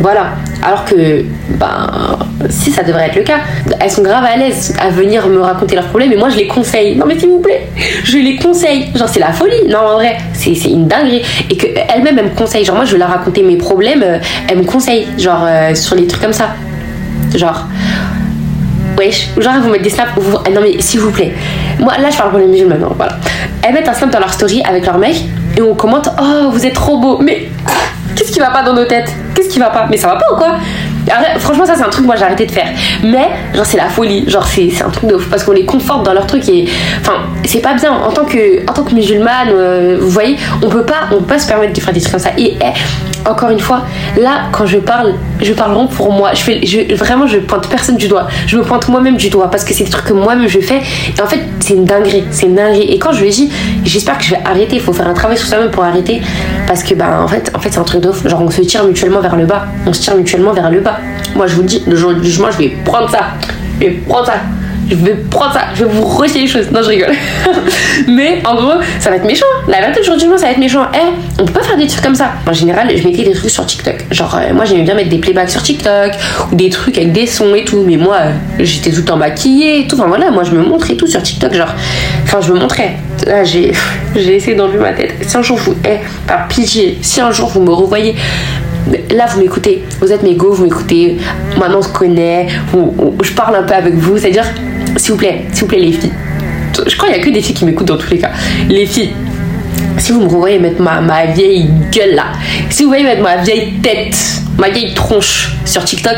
voilà. 0.00 0.34
Alors 0.62 0.84
que 0.84 1.24
ben 1.50 2.18
si 2.48 2.70
ça 2.70 2.82
devrait 2.82 3.06
être 3.06 3.16
le 3.16 3.22
cas. 3.22 3.38
Elles 3.80 3.90
sont 3.90 4.02
grave 4.02 4.24
à 4.24 4.36
l'aise 4.36 4.74
à 4.80 4.90
venir 4.90 5.26
me 5.26 5.40
raconter 5.40 5.76
leurs 5.76 5.86
problèmes 5.86 6.12
et 6.12 6.16
moi 6.16 6.28
je 6.30 6.36
les 6.36 6.46
conseille. 6.46 6.96
Non 6.96 7.06
mais 7.06 7.18
s'il 7.18 7.28
vous 7.28 7.40
plaît 7.40 7.68
je 8.04 8.18
les 8.18 8.36
conseille. 8.36 8.90
Genre 8.94 9.08
c'est 9.08 9.20
la 9.20 9.32
folie. 9.32 9.68
Non 9.68 9.78
en 9.78 9.94
vrai 9.94 10.16
c'est 10.32 10.52
une 10.52 10.86
dinguerie. 10.86 11.22
Et 11.50 11.56
que 11.56 11.66
elles-mêmes 11.66 12.18
elles 12.18 12.24
me 12.24 12.36
conseillent. 12.36 12.64
Genre 12.64 12.76
moi 12.76 12.84
je 12.84 12.92
vais 12.92 12.98
leur 12.98 13.10
raconter 13.10 13.42
mes 13.42 13.56
problèmes 13.56 14.04
elles 14.48 14.58
me 14.58 14.64
conseillent. 14.64 15.06
Genre 15.18 15.46
sur 15.74 15.96
les 15.96 16.06
trucs 16.06 16.22
comme 16.22 16.32
ça. 16.32 16.50
Genre 17.34 17.66
Wesh, 18.96 19.28
genre 19.38 19.54
vous 19.60 19.70
mettez 19.70 19.84
des 19.84 19.90
snaps, 19.90 20.12
vous... 20.16 20.36
ah 20.36 20.50
non 20.50 20.60
mais 20.60 20.80
s'il 20.80 21.00
vous 21.00 21.10
plaît. 21.10 21.32
Moi 21.84 21.98
là 21.98 22.08
je 22.10 22.16
parle 22.16 22.30
pour 22.30 22.38
les 22.38 22.46
musulmans 22.46 22.74
voilà. 22.96 23.12
Elles 23.62 23.74
mettent 23.74 23.88
un 23.88 23.92
snap 23.92 24.10
dans 24.10 24.18
leur 24.18 24.32
story 24.32 24.62
avec 24.66 24.86
leur 24.86 24.96
mec 24.96 25.16
et 25.54 25.60
on 25.60 25.74
commente 25.74 26.08
Oh 26.18 26.48
vous 26.50 26.64
êtes 26.64 26.72
trop 26.72 26.98
beau 26.98 27.18
Mais 27.18 27.48
qu'est-ce 28.16 28.32
qui 28.32 28.40
va 28.40 28.48
pas 28.48 28.62
dans 28.62 28.72
nos 28.72 28.86
têtes? 28.86 29.12
Qu'est-ce 29.34 29.50
qui 29.50 29.58
va 29.58 29.68
pas? 29.68 29.86
Mais 29.90 29.98
ça 29.98 30.08
va 30.08 30.16
pas 30.16 30.32
ou 30.32 30.36
quoi? 30.36 30.56
Franchement 31.38 31.66
ça 31.66 31.74
c'est 31.76 31.82
un 31.82 31.90
truc 31.90 32.06
moi 32.06 32.16
j'ai 32.16 32.24
arrêté 32.24 32.46
de 32.46 32.52
faire. 32.52 32.68
Mais 33.02 33.28
genre 33.54 33.66
c'est 33.66 33.76
la 33.76 33.90
folie, 33.90 34.28
genre 34.30 34.46
c'est 34.46 34.70
c'est 34.70 34.82
un 34.82 34.88
truc 34.88 35.10
de 35.10 35.16
ouf 35.16 35.28
parce 35.28 35.44
qu'on 35.44 35.52
les 35.52 35.66
conforte 35.66 36.04
dans 36.06 36.14
leur 36.14 36.26
truc 36.26 36.48
et 36.48 36.66
enfin 37.00 37.18
c'est 37.44 37.60
pas 37.60 37.74
bien 37.74 37.92
en 37.92 38.10
tant 38.10 38.24
que 38.24 38.62
en 38.62 38.72
tant 38.72 38.82
que 38.82 38.94
musulmane, 38.94 39.48
euh, 39.50 39.98
vous 40.00 40.08
voyez, 40.08 40.38
on 40.62 40.70
peut 40.70 40.86
pas 40.86 41.08
on 41.12 41.16
peut 41.16 41.34
pas 41.34 41.38
se 41.38 41.46
permettre 41.46 41.74
de 41.74 41.80
faire 41.80 41.92
des 41.92 42.00
trucs 42.00 42.12
comme 42.12 42.20
ça. 42.20 42.30
Et 42.38 42.56
eh, 42.58 42.64
encore 43.26 43.50
une 43.50 43.60
fois, 43.60 43.82
là 44.20 44.48
quand 44.52 44.66
je 44.66 44.78
parle, 44.78 45.14
je 45.40 45.52
parle 45.52 45.72
vraiment 45.72 45.86
pour 45.86 46.12
moi. 46.12 46.32
Je 46.34 46.40
fais 46.40 46.66
je, 46.66 46.94
vraiment 46.94 47.26
pointe 47.46 47.68
personne 47.68 47.96
du 47.96 48.08
doigt. 48.08 48.28
Je 48.46 48.56
me 48.56 48.62
pointe 48.62 48.88
moi-même 48.88 49.16
du 49.16 49.30
doigt 49.30 49.50
parce 49.50 49.64
que 49.64 49.72
c'est 49.72 49.84
des 49.84 49.90
trucs 49.90 50.06
que 50.06 50.12
moi-même 50.12 50.48
je 50.48 50.60
fais 50.60 50.78
et 51.16 51.20
en 51.20 51.26
fait 51.26 51.40
c'est 51.60 51.74
une 51.74 51.84
dinguerie, 51.84 52.24
c'est 52.30 52.46
une. 52.46 52.58
Et 52.58 52.98
quand 52.98 53.12
je 53.12 53.24
ai 53.24 53.30
dit, 53.30 53.50
j'espère 53.84 54.18
que 54.18 54.24
je 54.24 54.30
vais 54.30 54.40
arrêter, 54.44 54.76
il 54.76 54.80
faut 54.80 54.92
faire 54.92 55.08
un 55.08 55.14
travail 55.14 55.36
sur 55.36 55.46
soi-même 55.46 55.70
pour 55.70 55.84
arrêter 55.84 56.22
parce 56.66 56.82
que 56.82 56.94
bah 56.94 57.20
en 57.22 57.28
fait 57.28 57.50
en 57.54 57.58
fait 57.58 57.70
c'est 57.70 57.78
un 57.78 57.84
truc 57.84 58.04
ouf. 58.04 58.26
Genre 58.26 58.40
on 58.40 58.50
se 58.50 58.62
tire 58.62 58.84
mutuellement 58.84 59.20
vers 59.20 59.36
le 59.36 59.46
bas, 59.46 59.66
on 59.86 59.92
se 59.92 60.00
tire 60.00 60.16
mutuellement 60.16 60.52
vers 60.52 60.70
le 60.70 60.80
bas. 60.80 60.98
Moi 61.34 61.46
je 61.46 61.54
vous 61.54 61.62
dis, 61.62 61.82
le 61.86 61.96
jour 61.96 62.14
du 62.14 62.24
jugement, 62.24 62.50
je 62.50 62.58
vais 62.58 62.76
prendre 62.84 63.10
ça. 63.10 63.20
Je 63.80 63.86
vais 63.86 63.92
prendre 64.06 64.26
ça. 64.26 64.34
Je 64.90 64.94
vais 64.96 65.14
prendre 65.30 65.52
ça. 65.52 65.62
Je 65.74 65.84
vais 65.84 65.90
vous 65.90 66.04
rejeter 66.04 66.40
les 66.40 66.46
choses. 66.46 66.70
Non, 66.70 66.82
je 66.82 66.88
rigole. 66.88 67.12
Mais 68.08 68.42
en 68.44 68.54
gros, 68.54 68.80
ça 69.00 69.10
va 69.10 69.16
être 69.16 69.24
méchant. 69.24 69.46
La 69.68 69.80
vérité, 69.80 70.00
le 70.00 70.04
jour 70.04 70.14
du 70.14 70.20
jugement, 70.20 70.36
ça 70.36 70.46
va 70.46 70.52
être 70.52 70.58
méchant. 70.58 70.86
Eh, 70.94 71.40
on 71.40 71.44
peut 71.44 71.52
pas 71.52 71.62
faire 71.62 71.76
des 71.76 71.86
trucs 71.86 72.02
comme 72.02 72.14
ça. 72.14 72.32
En 72.46 72.52
général, 72.52 72.88
je 72.94 73.06
mettais 73.06 73.22
des 73.24 73.32
trucs 73.32 73.50
sur 73.50 73.64
TikTok. 73.64 74.04
Genre, 74.10 74.34
euh, 74.36 74.52
moi, 74.54 74.64
j'aimais 74.64 74.82
bien 74.82 74.94
mettre 74.94 75.08
des 75.08 75.18
playbacks 75.18 75.50
sur 75.50 75.62
TikTok 75.62 76.12
ou 76.52 76.54
des 76.54 76.70
trucs 76.70 76.96
avec 76.98 77.12
des 77.12 77.26
sons 77.26 77.54
et 77.54 77.64
tout. 77.64 77.82
Mais 77.86 77.96
moi, 77.96 78.16
euh, 78.16 78.30
j'étais 78.60 78.90
tout 78.90 78.98
le 78.98 79.04
temps 79.04 79.16
maquillée 79.16 79.80
et 79.80 79.86
tout. 79.86 79.96
Enfin 79.96 80.08
voilà, 80.08 80.30
moi, 80.30 80.44
je 80.44 80.50
me 80.50 80.62
montrais 80.62 80.94
tout 80.94 81.06
sur 81.06 81.22
TikTok. 81.22 81.54
Genre, 81.54 81.72
enfin, 82.24 82.40
je 82.40 82.52
me 82.52 82.58
montrais. 82.58 82.96
Là, 83.26 83.44
j'ai, 83.44 83.72
essayé 84.16 84.54
d'enlever 84.54 84.78
ma 84.78 84.92
tête. 84.92 85.14
Si 85.22 85.36
un 85.36 85.42
jour 85.42 85.56
vous, 85.56 85.74
eh, 85.84 85.98
par 86.26 86.46
pitié, 86.48 86.98
si 87.00 87.20
un 87.20 87.30
jour 87.30 87.48
vous 87.48 87.60
me 87.62 87.70
revoyez 87.72 88.14
là 89.10 89.26
vous 89.26 89.40
m'écoutez, 89.40 89.82
vous 90.00 90.12
êtes 90.12 90.22
mes 90.22 90.34
go, 90.34 90.52
vous 90.52 90.64
m'écoutez, 90.64 91.16
maintenant 91.58 91.78
on 91.78 91.82
se 91.82 91.88
connaît, 91.88 92.48
on- 92.74 92.92
on- 92.98 93.22
je 93.22 93.32
parle 93.32 93.56
un 93.56 93.62
peu 93.62 93.74
avec 93.74 93.94
vous, 93.94 94.18
c'est-à-dire, 94.18 94.44
s'il 94.96 95.12
vous 95.12 95.18
plaît, 95.18 95.44
s'il 95.52 95.62
vous 95.62 95.66
plaît 95.68 95.80
les 95.80 95.92
filles, 95.92 96.12
je 96.86 96.96
crois 96.96 97.08
qu'il 97.08 97.18
y 97.18 97.20
a 97.20 97.24
que 97.24 97.30
des 97.30 97.42
filles 97.42 97.54
qui 97.54 97.64
m'écoutent 97.64 97.88
dans 97.88 97.96
tous 97.96 98.10
les 98.10 98.18
cas, 98.18 98.30
les 98.68 98.86
filles, 98.86 99.12
si 99.98 100.12
vous 100.12 100.20
me 100.20 100.26
revoyez 100.26 100.58
mettre 100.58 100.82
ma, 100.82 101.00
ma 101.00 101.26
vieille 101.26 101.70
gueule 101.92 102.14
là, 102.14 102.24
si 102.70 102.82
vous 102.82 102.88
voyez 102.90 103.04
mettre 103.04 103.22
ma 103.22 103.36
vieille 103.36 103.74
tête, 103.82 104.16
ma 104.58 104.68
vieille 104.68 104.94
tronche 104.94 105.52
sur 105.64 105.84
TikTok, 105.84 106.16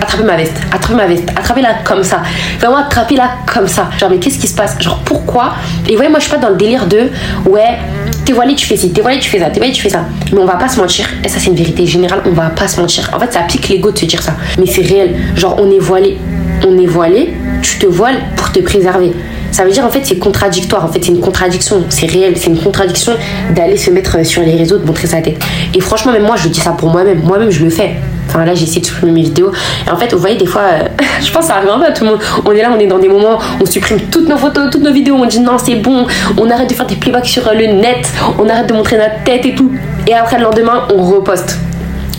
attrapez 0.00 0.24
ma 0.24 0.36
veste, 0.36 0.56
attrapez 0.72 0.94
ma 0.94 1.06
veste, 1.06 1.28
attrapez-la 1.34 1.74
comme 1.84 2.02
ça. 2.02 2.22
Vraiment, 2.58 2.78
attrapez-la 2.78 3.30
comme 3.46 3.66
ça. 3.66 3.88
Genre, 3.98 4.10
mais 4.10 4.18
qu'est-ce 4.18 4.38
qui 4.38 4.46
se 4.46 4.54
passe? 4.54 4.76
Genre, 4.80 4.98
pourquoi? 5.04 5.54
Et 5.86 5.90
vous 5.90 5.96
voyez, 5.96 6.10
moi, 6.10 6.18
je 6.18 6.24
suis 6.24 6.32
pas 6.32 6.40
dans 6.40 6.50
le 6.50 6.56
délire 6.56 6.86
de 6.86 7.10
ouais, 7.46 7.78
t'es 8.24 8.32
voilé, 8.32 8.54
tu 8.54 8.66
fais 8.66 8.76
ci, 8.76 8.92
t'es 8.92 9.00
voilé, 9.00 9.18
tu 9.18 9.30
fais 9.30 9.38
ça, 9.38 9.46
t'es 9.46 9.58
voilé, 9.58 9.72
tu 9.72 9.82
fais 9.82 9.88
ça. 9.88 10.04
Mais 10.32 10.38
on 10.38 10.44
va 10.44 10.56
pas 10.56 10.68
se 10.68 10.78
mentir, 10.78 11.08
et 11.24 11.28
ça, 11.28 11.38
c'est 11.38 11.48
une 11.48 11.56
vérité 11.56 11.86
générale, 11.86 12.20
on 12.26 12.32
va 12.32 12.50
pas 12.50 12.68
se 12.68 12.80
mentir. 12.80 13.10
En 13.14 13.20
fait, 13.20 13.32
ça 13.32 13.40
pique 13.40 13.68
l'ego 13.68 13.90
de 13.90 13.98
se 13.98 14.06
dire 14.06 14.22
ça. 14.22 14.34
Mais 14.58 14.66
c'est 14.66 14.82
réel. 14.82 15.14
Genre, 15.36 15.56
on 15.58 15.70
est 15.70 15.78
voilé, 15.78 16.18
on 16.66 16.78
est 16.78 16.86
voilé, 16.86 17.34
tu 17.62 17.78
te 17.78 17.86
voiles 17.86 18.18
pour 18.36 18.52
te 18.52 18.60
préserver. 18.60 19.12
Ça 19.52 19.64
veut 19.64 19.70
dire 19.70 19.84
en 19.84 19.90
fait 19.90 20.00
c'est 20.02 20.18
contradictoire, 20.18 20.84
en 20.84 20.88
fait 20.88 21.04
c'est 21.04 21.12
une 21.12 21.20
contradiction, 21.20 21.84
c'est 21.90 22.06
réel, 22.06 22.34
c'est 22.36 22.48
une 22.48 22.58
contradiction 22.58 23.12
d'aller 23.54 23.76
se 23.76 23.90
mettre 23.90 24.24
sur 24.24 24.42
les 24.42 24.56
réseaux, 24.56 24.78
de 24.78 24.84
montrer 24.84 25.06
sa 25.06 25.20
tête. 25.20 25.38
Et 25.74 25.80
franchement 25.80 26.12
même 26.12 26.24
moi 26.24 26.36
je 26.36 26.48
dis 26.48 26.60
ça 26.60 26.70
pour 26.70 26.90
moi-même, 26.90 27.20
moi-même 27.22 27.50
je 27.50 27.62
le 27.62 27.70
fais. 27.70 27.96
Enfin 28.28 28.44
là 28.44 28.54
j'ai 28.54 28.64
essayé 28.64 28.80
de 28.80 28.86
supprimer 28.86 29.12
mes 29.12 29.22
vidéos. 29.22 29.52
Et 29.86 29.90
en 29.90 29.96
fait 29.96 30.12
vous 30.12 30.18
voyez 30.18 30.36
des 30.36 30.46
fois, 30.46 30.62
euh, 30.62 30.88
je 31.22 31.30
pense 31.30 31.42
que 31.42 31.48
ça 31.48 31.56
arrive 31.56 31.68
un 31.68 31.78
peu 31.78 31.84
à 31.86 31.92
tout 31.92 32.04
le 32.04 32.10
monde. 32.10 32.20
On 32.46 32.52
est 32.52 32.62
là, 32.62 32.72
on 32.74 32.80
est 32.80 32.86
dans 32.86 32.98
des 32.98 33.08
moments, 33.08 33.38
on 33.60 33.66
supprime 33.66 34.00
toutes 34.10 34.28
nos 34.28 34.38
photos, 34.38 34.70
toutes 34.70 34.82
nos 34.82 34.92
vidéos, 34.92 35.16
on 35.16 35.26
dit 35.26 35.40
non 35.40 35.58
c'est 35.58 35.76
bon, 35.76 36.06
on 36.38 36.50
arrête 36.50 36.70
de 36.70 36.74
faire 36.74 36.86
des 36.86 36.96
playbacks 36.96 37.26
sur 37.26 37.46
euh, 37.46 37.52
le 37.52 37.66
net, 37.66 38.08
on 38.38 38.48
arrête 38.48 38.68
de 38.68 38.74
montrer 38.74 38.96
notre 38.96 39.22
tête 39.24 39.44
et 39.44 39.54
tout. 39.54 39.70
Et 40.06 40.14
après 40.14 40.38
le 40.38 40.44
lendemain 40.44 40.88
on 40.94 41.02
reposte. 41.02 41.58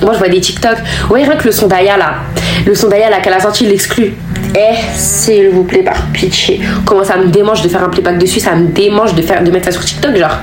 Moi 0.04 0.14
je 0.14 0.20
vois 0.20 0.30
des 0.30 0.40
TikTok, 0.42 0.78
ouais 1.10 1.24
rien 1.24 1.36
que 1.36 1.46
le 1.46 1.52
son 1.52 1.68
d'Aya 1.68 1.98
là, 1.98 2.16
le 2.66 2.76
son 2.76 2.90
d'Aya 2.90 3.10
là 3.10 3.22
qu'elle 3.22 3.34
a 3.34 3.40
sorti 3.40 3.66
l'exclut. 3.66 4.14
Eh, 4.56 4.76
s'il 4.96 5.50
vous 5.50 5.64
plaît, 5.64 5.84
par 5.84 6.08
pitié. 6.12 6.62
Comment 6.86 7.04
ça 7.04 7.18
me 7.18 7.28
démange 7.28 7.62
de 7.62 7.70
faire 7.70 7.84
un 7.84 7.90
playback 7.90 8.20
dessus, 8.20 8.40
ça 8.40 8.56
me 8.56 8.68
démange 8.68 9.16
de, 9.16 9.22
faire, 9.22 9.44
de 9.44 9.50
mettre 9.50 9.66
ça 9.66 9.72
sur 9.72 9.84
TikTok, 9.84 10.16
genre. 10.16 10.38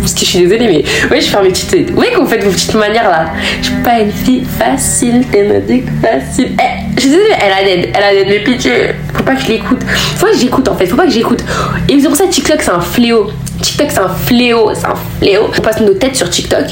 Parce 0.00 0.14
que 0.14 0.20
je 0.20 0.24
suis 0.26 0.38
désolée, 0.40 0.68
mais 0.68 0.84
oui, 1.10 1.20
je 1.20 1.26
fais 1.26 1.42
mes 1.42 1.48
petites. 1.48 1.92
Oui, 1.96 2.06
que 2.12 2.20
vous 2.20 2.26
faites 2.26 2.44
vos 2.44 2.50
petites 2.50 2.74
manières 2.74 3.10
là. 3.10 3.26
Je 3.60 3.66
suis 3.66 3.76
pas 3.82 3.98
une 3.98 4.12
fille 4.12 4.44
facile, 4.58 5.24
dick 5.66 5.84
facile. 6.00 6.52
Eh, 6.52 6.94
je 6.94 7.00
suis 7.00 7.10
désolée, 7.10 7.34
elle 7.40 7.52
a 7.52 7.62
l'aide, 7.62 7.90
elle 7.92 8.02
a 8.04 8.12
l'aide, 8.12 8.26
mais 8.28 8.38
pitié. 8.40 8.72
Faut 9.12 9.24
pas 9.24 9.34
que 9.34 9.42
je 9.42 9.48
l'écoute. 9.48 9.82
Faut 10.16 10.26
que 10.26 10.36
j'écoute 10.38 10.68
en 10.68 10.76
fait, 10.76 10.86
faut 10.86 10.96
pas 10.96 11.06
que 11.06 11.12
j'écoute. 11.12 11.42
Et 11.88 11.98
c'est 11.98 12.06
pour 12.06 12.16
ça 12.16 12.28
TikTok 12.28 12.62
c'est 12.62 12.70
un 12.70 12.80
fléau. 12.80 13.30
TikTok 13.60 13.88
c'est 13.90 13.98
un 13.98 14.08
fléau, 14.08 14.70
c'est 14.74 14.86
un 14.86 14.94
fléau. 15.18 15.50
On 15.58 15.60
passe 15.60 15.80
nos 15.80 15.94
têtes 15.94 16.14
sur 16.14 16.30
TikTok 16.30 16.66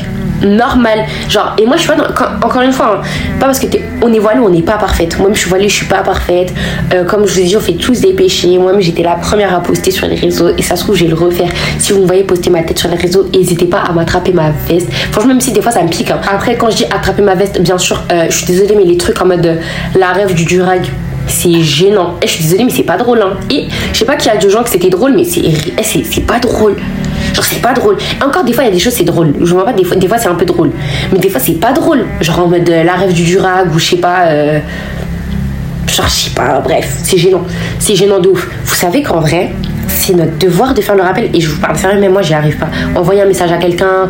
normal 0.44 1.04
genre 1.28 1.54
et 1.58 1.66
moi 1.66 1.76
je 1.76 1.82
suis 1.82 1.90
pas 1.90 1.96
dans, 1.96 2.46
encore 2.46 2.62
une 2.62 2.72
fois 2.72 3.00
hein, 3.00 3.02
pas 3.40 3.46
parce 3.46 3.58
que 3.58 3.66
on 4.02 4.12
est 4.12 4.18
voilé 4.18 4.40
on 4.40 4.48
n'est 4.48 4.62
pas 4.62 4.76
parfaite 4.76 5.18
moi-même 5.18 5.34
je 5.34 5.40
suis 5.40 5.48
voilée 5.48 5.68
je 5.68 5.74
suis 5.74 5.86
pas 5.86 6.02
parfaite 6.02 6.52
Euh, 6.92 7.04
comme 7.04 7.26
je 7.26 7.32
vous 7.32 7.40
ai 7.40 7.44
dit 7.44 7.56
on 7.56 7.60
fait 7.60 7.74
tous 7.74 8.00
des 8.00 8.12
péchés 8.12 8.58
moi-même 8.58 8.80
j'étais 8.80 9.02
la 9.02 9.14
première 9.14 9.54
à 9.54 9.60
poster 9.60 9.90
sur 9.90 10.06
les 10.06 10.16
réseaux 10.16 10.48
et 10.56 10.62
ça 10.62 10.76
se 10.76 10.82
trouve 10.82 10.96
je 10.96 11.04
vais 11.04 11.10
le 11.10 11.16
refaire 11.16 11.48
si 11.78 11.92
vous 11.92 12.00
me 12.00 12.06
voyez 12.06 12.24
poster 12.24 12.50
ma 12.50 12.62
tête 12.62 12.78
sur 12.78 12.88
les 12.88 12.96
réseaux 12.96 13.28
n'hésitez 13.32 13.66
pas 13.66 13.80
à 13.80 13.92
m'attraper 13.92 14.32
ma 14.32 14.50
veste 14.68 14.92
franchement 15.12 15.28
même 15.28 15.40
si 15.40 15.52
des 15.52 15.62
fois 15.62 15.72
ça 15.72 15.82
me 15.82 15.88
pique 15.88 16.10
hein. 16.10 16.20
après 16.30 16.56
quand 16.56 16.70
je 16.70 16.76
dis 16.76 16.84
attraper 16.84 17.22
ma 17.22 17.34
veste 17.34 17.60
bien 17.60 17.78
sûr 17.78 18.02
euh, 18.12 18.26
je 18.28 18.36
suis 18.36 18.46
désolée 18.46 18.74
mais 18.76 18.84
les 18.84 18.96
trucs 18.96 19.20
en 19.20 19.26
mode 19.26 19.46
euh, 19.46 19.56
la 19.96 20.12
rêve 20.12 20.34
du 20.34 20.44
durag 20.44 20.84
c'est 21.26 21.60
gênant. 21.62 22.14
Et 22.22 22.26
je 22.26 22.32
suis 22.32 22.44
désolée, 22.44 22.64
mais 22.64 22.70
c'est 22.70 22.82
pas 22.82 22.96
drôle. 22.96 23.22
Hein. 23.22 23.38
Et 23.50 23.66
je 23.92 23.98
sais 23.98 24.04
pas 24.04 24.16
qu'il 24.16 24.32
y 24.32 24.34
a 24.34 24.36
des 24.36 24.50
gens 24.50 24.62
que 24.62 24.68
c'était 24.68 24.90
drôle, 24.90 25.14
mais 25.14 25.24
c'est 25.24 25.40
eh, 25.40 26.20
pas 26.20 26.38
drôle. 26.38 26.76
Genre, 27.34 27.44
c'est 27.44 27.60
pas 27.60 27.72
drôle. 27.72 27.96
Encore, 28.24 28.44
des 28.44 28.52
fois, 28.52 28.64
il 28.64 28.68
y 28.68 28.70
a 28.70 28.72
des 28.72 28.78
choses, 28.78 28.94
c'est 28.94 29.04
drôle. 29.04 29.34
Je 29.40 29.52
vois 29.52 29.64
pas, 29.64 29.72
des 29.72 29.84
fois, 29.84 29.96
des 29.96 30.06
fois 30.08 30.18
c'est 30.18 30.28
un 30.28 30.34
peu 30.36 30.44
drôle. 30.46 30.70
Mais 31.12 31.18
des 31.18 31.28
fois, 31.28 31.40
c'est 31.40 31.54
pas 31.60 31.72
drôle. 31.72 32.04
Genre 32.20 32.38
en 32.38 32.46
mode 32.48 32.68
euh, 32.70 32.84
la 32.84 32.94
rêve 32.94 33.12
du 33.12 33.24
durag 33.24 33.74
ou 33.74 33.78
je 33.78 33.84
sais 33.90 33.96
pas. 33.96 34.26
euh, 34.28 34.60
Genre, 35.88 36.06
je 36.08 36.12
sais 36.12 36.30
pas, 36.30 36.60
bref, 36.60 36.88
c'est 37.02 37.18
gênant. 37.18 37.42
C'est 37.78 37.94
gênant 37.94 38.18
de 38.18 38.28
ouf. 38.28 38.48
Vous 38.64 38.74
savez 38.74 39.02
qu'en 39.02 39.20
vrai, 39.20 39.50
c'est 39.86 40.14
notre 40.14 40.36
devoir 40.38 40.74
de 40.74 40.80
faire 40.80 40.94
le 40.96 41.02
rappel. 41.02 41.30
Et 41.34 41.40
je 41.40 41.48
vous 41.50 41.60
parle 41.60 41.76
sérieux, 41.76 41.98
mais 42.00 42.08
moi, 42.08 42.22
j'y 42.22 42.34
arrive 42.34 42.56
pas. 42.56 42.68
Envoyer 42.96 43.22
un 43.22 43.26
message 43.26 43.52
à 43.52 43.58
quelqu'un, 43.58 44.08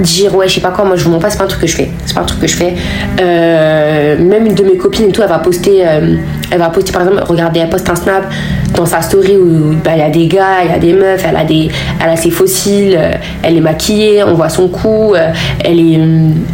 dire 0.00 0.34
ouais, 0.34 0.48
je 0.48 0.54
sais 0.54 0.60
pas 0.60 0.70
quoi, 0.70 0.84
moi, 0.84 0.96
je 0.96 1.04
vous 1.04 1.10
mens 1.10 1.18
pas, 1.18 1.30
c'est 1.30 1.38
pas 1.38 1.44
un 1.44 1.48
truc 1.48 1.62
que 1.62 1.66
je 1.66 1.76
fais. 1.76 1.90
C'est 2.06 2.14
pas 2.14 2.22
un 2.22 2.24
truc 2.24 2.40
que 2.40 2.46
je 2.46 2.56
fais. 2.56 2.74
Euh, 3.20 4.18
même 4.18 4.46
une 4.46 4.54
de 4.54 4.64
mes 4.64 4.76
copines 4.76 5.08
et 5.08 5.12
tout, 5.12 5.22
elle 5.22 5.28
va 5.28 5.38
poster, 5.38 5.86
euh, 5.86 6.16
elle 6.50 6.58
va 6.58 6.70
poster 6.70 6.92
par 6.92 7.02
exemple, 7.02 7.22
regardez, 7.26 7.60
elle 7.60 7.70
poste 7.70 7.88
un 7.88 7.96
snap 7.96 8.24
dans 8.74 8.86
sa 8.86 9.02
story 9.02 9.36
où 9.36 9.74
bah, 9.84 9.96
y 9.96 10.02
a 10.02 10.10
des 10.10 10.26
gars, 10.26 10.62
il 10.64 10.70
y 10.70 10.74
a 10.74 10.78
des 10.78 10.92
meufs, 10.92 11.24
elle 11.28 11.36
a, 11.36 11.44
des, 11.44 11.68
elle 12.02 12.10
a 12.10 12.16
ses 12.16 12.30
fossiles, 12.30 12.96
euh, 12.96 13.12
elle 13.42 13.56
est 13.56 13.60
maquillée, 13.60 14.22
on 14.24 14.34
voit 14.34 14.48
son 14.48 14.68
cou, 14.68 15.14
elle, 15.64 15.80
est, 15.80 16.00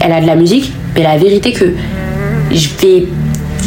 elle 0.00 0.12
a 0.12 0.20
de 0.20 0.26
la 0.26 0.36
musique. 0.36 0.72
Mais 0.94 1.02
la 1.02 1.16
vérité 1.16 1.52
que 1.52 1.66
je 2.50 2.68
vais 2.80 3.06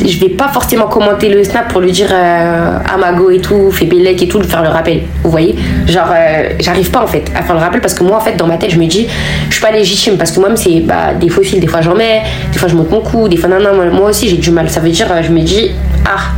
je 0.06 0.20
vais 0.20 0.30
pas 0.30 0.48
forcément 0.50 0.88
commenter 0.88 1.30
le 1.30 1.44
snap 1.44 1.72
pour 1.72 1.82
lui 1.82 1.92
dire 1.92 2.10
euh, 2.12 2.78
à 2.92 2.98
Mago 2.98 3.30
et 3.30 3.40
tout, 3.40 3.72
fais 3.72 3.86
Bellec 3.86 4.22
et 4.22 4.28
tout, 4.28 4.40
lui 4.40 4.48
faire 4.48 4.64
le 4.64 4.70
rappel. 4.70 5.02
Vous 5.24 5.32
voyez 5.32 5.56
Genre, 5.88 6.08
euh, 6.12 6.50
j'arrive 6.60 6.90
pas 6.90 7.04
en 7.04 7.08
fait 7.08 7.32
à 7.36 7.44
faire 7.44 7.56
le 7.56 7.62
rappel 7.62 7.82
parce 7.82 7.94
que 7.94 8.04
moi 8.04 8.18
en 8.18 8.22
fait 8.22 8.36
dans 8.36 8.48
ma 8.48 8.58
tête 8.58 8.72
je 8.72 8.80
me 8.80 8.86
dis, 8.86 9.08
je 9.50 9.54
suis 9.54 9.62
pas 9.62 9.72
légitime 9.72 10.18
parce 10.18 10.32
que 10.32 10.40
moi-même 10.40 10.58
c'est 10.58 10.80
bah, 10.82 11.14
des 11.20 11.30
faux 11.30 11.44
fils, 11.44 11.60
des 11.60 11.68
fois 11.68 11.82
j'en 11.82 11.96
mets, 11.96 12.24
des 12.52 12.60
fois 12.60 12.68
je 12.68 12.76
monte 12.76 12.92
mon 12.92 13.02
cou, 13.02 13.28
des 13.28 13.38
fois 13.38 13.50
non, 13.50 13.60
non, 13.60 13.92
moi, 13.92 14.10
aussi 14.10 14.30
j'ai 14.30 14.38
du 14.38 14.52
mal. 14.52 14.70
Ça 14.70 14.80
veut 14.80 14.90
dire, 14.90 15.08
euh, 15.12 15.22
je 15.22 15.32
me 15.32 15.42
dis, 15.42 15.72
ah, 16.06 16.32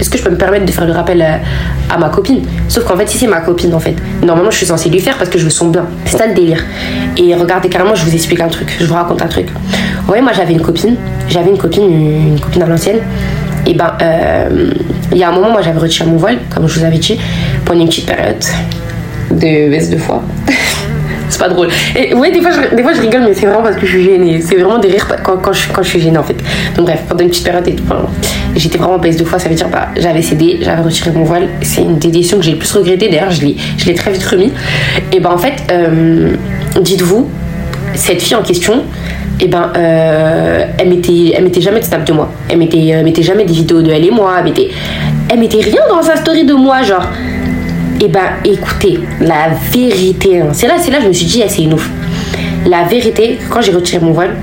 est-ce 0.00 0.10
que 0.10 0.18
je 0.18 0.24
peux 0.24 0.30
me 0.30 0.36
permettre 0.36 0.66
de 0.66 0.72
faire 0.72 0.86
le 0.86 0.92
rappel 0.92 1.22
euh, 1.22 1.36
à 1.92 1.98
ma 1.98 2.08
copine? 2.08 2.42
Sauf 2.68 2.84
qu'en 2.84 2.96
fait, 2.96 3.08
si 3.08 3.18
c'est 3.18 3.26
ma 3.26 3.40
copine, 3.40 3.72
en 3.74 3.80
fait, 3.80 3.94
normalement, 4.22 4.50
je 4.50 4.56
suis 4.56 4.66
censée 4.66 4.88
lui 4.88 5.00
faire 5.00 5.16
parce 5.16 5.30
que 5.30 5.38
je 5.38 5.44
veux 5.44 5.50
son 5.50 5.68
bien. 5.68 5.86
C'est 6.04 6.18
ça 6.18 6.26
le 6.26 6.34
délire. 6.34 6.62
Et 7.16 7.34
regardez, 7.34 7.68
carrément, 7.68 7.94
je 7.94 8.04
vous 8.04 8.14
explique 8.14 8.40
un 8.40 8.48
truc. 8.48 8.76
Je 8.80 8.86
vous 8.86 8.94
raconte 8.94 9.22
un 9.22 9.28
truc. 9.28 9.46
Voyez, 10.06 10.22
moi, 10.22 10.32
j'avais 10.32 10.52
une 10.52 10.62
copine. 10.62 10.96
J'avais 11.28 11.50
une 11.50 11.58
copine, 11.58 11.84
une 11.84 12.40
copine 12.40 12.62
à 12.62 12.66
l'ancienne. 12.66 12.98
Et 13.66 13.74
ben, 13.74 13.92
euh, 14.02 14.70
il 15.12 15.18
y 15.18 15.24
a 15.24 15.30
un 15.30 15.32
moment, 15.32 15.50
moi, 15.50 15.62
j'avais 15.62 15.78
retiré 15.78 16.08
mon 16.08 16.16
voile, 16.16 16.38
comme 16.54 16.68
je 16.68 16.78
vous 16.78 16.84
avais 16.84 16.98
dit. 16.98 17.18
pendant 17.64 17.80
une 17.80 17.88
petite 17.88 18.06
période 18.06 18.44
de 19.30 19.70
baisse 19.70 19.90
de 19.90 19.96
foi. 19.96 20.22
c'est 21.28 21.38
pas 21.38 21.48
drôle. 21.48 21.68
Et 21.96 22.14
ouais, 22.14 22.30
des 22.30 22.40
fois, 22.40 22.50
je, 22.50 22.76
des 22.76 22.82
fois 22.82 22.92
je 22.92 23.00
rigole, 23.00 23.22
mais 23.22 23.34
c'est 23.34 23.46
vraiment 23.46 23.62
parce 23.62 23.76
que 23.76 23.86
je 23.86 23.92
suis 23.92 24.04
gênée. 24.04 24.40
C'est 24.40 24.56
vraiment 24.56 24.78
des 24.78 24.88
rires 24.88 25.08
quand, 25.22 25.38
quand, 25.38 25.52
je, 25.52 25.68
quand 25.72 25.82
je 25.82 25.88
suis 25.88 26.00
gênée 26.00 26.18
en 26.18 26.22
fait. 26.22 26.36
Donc 26.76 26.86
bref, 26.86 27.02
pendant 27.08 27.22
une 27.22 27.30
petite 27.30 27.44
période, 27.44 27.68
j'étais 28.54 28.78
vraiment 28.78 28.98
baisse 28.98 29.16
de 29.16 29.24
foi. 29.24 29.38
Ça 29.38 29.48
veut 29.48 29.54
dire, 29.54 29.68
bah, 29.68 29.88
j'avais 29.96 30.22
cédé, 30.22 30.58
j'avais 30.60 30.82
retiré 30.82 31.10
mon 31.10 31.24
voile. 31.24 31.48
C'est 31.62 31.82
une 31.82 31.98
des 31.98 32.10
que 32.10 32.42
j'ai 32.42 32.52
le 32.52 32.58
plus 32.58 32.72
regretté. 32.72 33.08
D'ailleurs, 33.08 33.30
je 33.30 33.44
l'ai, 33.44 33.56
je 33.78 33.86
l'ai 33.86 33.94
très 33.94 34.12
vite 34.12 34.24
remis. 34.24 34.52
Et 35.12 35.20
ben 35.20 35.30
en 35.30 35.38
fait, 35.38 35.54
euh, 35.70 36.34
dites-vous, 36.80 37.28
cette 37.94 38.22
fille 38.22 38.36
en 38.36 38.42
question, 38.42 38.82
et 39.40 39.46
eh 39.46 39.48
ben, 39.48 39.72
euh, 39.76 40.64
elle, 40.78 40.88
mettait, 40.88 41.32
elle 41.36 41.42
mettait 41.42 41.60
jamais 41.60 41.80
de 41.80 41.84
snap 41.84 42.04
de 42.04 42.12
moi. 42.12 42.30
Elle 42.48 42.56
mettait, 42.56 42.86
elle 42.86 43.04
mettait 43.04 43.22
jamais 43.22 43.44
des 43.44 43.52
vidéos 43.52 43.82
de 43.82 43.90
elle 43.90 44.06
et 44.06 44.10
moi. 44.10 44.36
Elle 44.38 44.44
mettait, 44.44 44.70
elle 45.28 45.40
mettait 45.40 45.60
rien 45.60 45.80
dans 45.88 46.02
sa 46.02 46.14
story 46.16 46.44
de 46.44 46.54
moi, 46.54 46.82
genre. 46.82 47.02
Et 48.00 48.04
eh 48.04 48.08
ben, 48.08 48.20
écoutez, 48.44 49.00
la 49.20 49.48
vérité, 49.72 50.40
hein, 50.40 50.48
c'est 50.52 50.68
là, 50.68 50.74
c'est 50.78 50.90
là, 50.92 50.98
je 51.00 51.08
me 51.08 51.12
suis 51.12 51.26
dit, 51.26 51.42
c'est 51.48 51.62
une 51.62 51.74
ouf. 51.74 51.90
La 52.66 52.84
vérité, 52.84 53.38
quand 53.50 53.60
j'ai 53.60 53.72
retiré 53.72 54.04
mon 54.04 54.12
voile, 54.12 54.36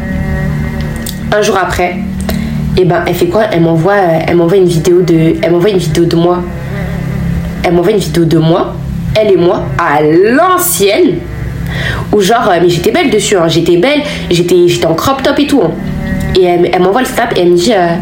un 1.31 1.41
jour 1.41 1.57
après, 1.57 1.95
et 2.77 2.81
eh 2.81 2.85
ben, 2.85 3.03
elle 3.07 3.15
fait 3.15 3.27
quoi? 3.27 3.43
Elle 3.51 3.61
m'envoie, 3.61 3.95
elle 4.27 4.35
m'envoie 4.35 4.57
une 4.57 4.67
vidéo 4.67 5.01
de, 5.01 5.35
elle 5.41 5.51
m'envoie 5.51 5.69
une 5.69 5.77
vidéo 5.77 6.03
de 6.03 6.15
moi. 6.17 6.43
Elle 7.63 7.73
m'envoie 7.73 7.91
une 7.91 7.99
vidéo 7.99 8.25
de 8.25 8.37
moi, 8.37 8.75
elle 9.15 9.31
et 9.31 9.37
moi, 9.37 9.63
à 9.77 10.01
l'ancienne 10.01 11.19
ou 12.11 12.21
genre, 12.21 12.49
euh, 12.49 12.59
mais 12.61 12.69
j'étais 12.69 12.91
belle 12.91 13.09
dessus, 13.09 13.37
hein. 13.37 13.47
j'étais 13.47 13.77
belle, 13.77 14.01
j'étais, 14.29 14.85
en 14.85 14.93
crop 14.93 15.21
top 15.23 15.39
et 15.39 15.47
tout. 15.47 15.61
Hein. 15.63 15.71
Et 16.39 16.43
elle, 16.43 16.81
m'envoie 16.81 17.01
le 17.01 17.07
snap 17.07 17.33
et 17.35 17.41
elle 17.41 17.51
me 17.51 17.55
dit 17.55 17.73
euh, 17.73 17.95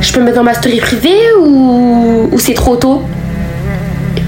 Je 0.00 0.12
peux 0.12 0.20
me 0.20 0.26
mettre 0.26 0.36
dans 0.36 0.44
ma 0.44 0.54
story 0.54 0.78
privée 0.78 1.18
ou, 1.40 2.30
c'est 2.38 2.54
trop 2.54 2.76
tôt? 2.76 3.02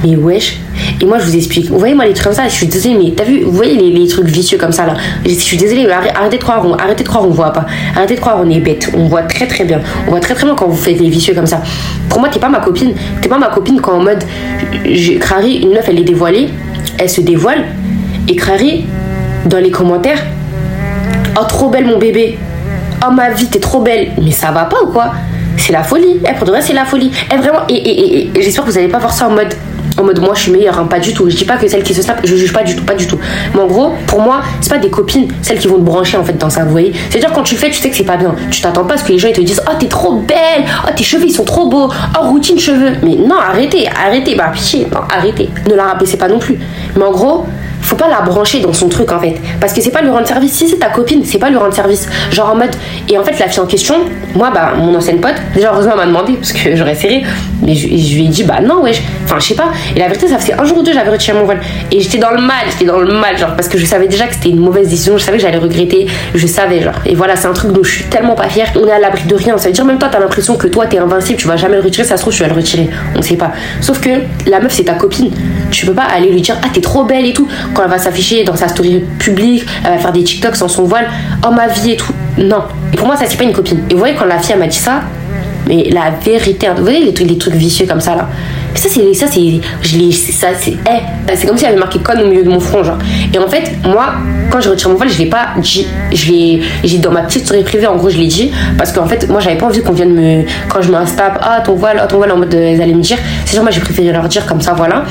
Mais 0.04 0.16
wesh. 0.16 0.58
Et 1.00 1.06
moi, 1.06 1.18
je 1.18 1.24
vous 1.24 1.36
explique. 1.36 1.70
Vous 1.70 1.78
voyez, 1.78 1.94
moi, 1.94 2.04
les 2.04 2.12
trucs 2.12 2.24
comme 2.26 2.34
ça, 2.34 2.46
je 2.46 2.54
suis 2.54 2.66
désolée, 2.66 2.96
mais 3.02 3.12
t'as 3.16 3.24
vu, 3.24 3.42
vous 3.42 3.52
voyez 3.52 3.74
les, 3.74 3.90
les, 3.90 4.06
trucs 4.06 4.26
vicieux 4.26 4.58
comme 4.58 4.72
ça 4.72 4.84
là 4.84 4.94
Je 5.24 5.30
suis 5.30 5.56
désolée, 5.56 5.88
arrêtez 5.88 6.36
de 6.36 6.42
croire, 6.42 6.64
on, 6.66 6.74
arrêtez 6.74 7.04
de 7.04 7.08
croire, 7.08 7.26
on 7.26 7.30
voit 7.30 7.52
pas. 7.52 7.64
Arrêtez 7.96 8.14
de 8.14 8.20
croire, 8.20 8.40
on 8.44 8.50
est 8.50 8.60
bête. 8.60 8.90
On 8.94 9.06
voit 9.06 9.22
très 9.22 9.46
très 9.46 9.64
bien. 9.64 9.80
On 10.06 10.10
voit 10.10 10.20
très 10.20 10.34
très 10.34 10.44
bien 10.44 10.54
quand 10.54 10.68
vous 10.68 10.76
faites 10.76 11.00
les 11.00 11.08
vicieux 11.08 11.34
comme 11.34 11.46
ça. 11.46 11.62
Pour 12.08 12.20
moi, 12.20 12.28
t'es 12.28 12.38
pas 12.38 12.50
ma 12.50 12.60
copine. 12.60 12.92
T'es 13.22 13.28
pas 13.28 13.38
ma 13.38 13.48
copine 13.48 13.80
quand 13.80 13.92
en 13.92 14.02
mode, 14.02 14.24
je, 14.84 15.12
une 15.62 15.72
meuf, 15.72 15.88
elle 15.88 15.98
est 15.98 16.04
dévoilée, 16.04 16.50
elle 16.98 17.10
se 17.10 17.20
dévoile, 17.20 17.64
et 18.28 18.84
dans 19.46 19.58
les 19.58 19.70
commentaires 19.70 20.22
Oh, 21.36 21.44
trop 21.48 21.68
belle 21.68 21.86
mon 21.86 21.98
bébé. 21.98 22.38
Oh, 23.04 23.10
ma 23.10 23.30
vie, 23.30 23.46
t'es 23.46 23.58
trop 23.58 23.80
belle. 23.80 24.12
Mais 24.22 24.30
ça 24.30 24.52
va 24.52 24.66
pas 24.66 24.76
ou 24.84 24.92
quoi? 24.92 25.12
C'est 25.56 25.72
la 25.72 25.82
folie. 25.82 26.20
Eh, 26.28 26.34
pour 26.34 26.46
de 26.46 26.52
vrai, 26.52 26.62
c'est 26.62 26.72
la 26.72 26.84
folie. 26.84 27.10
Eh, 27.32 27.36
vraiment, 27.36 27.60
et, 27.68 28.30
j'espère 28.36 28.64
que 28.64 28.70
vous 28.70 28.78
allez 28.78 28.88
pas 28.88 28.98
voir 28.98 29.12
ça 29.12 29.26
en 29.26 29.30
mode 29.30 29.54
en 29.96 30.02
mode 30.02 30.18
moi 30.18 30.32
je 30.34 30.40
suis 30.42 30.50
meilleure, 30.50 30.76
hein, 30.76 30.86
pas 30.86 30.98
du 30.98 31.14
tout. 31.14 31.30
Je 31.30 31.36
dis 31.36 31.44
pas 31.44 31.56
que 31.56 31.68
celles 31.68 31.84
qui 31.84 31.94
se 31.94 32.02
snap, 32.02 32.20
je 32.24 32.34
juge 32.34 32.52
pas 32.52 32.64
du 32.64 32.74
tout, 32.74 32.82
pas 32.84 32.94
du 32.94 33.06
tout. 33.06 33.16
Mais 33.54 33.60
en 33.60 33.66
gros, 33.68 33.92
pour 34.08 34.20
moi, 34.20 34.40
c'est 34.60 34.70
pas 34.70 34.78
des 34.78 34.90
copines, 34.90 35.28
celles 35.40 35.58
qui 35.58 35.68
vont 35.68 35.76
te 35.76 35.82
brancher 35.82 36.16
en 36.16 36.24
fait 36.24 36.36
dans 36.36 36.50
ça, 36.50 36.64
vous 36.64 36.72
voyez. 36.72 36.92
C'est-à-dire 37.10 37.32
quand 37.32 37.44
tu 37.44 37.54
le 37.54 37.60
fais, 37.60 37.70
tu 37.70 37.76
sais 37.78 37.90
que 37.90 37.96
c'est 37.96 38.02
pas 38.02 38.16
bien. 38.16 38.34
Tu 38.50 38.60
t'attends 38.60 38.84
pas 38.84 38.94
à 38.94 38.96
ce 38.96 39.04
que 39.04 39.12
les 39.12 39.20
gens 39.20 39.28
ils 39.28 39.36
te 39.36 39.40
disent 39.40 39.62
Oh 39.68 39.74
t'es 39.78 39.86
trop 39.86 40.14
belle, 40.14 40.64
oh 40.84 40.90
tes 40.96 41.04
cheveux 41.04 41.26
ils 41.26 41.32
sont 41.32 41.44
trop 41.44 41.68
beaux, 41.68 41.88
oh 41.88 42.26
routine 42.26 42.58
cheveux. 42.58 42.94
Mais 43.04 43.14
non, 43.14 43.36
arrêtez, 43.36 43.88
arrêtez, 43.88 44.34
bah 44.34 44.50
pitié, 44.52 44.88
non, 44.92 45.00
arrêtez. 45.08 45.48
Ne 45.68 45.74
la 45.76 45.84
rabaissez 45.84 46.16
pas 46.16 46.28
non 46.28 46.40
plus. 46.40 46.58
Mais 46.96 47.04
en 47.04 47.12
gros, 47.12 47.46
faut 47.84 47.96
pas 47.96 48.08
la 48.08 48.22
brancher 48.22 48.60
dans 48.60 48.72
son 48.72 48.88
truc 48.88 49.12
en 49.12 49.20
fait. 49.20 49.36
Parce 49.60 49.72
que 49.72 49.80
c'est 49.80 49.90
pas 49.90 50.00
lui 50.00 50.10
rendre 50.10 50.26
service. 50.26 50.52
Si 50.52 50.68
c'est 50.68 50.78
ta 50.78 50.88
copine, 50.88 51.22
c'est 51.24 51.38
pas 51.38 51.50
lui 51.50 51.56
rendre 51.56 51.74
service. 51.74 52.08
Genre 52.30 52.50
en 52.50 52.56
mode. 52.56 52.74
Et 53.08 53.18
en 53.18 53.24
fait, 53.24 53.38
la 53.38 53.48
fille 53.48 53.60
en 53.60 53.66
question, 53.66 53.96
moi, 54.34 54.50
bah, 54.52 54.72
mon 54.76 54.94
ancienne 54.94 55.20
pote, 55.20 55.34
déjà 55.54 55.72
heureusement, 55.72 55.92
elle 55.92 55.98
m'a 55.98 56.06
demandé, 56.06 56.34
parce 56.34 56.52
que 56.52 56.74
j'aurais 56.74 56.94
serré. 56.94 57.22
Mais 57.62 57.74
je, 57.74 57.86
lui 57.86 58.24
ai 58.24 58.28
dit, 58.28 58.42
bah 58.42 58.60
non, 58.62 58.82
wesh. 58.82 59.02
Enfin, 59.24 59.36
je 59.38 59.46
sais 59.48 59.54
pas. 59.54 59.70
Et 59.94 59.98
la 59.98 60.06
vérité, 60.06 60.28
ça 60.28 60.38
faisait 60.38 60.54
un 60.54 60.64
jour 60.64 60.78
ou 60.78 60.82
deux, 60.82 60.92
j'avais 60.92 61.10
retiré 61.10 61.36
mon 61.38 61.44
voile. 61.44 61.60
Et 61.92 62.00
j'étais 62.00 62.18
dans 62.18 62.30
le 62.30 62.40
mal, 62.40 62.64
j'étais 62.70 62.84
dans 62.86 62.98
le 62.98 63.12
mal, 63.12 63.36
genre, 63.36 63.54
parce 63.54 63.68
que 63.68 63.78
je 63.78 63.84
savais 63.84 64.08
déjà 64.08 64.26
que 64.26 64.34
c'était 64.34 64.50
une 64.50 64.60
mauvaise 64.60 64.88
décision. 64.88 65.18
Je 65.18 65.24
savais 65.24 65.36
que 65.36 65.42
j'allais 65.42 65.58
regretter. 65.58 66.06
Je 66.34 66.46
savais, 66.46 66.80
genre. 66.80 66.94
Et 67.06 67.14
voilà, 67.14 67.36
c'est 67.36 67.46
un 67.46 67.52
truc 67.52 67.72
dont 67.72 67.82
je 67.82 67.90
suis 67.90 68.04
tellement 68.04 68.34
pas 68.34 68.48
fière. 68.48 68.72
On 68.76 68.86
est 68.86 68.92
à 68.92 68.98
l'abri 68.98 69.24
de 69.24 69.34
rien. 69.34 69.58
Ça 69.58 69.68
veut 69.68 69.74
dire, 69.74 69.84
même 69.84 69.98
toi, 69.98 70.08
t'as 70.10 70.20
l'impression 70.20 70.56
que 70.56 70.66
toi, 70.66 70.86
t'es 70.86 70.98
invincible, 70.98 71.38
tu 71.38 71.46
vas 71.46 71.56
jamais 71.56 71.76
le 71.76 71.82
retirer. 71.82 72.06
Ça 72.06 72.16
se 72.16 72.22
trouve, 72.22 72.34
tu 72.34 72.42
vas 72.42 72.48
le 72.48 72.54
retirer. 72.54 72.88
On 73.14 73.22
sait 73.22 73.36
pas. 73.36 73.52
Sauf 73.80 74.00
que 74.00 74.10
la 74.46 74.60
meuf, 74.60 74.72
c'est 74.72 74.84
ta 74.84 74.94
copine. 74.94 75.30
Tu 75.70 75.86
peux 75.86 75.94
pas 75.94 76.04
aller 76.04 76.30
lui 76.30 76.40
dire, 76.40 76.56
ah, 76.62 76.68
t'es 76.72 76.80
trop 76.80 77.04
belle 77.04 77.26
et 77.26 77.32
tout. 77.32 77.48
Quand 77.74 77.82
elle 77.84 77.90
va 77.90 77.98
s'afficher 77.98 78.44
dans 78.44 78.56
sa 78.56 78.68
story 78.68 79.02
publique, 79.18 79.66
elle 79.84 79.92
va 79.92 79.98
faire 79.98 80.12
des 80.12 80.22
TikToks 80.22 80.56
sans 80.56 80.68
son 80.68 80.84
voile, 80.84 81.06
oh 81.46 81.50
ma 81.50 81.68
vie 81.68 81.92
et 81.92 81.96
tout. 81.96 82.12
Non. 82.38 82.62
Et 82.92 82.96
pour 82.96 83.06
moi, 83.06 83.16
ça, 83.16 83.24
c'est 83.26 83.36
pas 83.36 83.44
une 83.44 83.52
copine. 83.52 83.82
Et 83.90 83.94
vous 83.94 83.98
voyez, 83.98 84.14
quand 84.14 84.24
la 84.24 84.38
fille, 84.38 84.56
m'a 84.56 84.66
dit 84.66 84.76
ça, 84.76 85.02
mais 85.66 85.88
la 85.90 86.10
vérité, 86.10 86.68
vous 86.76 86.82
voyez 86.82 87.04
les 87.04 87.14
trucs, 87.14 87.28
les 87.28 87.38
trucs 87.38 87.54
vicieux 87.54 87.86
comme 87.86 88.00
ça 88.00 88.14
là. 88.14 88.28
Ça 88.74 88.88
c'est 88.88 89.14
ça 89.14 89.26
c'est 89.28 89.60
je 89.82 90.10
ça 90.10 90.48
c'est 90.58 90.72
eh, 90.72 91.36
c'est 91.36 91.46
comme 91.46 91.56
si 91.56 91.64
elle 91.64 91.70
avait 91.70 91.78
marqué 91.78 92.00
conne 92.00 92.20
au 92.20 92.26
milieu 92.26 92.42
de 92.42 92.50
mon 92.50 92.58
front 92.58 92.82
genre. 92.82 92.98
Et 93.32 93.38
en 93.38 93.46
fait 93.46 93.70
moi 93.84 94.14
quand 94.50 94.60
je 94.60 94.68
retire 94.68 94.88
mon 94.88 94.96
voile 94.96 95.08
je 95.08 95.18
l'ai 95.18 95.26
pas 95.26 95.50
dit 95.58 95.86
je 96.12 96.32
l'ai 96.32 96.60
j'ai 96.82 96.98
dans 96.98 97.12
ma 97.12 97.22
petite 97.22 97.44
story 97.44 97.62
privée 97.62 97.86
en 97.86 97.96
gros 97.96 98.10
je 98.10 98.18
l'ai 98.18 98.26
dit 98.26 98.50
parce 98.76 98.92
qu'en 98.92 99.06
fait 99.06 99.28
moi 99.30 99.40
j'avais 99.40 99.56
pas 99.56 99.66
envie 99.66 99.80
qu'on 99.80 99.92
vienne 99.92 100.12
me 100.12 100.42
quand 100.68 100.82
je 100.82 100.90
me 100.90 101.06
snap 101.06 101.38
ah 101.40 101.60
ton 101.64 101.74
voile 101.74 101.98
ah 102.02 102.06
ton 102.08 102.16
voile 102.16 102.32
en 102.32 102.36
mode 102.36 102.52
elles 102.52 102.82
allaient 102.82 102.94
me 102.94 103.00
dire 103.00 103.16
c'est 103.44 103.54
genre 103.54 103.62
moi 103.62 103.70
j'ai 103.70 103.80
préféré 103.80 104.10
leur 104.10 104.28
dire 104.28 104.44
comme 104.44 104.60
ça 104.60 104.74
voilà 104.74 105.04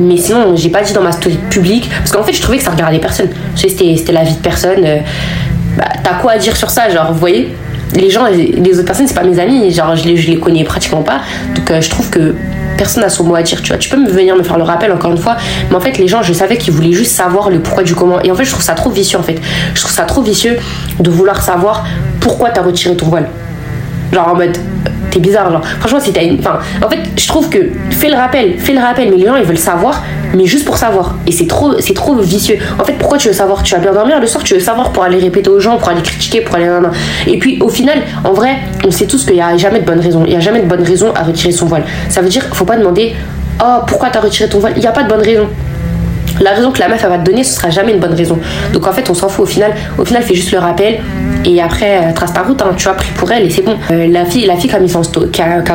mais 0.00 0.16
sinon, 0.16 0.56
j'ai 0.56 0.68
pas 0.68 0.82
dit 0.82 0.92
dans 0.92 1.02
ma 1.02 1.12
story 1.12 1.38
publique. 1.50 1.88
Parce 1.98 2.12
qu'en 2.12 2.22
fait, 2.22 2.32
je 2.32 2.40
trouvais 2.42 2.58
que 2.58 2.64
ça 2.64 2.70
regardait 2.70 2.98
personne. 2.98 3.28
C'était 3.54 4.12
la 4.12 4.24
vie 4.24 4.34
de 4.34 4.40
personne. 4.40 4.84
Euh, 4.84 4.98
bah, 5.76 5.84
T'as 6.02 6.14
quoi 6.14 6.32
à 6.32 6.38
dire 6.38 6.56
sur 6.56 6.70
ça 6.70 6.88
Genre, 6.88 7.12
vous 7.12 7.18
voyez? 7.18 7.54
Les 7.94 8.10
gens, 8.10 8.26
les 8.26 8.74
autres 8.74 8.84
personnes, 8.84 9.06
c'est 9.06 9.14
pas 9.14 9.22
mes 9.22 9.38
amis. 9.38 9.70
Genre, 9.70 9.94
je 9.96 10.04
les, 10.04 10.16
les 10.16 10.38
connais 10.38 10.64
pratiquement 10.64 11.02
pas. 11.02 11.20
Donc, 11.54 11.70
euh, 11.70 11.80
je 11.80 11.88
trouve 11.88 12.10
que 12.10 12.34
personne 12.76 13.02
n'a 13.02 13.08
son 13.08 13.24
mot 13.24 13.34
à 13.36 13.42
dire. 13.42 13.62
Tu 13.62 13.68
vois, 13.68 13.78
tu 13.78 13.88
peux 13.88 13.96
me 13.96 14.10
venir 14.10 14.36
me 14.36 14.42
faire 14.42 14.58
le 14.58 14.64
rappel 14.64 14.92
encore 14.92 15.12
une 15.12 15.18
fois. 15.18 15.36
Mais 15.70 15.76
en 15.76 15.80
fait, 15.80 15.96
les 15.98 16.08
gens, 16.08 16.22
je 16.22 16.32
savais 16.32 16.58
qu'ils 16.58 16.72
voulaient 16.74 16.92
juste 16.92 17.12
savoir 17.12 17.48
le 17.48 17.60
pourquoi 17.60 17.84
du 17.84 17.94
comment. 17.94 18.20
Et 18.22 18.30
en 18.30 18.34
fait, 18.34 18.44
je 18.44 18.50
trouve 18.50 18.64
ça 18.64 18.74
trop 18.74 18.90
vicieux, 18.90 19.18
en 19.18 19.22
fait. 19.22 19.40
Je 19.74 19.80
trouve 19.80 19.92
ça 19.92 20.02
trop 20.02 20.22
vicieux 20.22 20.58
de 20.98 21.10
vouloir 21.10 21.40
savoir 21.42 21.86
pourquoi 22.20 22.50
t'as 22.50 22.62
retiré 22.62 22.96
ton 22.96 23.06
voile. 23.06 23.28
Genre, 24.12 24.28
en 24.28 24.34
mode, 24.34 24.56
t'es 25.10 25.18
bizarre, 25.18 25.50
genre. 25.50 25.64
Franchement, 25.80 26.00
si 26.00 26.12
t'as 26.12 26.22
une. 26.22 26.38
Enfin, 26.38 26.58
en 26.84 26.88
fait, 26.88 27.00
je 27.16 27.26
trouve 27.26 27.48
que 27.48 27.58
fais 27.90 28.08
le 28.08 28.16
rappel, 28.16 28.58
fais 28.58 28.72
le 28.72 28.80
rappel, 28.80 29.10
mais 29.10 29.16
les 29.16 29.26
gens, 29.26 29.36
ils 29.36 29.44
veulent 29.44 29.58
savoir 29.58 30.02
mais 30.34 30.46
juste 30.46 30.64
pour 30.64 30.76
savoir. 30.76 31.14
Et 31.26 31.32
c'est 31.32 31.46
trop, 31.46 31.78
c'est 31.80 31.94
trop 31.94 32.14
vicieux. 32.16 32.58
En 32.78 32.84
fait, 32.84 32.92
pourquoi 32.94 33.18
tu 33.18 33.28
veux 33.28 33.34
savoir? 33.34 33.62
Tu 33.62 33.74
vas 33.74 33.80
bien 33.80 33.92
dormir 33.92 34.20
le 34.20 34.26
soir, 34.26 34.44
tu 34.44 34.54
veux 34.54 34.60
savoir 34.60 34.92
pour 34.92 35.02
aller 35.02 35.18
répéter 35.18 35.48
aux 35.48 35.60
gens, 35.60 35.78
pour 35.78 35.88
aller 35.88 36.02
critiquer, 36.02 36.40
pour 36.40 36.56
aller. 36.56 36.68
Et 37.26 37.38
puis 37.38 37.58
au 37.60 37.68
final, 37.68 37.98
en 38.24 38.32
vrai, 38.32 38.56
on 38.84 38.90
sait 38.90 39.06
tous 39.06 39.24
qu'il 39.24 39.34
n'y 39.34 39.40
a 39.40 39.56
jamais 39.56 39.80
de 39.80 39.86
bonne 39.86 40.00
raison. 40.00 40.22
Il 40.24 40.30
n'y 40.30 40.36
a 40.36 40.40
jamais 40.40 40.60
de 40.60 40.66
bonne 40.66 40.82
raison 40.82 41.12
à 41.14 41.22
retirer 41.22 41.52
son 41.52 41.66
voile. 41.66 41.84
Ça 42.08 42.20
veut 42.20 42.28
dire, 42.28 42.42
faut 42.52 42.64
pas 42.64 42.76
demander 42.76 43.14
Oh, 43.58 43.78
pourquoi 43.86 44.10
t'as 44.10 44.20
retiré 44.20 44.50
ton 44.50 44.58
voile? 44.58 44.74
Il 44.76 44.80
n'y 44.80 44.86
a 44.86 44.92
pas 44.92 45.02
de 45.02 45.08
bonne 45.08 45.22
raison. 45.22 45.48
La 46.40 46.50
raison 46.50 46.70
que 46.70 46.78
la 46.78 46.88
meuf 46.88 47.02
elle 47.02 47.08
va 47.08 47.18
te 47.18 47.24
donner, 47.24 47.42
ce 47.42 47.54
sera 47.54 47.70
jamais 47.70 47.92
une 47.94 48.00
bonne 48.00 48.12
raison. 48.12 48.38
Donc 48.74 48.86
en 48.86 48.92
fait, 48.92 49.08
on 49.08 49.14
s'en 49.14 49.30
fout 49.30 49.44
au 49.44 49.46
final. 49.46 49.72
Au 49.96 50.04
final, 50.04 50.22
fais 50.22 50.34
juste 50.34 50.52
le 50.52 50.58
rappel 50.58 51.00
et 51.46 51.62
après 51.62 51.98
euh, 51.98 52.12
trace 52.12 52.32
ta 52.32 52.42
route. 52.42 52.60
Hein. 52.60 52.74
tu 52.76 52.88
as 52.88 52.92
pris 52.92 53.10
pour 53.16 53.30
elle 53.30 53.46
et 53.46 53.50
c'est 53.50 53.62
bon. 53.62 53.76
Euh, 53.90 54.06
la 54.08 54.24
fille, 54.24 54.44
la 54.44 54.56
fille 54.56 54.68
qui 54.68 54.76
a, 54.76 54.80
mis 54.80 54.92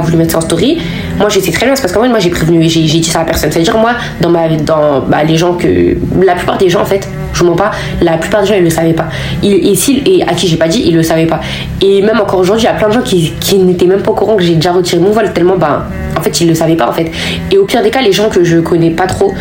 voulu 0.03 0.17
mettre 0.17 0.37
en 0.37 0.41
story, 0.41 0.79
moi 1.17 1.29
je 1.29 1.39
sais 1.39 1.51
très 1.51 1.65
bien, 1.65 1.75
c'est 1.75 1.81
parce 1.81 1.93
qu'en 1.93 2.03
fait, 2.03 2.09
moi 2.09 2.19
j'ai 2.19 2.29
prévenu, 2.29 2.61
j'ai 2.67 2.81
dit 2.81 3.03
ça 3.03 3.21
à 3.21 3.23
personne. 3.23 3.51
C'est-à-dire 3.51 3.77
moi, 3.77 3.91
dans 4.19 4.29
ma, 4.29 4.49
dans 4.49 5.01
bah, 5.01 5.23
les 5.23 5.37
gens 5.37 5.53
que, 5.53 5.97
la 6.21 6.35
plupart 6.35 6.57
des 6.57 6.69
gens 6.69 6.81
en 6.81 6.85
fait, 6.85 7.07
je 7.33 7.43
mens 7.43 7.55
pas, 7.55 7.71
la 8.01 8.17
plupart 8.17 8.41
des 8.41 8.47
gens 8.47 8.55
ils 8.55 8.63
le 8.63 8.69
savaient 8.69 8.93
pas. 8.93 9.07
et, 9.41 9.73
et 9.73 10.23
à 10.23 10.33
qui 10.33 10.47
j'ai 10.47 10.57
pas 10.57 10.67
dit, 10.67 10.83
ils 10.85 10.95
le 10.95 11.03
savaient 11.03 11.25
pas. 11.25 11.39
Et 11.81 12.01
même 12.01 12.19
encore 12.19 12.39
aujourd'hui, 12.39 12.65
il 12.65 12.67
y 12.67 12.71
a 12.71 12.77
plein 12.77 12.89
de 12.89 12.93
gens 12.93 13.01
qui, 13.01 13.33
qui 13.39 13.57
n'étaient 13.57 13.87
même 13.87 14.01
pas 14.01 14.11
au 14.11 14.15
courant 14.15 14.35
que 14.35 14.43
j'ai 14.43 14.55
déjà 14.55 14.73
retiré 14.73 15.01
mon 15.01 15.11
voile 15.11 15.31
tellement, 15.33 15.57
bah, 15.57 15.87
en 16.17 16.21
fait, 16.21 16.41
ils 16.41 16.47
le 16.47 16.55
savaient 16.55 16.75
pas 16.75 16.89
en 16.89 16.93
fait. 16.93 17.09
Et 17.51 17.57
au 17.57 17.65
pire 17.65 17.81
des 17.81 17.89
cas, 17.89 18.01
les 18.01 18.11
gens 18.11 18.29
que 18.29 18.43
je 18.43 18.57
connais 18.57 18.91
pas 18.91 19.07
trop, 19.07 19.33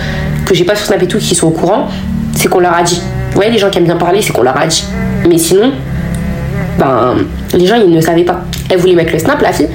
que 0.47 0.55
j'ai 0.55 0.64
pas 0.64 0.76
sur 0.76 0.87
Snap 0.87 1.03
et 1.03 1.07
tout, 1.07 1.18
qui 1.18 1.35
sont 1.35 1.49
au 1.49 1.53
courant, 1.53 1.89
c'est 2.37 2.49
qu'on 2.49 2.61
leur 2.61 2.74
a 2.74 2.83
dit. 2.83 3.01
Voyez, 3.35 3.51
les 3.51 3.59
gens 3.59 3.70
qui 3.70 3.78
aiment 3.78 3.85
bien 3.85 3.97
parler, 3.97 4.22
c'est 4.22 4.33
qu'on 4.33 4.43
leur 4.43 4.57
a 4.57 4.66
dit. 4.66 4.85
Mais 5.28 5.39
sinon, 5.39 5.72
ben, 6.81 7.14
les 7.55 7.66
gens, 7.66 7.76
ils 7.76 7.91
ne 7.91 8.01
savaient 8.01 8.24
pas. 8.24 8.41
Elle 8.70 8.78
voulait 8.78 8.95
mettre 8.95 9.12
le 9.12 9.18
Snap, 9.18 9.41
la 9.41 9.53
fille. 9.53 9.68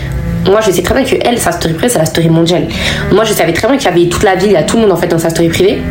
Moi, 0.45 0.59
je 0.61 0.71
sais 0.71 0.81
très 0.81 0.95
bien 0.95 1.03
que 1.03 1.15
elle, 1.23 1.37
sa 1.37 1.51
story 1.51 1.73
privée, 1.73 1.89
c'est 1.89 1.99
la 1.99 2.05
story 2.05 2.29
mondiale. 2.29 2.67
Moi, 3.11 3.23
je 3.23 3.33
savais 3.33 3.53
très 3.53 3.67
bien 3.67 3.77
qu'il 3.77 3.85
y 3.85 3.91
avait 3.91 4.09
toute 4.09 4.23
la 4.23 4.35
ville, 4.35 4.51
il 4.51 4.57
a 4.57 4.63
tout 4.63 4.77
le 4.77 4.83
monde 4.83 4.91
en 4.91 4.95
fait 4.95 5.07
dans 5.07 5.17
sa 5.17 5.29
story 5.29 5.49
privée 5.49 5.81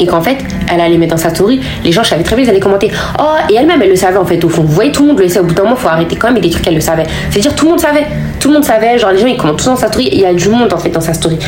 et 0.00 0.06
qu'en 0.06 0.22
fait, 0.22 0.38
elle 0.72 0.80
allait 0.80 0.96
mettre 0.96 1.14
dans 1.14 1.20
sa 1.20 1.30
story, 1.30 1.60
les 1.84 1.92
gens, 1.92 2.02
je 2.02 2.08
savais 2.08 2.22
très 2.22 2.34
bien, 2.34 2.44
ils 2.44 2.48
allaient 2.48 2.60
commenter. 2.60 2.90
Oh, 3.18 3.34
et 3.50 3.54
elle-même, 3.54 3.82
elle 3.82 3.90
le 3.90 3.96
savait 3.96 4.16
en 4.16 4.24
fait, 4.24 4.42
au 4.42 4.48
fond. 4.48 4.62
Vous 4.62 4.72
voyez, 4.72 4.90
tout 4.90 5.02
le 5.02 5.08
monde 5.08 5.20
le 5.20 5.28
sait. 5.28 5.40
Au 5.40 5.44
bout 5.44 5.54
d'un 5.54 5.64
moment, 5.64 5.76
faut 5.76 5.88
arrêter 5.88 6.16
quand 6.16 6.28
même, 6.28 6.38
et 6.38 6.40
des 6.40 6.50
trucs, 6.50 6.66
elle 6.66 6.74
le 6.74 6.80
savait. 6.80 7.04
C'est-à-dire, 7.30 7.54
tout 7.54 7.66
le 7.66 7.72
monde 7.72 7.80
savait. 7.80 8.06
Tout 8.38 8.48
le 8.48 8.54
monde 8.54 8.64
savait, 8.64 8.98
genre, 8.98 9.10
les 9.10 9.18
gens, 9.18 9.26
ils 9.26 9.36
commentent 9.36 9.58
tous 9.58 9.66
dans 9.66 9.76
sa 9.76 9.88
story, 9.88 10.08
il 10.10 10.20
y 10.20 10.24
a 10.24 10.32
du 10.32 10.48
monde 10.48 10.72
en 10.72 10.78
fait 10.78 10.88
dans 10.88 11.02
sa 11.02 11.12
story. 11.12 11.38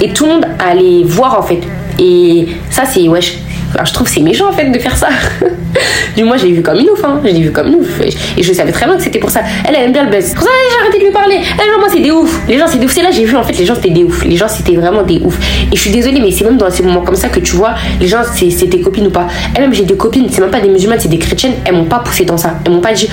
Et 0.00 0.10
tout 0.10 0.26
le 0.26 0.32
monde 0.32 0.46
allait 0.58 1.02
voir 1.04 1.38
en 1.38 1.42
fait. 1.42 1.60
Et 1.98 2.48
ça, 2.70 2.82
c'est, 2.84 3.08
wesh, 3.08 3.38
je 3.84 3.92
trouve 3.92 4.08
c'est 4.08 4.20
méchant 4.20 4.48
en 4.48 4.52
fait 4.52 4.70
de 4.70 4.78
faire 4.78 4.96
ça. 4.96 5.08
du 6.16 6.24
moins, 6.24 6.36
je 6.36 6.46
l'ai 6.46 6.52
vu 6.52 6.62
comme 6.62 6.78
une 6.78 6.90
ouf, 6.90 7.02
hein. 7.04 7.20
Je 7.24 7.30
l'ai 7.30 7.40
vu 7.40 7.50
comme 7.50 7.68
une 7.68 7.76
ouf. 7.76 8.00
Et 8.00 8.42
je 8.42 8.52
savais 8.52 8.72
très 8.72 8.86
bien 8.86 8.96
que 8.96 9.02
c'était 9.02 9.18
pour 9.18 9.30
ça. 9.30 9.40
Elle, 9.66 9.74
aime 9.74 9.92
bien 9.92 10.04
le 10.04 10.10
buzz. 10.10 10.34
Pour 10.34 10.42
ça, 10.42 10.50
j'ai 10.70 10.82
arrêté 10.82 10.98
de 10.98 11.04
lui 11.04 11.12
parler. 11.12 11.36
Elle, 11.36 11.70
genre, 11.70 11.78
moi, 11.78 11.88
c'est 11.90 12.00
des 12.00 12.10
ouf. 12.10 12.40
Les 12.48 12.58
gens, 12.58 12.66
c'est 12.68 12.78
des 12.78 12.86
ouf. 12.86 12.92
C'est 12.92 13.02
là, 13.02 13.10
j'ai 13.10 13.24
vu 13.24 13.36
en 13.36 13.42
fait, 13.42 13.56
les 13.58 13.64
gens, 13.64 13.74
c'était 13.74 13.90
des 13.90 14.04
ouf. 14.04 14.24
Les 14.24 14.36
gens, 14.36 14.48
c'était 14.48 14.76
vraiment 14.76 15.02
des 15.02 15.20
ouf. 15.24 15.38
Et 15.70 15.76
je 15.76 15.80
suis 15.80 15.90
désolée, 15.90 16.20
mais 16.20 16.30
c'est 16.30 16.44
même 16.44 16.56
dans 16.56 16.70
ces 16.70 16.82
moments 16.82 17.02
comme 17.02 17.16
ça 17.16 17.28
que 17.28 17.40
tu 17.40 17.56
vois, 17.56 17.74
les 18.00 18.06
gens, 18.06 18.22
c'est 18.34 18.48
tes 18.68 18.80
copines 18.80 19.06
ou 19.06 19.10
pas. 19.10 19.26
Elle-même, 19.54 19.72
j'ai 19.72 19.84
des 19.84 19.96
copines, 19.96 20.26
c'est 20.30 20.40
même 20.40 20.50
pas 20.50 20.60
des 20.60 20.68
musulmanes, 20.68 21.00
c'est 21.00 21.08
des 21.08 21.18
chrétiennes. 21.18 21.54
Elles 21.64 21.74
m'ont 21.74 21.84
pas 21.84 22.00
poussé 22.00 22.24
dans 22.24 22.36
ça. 22.36 22.54
Elles 22.64 22.72
m'ont 22.72 22.80
pas 22.80 22.92
dit, 22.92 23.08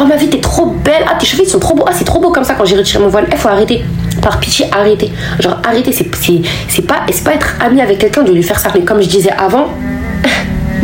oh 0.00 0.04
ma 0.04 0.16
vie, 0.16 0.28
t'es 0.28 0.40
trop 0.40 0.66
belle. 0.66 1.04
Ah, 1.06 1.16
tes 1.18 1.26
cheveux, 1.26 1.42
ils 1.44 1.50
sont 1.50 1.58
trop 1.58 1.74
beaux. 1.74 1.84
Ah, 1.88 1.92
c'est 1.94 2.04
trop 2.04 2.20
beau 2.20 2.30
comme 2.30 2.44
ça 2.44 2.54
quand 2.54 2.64
j'ai 2.64 2.76
retiré 2.76 3.02
mon 3.02 3.08
voile. 3.08 3.26
Il 3.30 3.38
faut 3.38 3.48
arrêter. 3.48 3.82
par 4.22 4.38
pitié, 4.40 4.66
arrêtez. 4.72 5.10
Genre, 5.40 5.60
arrêtez. 5.66 5.92
C'est 5.92 6.86
pas, 6.86 7.04
pas 7.24 7.34
être 7.34 7.56
ami 7.60 7.80
avec 7.80 7.98
quelqu'un 7.98 8.22
de 8.22 8.32
lui 8.32 8.42
faire 8.42 8.58
ça. 8.58 8.68
Mais 8.74 8.82
comme 8.82 9.02
je 9.02 9.08
disais 9.08 9.32
avant, 9.36 9.68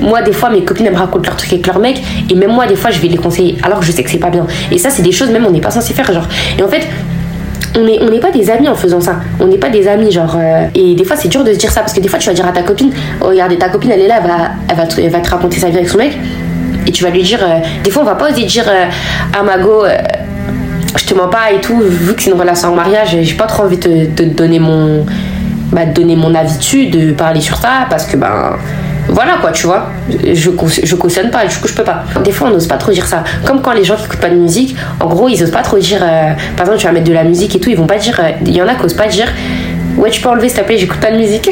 moi, 0.00 0.22
des 0.22 0.32
fois, 0.32 0.50
mes 0.50 0.64
copines, 0.64 0.86
elles 0.86 0.92
me 0.92 0.98
racontent 0.98 1.26
leurs 1.26 1.36
trucs 1.36 1.52
avec 1.52 1.66
leur 1.66 1.78
mec. 1.78 2.02
Et 2.30 2.34
même 2.34 2.52
moi, 2.52 2.66
des 2.66 2.76
fois, 2.76 2.90
je 2.90 3.00
vais 3.00 3.08
les 3.08 3.16
conseiller. 3.16 3.56
Alors 3.62 3.80
que 3.80 3.84
je 3.84 3.92
sais 3.92 4.02
que 4.02 4.10
c'est 4.10 4.18
pas 4.18 4.30
bien. 4.30 4.46
Et 4.70 4.78
ça, 4.78 4.90
c'est 4.90 5.02
des 5.02 5.12
choses, 5.12 5.30
même, 5.30 5.46
on 5.46 5.50
n'est 5.50 5.60
pas 5.60 5.70
censé 5.70 5.92
faire. 5.94 6.10
Genre. 6.12 6.26
Et 6.58 6.62
en 6.62 6.68
fait, 6.68 6.86
on 7.76 7.84
n'est 7.84 8.00
on 8.02 8.20
pas 8.20 8.30
des 8.30 8.50
amis 8.50 8.68
en 8.68 8.74
faisant 8.74 9.00
ça. 9.00 9.20
On 9.38 9.46
n'est 9.46 9.58
pas 9.58 9.68
des 9.68 9.86
amis, 9.86 10.10
genre. 10.10 10.36
euh, 10.36 10.66
et 10.74 10.94
des 10.94 11.04
fois, 11.04 11.16
c'est 11.16 11.28
dur 11.28 11.44
de 11.44 11.52
se 11.52 11.58
dire 11.58 11.70
ça 11.70 11.80
parce 11.80 11.92
que 11.92 12.00
des 12.00 12.08
fois, 12.08 12.18
tu 12.18 12.28
vas 12.28 12.34
dire 12.34 12.46
à 12.46 12.52
ta 12.52 12.62
copine 12.62 12.90
oh, 13.20 13.28
Regardez, 13.28 13.56
ta 13.56 13.68
copine, 13.68 13.90
elle 13.92 14.00
est 14.00 14.08
là, 14.08 14.16
elle 14.22 14.28
va, 14.28 14.36
elle 14.68 14.76
va, 14.76 14.86
te, 14.86 15.00
elle 15.00 15.10
va 15.10 15.20
te 15.20 15.30
raconter 15.30 15.58
sa 15.58 15.68
vie 15.68 15.76
avec 15.76 15.88
son 15.88 15.98
mec. 15.98 16.16
Et 16.86 16.92
tu 16.92 17.04
vas 17.04 17.10
lui 17.10 17.22
dire 17.22 17.40
euh, 17.42 17.60
Des 17.84 17.90
fois, 17.90 18.02
on 18.02 18.06
va 18.06 18.14
pas 18.14 18.30
oser 18.30 18.44
dire 18.44 18.64
euh, 18.66 18.86
à 19.38 19.42
Mago 19.42 19.84
euh, 19.84 19.96
Je 20.96 21.04
te 21.04 21.14
mens 21.14 21.28
pas 21.28 21.52
et 21.52 21.60
tout, 21.60 21.78
vu 21.80 22.14
que 22.14 22.22
c'est 22.22 22.30
une 22.30 22.40
relation 22.40 22.72
en 22.72 22.74
mariage, 22.74 23.16
j'ai 23.20 23.34
pas 23.34 23.46
trop 23.46 23.64
envie 23.64 23.78
de, 23.78 24.06
te 24.06 24.22
donner 24.22 24.58
mon. 24.58 25.06
Bah, 25.72 25.86
donner 25.86 26.16
mon 26.16 26.34
avis 26.34 26.58
dessus, 26.58 26.86
de 26.86 27.12
parler 27.12 27.40
sur 27.40 27.56
ça 27.56 27.86
parce 27.88 28.06
que, 28.06 28.16
ben. 28.16 28.56
Voilà 29.12 29.38
quoi, 29.40 29.50
tu 29.52 29.66
vois. 29.66 29.90
Je, 30.08 30.50
je 30.84 30.94
cautionne 30.94 31.30
pas, 31.30 31.44
du 31.44 31.56
coup, 31.56 31.66
je 31.68 31.74
peux 31.74 31.82
pas. 31.84 32.04
Des 32.24 32.30
fois, 32.32 32.48
on 32.48 32.52
n'ose 32.52 32.68
pas 32.68 32.76
trop 32.76 32.92
dire 32.92 33.06
ça. 33.06 33.24
Comme 33.44 33.60
quand 33.60 33.72
les 33.72 33.84
gens 33.84 33.96
qui 33.96 34.04
écoutent 34.04 34.20
pas 34.20 34.28
de 34.30 34.36
musique, 34.36 34.76
en 35.00 35.06
gros, 35.06 35.28
ils 35.28 35.42
osent 35.42 35.50
pas 35.50 35.62
trop 35.62 35.78
dire. 35.78 36.00
euh, 36.02 36.32
par 36.56 36.66
exemple, 36.66 36.78
tu 36.78 36.86
vas 36.86 36.92
mettre 36.92 37.06
de 37.08 37.12
la 37.12 37.24
musique 37.24 37.56
et 37.56 37.60
tout, 37.60 37.70
ils 37.70 37.76
vont 37.76 37.86
pas 37.86 37.98
dire. 37.98 38.18
euh, 38.22 38.30
Il 38.46 38.54
y 38.56 38.62
en 38.62 38.68
a 38.68 38.74
qui 38.74 38.84
osent 38.84 38.94
pas 38.94 39.08
dire. 39.08 39.26
Ouais, 39.96 40.10
tu 40.10 40.20
peux 40.20 40.28
enlever 40.28 40.48
s'il 40.48 40.60
te 40.60 40.64
plaît, 40.64 40.78
j'écoute 40.78 41.00
pas 41.00 41.10
de 41.10 41.16
musique. 41.16 41.50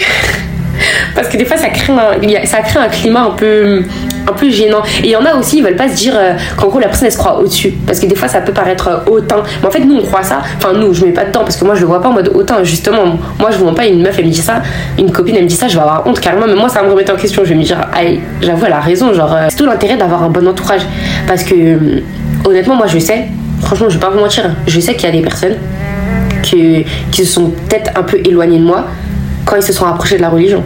Parce 1.14 1.28
que 1.28 1.36
des 1.36 1.44
fois, 1.44 1.56
ça 1.56 1.68
crée 1.70 1.92
un, 1.92 2.46
ça 2.46 2.58
crée 2.60 2.78
un 2.78 2.88
climat 2.88 3.22
un 3.22 3.30
peu, 3.32 3.82
un 4.28 4.32
peu 4.32 4.50
gênant. 4.50 4.82
Et 5.02 5.06
il 5.06 5.10
y 5.10 5.16
en 5.16 5.24
a 5.24 5.34
aussi, 5.34 5.58
ils 5.58 5.64
veulent 5.64 5.76
pas 5.76 5.88
se 5.88 5.94
dire 5.96 6.14
euh, 6.16 6.34
qu'en 6.56 6.68
gros, 6.68 6.78
la 6.78 6.86
personne, 6.88 7.06
elle 7.06 7.12
se 7.12 7.18
croit 7.18 7.38
au-dessus. 7.38 7.72
Parce 7.86 7.98
que 8.00 8.06
des 8.06 8.14
fois, 8.14 8.28
ça 8.28 8.40
peut 8.40 8.52
paraître 8.52 8.88
euh, 8.88 9.10
hautain. 9.10 9.42
Mais 9.62 9.68
en 9.68 9.70
fait, 9.70 9.80
nous, 9.80 9.96
on 9.96 10.02
croit 10.04 10.22
ça. 10.22 10.40
Enfin, 10.56 10.72
nous, 10.74 10.92
je 10.94 11.04
mets 11.04 11.12
pas 11.12 11.24
de 11.24 11.30
temps 11.30 11.40
parce 11.40 11.56
que 11.56 11.64
moi, 11.64 11.74
je 11.74 11.80
le 11.80 11.86
vois 11.86 12.00
pas 12.02 12.08
en 12.08 12.12
mode 12.12 12.30
hautain. 12.34 12.62
Justement, 12.62 13.04
moi, 13.38 13.50
je 13.50 13.56
vois 13.58 13.74
pas 13.74 13.86
une 13.86 14.02
meuf, 14.02 14.16
elle 14.18 14.26
me 14.26 14.30
dit 14.30 14.40
ça. 14.40 14.62
Une 14.98 15.10
copine, 15.10 15.36
elle 15.36 15.44
me 15.44 15.48
dit 15.48 15.56
ça, 15.56 15.68
je 15.68 15.74
vais 15.74 15.80
avoir 15.82 16.06
honte 16.06 16.20
carrément. 16.20 16.46
Mais 16.46 16.54
moi, 16.54 16.68
ça 16.68 16.80
va 16.80 16.86
me 16.86 16.92
remettre 16.92 17.12
en 17.12 17.16
question. 17.16 17.42
Je 17.44 17.50
vais 17.50 17.54
me 17.56 17.62
dire, 17.64 17.78
j'avoue, 18.42 18.64
elle 18.66 18.72
a 18.72 18.80
raison. 18.80 19.12
Genre, 19.14 19.32
euh, 19.32 19.46
c'est 19.48 19.56
tout 19.56 19.66
l'intérêt 19.66 19.96
d'avoir 19.96 20.22
un 20.22 20.28
bon 20.30 20.46
entourage. 20.46 20.82
Parce 21.26 21.42
que, 21.44 22.02
honnêtement, 22.44 22.76
moi, 22.76 22.86
je 22.86 22.98
sais, 22.98 23.26
franchement, 23.62 23.88
je 23.88 23.94
vais 23.94 24.00
pas 24.00 24.10
vous 24.10 24.20
mentir, 24.20 24.44
je 24.66 24.80
sais 24.80 24.94
qu'il 24.94 25.04
y 25.04 25.12
a 25.12 25.16
des 25.16 25.22
personnes 25.22 25.56
que- 26.42 26.82
qui 27.10 27.24
se 27.24 27.32
sont 27.32 27.50
peut-être 27.50 27.90
un 27.98 28.02
peu 28.02 28.18
éloignées 28.24 28.58
de 28.58 28.64
moi 28.64 28.86
quand 29.44 29.56
ils 29.56 29.62
se 29.62 29.72
sont 29.72 29.84
rapprochés 29.84 30.16
de 30.16 30.22
la 30.22 30.28
religion. 30.28 30.62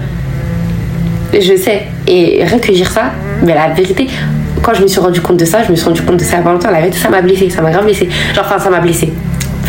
Je 1.32 1.56
sais. 1.56 1.82
Et 2.06 2.44
rien 2.44 2.58
que 2.58 2.72
dire 2.72 2.90
ça, 2.90 3.12
mais 3.42 3.54
la 3.54 3.68
vérité, 3.68 4.06
quand 4.62 4.74
je 4.74 4.82
me 4.82 4.86
suis 4.86 5.00
rendu 5.00 5.20
compte 5.20 5.38
de 5.38 5.44
ça, 5.44 5.62
je 5.64 5.70
me 5.70 5.76
suis 5.76 5.86
rendu 5.86 6.02
compte 6.02 6.18
de 6.18 6.24
ça 6.24 6.34
il 6.34 6.38
y 6.38 6.40
a 6.40 6.42
pas 6.42 6.52
longtemps, 6.52 6.70
la 6.70 6.80
vérité, 6.80 6.98
ça 6.98 7.08
m'a 7.08 7.22
blessé, 7.22 7.50
ça 7.50 7.62
m'a 7.62 7.70
grave 7.70 7.84
blessé. 7.84 8.08
Genre, 8.34 8.44
enfin, 8.44 8.58
ça 8.58 8.70
m'a 8.70 8.80
blessé. 8.80 9.12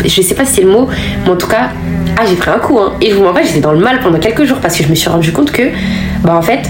Je 0.04 0.22
sais 0.22 0.34
pas 0.34 0.44
si 0.44 0.54
c'est 0.54 0.62
le 0.62 0.70
mot, 0.70 0.88
mais 1.24 1.30
en 1.30 1.36
tout 1.36 1.46
cas, 1.46 1.70
ah, 2.16 2.22
j'ai 2.28 2.34
pris 2.34 2.50
un 2.50 2.58
coup, 2.58 2.78
hein. 2.78 2.94
Et 3.00 3.10
je 3.10 3.16
vous 3.16 3.24
pas, 3.32 3.42
j'étais 3.42 3.60
dans 3.60 3.72
le 3.72 3.78
mal 3.78 4.00
pendant 4.00 4.18
quelques 4.18 4.44
jours 4.44 4.58
parce 4.58 4.76
que 4.76 4.84
je 4.84 4.88
me 4.88 4.94
suis 4.94 5.08
rendu 5.08 5.32
compte 5.32 5.50
que, 5.50 5.62
bah, 6.22 6.36
en 6.36 6.42
fait, 6.42 6.68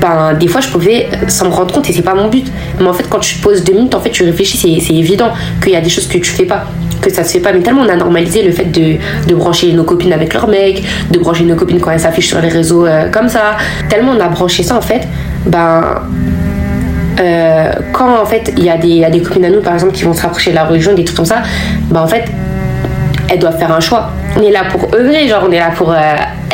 ben, 0.00 0.34
des 0.34 0.48
fois 0.48 0.60
je 0.60 0.68
pouvais 0.68 1.08
sans 1.28 1.46
me 1.46 1.50
rendre 1.50 1.74
compte 1.74 1.88
et 1.88 1.92
c'est 1.92 2.02
pas 2.02 2.14
mon 2.14 2.28
but. 2.28 2.46
Mais 2.80 2.86
en 2.86 2.92
fait, 2.92 3.04
quand 3.08 3.18
tu 3.18 3.36
te 3.36 3.42
poses 3.42 3.64
deux 3.64 3.74
minutes, 3.74 3.94
en 3.94 4.00
fait, 4.00 4.10
tu 4.10 4.24
réfléchis, 4.24 4.56
c'est 4.56 4.94
évident 4.94 5.30
qu'il 5.62 5.72
y 5.72 5.76
a 5.76 5.80
des 5.80 5.90
choses 5.90 6.06
que 6.06 6.18
tu 6.18 6.30
fais 6.30 6.44
pas, 6.44 6.64
que 7.00 7.10
ça 7.10 7.24
se 7.24 7.32
fait 7.32 7.40
pas. 7.40 7.52
Mais 7.52 7.60
tellement 7.60 7.82
on 7.82 7.88
a 7.88 7.96
normalisé 7.96 8.42
le 8.42 8.52
fait 8.52 8.64
de, 8.64 8.96
de 9.28 9.34
brancher 9.34 9.72
nos 9.72 9.84
copines 9.84 10.12
avec 10.12 10.32
leurs 10.34 10.48
mecs, 10.48 10.82
de 11.10 11.18
brancher 11.18 11.44
nos 11.44 11.56
copines 11.56 11.80
quand 11.80 11.90
elles 11.90 12.00
s'affichent 12.00 12.28
sur 12.28 12.40
les 12.40 12.48
réseaux 12.48 12.86
euh, 12.86 13.08
comme 13.10 13.28
ça. 13.28 13.56
Tellement 13.88 14.12
on 14.16 14.20
a 14.20 14.28
branché 14.28 14.62
ça 14.62 14.76
en 14.76 14.80
fait, 14.80 15.06
ben. 15.46 15.82
euh, 17.20 17.72
quand 17.92 18.20
en 18.22 18.24
fait 18.26 18.52
il 18.56 18.64
y, 18.64 18.70
a 18.70 18.76
des- 18.76 18.88
y 18.88 19.04
a 19.04 19.10
des 19.10 19.20
copines 19.22 19.44
à 19.44 19.50
nous 19.50 19.60
par 19.60 19.74
exemple 19.74 19.92
qui 19.92 20.04
vont 20.04 20.14
se 20.14 20.22
rapprocher 20.22 20.50
de 20.50 20.56
la 20.56 20.64
religion, 20.64 20.94
des 20.94 21.04
trucs 21.04 21.16
comme 21.16 21.26
ça, 21.26 21.42
ben 21.90 22.00
en 22.02 22.06
fait 22.06 22.24
elles 23.28 23.38
doivent 23.38 23.58
faire 23.58 23.72
un 23.72 23.80
choix. 23.80 24.10
On 24.36 24.42
est 24.42 24.50
là 24.50 24.62
pour 24.70 24.92
œuvrer, 24.94 25.28
genre 25.28 25.44
on 25.48 25.52
est 25.52 25.58
là 25.58 25.70
pour. 25.76 25.92
euh, 25.92 25.96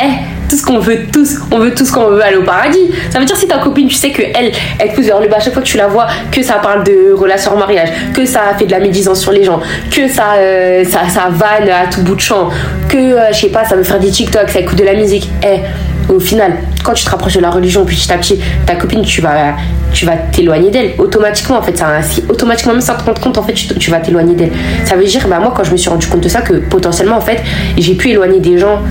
eh, 0.03 0.11
tout 0.49 0.57
ce 0.57 0.65
qu'on 0.65 0.79
veut 0.79 0.99
tous, 1.13 1.39
on 1.51 1.59
veut 1.59 1.75
tous 1.75 1.91
qu'on 1.91 2.11
veut 2.11 2.23
aller 2.23 2.37
au 2.37 2.43
paradis. 2.43 2.91
Ça 3.11 3.19
veut 3.19 3.25
dire 3.25 3.37
si 3.37 3.47
ta 3.47 3.59
copine, 3.59 3.89
tu 3.89 3.95
sais 3.95 4.11
que 4.11 4.23
elle, 4.23 4.53
elle 4.79 4.93
pousse 4.93 5.07
vers 5.07 5.21
le 5.21 5.29
bas 5.29 5.39
chaque 5.41 5.53
fois 5.53 5.63
que 5.63 5.69
tu 5.69 5.77
la 5.77 5.89
vois, 5.89 6.07
que 6.31 6.43
ça 6.43 6.55
parle 6.55 6.85
de 6.85 7.13
relation 7.13 7.53
en 7.53 7.57
mariage, 7.57 7.89
que 8.13 8.25
ça 8.27 8.41
fait 8.59 8.67
de 8.67 8.73
la 8.73 8.81
médisance 8.81 9.21
sur 9.21 9.33
les 9.33 9.45
gens, 9.45 9.61
que 9.91 10.09
ça, 10.09 10.35
euh, 10.37 10.85
ça, 10.85 11.09
ça 11.09 11.29
vanne 11.31 11.69
à 11.69 11.87
tout 11.91 12.03
bout 12.03 12.15
de 12.15 12.21
champ, 12.21 12.51
que 12.89 12.97
euh, 12.97 13.33
je 13.33 13.41
sais 13.41 13.49
pas, 13.49 13.65
ça 13.65 13.77
veut 13.77 13.85
faire 13.85 14.01
des 14.01 14.11
TikTok, 14.11 14.49
ça 14.49 14.61
écoute 14.61 14.79
de 14.79 14.85
la 14.85 14.95
musique. 14.95 15.29
Eh, 15.45 15.61
au 16.09 16.21
final, 16.21 16.53
quand 16.85 16.93
tu 16.93 17.05
te 17.05 17.11
rapproches 17.11 17.35
de 17.35 17.41
la 17.41 17.51
religion, 17.51 17.85
petit 17.85 18.13
à 18.13 18.19
petit, 18.19 18.39
ta 18.65 18.77
copine, 18.77 19.03
tu 19.03 19.21
vas, 19.21 19.57
tu 19.93 20.07
vas 20.07 20.17
t'éloigner 20.17 20.71
d'elle. 20.71 20.93
Automatiquement, 20.99 21.59
en 21.59 21.63
fait, 21.63 21.77
ça, 21.77 22.01
si, 22.03 22.23
automatiquement, 22.29 22.75
même 22.75 22.81
sans 22.81 22.95
te 22.95 23.03
rendre 23.03 23.21
compte, 23.21 23.39
en 23.39 23.43
fait, 23.43 23.55
tu, 23.55 23.67
tu 23.75 23.91
vas 23.91 23.99
t'éloigner 23.99 24.35
d'elle. 24.35 24.53
Ça 24.85 24.95
veut 24.95 25.05
dire, 25.05 25.27
bah, 25.29 25.39
moi, 25.41 25.53
quand 25.57 25.65
je 25.65 25.73
me 25.73 25.77
suis 25.77 25.91
rendu 25.91 26.07
compte 26.07 26.21
de 26.21 26.29
ça, 26.29 26.43
que 26.43 26.55
potentiellement, 26.55 27.17
en 27.17 27.21
fait, 27.21 27.43
j'ai 27.77 27.95
pu 27.95 28.11
éloigner 28.11 28.39
des 28.39 28.57
gens, 28.59 28.83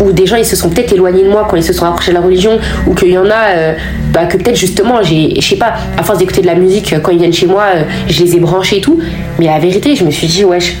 ou 0.00 0.12
des 0.12 0.26
gens, 0.26 0.36
ils 0.36 0.44
se 0.44 0.56
sont 0.56 0.68
peut-être 0.70 0.92
éloignés 0.92 1.24
de 1.24 1.30
moi 1.30 1.46
quand 1.48 1.56
ils 1.56 1.64
se 1.64 1.72
sont 1.72 1.84
rapprochés 1.84 2.12
de 2.12 2.16
la 2.16 2.22
religion, 2.22 2.58
ou 2.86 2.94
qu'il 2.94 3.10
y 3.10 3.18
en 3.18 3.26
a, 3.30 3.50
euh, 3.54 3.74
bah, 4.12 4.26
que 4.26 4.36
peut-être 4.36 4.56
justement, 4.56 5.02
j'ai, 5.02 5.34
je 5.40 5.46
sais 5.46 5.56
pas, 5.56 5.74
à 5.96 6.02
force 6.02 6.18
d'écouter 6.18 6.42
de 6.42 6.46
la 6.46 6.54
musique, 6.54 6.94
quand 7.02 7.10
ils 7.12 7.18
viennent 7.18 7.32
chez 7.32 7.46
moi, 7.46 7.64
euh, 7.74 7.82
je 8.08 8.22
les 8.22 8.36
ai 8.36 8.40
branchés 8.40 8.78
et 8.78 8.80
tout. 8.80 9.00
Mais 9.38 9.46
la 9.46 9.58
vérité, 9.58 9.94
je 9.94 10.04
me 10.04 10.10
suis 10.10 10.26
dit, 10.26 10.44
wesh, 10.44 10.74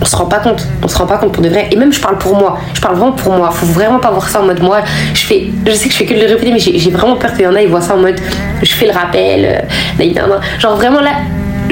on 0.00 0.04
se 0.04 0.14
rend 0.16 0.26
pas 0.26 0.38
compte, 0.38 0.64
on 0.82 0.88
se 0.88 0.96
rend 0.96 1.06
pas 1.06 1.18
compte 1.18 1.32
pour 1.32 1.42
de 1.42 1.48
vrai. 1.48 1.68
Et 1.72 1.76
même 1.76 1.92
je 1.92 2.00
parle 2.00 2.18
pour 2.18 2.36
moi, 2.36 2.58
je 2.72 2.80
parle 2.80 2.96
vraiment 2.96 3.12
pour 3.12 3.32
moi. 3.32 3.50
Faut 3.50 3.66
vraiment 3.66 3.98
pas 3.98 4.10
voir 4.10 4.28
ça 4.28 4.40
en 4.40 4.44
mode 4.44 4.62
moi. 4.62 4.80
Je 5.14 5.20
fais, 5.20 5.46
je 5.66 5.72
sais 5.72 5.88
que 5.88 5.92
je 5.92 5.98
fais 5.98 6.06
que 6.06 6.14
de 6.14 6.20
le 6.20 6.26
répéter, 6.26 6.52
mais 6.52 6.58
j'ai 6.58 6.90
vraiment 6.90 7.16
peur 7.16 7.32
qu'il 7.32 7.42
y 7.42 7.46
en 7.46 7.54
a, 7.54 7.62
ils 7.62 7.68
voient 7.68 7.80
ça 7.80 7.94
en 7.94 7.98
mode, 7.98 8.14
je 8.62 8.72
fais 8.72 8.86
le 8.86 8.92
rappel. 8.92 9.64
euh. 10.00 10.38
Genre 10.60 10.76
vraiment 10.76 11.00
là, 11.00 11.10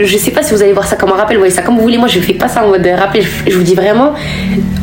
je 0.05 0.17
sais 0.17 0.31
pas 0.31 0.43
si 0.43 0.53
vous 0.53 0.63
allez 0.63 0.73
voir 0.73 0.87
ça 0.87 0.97
comme 0.97 1.11
un 1.11 1.17
rappel, 1.17 1.37
vous 1.37 1.43
voyez 1.43 1.55
ça 1.55 1.63
comme 1.63 1.77
vous 1.77 1.83
voulez. 1.83 1.99
Moi 1.99 2.09
je 2.09 2.21
fais 2.21 2.35
pas 2.35 2.49
ça 2.49 2.65
en 2.65 2.69
mode 2.69 2.87
rappel. 2.87 3.25
Je, 3.47 3.57
vous 3.57 3.63
dis 3.63 3.75
vraiment, 3.75 4.13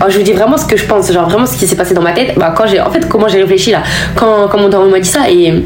oh, 0.01 0.05
je 0.09 0.17
vous 0.17 0.23
dis 0.23 0.33
vraiment 0.33 0.57
ce 0.57 0.65
que 0.65 0.77
je 0.77 0.85
pense, 0.85 1.11
genre 1.11 1.29
vraiment 1.29 1.45
ce 1.45 1.57
qui 1.57 1.67
s'est 1.67 1.75
passé 1.75 1.93
dans 1.93 2.01
ma 2.01 2.13
tête. 2.13 2.33
Bah 2.37 2.53
quand 2.55 2.67
j'ai, 2.67 2.79
en 2.79 2.91
fait 2.91 3.07
comment 3.07 3.27
j'ai 3.27 3.41
réfléchi 3.41 3.71
là, 3.71 3.83
quand, 4.15 4.47
quand 4.49 4.59
mon 4.59 4.69
daron 4.69 4.89
m'a 4.89 4.99
dit 4.99 5.09
ça 5.09 5.29
et 5.29 5.63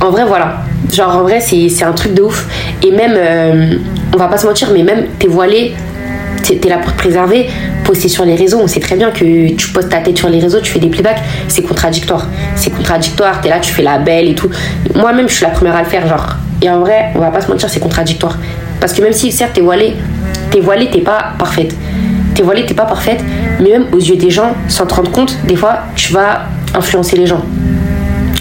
en 0.00 0.10
vrai 0.10 0.24
voilà. 0.24 0.58
Genre 0.92 1.16
en 1.16 1.22
vrai 1.22 1.40
c'est 1.40 1.84
un 1.84 1.92
truc 1.92 2.14
de 2.14 2.22
ouf. 2.22 2.46
Et 2.82 2.90
même, 2.90 3.14
euh, 3.16 3.76
on 4.14 4.16
va 4.16 4.26
pas 4.26 4.38
se 4.38 4.46
mentir, 4.46 4.68
mais 4.72 4.82
même 4.82 5.06
t'es 5.18 5.28
voilé 5.28 5.74
t'es 6.42 6.56
t'es 6.56 6.68
là 6.68 6.78
pour 6.78 6.92
te 6.92 6.98
préserver, 6.98 7.48
poster 7.84 8.08
sur 8.08 8.24
les 8.24 8.34
réseaux, 8.34 8.58
on 8.62 8.66
sait 8.66 8.80
très 8.80 8.96
bien 8.96 9.10
que 9.10 9.54
tu 9.54 9.68
postes 9.68 9.90
ta 9.90 9.98
tête 9.98 10.16
sur 10.16 10.28
les 10.28 10.40
réseaux, 10.40 10.60
tu 10.60 10.72
fais 10.72 10.78
des 10.78 10.88
playbacks, 10.88 11.20
c'est 11.48 11.62
contradictoire. 11.62 12.26
C'est 12.56 12.70
contradictoire, 12.70 13.40
t'es 13.40 13.48
là, 13.48 13.58
tu 13.60 13.72
fais 13.72 13.82
la 13.82 13.98
belle 13.98 14.28
et 14.28 14.34
tout. 14.34 14.50
Moi-même, 14.94 15.28
je 15.28 15.34
suis 15.34 15.44
la 15.44 15.50
première 15.50 15.76
à 15.76 15.82
le 15.82 15.88
faire, 15.88 16.06
genre. 16.06 16.36
Et 16.62 16.70
en 16.70 16.80
vrai, 16.80 17.10
on 17.14 17.20
va 17.20 17.30
pas 17.30 17.40
se 17.40 17.48
mentir, 17.48 17.68
c'est 17.68 17.80
contradictoire. 17.80 18.36
Parce 18.80 18.92
que 18.92 19.02
même 19.02 19.12
si, 19.12 19.30
certes, 19.30 19.52
t'es 19.54 19.60
voilée, 19.60 19.94
t'es 20.50 20.60
voilée, 20.60 20.88
t'es 20.90 21.00
pas 21.00 21.32
parfaite. 21.38 21.74
T'es 22.34 22.42
voilée, 22.42 22.64
t'es 22.64 22.74
pas 22.74 22.86
parfaite, 22.86 23.22
mais 23.60 23.70
même 23.70 23.86
aux 23.92 23.98
yeux 23.98 24.16
des 24.16 24.30
gens, 24.30 24.54
sans 24.68 24.86
te 24.86 24.94
rendre 24.94 25.10
compte, 25.10 25.36
des 25.44 25.56
fois, 25.56 25.80
tu 25.94 26.12
vas 26.12 26.42
influencer 26.74 27.16
les 27.16 27.26
gens. 27.26 27.42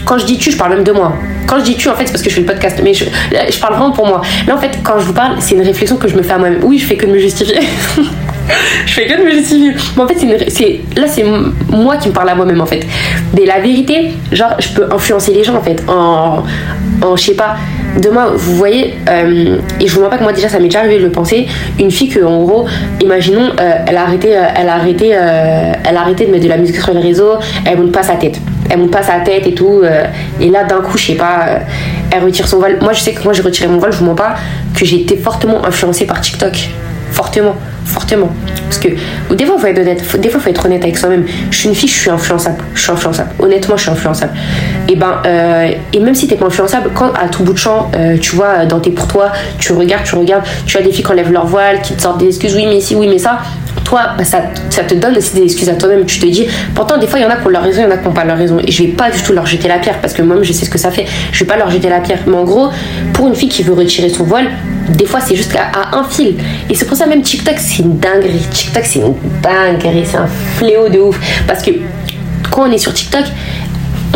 Quand 0.06 0.18
je 0.18 0.26
dis 0.26 0.38
tu, 0.38 0.52
je 0.52 0.58
parle 0.58 0.76
même 0.76 0.84
de 0.84 0.92
moi. 0.92 1.14
Quand 1.46 1.60
je 1.60 1.64
dis 1.66 1.76
tu, 1.76 1.90
en 1.90 1.96
fait, 1.96 2.06
c'est 2.06 2.14
parce 2.14 2.24
que 2.24 2.30
je 2.30 2.36
fais 2.36 2.42
le 2.42 2.48
podcast, 2.48 2.80
mais 2.84 2.94
je, 2.94 3.06
je 3.06 3.60
parle 3.60 3.76
vraiment 3.76 3.92
pour 3.92 4.08
moi. 4.08 4.22
Là, 4.48 4.56
en 4.56 4.60
fait, 4.60 4.80
quand 4.84 5.00
je 5.00 5.06
vous 5.06 5.14
parle, 5.14 5.36
c'est 5.40 5.56
une 5.56 5.62
réflexion 5.62 5.98
que 5.98 6.08
je 6.08 6.16
me 6.16 6.22
fais 6.22 6.34
à 6.34 6.38
moi-même. 6.38 6.64
Oui, 6.64 6.78
je 6.80 6.86
fais 6.86 6.96
que 6.96 7.06
de 7.06 7.12
me 7.12 7.20
justifier. 7.20 7.60
je 8.86 8.94
fais 8.94 9.08
que 9.08 9.20
de 9.20 9.24
me 9.24 9.32
justifier. 9.32 9.74
Mais 9.96 10.02
en 10.02 10.08
fait, 10.08 11.00
là, 11.00 11.08
c'est 11.08 11.24
moi 11.70 11.98
qui 11.98 12.10
me 12.10 12.14
parle 12.14 12.30
à 12.30 12.36
moi-même, 12.36 12.62
en 12.62 12.66
fait. 12.66 12.86
Mais 13.36 13.46
la 13.46 13.60
vérité, 13.60 14.14
genre, 14.32 14.56
je 14.60 14.70
peux 14.70 14.88
influencer 14.92 15.34
les 15.34 15.44
gens, 15.44 15.56
en 15.56 15.62
fait, 15.62 15.84
en, 15.88 16.44
en 17.04 17.16
je 17.16 17.24
sais 17.24 17.36
pas. 17.36 17.56
Demain, 17.98 18.32
vous 18.36 18.56
voyez, 18.56 18.94
euh, 19.10 19.58
et 19.80 19.88
je 19.88 19.96
vous 19.96 20.02
mens 20.02 20.10
pas 20.10 20.18
que 20.18 20.24
moi, 20.24 20.32
déjà, 20.32 20.48
ça 20.48 20.60
m'est 20.60 20.66
déjà 20.66 20.80
arrivé 20.80 21.00
de 21.00 21.04
le 21.04 21.12
penser, 21.12 21.48
une 21.80 21.90
fille 21.90 22.10
que, 22.10 22.24
en 22.24 22.44
gros, 22.44 22.68
imaginons, 23.02 23.50
euh, 23.60 23.74
elle 23.88 23.98
a 23.98 24.04
arrêté, 24.04 24.38
euh, 24.38 24.44
elle 24.56 24.70
a 24.70 24.76
arrêté, 24.76 25.10
elle 25.10 25.98
a 25.98 26.02
arrêté 26.02 26.26
de 26.26 26.32
mettre 26.32 26.44
de 26.44 26.50
la 26.50 26.58
musique 26.58 26.78
sur 26.78 26.94
les 26.94 27.02
réseaux, 27.02 27.34
elle 27.66 27.80
monte 27.80 27.92
pas 27.92 28.04
sa 28.04 28.16
tête 28.16 28.40
elle 28.72 28.78
monte 28.78 28.92
pas 28.92 29.02
sa 29.02 29.20
tête 29.22 29.48
et 29.48 29.56
tout. 29.56 29.82
et 30.40 30.50
là, 30.52 30.64
d'un 30.64 30.82
coup, 30.82 30.96
je 30.96 31.08
sais 31.08 31.16
pas, 31.16 31.62
elle 32.12 32.24
retire 32.24 32.48
son 32.48 32.60
voile. 32.60 32.78
Moi, 32.80 32.94
je 32.94 33.00
sais 33.00 33.14
que 33.14 33.24
moi, 33.24 33.34
j'ai 33.34 33.42
retiré 33.42 33.68
mon 33.68 33.80
voile, 33.80 33.92
je 33.92 33.98
vous 33.98 34.06
mens 34.06 34.14
pas, 34.14 34.36
que 34.78 34.86
j'ai 34.86 35.02
été 35.02 35.18
fortement 35.18 35.66
influencée 35.66 36.06
par 36.06 36.22
TikTok. 36.22 36.70
Fortement, 37.12 37.56
fortement. 37.86 38.30
Parce 38.70 38.80
que 38.80 39.34
des 39.34 39.46
fois, 39.46 39.58
faut 39.58 39.68
être 39.68 39.80
honnête. 39.80 40.02
Faut- 40.02 40.18
Des 40.18 40.30
fois, 40.30 40.40
faut 40.40 40.50
être 40.50 40.66
honnête 40.66 40.84
avec 40.84 40.98
soi-même. 40.98 41.26
Je 41.52 41.58
suis 41.58 41.70
une 41.70 41.76
fille, 41.76 41.90
je 41.90 42.00
suis 42.00 42.10
influençable. 42.10 42.58
Je 42.76 42.82
suis 42.82 42.92
influençable. 42.92 43.30
Honnêtement, 43.40 43.76
je 43.78 43.82
suis 43.84 43.92
influençable. 43.92 44.34
Et 44.88 44.96
ben, 44.96 45.16
euh, 45.26 45.72
et 45.94 46.00
même 46.00 46.16
si 46.16 46.28
t'es 46.28 46.36
pas 46.36 46.46
influençable, 46.46 46.92
quand 46.94 47.12
à 47.14 47.28
tout 47.30 47.44
bout 47.44 47.54
de 47.54 47.58
champ, 47.58 47.90
euh, 47.96 48.18
tu 48.18 48.36
vois, 48.36 48.66
dans 48.66 48.80
tes 48.80 48.92
pour 48.92 49.08
toi, 49.08 49.32
tu 49.58 49.74
regardes, 49.74 50.04
tu 50.04 50.16
regardes, 50.16 50.44
tu 50.66 50.78
as 50.78 50.82
des 50.82 50.92
filles 50.92 51.04
qui 51.04 51.12
enlèvent 51.12 51.32
leur 51.32 51.46
voile, 51.48 51.82
qui 51.82 51.94
te 51.96 52.02
sortent 52.02 52.20
des 52.20 52.28
excuses, 52.28 52.56
oui, 52.56 52.66
mais 52.68 52.80
si, 52.82 52.96
oui, 52.96 53.08
mais 53.08 53.18
ça. 53.20 53.40
Toi, 53.84 54.02
bah, 54.18 54.24
ça, 54.24 54.42
te 54.84 54.94
donne 54.94 55.18
aussi 55.18 55.36
des 55.36 55.44
excuses 55.44 55.70
à 55.70 55.74
toi-même. 55.74 56.06
Tu 56.06 56.20
te 56.20 56.26
dis, 56.26 56.48
pourtant, 56.76 56.98
des 56.98 57.08
fois, 57.08 57.20
il 57.20 57.24
y 57.24 57.26
en 57.26 57.30
a 57.30 57.38
qui 57.38 57.48
ont 57.48 57.50
leur 57.50 57.64
raison, 57.64 57.82
il 57.82 57.84
y 57.84 57.88
en 57.88 57.92
a 57.92 57.98
qui 57.98 58.06
n'ont 58.06 58.14
pas 58.14 58.26
leur 58.26 58.38
raison. 58.38 58.60
Et 58.66 58.72
je 58.72 58.84
vais 58.84 58.90
pas 58.90 59.10
du 59.10 59.22
tout 59.22 59.34
leur 59.34 59.46
jeter 59.46 59.68
la 59.68 59.80
pierre 59.80 60.00
parce 60.02 60.14
que 60.14 60.22
moi-même, 60.22 60.44
je 60.44 60.54
sais 60.54 60.66
ce 60.66 60.70
que 60.70 60.78
ça 60.78 60.92
fait. 60.92 61.06
Je 61.32 61.44
vais 61.44 61.48
pas 61.48 61.58
leur 61.58 61.70
jeter 61.70 61.90
la 61.90 62.00
pierre. 62.00 62.20
Mais 62.28 62.36
en 62.36 62.44
gros, 62.44 62.70
pour 63.14 63.28
une 63.28 63.36
fille 63.36 63.50
qui 63.50 63.64
veut 63.64 63.74
retirer 63.74 64.10
son 64.10 64.24
voile, 64.24 64.50
des 64.90 65.06
fois, 65.06 65.20
c'est 65.22 65.36
juste 65.36 65.56
à 65.56 65.98
un 65.98 66.04
fil. 66.04 66.36
Et 66.70 66.76
c'est 66.76 66.86
pour 66.86 66.98
ça, 66.98 67.06
même 67.06 67.22
TikTok, 67.22 67.56
c'est 67.58 67.84
une 67.84 67.98
dinguerie. 67.98 68.46
TikTok, 68.52 68.84
c'est 68.86 69.00
une 69.00 69.16
dinguerie. 69.42 70.06
C'est 70.06 70.18
un 70.18 70.28
fléau 70.58 70.90
de 70.90 71.00
ouf. 71.00 71.20
Parce 71.48 71.62
que 71.62 71.72
quand 72.52 72.68
on 72.68 72.72
est 72.72 72.78
sur 72.78 72.94
TikTok, 72.94 73.24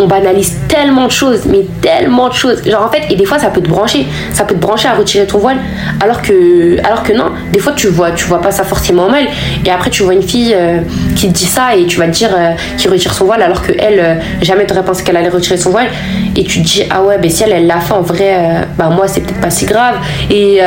on 0.00 0.06
banalise 0.06 0.54
tellement 0.68 1.06
de 1.06 1.12
choses, 1.12 1.42
mais 1.46 1.64
tellement 1.80 2.28
de 2.28 2.34
choses. 2.34 2.62
Genre 2.64 2.82
en 2.82 2.90
fait, 2.90 3.02
et 3.10 3.16
des 3.16 3.24
fois 3.24 3.38
ça 3.38 3.48
peut 3.48 3.60
te 3.60 3.68
brancher, 3.68 4.06
ça 4.32 4.44
peut 4.44 4.54
te 4.54 4.60
brancher 4.60 4.88
à 4.88 4.94
retirer 4.94 5.26
ton 5.26 5.38
voile, 5.38 5.58
alors 6.00 6.22
que, 6.22 6.78
alors 6.84 7.02
que 7.02 7.12
non, 7.12 7.32
des 7.52 7.60
fois 7.60 7.72
tu 7.72 7.88
vois, 7.88 8.10
tu 8.10 8.24
vois 8.24 8.40
pas 8.40 8.50
ça 8.50 8.64
forcément 8.64 9.08
mal, 9.08 9.26
et 9.64 9.70
après 9.70 9.90
tu 9.90 10.02
vois 10.02 10.14
une 10.14 10.22
fille 10.22 10.54
euh, 10.54 10.80
qui 11.16 11.28
te 11.28 11.32
dit 11.32 11.46
ça 11.46 11.76
et 11.76 11.86
tu 11.86 11.98
vas 11.98 12.06
te 12.06 12.12
dire 12.12 12.30
euh, 12.36 12.52
qu'il 12.76 12.90
retire 12.90 13.14
son 13.14 13.24
voile, 13.24 13.42
alors 13.42 13.62
que 13.62 13.72
elle 13.78 14.00
euh, 14.00 14.14
jamais 14.42 14.66
t'aurais 14.66 14.84
pensé 14.84 15.04
qu'elle 15.04 15.16
allait 15.16 15.28
retirer 15.28 15.56
son 15.56 15.70
voile, 15.70 15.88
et 16.36 16.44
tu 16.44 16.60
te 16.62 16.66
dis 16.66 16.82
ah 16.90 17.02
ouais, 17.02 17.18
ben 17.18 17.30
si 17.30 17.44
elle 17.44 17.66
l'a 17.66 17.80
fait 17.80 17.94
en 17.94 18.02
vrai, 18.02 18.66
bah 18.76 18.90
moi 18.90 19.06
c'est 19.06 19.20
peut-être 19.20 19.40
pas 19.40 19.50
si 19.50 19.66
grave, 19.66 19.96
et 20.30 20.60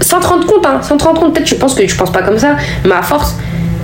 sans 0.00 0.20
te 0.20 0.26
rendre 0.26 0.46
compte, 0.46 0.66
hein, 0.66 0.80
sans 0.82 0.96
te 0.96 1.04
rendre 1.04 1.20
compte, 1.20 1.34
peut-être 1.34 1.46
tu 1.46 1.56
penses 1.56 1.74
que 1.74 1.82
tu 1.82 1.96
penses 1.96 2.12
pas 2.12 2.22
comme 2.22 2.38
ça, 2.38 2.56
mais 2.84 2.94
à 2.94 3.02
force, 3.02 3.36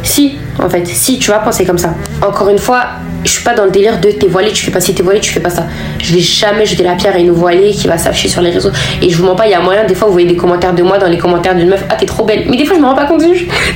si 0.03 0.37
en 0.63 0.69
fait, 0.69 0.87
si 0.87 1.19
tu 1.19 1.31
vas 1.31 1.39
penser 1.39 1.65
comme 1.65 1.79
ça. 1.79 1.95
Encore 2.27 2.49
une 2.49 2.59
fois, 2.59 2.85
je 3.25 3.31
suis 3.31 3.43
pas 3.43 3.55
dans 3.55 3.65
le 3.65 3.71
délire 3.71 4.01
de 4.01 4.11
t'es 4.11 4.27
voilé, 4.27 4.53
tu 4.53 4.65
fais 4.65 4.71
pas 4.71 4.81
ci, 4.81 4.95
t'es 4.95 5.03
voilé, 5.03 5.21
tu 5.21 5.33
fais 5.33 5.41
pas 5.41 5.51
ça. 5.51 5.67
Je 5.99 6.15
vais 6.15 6.21
jamais 6.21 6.67
jeter 6.67 6.83
la 6.83 6.95
pierre 6.95 7.15
à 7.15 7.19
une 7.19 7.31
voilée 7.31 7.73
qui 7.73 7.87
va 7.87 7.99
s'afficher 7.99 8.29
sur 8.29 8.43
les 8.43 8.51
réseaux. 8.51 8.71
Et 9.03 9.09
je 9.09 9.17
vous 9.17 9.25
mens 9.25 9.35
pas, 9.35 9.47
il 9.47 9.51
y 9.51 9.55
a 9.55 9.61
moyen, 9.61 9.85
des 9.85 9.95
fois 9.95 10.07
vous 10.09 10.13
voyez 10.13 10.29
des 10.29 10.37
commentaires 10.37 10.75
de 10.75 10.83
moi 10.83 10.99
dans 10.99 11.09
les 11.09 11.19
commentaires 11.19 11.55
d'une 11.55 11.69
meuf, 11.69 11.85
ah 11.89 11.97
t'es 11.97 12.07
trop 12.07 12.25
belle. 12.25 12.45
Mais 12.49 12.57
des 12.57 12.65
fois 12.65 12.77
je 12.77 12.83
me 12.83 12.87
rends 12.87 12.95
pas 12.95 13.07
compte 13.07 13.21
Des 13.21 13.35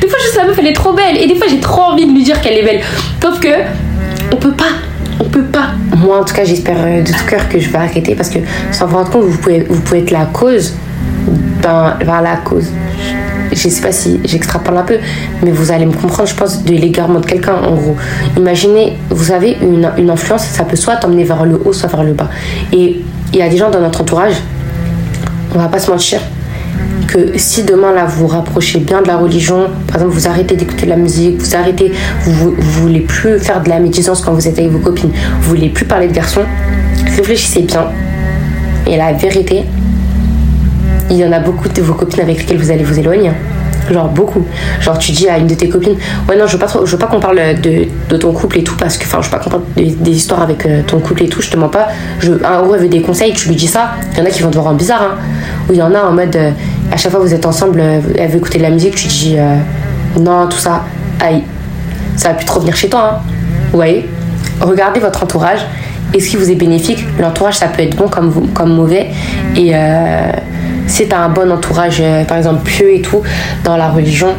fois 0.09 0.19
juste 0.23 0.37
la 0.37 0.45
meuf 0.45 0.59
elle 0.59 0.67
est 0.69 0.73
trop 0.73 0.93
belle. 0.93 1.17
Et 1.17 1.27
des 1.27 1.35
fois 1.35 1.47
j'ai 1.49 1.61
trop 1.61 1.83
envie 1.83 2.07
de 2.07 2.13
lui 2.13 2.23
dire 2.23 2.41
qu'elle 2.41 2.59
est 2.59 2.63
belle. 2.65 2.81
Sauf 3.23 3.41
que 3.41 3.49
on 4.33 4.37
peut 4.37 4.53
pas. 4.53 4.65
On 5.21 5.25
peut 5.25 5.45
pas. 5.45 5.71
Moi 5.97 6.21
en 6.21 6.25
tout 6.25 6.35
cas 6.35 6.45
j'espère 6.45 6.77
euh, 6.79 7.03
de 7.03 7.09
tout 7.09 7.27
cœur 7.29 7.49
que 7.49 7.59
je 7.59 7.69
vais 7.69 7.79
arrêter 7.79 8.15
parce 8.15 8.29
que 8.29 8.39
sans 8.71 8.87
vous 8.87 8.97
rendre 8.97 9.11
compte 9.11 9.25
vous 9.25 9.39
pouvez, 9.39 9.61
vous 9.69 9.81
pouvez 9.81 10.01
être 10.01 10.11
la 10.11 10.27
cause. 10.27 10.75
Ben, 11.63 11.99
la 12.07 12.37
cause 12.37 12.71
je 13.53 13.69
sais 13.69 13.81
pas 13.81 13.93
si 13.93 14.21
j'extrapole 14.25 14.77
un 14.77 14.83
peu, 14.83 14.99
mais 15.43 15.51
vous 15.51 15.73
allez 15.73 15.87
me 15.87 15.93
comprendre, 15.93 16.29
je 16.29 16.35
pense, 16.35 16.65
de 16.65 16.73
l'égarement 16.73 17.21
de 17.21 17.27
quelqu'un, 17.27 17.55
en 17.55 17.75
gros. 17.75 17.97
Imaginez, 18.37 18.97
vous 19.11 19.33
avez 19.33 19.57
une, 19.63 20.11
influence, 20.11 20.45
ça 20.45 20.65
peut 20.65 20.77
soit 20.77 20.97
t'emmener 20.97 21.25
vers 21.25 21.45
le 21.45 21.61
haut, 21.65 21.73
soit 21.73 21.89
vers 21.89 22.03
le 22.03 22.13
bas. 22.13 22.29
Et 22.73 23.03
il 23.33 23.39
y 23.39 23.43
a 23.43 23.49
des 23.49 23.57
gens 23.57 23.71
dans 23.71 23.81
notre 23.81 24.01
entourage, 24.01 24.35
on 25.55 25.59
va 25.59 25.69
pas 25.69 25.79
se 25.79 25.91
mentir, 25.91 26.21
que 27.07 27.39
si 27.39 27.65
demain 27.65 27.93
là 27.93 28.05
vous 28.05 28.21
vous 28.21 28.27
rapprochez 28.27 28.81
bien 28.81 29.03
de 29.03 29.09
la 29.09 29.17
religion, 29.17 29.69
par 29.87 29.97
exemple 29.97 30.13
vous 30.13 30.27
arrêtez 30.29 30.57
d'écouter 30.57 30.85
de 30.85 30.91
la 30.91 30.97
musique, 30.97 31.39
vous 31.39 31.55
arrêtez, 31.55 31.93
vous, 32.23 32.55
vous, 32.57 32.83
voulez 32.83 33.01
plus 33.01 33.39
faire 33.39 33.63
de 33.63 33.69
la 33.69 33.79
médisance 33.81 34.21
quand 34.21 34.33
vous 34.33 34.47
êtes 34.47 34.59
avec 34.59 34.71
vos 34.71 34.79
copines, 34.79 35.11
vous 35.41 35.49
voulez 35.49 35.69
plus 35.71 35.85
parler 35.85 36.09
de 36.09 36.13
garçons, 36.13 36.45
réfléchissez 37.17 37.63
bien. 37.63 37.87
Et 38.87 38.97
la 38.97 39.13
vérité, 39.13 39.65
il 41.11 41.17
y 41.17 41.25
en 41.25 41.33
a 41.33 41.41
beaucoup 41.41 41.69
de 41.69 41.83
vos 41.83 41.95
copines 41.95 42.21
avec 42.21 42.39
lesquelles 42.39 42.59
vous 42.59 42.71
allez 42.71 42.85
vous 42.85 42.99
éloigner. 42.99 43.31
Genre 43.91 44.09
beaucoup. 44.09 44.45
Genre 44.81 44.99
tu 44.99 45.13
dis 45.13 45.29
à 45.29 45.39
une 45.39 45.47
de 45.47 45.55
tes 45.55 45.69
copines, 45.69 45.97
ouais 46.29 46.37
non 46.37 46.47
je 46.47 46.53
veux 46.53 46.59
pas 46.59 46.67
je 46.67 46.91
veux 46.91 46.99
pas 46.99 47.07
qu'on 47.07 47.21
parle 47.21 47.39
de, 47.63 47.87
de, 48.11 48.17
ton 48.19 48.33
couple 48.33 48.59
et 48.59 48.65
tout 48.65 48.77
parce 48.77 48.99
que 48.99 49.05
enfin 49.05 49.19
je 49.23 49.27
veux 49.27 49.31
pas 49.31 49.43
qu'on 49.43 49.49
parle 49.49 49.63
des, 49.77 50.11
histoires 50.11 50.43
avec 50.43 50.67
euh, 50.67 50.83
ton 50.87 50.99
couple 51.01 51.23
et 51.23 51.29
tout, 51.29 51.41
je 51.41 51.51
te 51.51 51.57
mens 51.57 51.69
pas. 51.69 51.89
Je, 52.21 52.33
un 52.33 52.63
gros 52.63 52.77
veut 52.77 52.89
des 52.89 53.01
conseils, 53.01 53.33
tu 53.33 53.49
lui 53.49 53.57
dis 53.57 53.67
ça. 53.67 53.93
Il 54.13 54.19
y 54.19 54.23
en 54.23 54.27
a 54.27 54.31
qui 54.31 54.43
vont 54.43 54.51
te 54.51 54.59
voir 54.59 54.67
en 54.67 54.75
bizarre. 54.75 55.03
Hein. 55.03 55.15
Ou 55.69 55.73
il 55.73 55.79
y 55.79 55.83
en 55.83 55.95
a 55.95 56.01
en 56.01 56.13
mode 56.13 56.37
euh, 56.37 56.51
à 56.93 56.97
chaque 56.99 57.13
fois 57.13 57.21
vous 57.21 57.33
êtes 57.33 57.47
ensemble, 57.47 57.81
euh, 57.81 58.01
elle 58.17 58.31
veut 58.31 58.37
écouter 58.37 58.59
de 58.59 58.65
la 58.65 58.71
musique, 58.71 58.95
tu 58.95 59.09
dis 59.09 59.37
non 60.21 60.47
tout 60.49 60.59
ça, 60.59 60.85
aïe, 61.21 61.43
ça 62.17 62.29
va 62.31 62.35
plus 62.35 62.47
trop 62.47 62.61
venir 62.61 62.77
chez 62.77 62.91
toi. 62.91 63.11
Hein. 63.15 63.31
Vous 63.71 63.77
voyez? 63.77 64.09
Regardez 64.61 65.01
votre 65.01 65.23
entourage. 65.23 65.61
Est-ce 66.13 66.31
qui 66.31 66.37
vous 66.37 66.51
est 66.51 66.55
bénéfique 66.55 67.05
L'entourage 67.21 67.59
ça 67.59 67.67
peut 67.69 67.83
être 67.83 67.97
bon 67.97 68.09
comme, 68.09 68.49
comme 68.55 68.75
mauvais 68.75 69.09
et 69.57 69.75
si 70.89 71.07
tu 71.07 71.15
un 71.15 71.29
bon 71.29 71.51
entourage, 71.53 71.99
euh, 72.01 72.25
par 72.25 72.39
exemple 72.39 72.63
pieux 72.65 72.93
et 72.93 73.03
tout, 73.03 73.23
dans 73.63 73.77
la 73.77 73.89
religion, 73.89 74.35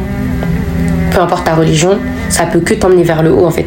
peu 1.10 1.20
importe 1.20 1.44
ta 1.44 1.54
religion, 1.54 1.98
ça 2.28 2.44
peut 2.44 2.60
que 2.60 2.74
t'emmener 2.74 3.04
vers 3.04 3.22
le 3.22 3.32
haut 3.32 3.46
en 3.46 3.50
fait. 3.50 3.66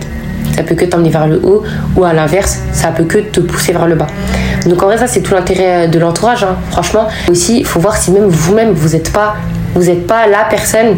Ça 0.55 0.61
peut 0.61 0.75
que 0.75 0.85
t'emmener 0.85 1.09
vers 1.09 1.25
le 1.25 1.39
haut, 1.43 1.63
ou 1.95 2.03
à 2.03 2.13
l'inverse, 2.13 2.59
ça 2.73 2.89
peut 2.89 3.05
que 3.05 3.17
te 3.17 3.39
pousser 3.39 3.71
vers 3.71 3.87
le 3.87 3.95
bas. 3.95 4.07
Donc 4.67 4.83
en 4.83 4.85
vrai, 4.85 4.97
ça 4.97 5.07
c'est 5.07 5.21
tout 5.21 5.33
l'intérêt 5.33 5.87
de 5.87 5.97
l'entourage, 5.97 6.43
hein. 6.43 6.57
franchement. 6.69 7.07
Aussi, 7.29 7.59
il 7.59 7.65
faut 7.65 7.79
voir 7.79 7.97
si 7.97 8.11
même 8.11 8.27
vous-même 8.27 8.71
vous 8.71 8.89
n'êtes 8.89 9.11
pas, 9.11 9.35
êtes 9.81 10.05
pas 10.05 10.27
la 10.27 10.45
personne 10.49 10.97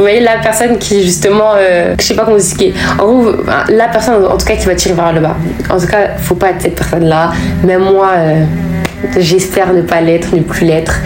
vous 0.00 0.04
voyez 0.04 0.20
la 0.20 0.38
personne 0.38 0.78
qui 0.78 1.02
justement 1.02 1.52
euh, 1.56 1.94
je 1.98 2.04
sais 2.04 2.14
pas 2.14 2.24
comment 2.24 2.36
vous 2.36 2.42
expliquer 2.42 2.72
en 2.98 3.06
gros 3.06 3.32
la 3.68 3.88
personne 3.88 4.24
en 4.24 4.36
tout 4.38 4.46
cas 4.46 4.56
qui 4.56 4.64
va 4.64 4.74
tirer 4.74 4.94
vers 4.94 5.12
le 5.12 5.20
bas 5.20 5.36
en 5.68 5.78
tout 5.78 5.86
cas 5.86 6.16
faut 6.16 6.36
pas 6.36 6.50
être 6.50 6.62
cette 6.62 6.74
personne 6.74 7.04
là 7.04 7.32
même 7.64 7.82
moi 7.82 8.08
euh, 8.16 8.44
J'espère 9.18 9.72
ne 9.72 9.82
pas 9.82 10.00
l'être, 10.00 10.34
ne 10.34 10.40
plus 10.40 10.66
l'être. 10.66 11.00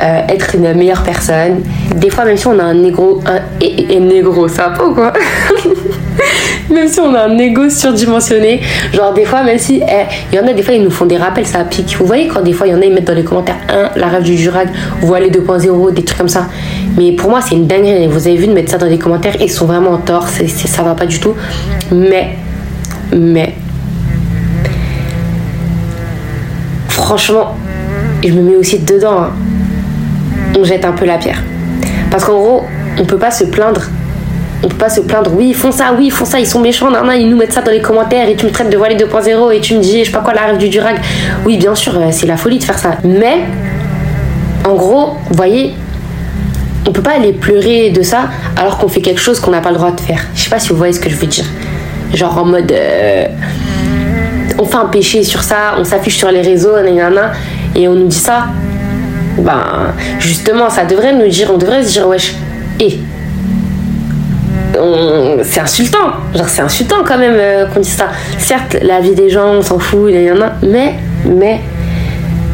Euh, 0.00 0.20
être 0.28 0.54
une 0.54 0.72
meilleure 0.74 1.02
personne. 1.02 1.62
Des 1.96 2.08
fois, 2.08 2.24
même 2.24 2.36
si 2.36 2.46
on 2.46 2.56
a 2.60 2.62
un 2.62 2.74
négro, 2.74 3.20
un 3.26 3.40
et, 3.60 3.98
négro, 3.98 4.46
ça 4.46 4.68
va 4.68 4.76
pas 4.76 4.84
ou 4.84 4.94
quoi? 4.94 5.12
Même 6.70 6.86
si 6.86 7.00
on 7.00 7.14
a 7.14 7.22
un 7.22 7.38
ego 7.38 7.70
surdimensionné, 7.70 8.60
genre 8.92 9.14
des 9.14 9.24
fois, 9.24 9.42
même 9.42 9.58
si 9.58 9.76
eh, 9.76 10.04
il 10.30 10.36
y 10.36 10.40
en 10.40 10.46
a 10.46 10.52
des 10.52 10.62
fois, 10.62 10.74
ils 10.74 10.84
nous 10.84 10.90
font 10.90 11.06
des 11.06 11.16
rappels, 11.16 11.46
ça 11.46 11.64
pique. 11.64 11.96
Vous 11.98 12.04
voyez 12.04 12.28
quand 12.28 12.42
des 12.42 12.52
fois, 12.52 12.66
il 12.66 12.72
y 12.72 12.74
en 12.74 12.82
a, 12.82 12.84
ils 12.84 12.92
mettent 12.92 13.06
dans 13.06 13.14
les 13.14 13.24
commentaires 13.24 13.56
1, 13.70 13.98
la 13.98 14.08
rêve 14.08 14.22
du 14.22 14.36
Jurag, 14.36 14.68
voit 15.00 15.18
les 15.18 15.30
2.0, 15.30 15.94
des 15.94 16.04
trucs 16.04 16.18
comme 16.18 16.28
ça. 16.28 16.46
Mais 16.98 17.12
pour 17.12 17.30
moi, 17.30 17.40
c'est 17.40 17.54
une 17.54 17.66
dinguerie. 17.66 18.06
Vous 18.06 18.26
avez 18.28 18.36
vu 18.36 18.46
de 18.46 18.52
mettre 18.52 18.70
ça 18.70 18.76
dans 18.76 18.86
les 18.86 18.98
commentaires, 18.98 19.36
ils 19.40 19.50
sont 19.50 19.64
vraiment 19.64 19.92
en 19.92 19.98
tort, 19.98 20.28
ça 20.28 20.82
va 20.82 20.94
pas 20.94 21.06
du 21.06 21.18
tout. 21.20 21.34
Mais, 21.90 22.36
mais, 23.16 23.54
franchement, 27.08 27.56
je 28.22 28.30
me 28.34 28.42
mets 28.42 28.56
aussi 28.56 28.80
dedans. 28.80 29.22
Hein. 29.22 29.30
On 30.58 30.62
jette 30.62 30.84
un 30.84 30.92
peu 30.92 31.06
la 31.06 31.16
pierre. 31.16 31.42
Parce 32.10 32.22
qu'en 32.22 32.34
gros, 32.34 32.64
on 33.00 33.06
peut 33.06 33.16
pas 33.16 33.30
se 33.30 33.44
plaindre. 33.44 33.80
On 34.62 34.68
peut 34.68 34.76
pas 34.76 34.90
se 34.90 35.00
plaindre, 35.00 35.30
oui, 35.34 35.50
ils 35.50 35.54
font 35.54 35.72
ça, 35.72 35.94
oui, 35.96 36.06
ils 36.06 36.10
font 36.10 36.26
ça, 36.26 36.38
ils 36.38 36.46
sont 36.46 36.60
méchants, 36.60 36.90
nan, 36.90 37.08
ils 37.16 37.30
nous 37.30 37.36
mettent 37.36 37.52
ça 37.52 37.62
dans 37.62 37.70
les 37.70 37.80
commentaires 37.80 38.28
et 38.28 38.34
tu 38.34 38.44
me 38.44 38.50
traites 38.50 38.68
de 38.68 38.76
voilé 38.76 38.96
2.0 38.96 39.54
et 39.54 39.60
tu 39.60 39.76
me 39.76 39.80
dis, 39.80 40.00
je 40.00 40.04
sais 40.06 40.10
pas 40.10 40.18
quoi, 40.18 40.34
la 40.34 40.42
rêve 40.42 40.58
du 40.58 40.68
durag. 40.68 40.96
Oui, 41.46 41.56
bien 41.56 41.74
sûr, 41.74 41.96
euh, 41.96 42.08
c'est 42.10 42.26
la 42.26 42.36
folie 42.36 42.58
de 42.58 42.64
faire 42.64 42.78
ça. 42.78 42.90
Mais, 43.04 43.38
en 44.68 44.74
gros, 44.74 45.14
vous 45.30 45.34
voyez, 45.36 45.74
on 46.86 46.92
peut 46.92 47.02
pas 47.02 47.12
aller 47.12 47.32
pleurer 47.32 47.90
de 47.90 48.02
ça 48.02 48.28
alors 48.56 48.76
qu'on 48.76 48.88
fait 48.88 49.00
quelque 49.00 49.20
chose 49.20 49.40
qu'on 49.40 49.52
n'a 49.52 49.62
pas 49.62 49.70
le 49.70 49.76
droit 49.76 49.92
de 49.92 50.00
faire. 50.00 50.26
Je 50.34 50.42
sais 50.42 50.50
pas 50.50 50.58
si 50.58 50.68
vous 50.70 50.76
voyez 50.76 50.92
ce 50.92 51.00
que 51.00 51.08
je 51.08 51.16
veux 51.16 51.26
dire. 51.26 51.46
Genre 52.12 52.36
en 52.36 52.44
mode. 52.44 52.70
Euh, 52.70 53.28
on 54.58 54.64
fait 54.64 54.76
un 54.76 54.86
péché 54.86 55.22
sur 55.22 55.42
ça, 55.42 55.74
on 55.78 55.84
s'affiche 55.84 56.18
sur 56.18 56.30
les 56.30 56.42
réseaux, 56.42 56.76
et 57.74 57.88
on 57.88 57.94
nous 57.94 58.08
dit 58.08 58.16
ça, 58.16 58.46
ben 59.38 59.92
justement, 60.18 60.68
ça 60.68 60.84
devrait 60.84 61.12
nous 61.12 61.28
dire, 61.28 61.50
on 61.52 61.58
devrait 61.58 61.82
se 61.84 61.92
dire, 61.92 62.08
wesh, 62.08 62.34
et 62.80 62.98
c'est 65.42 65.60
insultant, 65.60 66.12
genre 66.34 66.48
c'est 66.48 66.62
insultant 66.62 66.96
quand 67.04 67.18
même 67.18 67.34
euh, 67.34 67.66
qu'on 67.66 67.80
dise 67.80 67.94
ça. 67.94 68.08
Certes, 68.38 68.76
la 68.82 69.00
vie 69.00 69.14
des 69.14 69.28
gens, 69.30 69.48
on 69.54 69.62
s'en 69.62 69.78
fout, 69.78 70.10
il 70.10 70.22
y 70.22 70.30
en 70.30 70.40
a, 70.40 70.52
mais, 70.62 70.94
mais, 71.24 71.60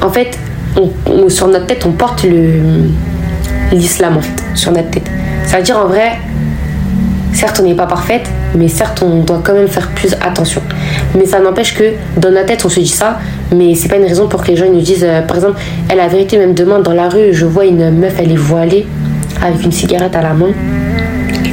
en 0.02 0.10
fait, 0.10 0.38
sur 1.28 1.48
notre 1.48 1.66
tête, 1.66 1.84
on 1.86 1.92
porte 1.92 2.24
l'islam 3.72 4.16
en 4.16 4.20
fait, 4.20 4.42
sur 4.54 4.72
notre 4.72 4.90
tête. 4.90 5.10
Ça 5.46 5.58
veut 5.58 5.62
dire 5.62 5.78
en 5.78 5.86
vrai, 5.86 6.18
certes, 7.32 7.60
on 7.62 7.66
n'est 7.66 7.74
pas 7.74 7.86
parfaite, 7.86 8.28
mais 8.54 8.68
certes, 8.68 9.02
on 9.02 9.20
doit 9.20 9.40
quand 9.42 9.54
même 9.54 9.68
faire 9.68 9.88
plus 9.88 10.14
attention. 10.14 10.62
Mais 11.16 11.26
ça 11.26 11.40
n'empêche 11.40 11.74
que 11.74 11.84
dans 12.16 12.30
notre 12.30 12.46
tête, 12.46 12.64
on 12.64 12.68
se 12.68 12.80
dit 12.80 12.88
ça, 12.88 13.18
mais 13.54 13.74
c'est 13.74 13.88
pas 13.88 13.96
une 13.96 14.04
raison 14.04 14.28
pour 14.28 14.42
que 14.42 14.48
les 14.48 14.56
gens 14.56 14.66
nous 14.70 14.80
disent, 14.80 15.04
euh, 15.04 15.22
par 15.22 15.36
exemple, 15.36 15.60
elle 15.88 15.98
la 15.98 16.08
vérité, 16.08 16.38
même 16.38 16.54
demain 16.54 16.80
dans 16.80 16.92
la 16.92 17.08
rue, 17.08 17.32
je 17.32 17.46
vois 17.46 17.64
une 17.64 17.90
meuf, 17.90 18.14
elle 18.18 18.32
est 18.32 18.36
voilée 18.36 18.86
avec 19.42 19.62
une 19.64 19.72
cigarette 19.72 20.14
à 20.16 20.22
la 20.22 20.32
main. 20.34 20.50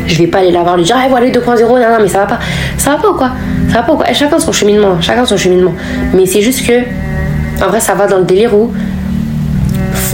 Je 0.07 0.17
vais 0.17 0.27
pas 0.27 0.39
aller 0.39 0.51
la 0.51 0.63
voir, 0.63 0.77
lui 0.77 0.83
dire, 0.83 0.97
ah, 0.97 1.07
voilée 1.07 1.31
2.0, 1.31 1.61
non, 1.61 1.77
non, 1.77 1.97
mais 2.01 2.07
ça 2.07 2.19
va 2.19 2.25
pas. 2.25 2.39
Ça 2.77 2.91
va 2.91 2.97
pas 2.97 3.13
quoi? 3.13 3.31
Ça 3.69 3.75
va 3.79 3.83
pas 3.83 3.93
ou 3.93 3.97
quoi? 3.97 4.09
Et 4.09 4.13
Chacun 4.13 4.39
son 4.39 4.51
cheminement, 4.51 4.99
chacun 5.01 5.25
son 5.25 5.37
cheminement. 5.37 5.73
Mais 6.13 6.25
c'est 6.25 6.41
juste 6.41 6.65
que, 6.65 7.63
en 7.63 7.67
vrai, 7.69 7.79
ça 7.79 7.93
va 7.93 8.07
dans 8.07 8.17
le 8.17 8.25
délire 8.25 8.53
où 8.53 8.71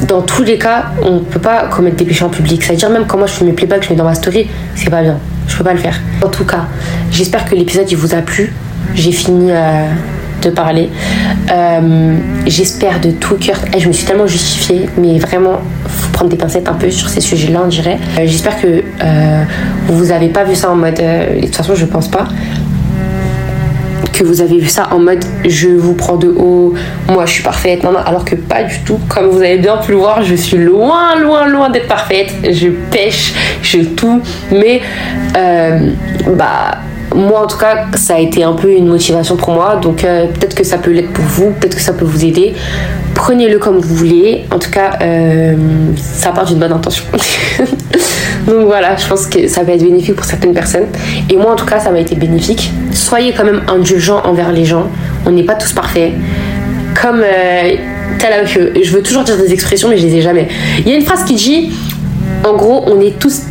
dans 0.08 0.22
tous 0.22 0.44
les 0.44 0.58
cas, 0.58 0.86
on 1.04 1.20
peut 1.20 1.40
pas 1.40 1.68
commettre 1.68 1.98
des 1.98 2.06
péchés 2.06 2.24
en 2.24 2.30
public. 2.30 2.64
C'est-à-dire 2.64 2.90
même 2.90 3.06
quand 3.08 3.18
moi 3.18 3.28
je 3.28 3.34
fais 3.34 3.46
mes 3.46 3.54
playbacks, 3.54 3.84
je 3.84 3.90
mets 3.90 3.96
dans 3.96 4.04
ma 4.04 4.16
story, 4.16 4.48
c'est 4.76 4.90
pas 4.90 5.02
bien. 5.02 5.18
Je 5.48 5.58
peux 5.58 5.64
pas 5.64 5.74
le 5.74 5.80
faire. 5.80 6.00
En 6.24 6.30
tout 6.30 6.46
cas, 6.46 6.68
j'espère 7.12 7.46
que 7.46 7.56
l'épisode 7.56 7.90
il 7.90 7.98
vous 7.98 8.14
a 8.14 8.22
plu 8.22 8.54
j'ai 8.96 9.12
fini 9.12 9.52
euh, 9.52 9.88
de 10.42 10.50
parler. 10.50 10.90
Euh, 11.52 12.18
j'espère 12.46 13.00
de 13.00 13.12
tout 13.12 13.36
cœur. 13.36 13.58
Eh, 13.76 13.80
je 13.80 13.88
me 13.88 13.94
suis 13.94 14.06
tellement 14.06 14.28
justifiée, 14.28 14.90
mais 14.98 15.20
vraiment, 15.20 15.60
faut 15.88 16.12
prendre 16.12 16.30
des 16.30 16.38
pincettes 16.38 16.68
un 16.68 16.74
peu 16.74 16.90
sur 16.92 17.10
ces 17.10 17.22
sujets-là, 17.22 17.62
on 17.66 17.68
dirait. 17.68 18.00
Euh, 18.20 18.24
j'espère 18.26 18.60
que 18.62 18.84
vous 19.88 20.12
avez 20.12 20.30
pas 20.30 20.44
vu 20.44 20.56
ça 20.56 20.72
en 20.72 20.76
mode. 20.76 20.96
de 20.96 21.46
toute 21.46 21.56
façon, 21.56 21.76
je 21.76 21.86
pense 21.86 22.08
pas 22.08 22.28
que 24.14 24.24
vous 24.24 24.42
avez 24.42 24.58
vu 24.58 24.68
ça 24.68 24.90
en 24.92 25.00
mode 25.00 25.24
je 25.46 25.70
vous 25.70 25.94
prends 25.94 26.18
de 26.18 26.30
haut, 26.30 26.74
moi 27.10 27.26
je 27.26 27.34
suis 27.34 27.44
parfaite, 27.44 27.84
non, 27.84 27.92
non, 27.92 28.00
alors 28.00 28.26
que 28.26 28.36
pas 28.36 28.64
du 28.64 28.80
tout. 28.82 29.00
Comme 29.08 29.28
vous 29.28 29.40
avez 29.40 29.58
bien 29.58 29.78
pu 29.78 29.92
le 29.92 29.98
voir, 29.98 30.24
je 30.24 30.36
suis 30.36 30.58
loin, 30.58 31.16
loin, 31.16 31.48
loin 31.48 31.70
d'être 31.70 31.88
parfaite. 31.88 32.34
Je 32.50 32.70
pêche, 32.92 33.34
je 33.62 33.80
tout, 33.80 34.22
mais 34.52 34.82
bah 35.34 36.78
moi 37.16 37.44
en 37.44 37.48
tout 37.48 37.58
cas 37.58 37.86
ça 37.96 38.16
a 38.16 38.20
été 38.20 38.44
un 38.44 38.54
peu 38.54 38.72
une 38.72 38.88
motivation 38.88 39.36
pour 39.36 39.52
moi 39.52 39.78
donc 39.78 40.04
euh, 40.04 40.28
peut-être 40.28 40.56
que 40.56 40.64
ça 40.64 40.78
peut 40.78 40.92
l'être 40.92 41.12
pour 41.14 41.26
vous 41.26 41.52
peut-être 41.52 41.76
que 41.76 41.82
ça 41.82 41.94
peut 41.94 42.06
vous 42.06 42.26
aider 42.26 42.54
prenez-le 43.16 43.60
comme 43.60 43.80
vous 43.80 43.96
voulez 43.96 44.46
en 44.52 44.60
tout 44.60 44.72
cas 44.72 44.98
euh, 45.02 45.56
ça 45.96 46.32
part 46.32 46.46
d'une 46.46 46.60
bonne 46.60 46.74
intention 46.74 47.06
Donc 48.48 48.66
voilà, 48.66 48.96
je 48.96 49.06
pense 49.08 49.28
que 49.28 49.48
ça 49.48 49.64
va 49.64 49.74
être 49.74 49.84
bénéfique 49.84 50.16
pour 50.16 50.26
certaines 50.26 50.54
personnes. 50.54 50.88
Et 51.30 51.36
moi, 51.36 51.52
en 51.52 51.56
tout 51.56 51.66
cas, 51.66 51.80
ça 51.80 51.92
m'a 51.92 52.00
été 52.00 52.16
bénéfique. 52.16 52.72
Soyez 52.94 53.34
quand 53.34 53.44
même 53.44 53.62
indulgents 53.68 54.22
envers 54.24 54.54
les 54.54 54.64
gens. 54.64 54.88
On 55.26 55.32
n'est 55.32 55.44
pas 55.44 55.56
tous 55.56 55.74
parfaits. 55.74 56.14
Comme 57.00 57.22
euh, 57.22 57.76
que 58.20 58.82
je 58.82 58.92
veux 58.92 59.04
toujours 59.04 59.24
dire 59.24 59.38
des 59.38 59.52
expressions, 59.52 59.90
mais 59.90 59.98
je 59.98 60.08
les 60.08 60.16
ai 60.16 60.22
jamais. 60.22 60.48
Il 60.80 60.88
y 60.88 60.94
a 60.94 60.96
une 60.96 61.06
phrase 61.06 61.26
qui 61.26 61.36
dit, 61.36 61.72
en 62.46 62.56
gros, 62.56 62.86
on 62.88 63.02
est 63.02 63.20
tous 63.20 63.44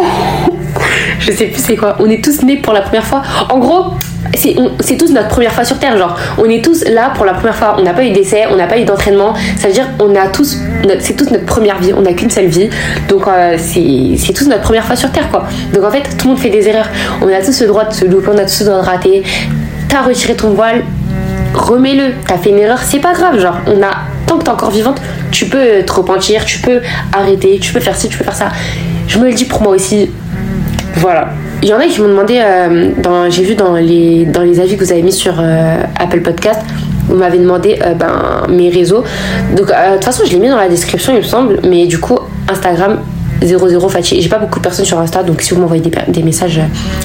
je 1.20 1.32
sais 1.32 1.46
plus 1.46 1.62
c'est 1.62 1.76
quoi. 1.76 1.96
On 2.00 2.08
est 2.08 2.24
tous 2.24 2.42
nés 2.42 2.56
pour 2.56 2.72
la 2.72 2.80
première 2.80 3.04
fois. 3.04 3.22
En 3.50 3.58
gros, 3.58 3.92
c'est 4.34 4.96
tous 4.96 5.12
notre 5.12 5.28
première 5.28 5.52
fois 5.52 5.64
sur 5.64 5.78
Terre. 5.78 5.96
Genre, 5.98 6.16
on 6.38 6.44
est 6.44 6.64
tous 6.64 6.84
là 6.84 7.12
pour 7.14 7.24
la 7.24 7.34
première 7.34 7.54
fois. 7.54 7.76
On 7.78 7.82
n'a 7.82 7.92
pas 7.92 8.04
eu 8.04 8.10
d'essai, 8.10 8.44
on 8.50 8.56
n'a 8.56 8.66
pas 8.66 8.78
eu 8.78 8.84
d'entraînement. 8.84 9.34
Ça 9.58 9.68
veut 9.68 9.74
dire 9.74 9.86
on 9.98 10.14
a 10.14 10.28
tous, 10.28 10.58
c'est 11.00 11.16
toute 11.16 11.30
notre 11.30 11.46
première 11.46 11.78
vie. 11.78 11.92
On 11.96 12.02
n'a 12.02 12.12
qu'une 12.12 12.30
seule 12.30 12.46
vie. 12.46 12.70
Donc, 13.08 13.26
euh, 13.26 13.56
c'est 13.58 14.32
tous 14.32 14.46
notre 14.46 14.62
première 14.62 14.84
fois 14.84 14.96
sur 14.96 15.10
Terre, 15.10 15.28
quoi. 15.30 15.44
Donc, 15.72 15.84
en 15.84 15.90
fait, 15.90 16.02
tout 16.16 16.26
le 16.26 16.30
monde 16.30 16.38
fait 16.38 16.50
des 16.50 16.68
erreurs. 16.68 16.88
On 17.22 17.28
a 17.28 17.40
tous 17.44 17.60
le 17.60 17.66
droit 17.66 17.84
de 17.84 17.94
se 17.94 18.04
louper, 18.04 18.30
on 18.32 18.38
a 18.38 18.44
tous 18.44 18.60
le 18.60 18.66
droit 18.66 18.80
de 18.80 18.86
rater. 18.86 19.22
T'as 19.88 20.02
retiré 20.02 20.34
ton 20.34 20.50
voile, 20.50 20.84
remets-le. 21.54 22.14
T'as 22.26 22.38
fait 22.38 22.50
une 22.50 22.58
erreur, 22.58 22.78
c'est 22.82 23.00
pas 23.00 23.12
grave. 23.12 23.38
Genre, 23.40 23.56
on 23.66 23.82
a 23.82 23.90
tant 24.26 24.38
que 24.38 24.44
t'es 24.44 24.50
encore 24.50 24.70
vivante, 24.70 25.00
tu 25.32 25.46
peux 25.46 25.82
te 25.84 25.92
repentir, 25.92 26.44
tu 26.44 26.60
peux 26.60 26.80
arrêter, 27.12 27.58
tu 27.60 27.72
peux 27.72 27.80
faire 27.80 27.96
ci, 27.96 28.08
tu 28.08 28.16
peux 28.16 28.24
faire 28.24 28.36
ça. 28.36 28.48
Je 29.08 29.18
me 29.18 29.26
le 29.26 29.32
dis 29.34 29.44
pour 29.44 29.60
moi 29.62 29.72
aussi. 29.72 30.10
Voilà. 30.94 31.30
Il 31.62 31.68
y 31.68 31.74
en 31.74 31.78
a 31.78 31.84
qui 31.84 32.00
m'ont 32.00 32.08
demandé, 32.08 32.40
euh, 32.42 33.30
j'ai 33.30 33.42
vu 33.42 33.54
dans 33.54 33.74
les, 33.74 34.24
dans 34.24 34.40
les 34.40 34.60
avis 34.60 34.78
que 34.78 34.84
vous 34.84 34.92
avez 34.92 35.02
mis 35.02 35.12
sur 35.12 35.34
euh, 35.38 35.76
Apple 35.98 36.22
Podcast, 36.22 36.60
vous 37.06 37.16
m'avez 37.16 37.36
demandé 37.36 37.78
euh, 37.84 37.92
ben, 37.92 38.46
mes 38.48 38.70
réseaux. 38.70 39.04
Donc, 39.54 39.66
de 39.66 39.92
toute 39.94 40.04
façon, 40.04 40.22
je 40.24 40.32
l'ai 40.32 40.38
mis 40.38 40.48
dans 40.48 40.56
la 40.56 40.70
description, 40.70 41.12
il 41.12 41.18
me 41.18 41.22
semble. 41.22 41.60
Mais 41.68 41.86
du 41.86 41.98
coup, 41.98 42.18
Instagram, 42.48 43.00
00 43.42 43.88
Fatih. 43.88 44.20
J'ai 44.20 44.28
pas 44.28 44.38
beaucoup 44.38 44.58
de 44.58 44.64
personnes 44.64 44.84
sur 44.84 44.98
Insta, 44.98 45.22
donc 45.22 45.42
si 45.42 45.54
vous 45.54 45.60
m'envoyez 45.60 45.82
des, 46.08 46.22
messages, 46.22 46.60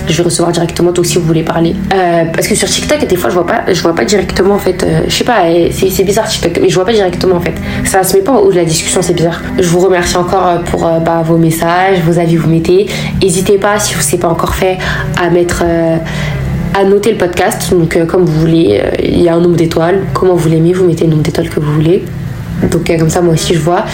je 0.07 0.17
vais 0.17 0.23
recevoir 0.23 0.51
directement. 0.51 0.91
Donc 0.91 1.05
si 1.05 1.17
vous 1.17 1.25
voulez 1.25 1.43
parler, 1.43 1.75
euh, 1.93 2.23
parce 2.33 2.47
que 2.47 2.55
sur 2.55 2.67
TikTok, 2.67 3.07
des 3.07 3.15
fois, 3.15 3.29
je 3.29 3.36
vois 3.36 3.45
pas, 3.45 3.63
je 3.71 3.81
vois 3.81 3.95
pas 3.95 4.05
directement 4.05 4.55
en 4.55 4.59
fait. 4.59 4.83
Euh, 4.83 5.01
je 5.07 5.13
sais 5.13 5.23
pas, 5.23 5.43
c'est 5.71 6.03
bizarre 6.03 6.27
TikTok, 6.27 6.59
mais 6.61 6.69
je 6.69 6.75
vois 6.75 6.86
pas 6.86 6.93
directement 6.93 7.38
en 7.38 7.41
fait. 7.41 7.53
Ça 7.86 8.03
se 8.03 8.15
met 8.15 8.23
pas 8.23 8.33
au 8.33 8.51
de 8.51 8.57
la 8.57 8.65
discussion, 8.65 9.01
c'est 9.01 9.13
bizarre. 9.13 9.41
Je 9.57 9.67
vous 9.67 9.79
remercie 9.79 10.17
encore 10.17 10.47
euh, 10.47 10.57
pour 10.59 10.81
bah, 11.05 11.23
vos 11.25 11.38
messages, 11.38 11.99
vos 12.05 12.19
avis, 12.19 12.36
vous 12.36 12.49
mettez. 12.49 12.88
N'hésitez 13.21 13.57
pas 13.57 13.79
si 13.79 13.93
vous 13.93 14.01
c'est 14.01 14.17
pas 14.17 14.29
encore 14.29 14.55
fait 14.55 14.77
à 15.19 15.29
mettre 15.29 15.63
à 16.73 16.83
noter 16.83 17.11
le 17.11 17.17
podcast. 17.17 17.71
Donc, 17.71 17.97
comme 18.07 18.23
vous 18.23 18.39
voulez, 18.39 18.81
il 19.01 19.21
y 19.21 19.29
a 19.29 19.36
un 19.36 19.39
nombre 19.39 19.55
d'étoiles. 19.55 20.01
Comment 20.13 20.36
vous 20.36 20.49
l'aimez, 20.49 20.73
vous 20.73 20.86
mettez 20.86 21.05
le 21.05 21.11
nombre 21.11 21.23
d'étoiles 21.23 21.49
que 21.49 21.59
vous 21.59 21.71
voulez. 21.73 22.03
Donc 22.72 22.89
euh, 22.89 22.97
comme 22.97 23.10
ça 23.10 23.22
moi 23.22 23.34
aussi 23.34 23.53
je 23.53 23.60
vois. 23.60 23.86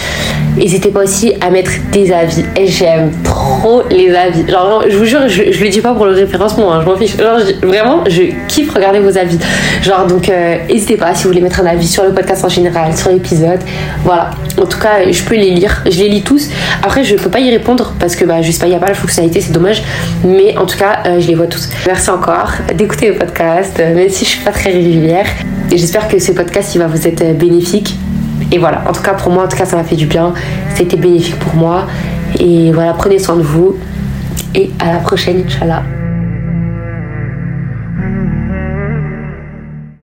N'hésitez 0.58 0.90
pas 0.90 1.04
aussi 1.04 1.34
à 1.42 1.50
mettre 1.50 1.72
des 1.92 2.12
avis. 2.12 2.44
Et 2.56 2.68
j'aime 2.68 3.12
trop 3.24 3.84
les 3.90 4.14
avis. 4.14 4.48
Genre 4.48 4.84
je 4.90 4.98
vous 4.98 5.06
jure, 5.06 5.28
je, 5.28 5.52
je 5.52 5.64
le 5.64 5.70
dis 5.70 5.82
pas 5.82 5.94
pour 5.94 6.06
le 6.06 6.14
référencement, 6.14 6.74
hein, 6.74 6.82
je 6.84 6.90
m'en 6.90 6.98
fiche. 6.98 7.18
Genre 7.18 7.40
vraiment, 7.64 8.04
je 8.08 8.24
kiffe 8.48 8.74
regarder 8.74 9.00
vos 9.00 9.18
avis. 9.18 9.40
Genre 9.82 10.06
donc 10.08 10.30
euh, 10.30 10.58
n'hésitez 10.70 10.98
pas 10.98 11.14
si 11.16 11.24
vous 11.24 11.30
voulez 11.30 11.42
mettre 11.42 11.62
un 11.62 11.66
avis 11.66 11.88
sur 11.88 12.04
le 12.04 12.14
podcast 12.14 12.44
en 12.44 12.50
général, 12.50 12.96
sur 12.96 13.12
l'épisode. 13.12 13.60
Voilà. 14.04 14.32
En 14.62 14.66
tout 14.66 14.80
cas, 14.80 15.10
je 15.10 15.24
peux 15.24 15.36
les 15.36 15.52
lire. 15.52 15.84
Je 15.90 16.00
les 16.00 16.10
lis 16.10 16.22
tous. 16.22 16.50
Après, 16.84 17.04
je 17.04 17.16
peux 17.16 17.30
pas 17.30 17.40
y 17.40 17.50
répondre 17.50 17.94
parce 18.00 18.16
que 18.16 18.26
bah, 18.26 18.42
je 18.42 18.52
sais 18.52 18.60
pas, 18.60 18.68
il 18.68 18.72
n'y 18.72 18.76
a 18.76 18.80
pas 18.80 18.88
la 18.88 18.94
fonctionnalité, 18.94 19.42
c'est 19.42 19.54
dommage. 19.54 19.82
Mais 20.24 20.58
en 20.58 20.66
tout 20.66 20.78
cas, 20.78 21.00
euh, 21.06 21.20
je 21.20 21.28
les 21.28 21.36
vois 21.36 21.48
tous. 21.48 21.70
Merci 21.88 22.10
encore 22.10 22.52
d'écouter 22.76 23.10
le 23.10 23.16
podcast, 23.16 23.78
même 23.80 24.10
si 24.10 24.26
je 24.26 24.30
suis 24.32 24.42
pas 24.42 24.52
très 24.52 24.72
régulière. 24.72 25.26
Et 25.72 25.78
j'espère 25.78 26.08
que 26.08 26.20
ce 26.20 26.34
podcast 26.34 26.76
il 26.76 26.80
va 26.80 26.88
vous 26.88 27.08
être 27.08 27.38
bénéfique 27.38 27.96
et 28.52 28.58
voilà, 28.58 28.84
en 28.88 28.92
tout 28.92 29.02
cas 29.02 29.14
pour 29.14 29.32
moi, 29.32 29.46
en 29.46 29.48
tout 29.48 29.58
cas 29.58 29.66
ça 29.66 29.78
m'a 29.78 29.84
fait 29.84 29.96
du 29.96 30.06
bien. 30.06 30.34
C'était 30.76 30.98
bénéfique 30.98 31.40
pour 31.40 31.56
moi. 31.56 31.88
Et 32.40 32.72
voilà, 32.72 32.94
prenez 32.94 33.18
soin 33.18 33.38
de 33.38 33.42
vous. 33.42 33.78
Et 34.54 34.72
à 34.80 34.92
la 34.92 35.00
prochaine, 35.00 35.44
Inch'Allah. 35.46 35.84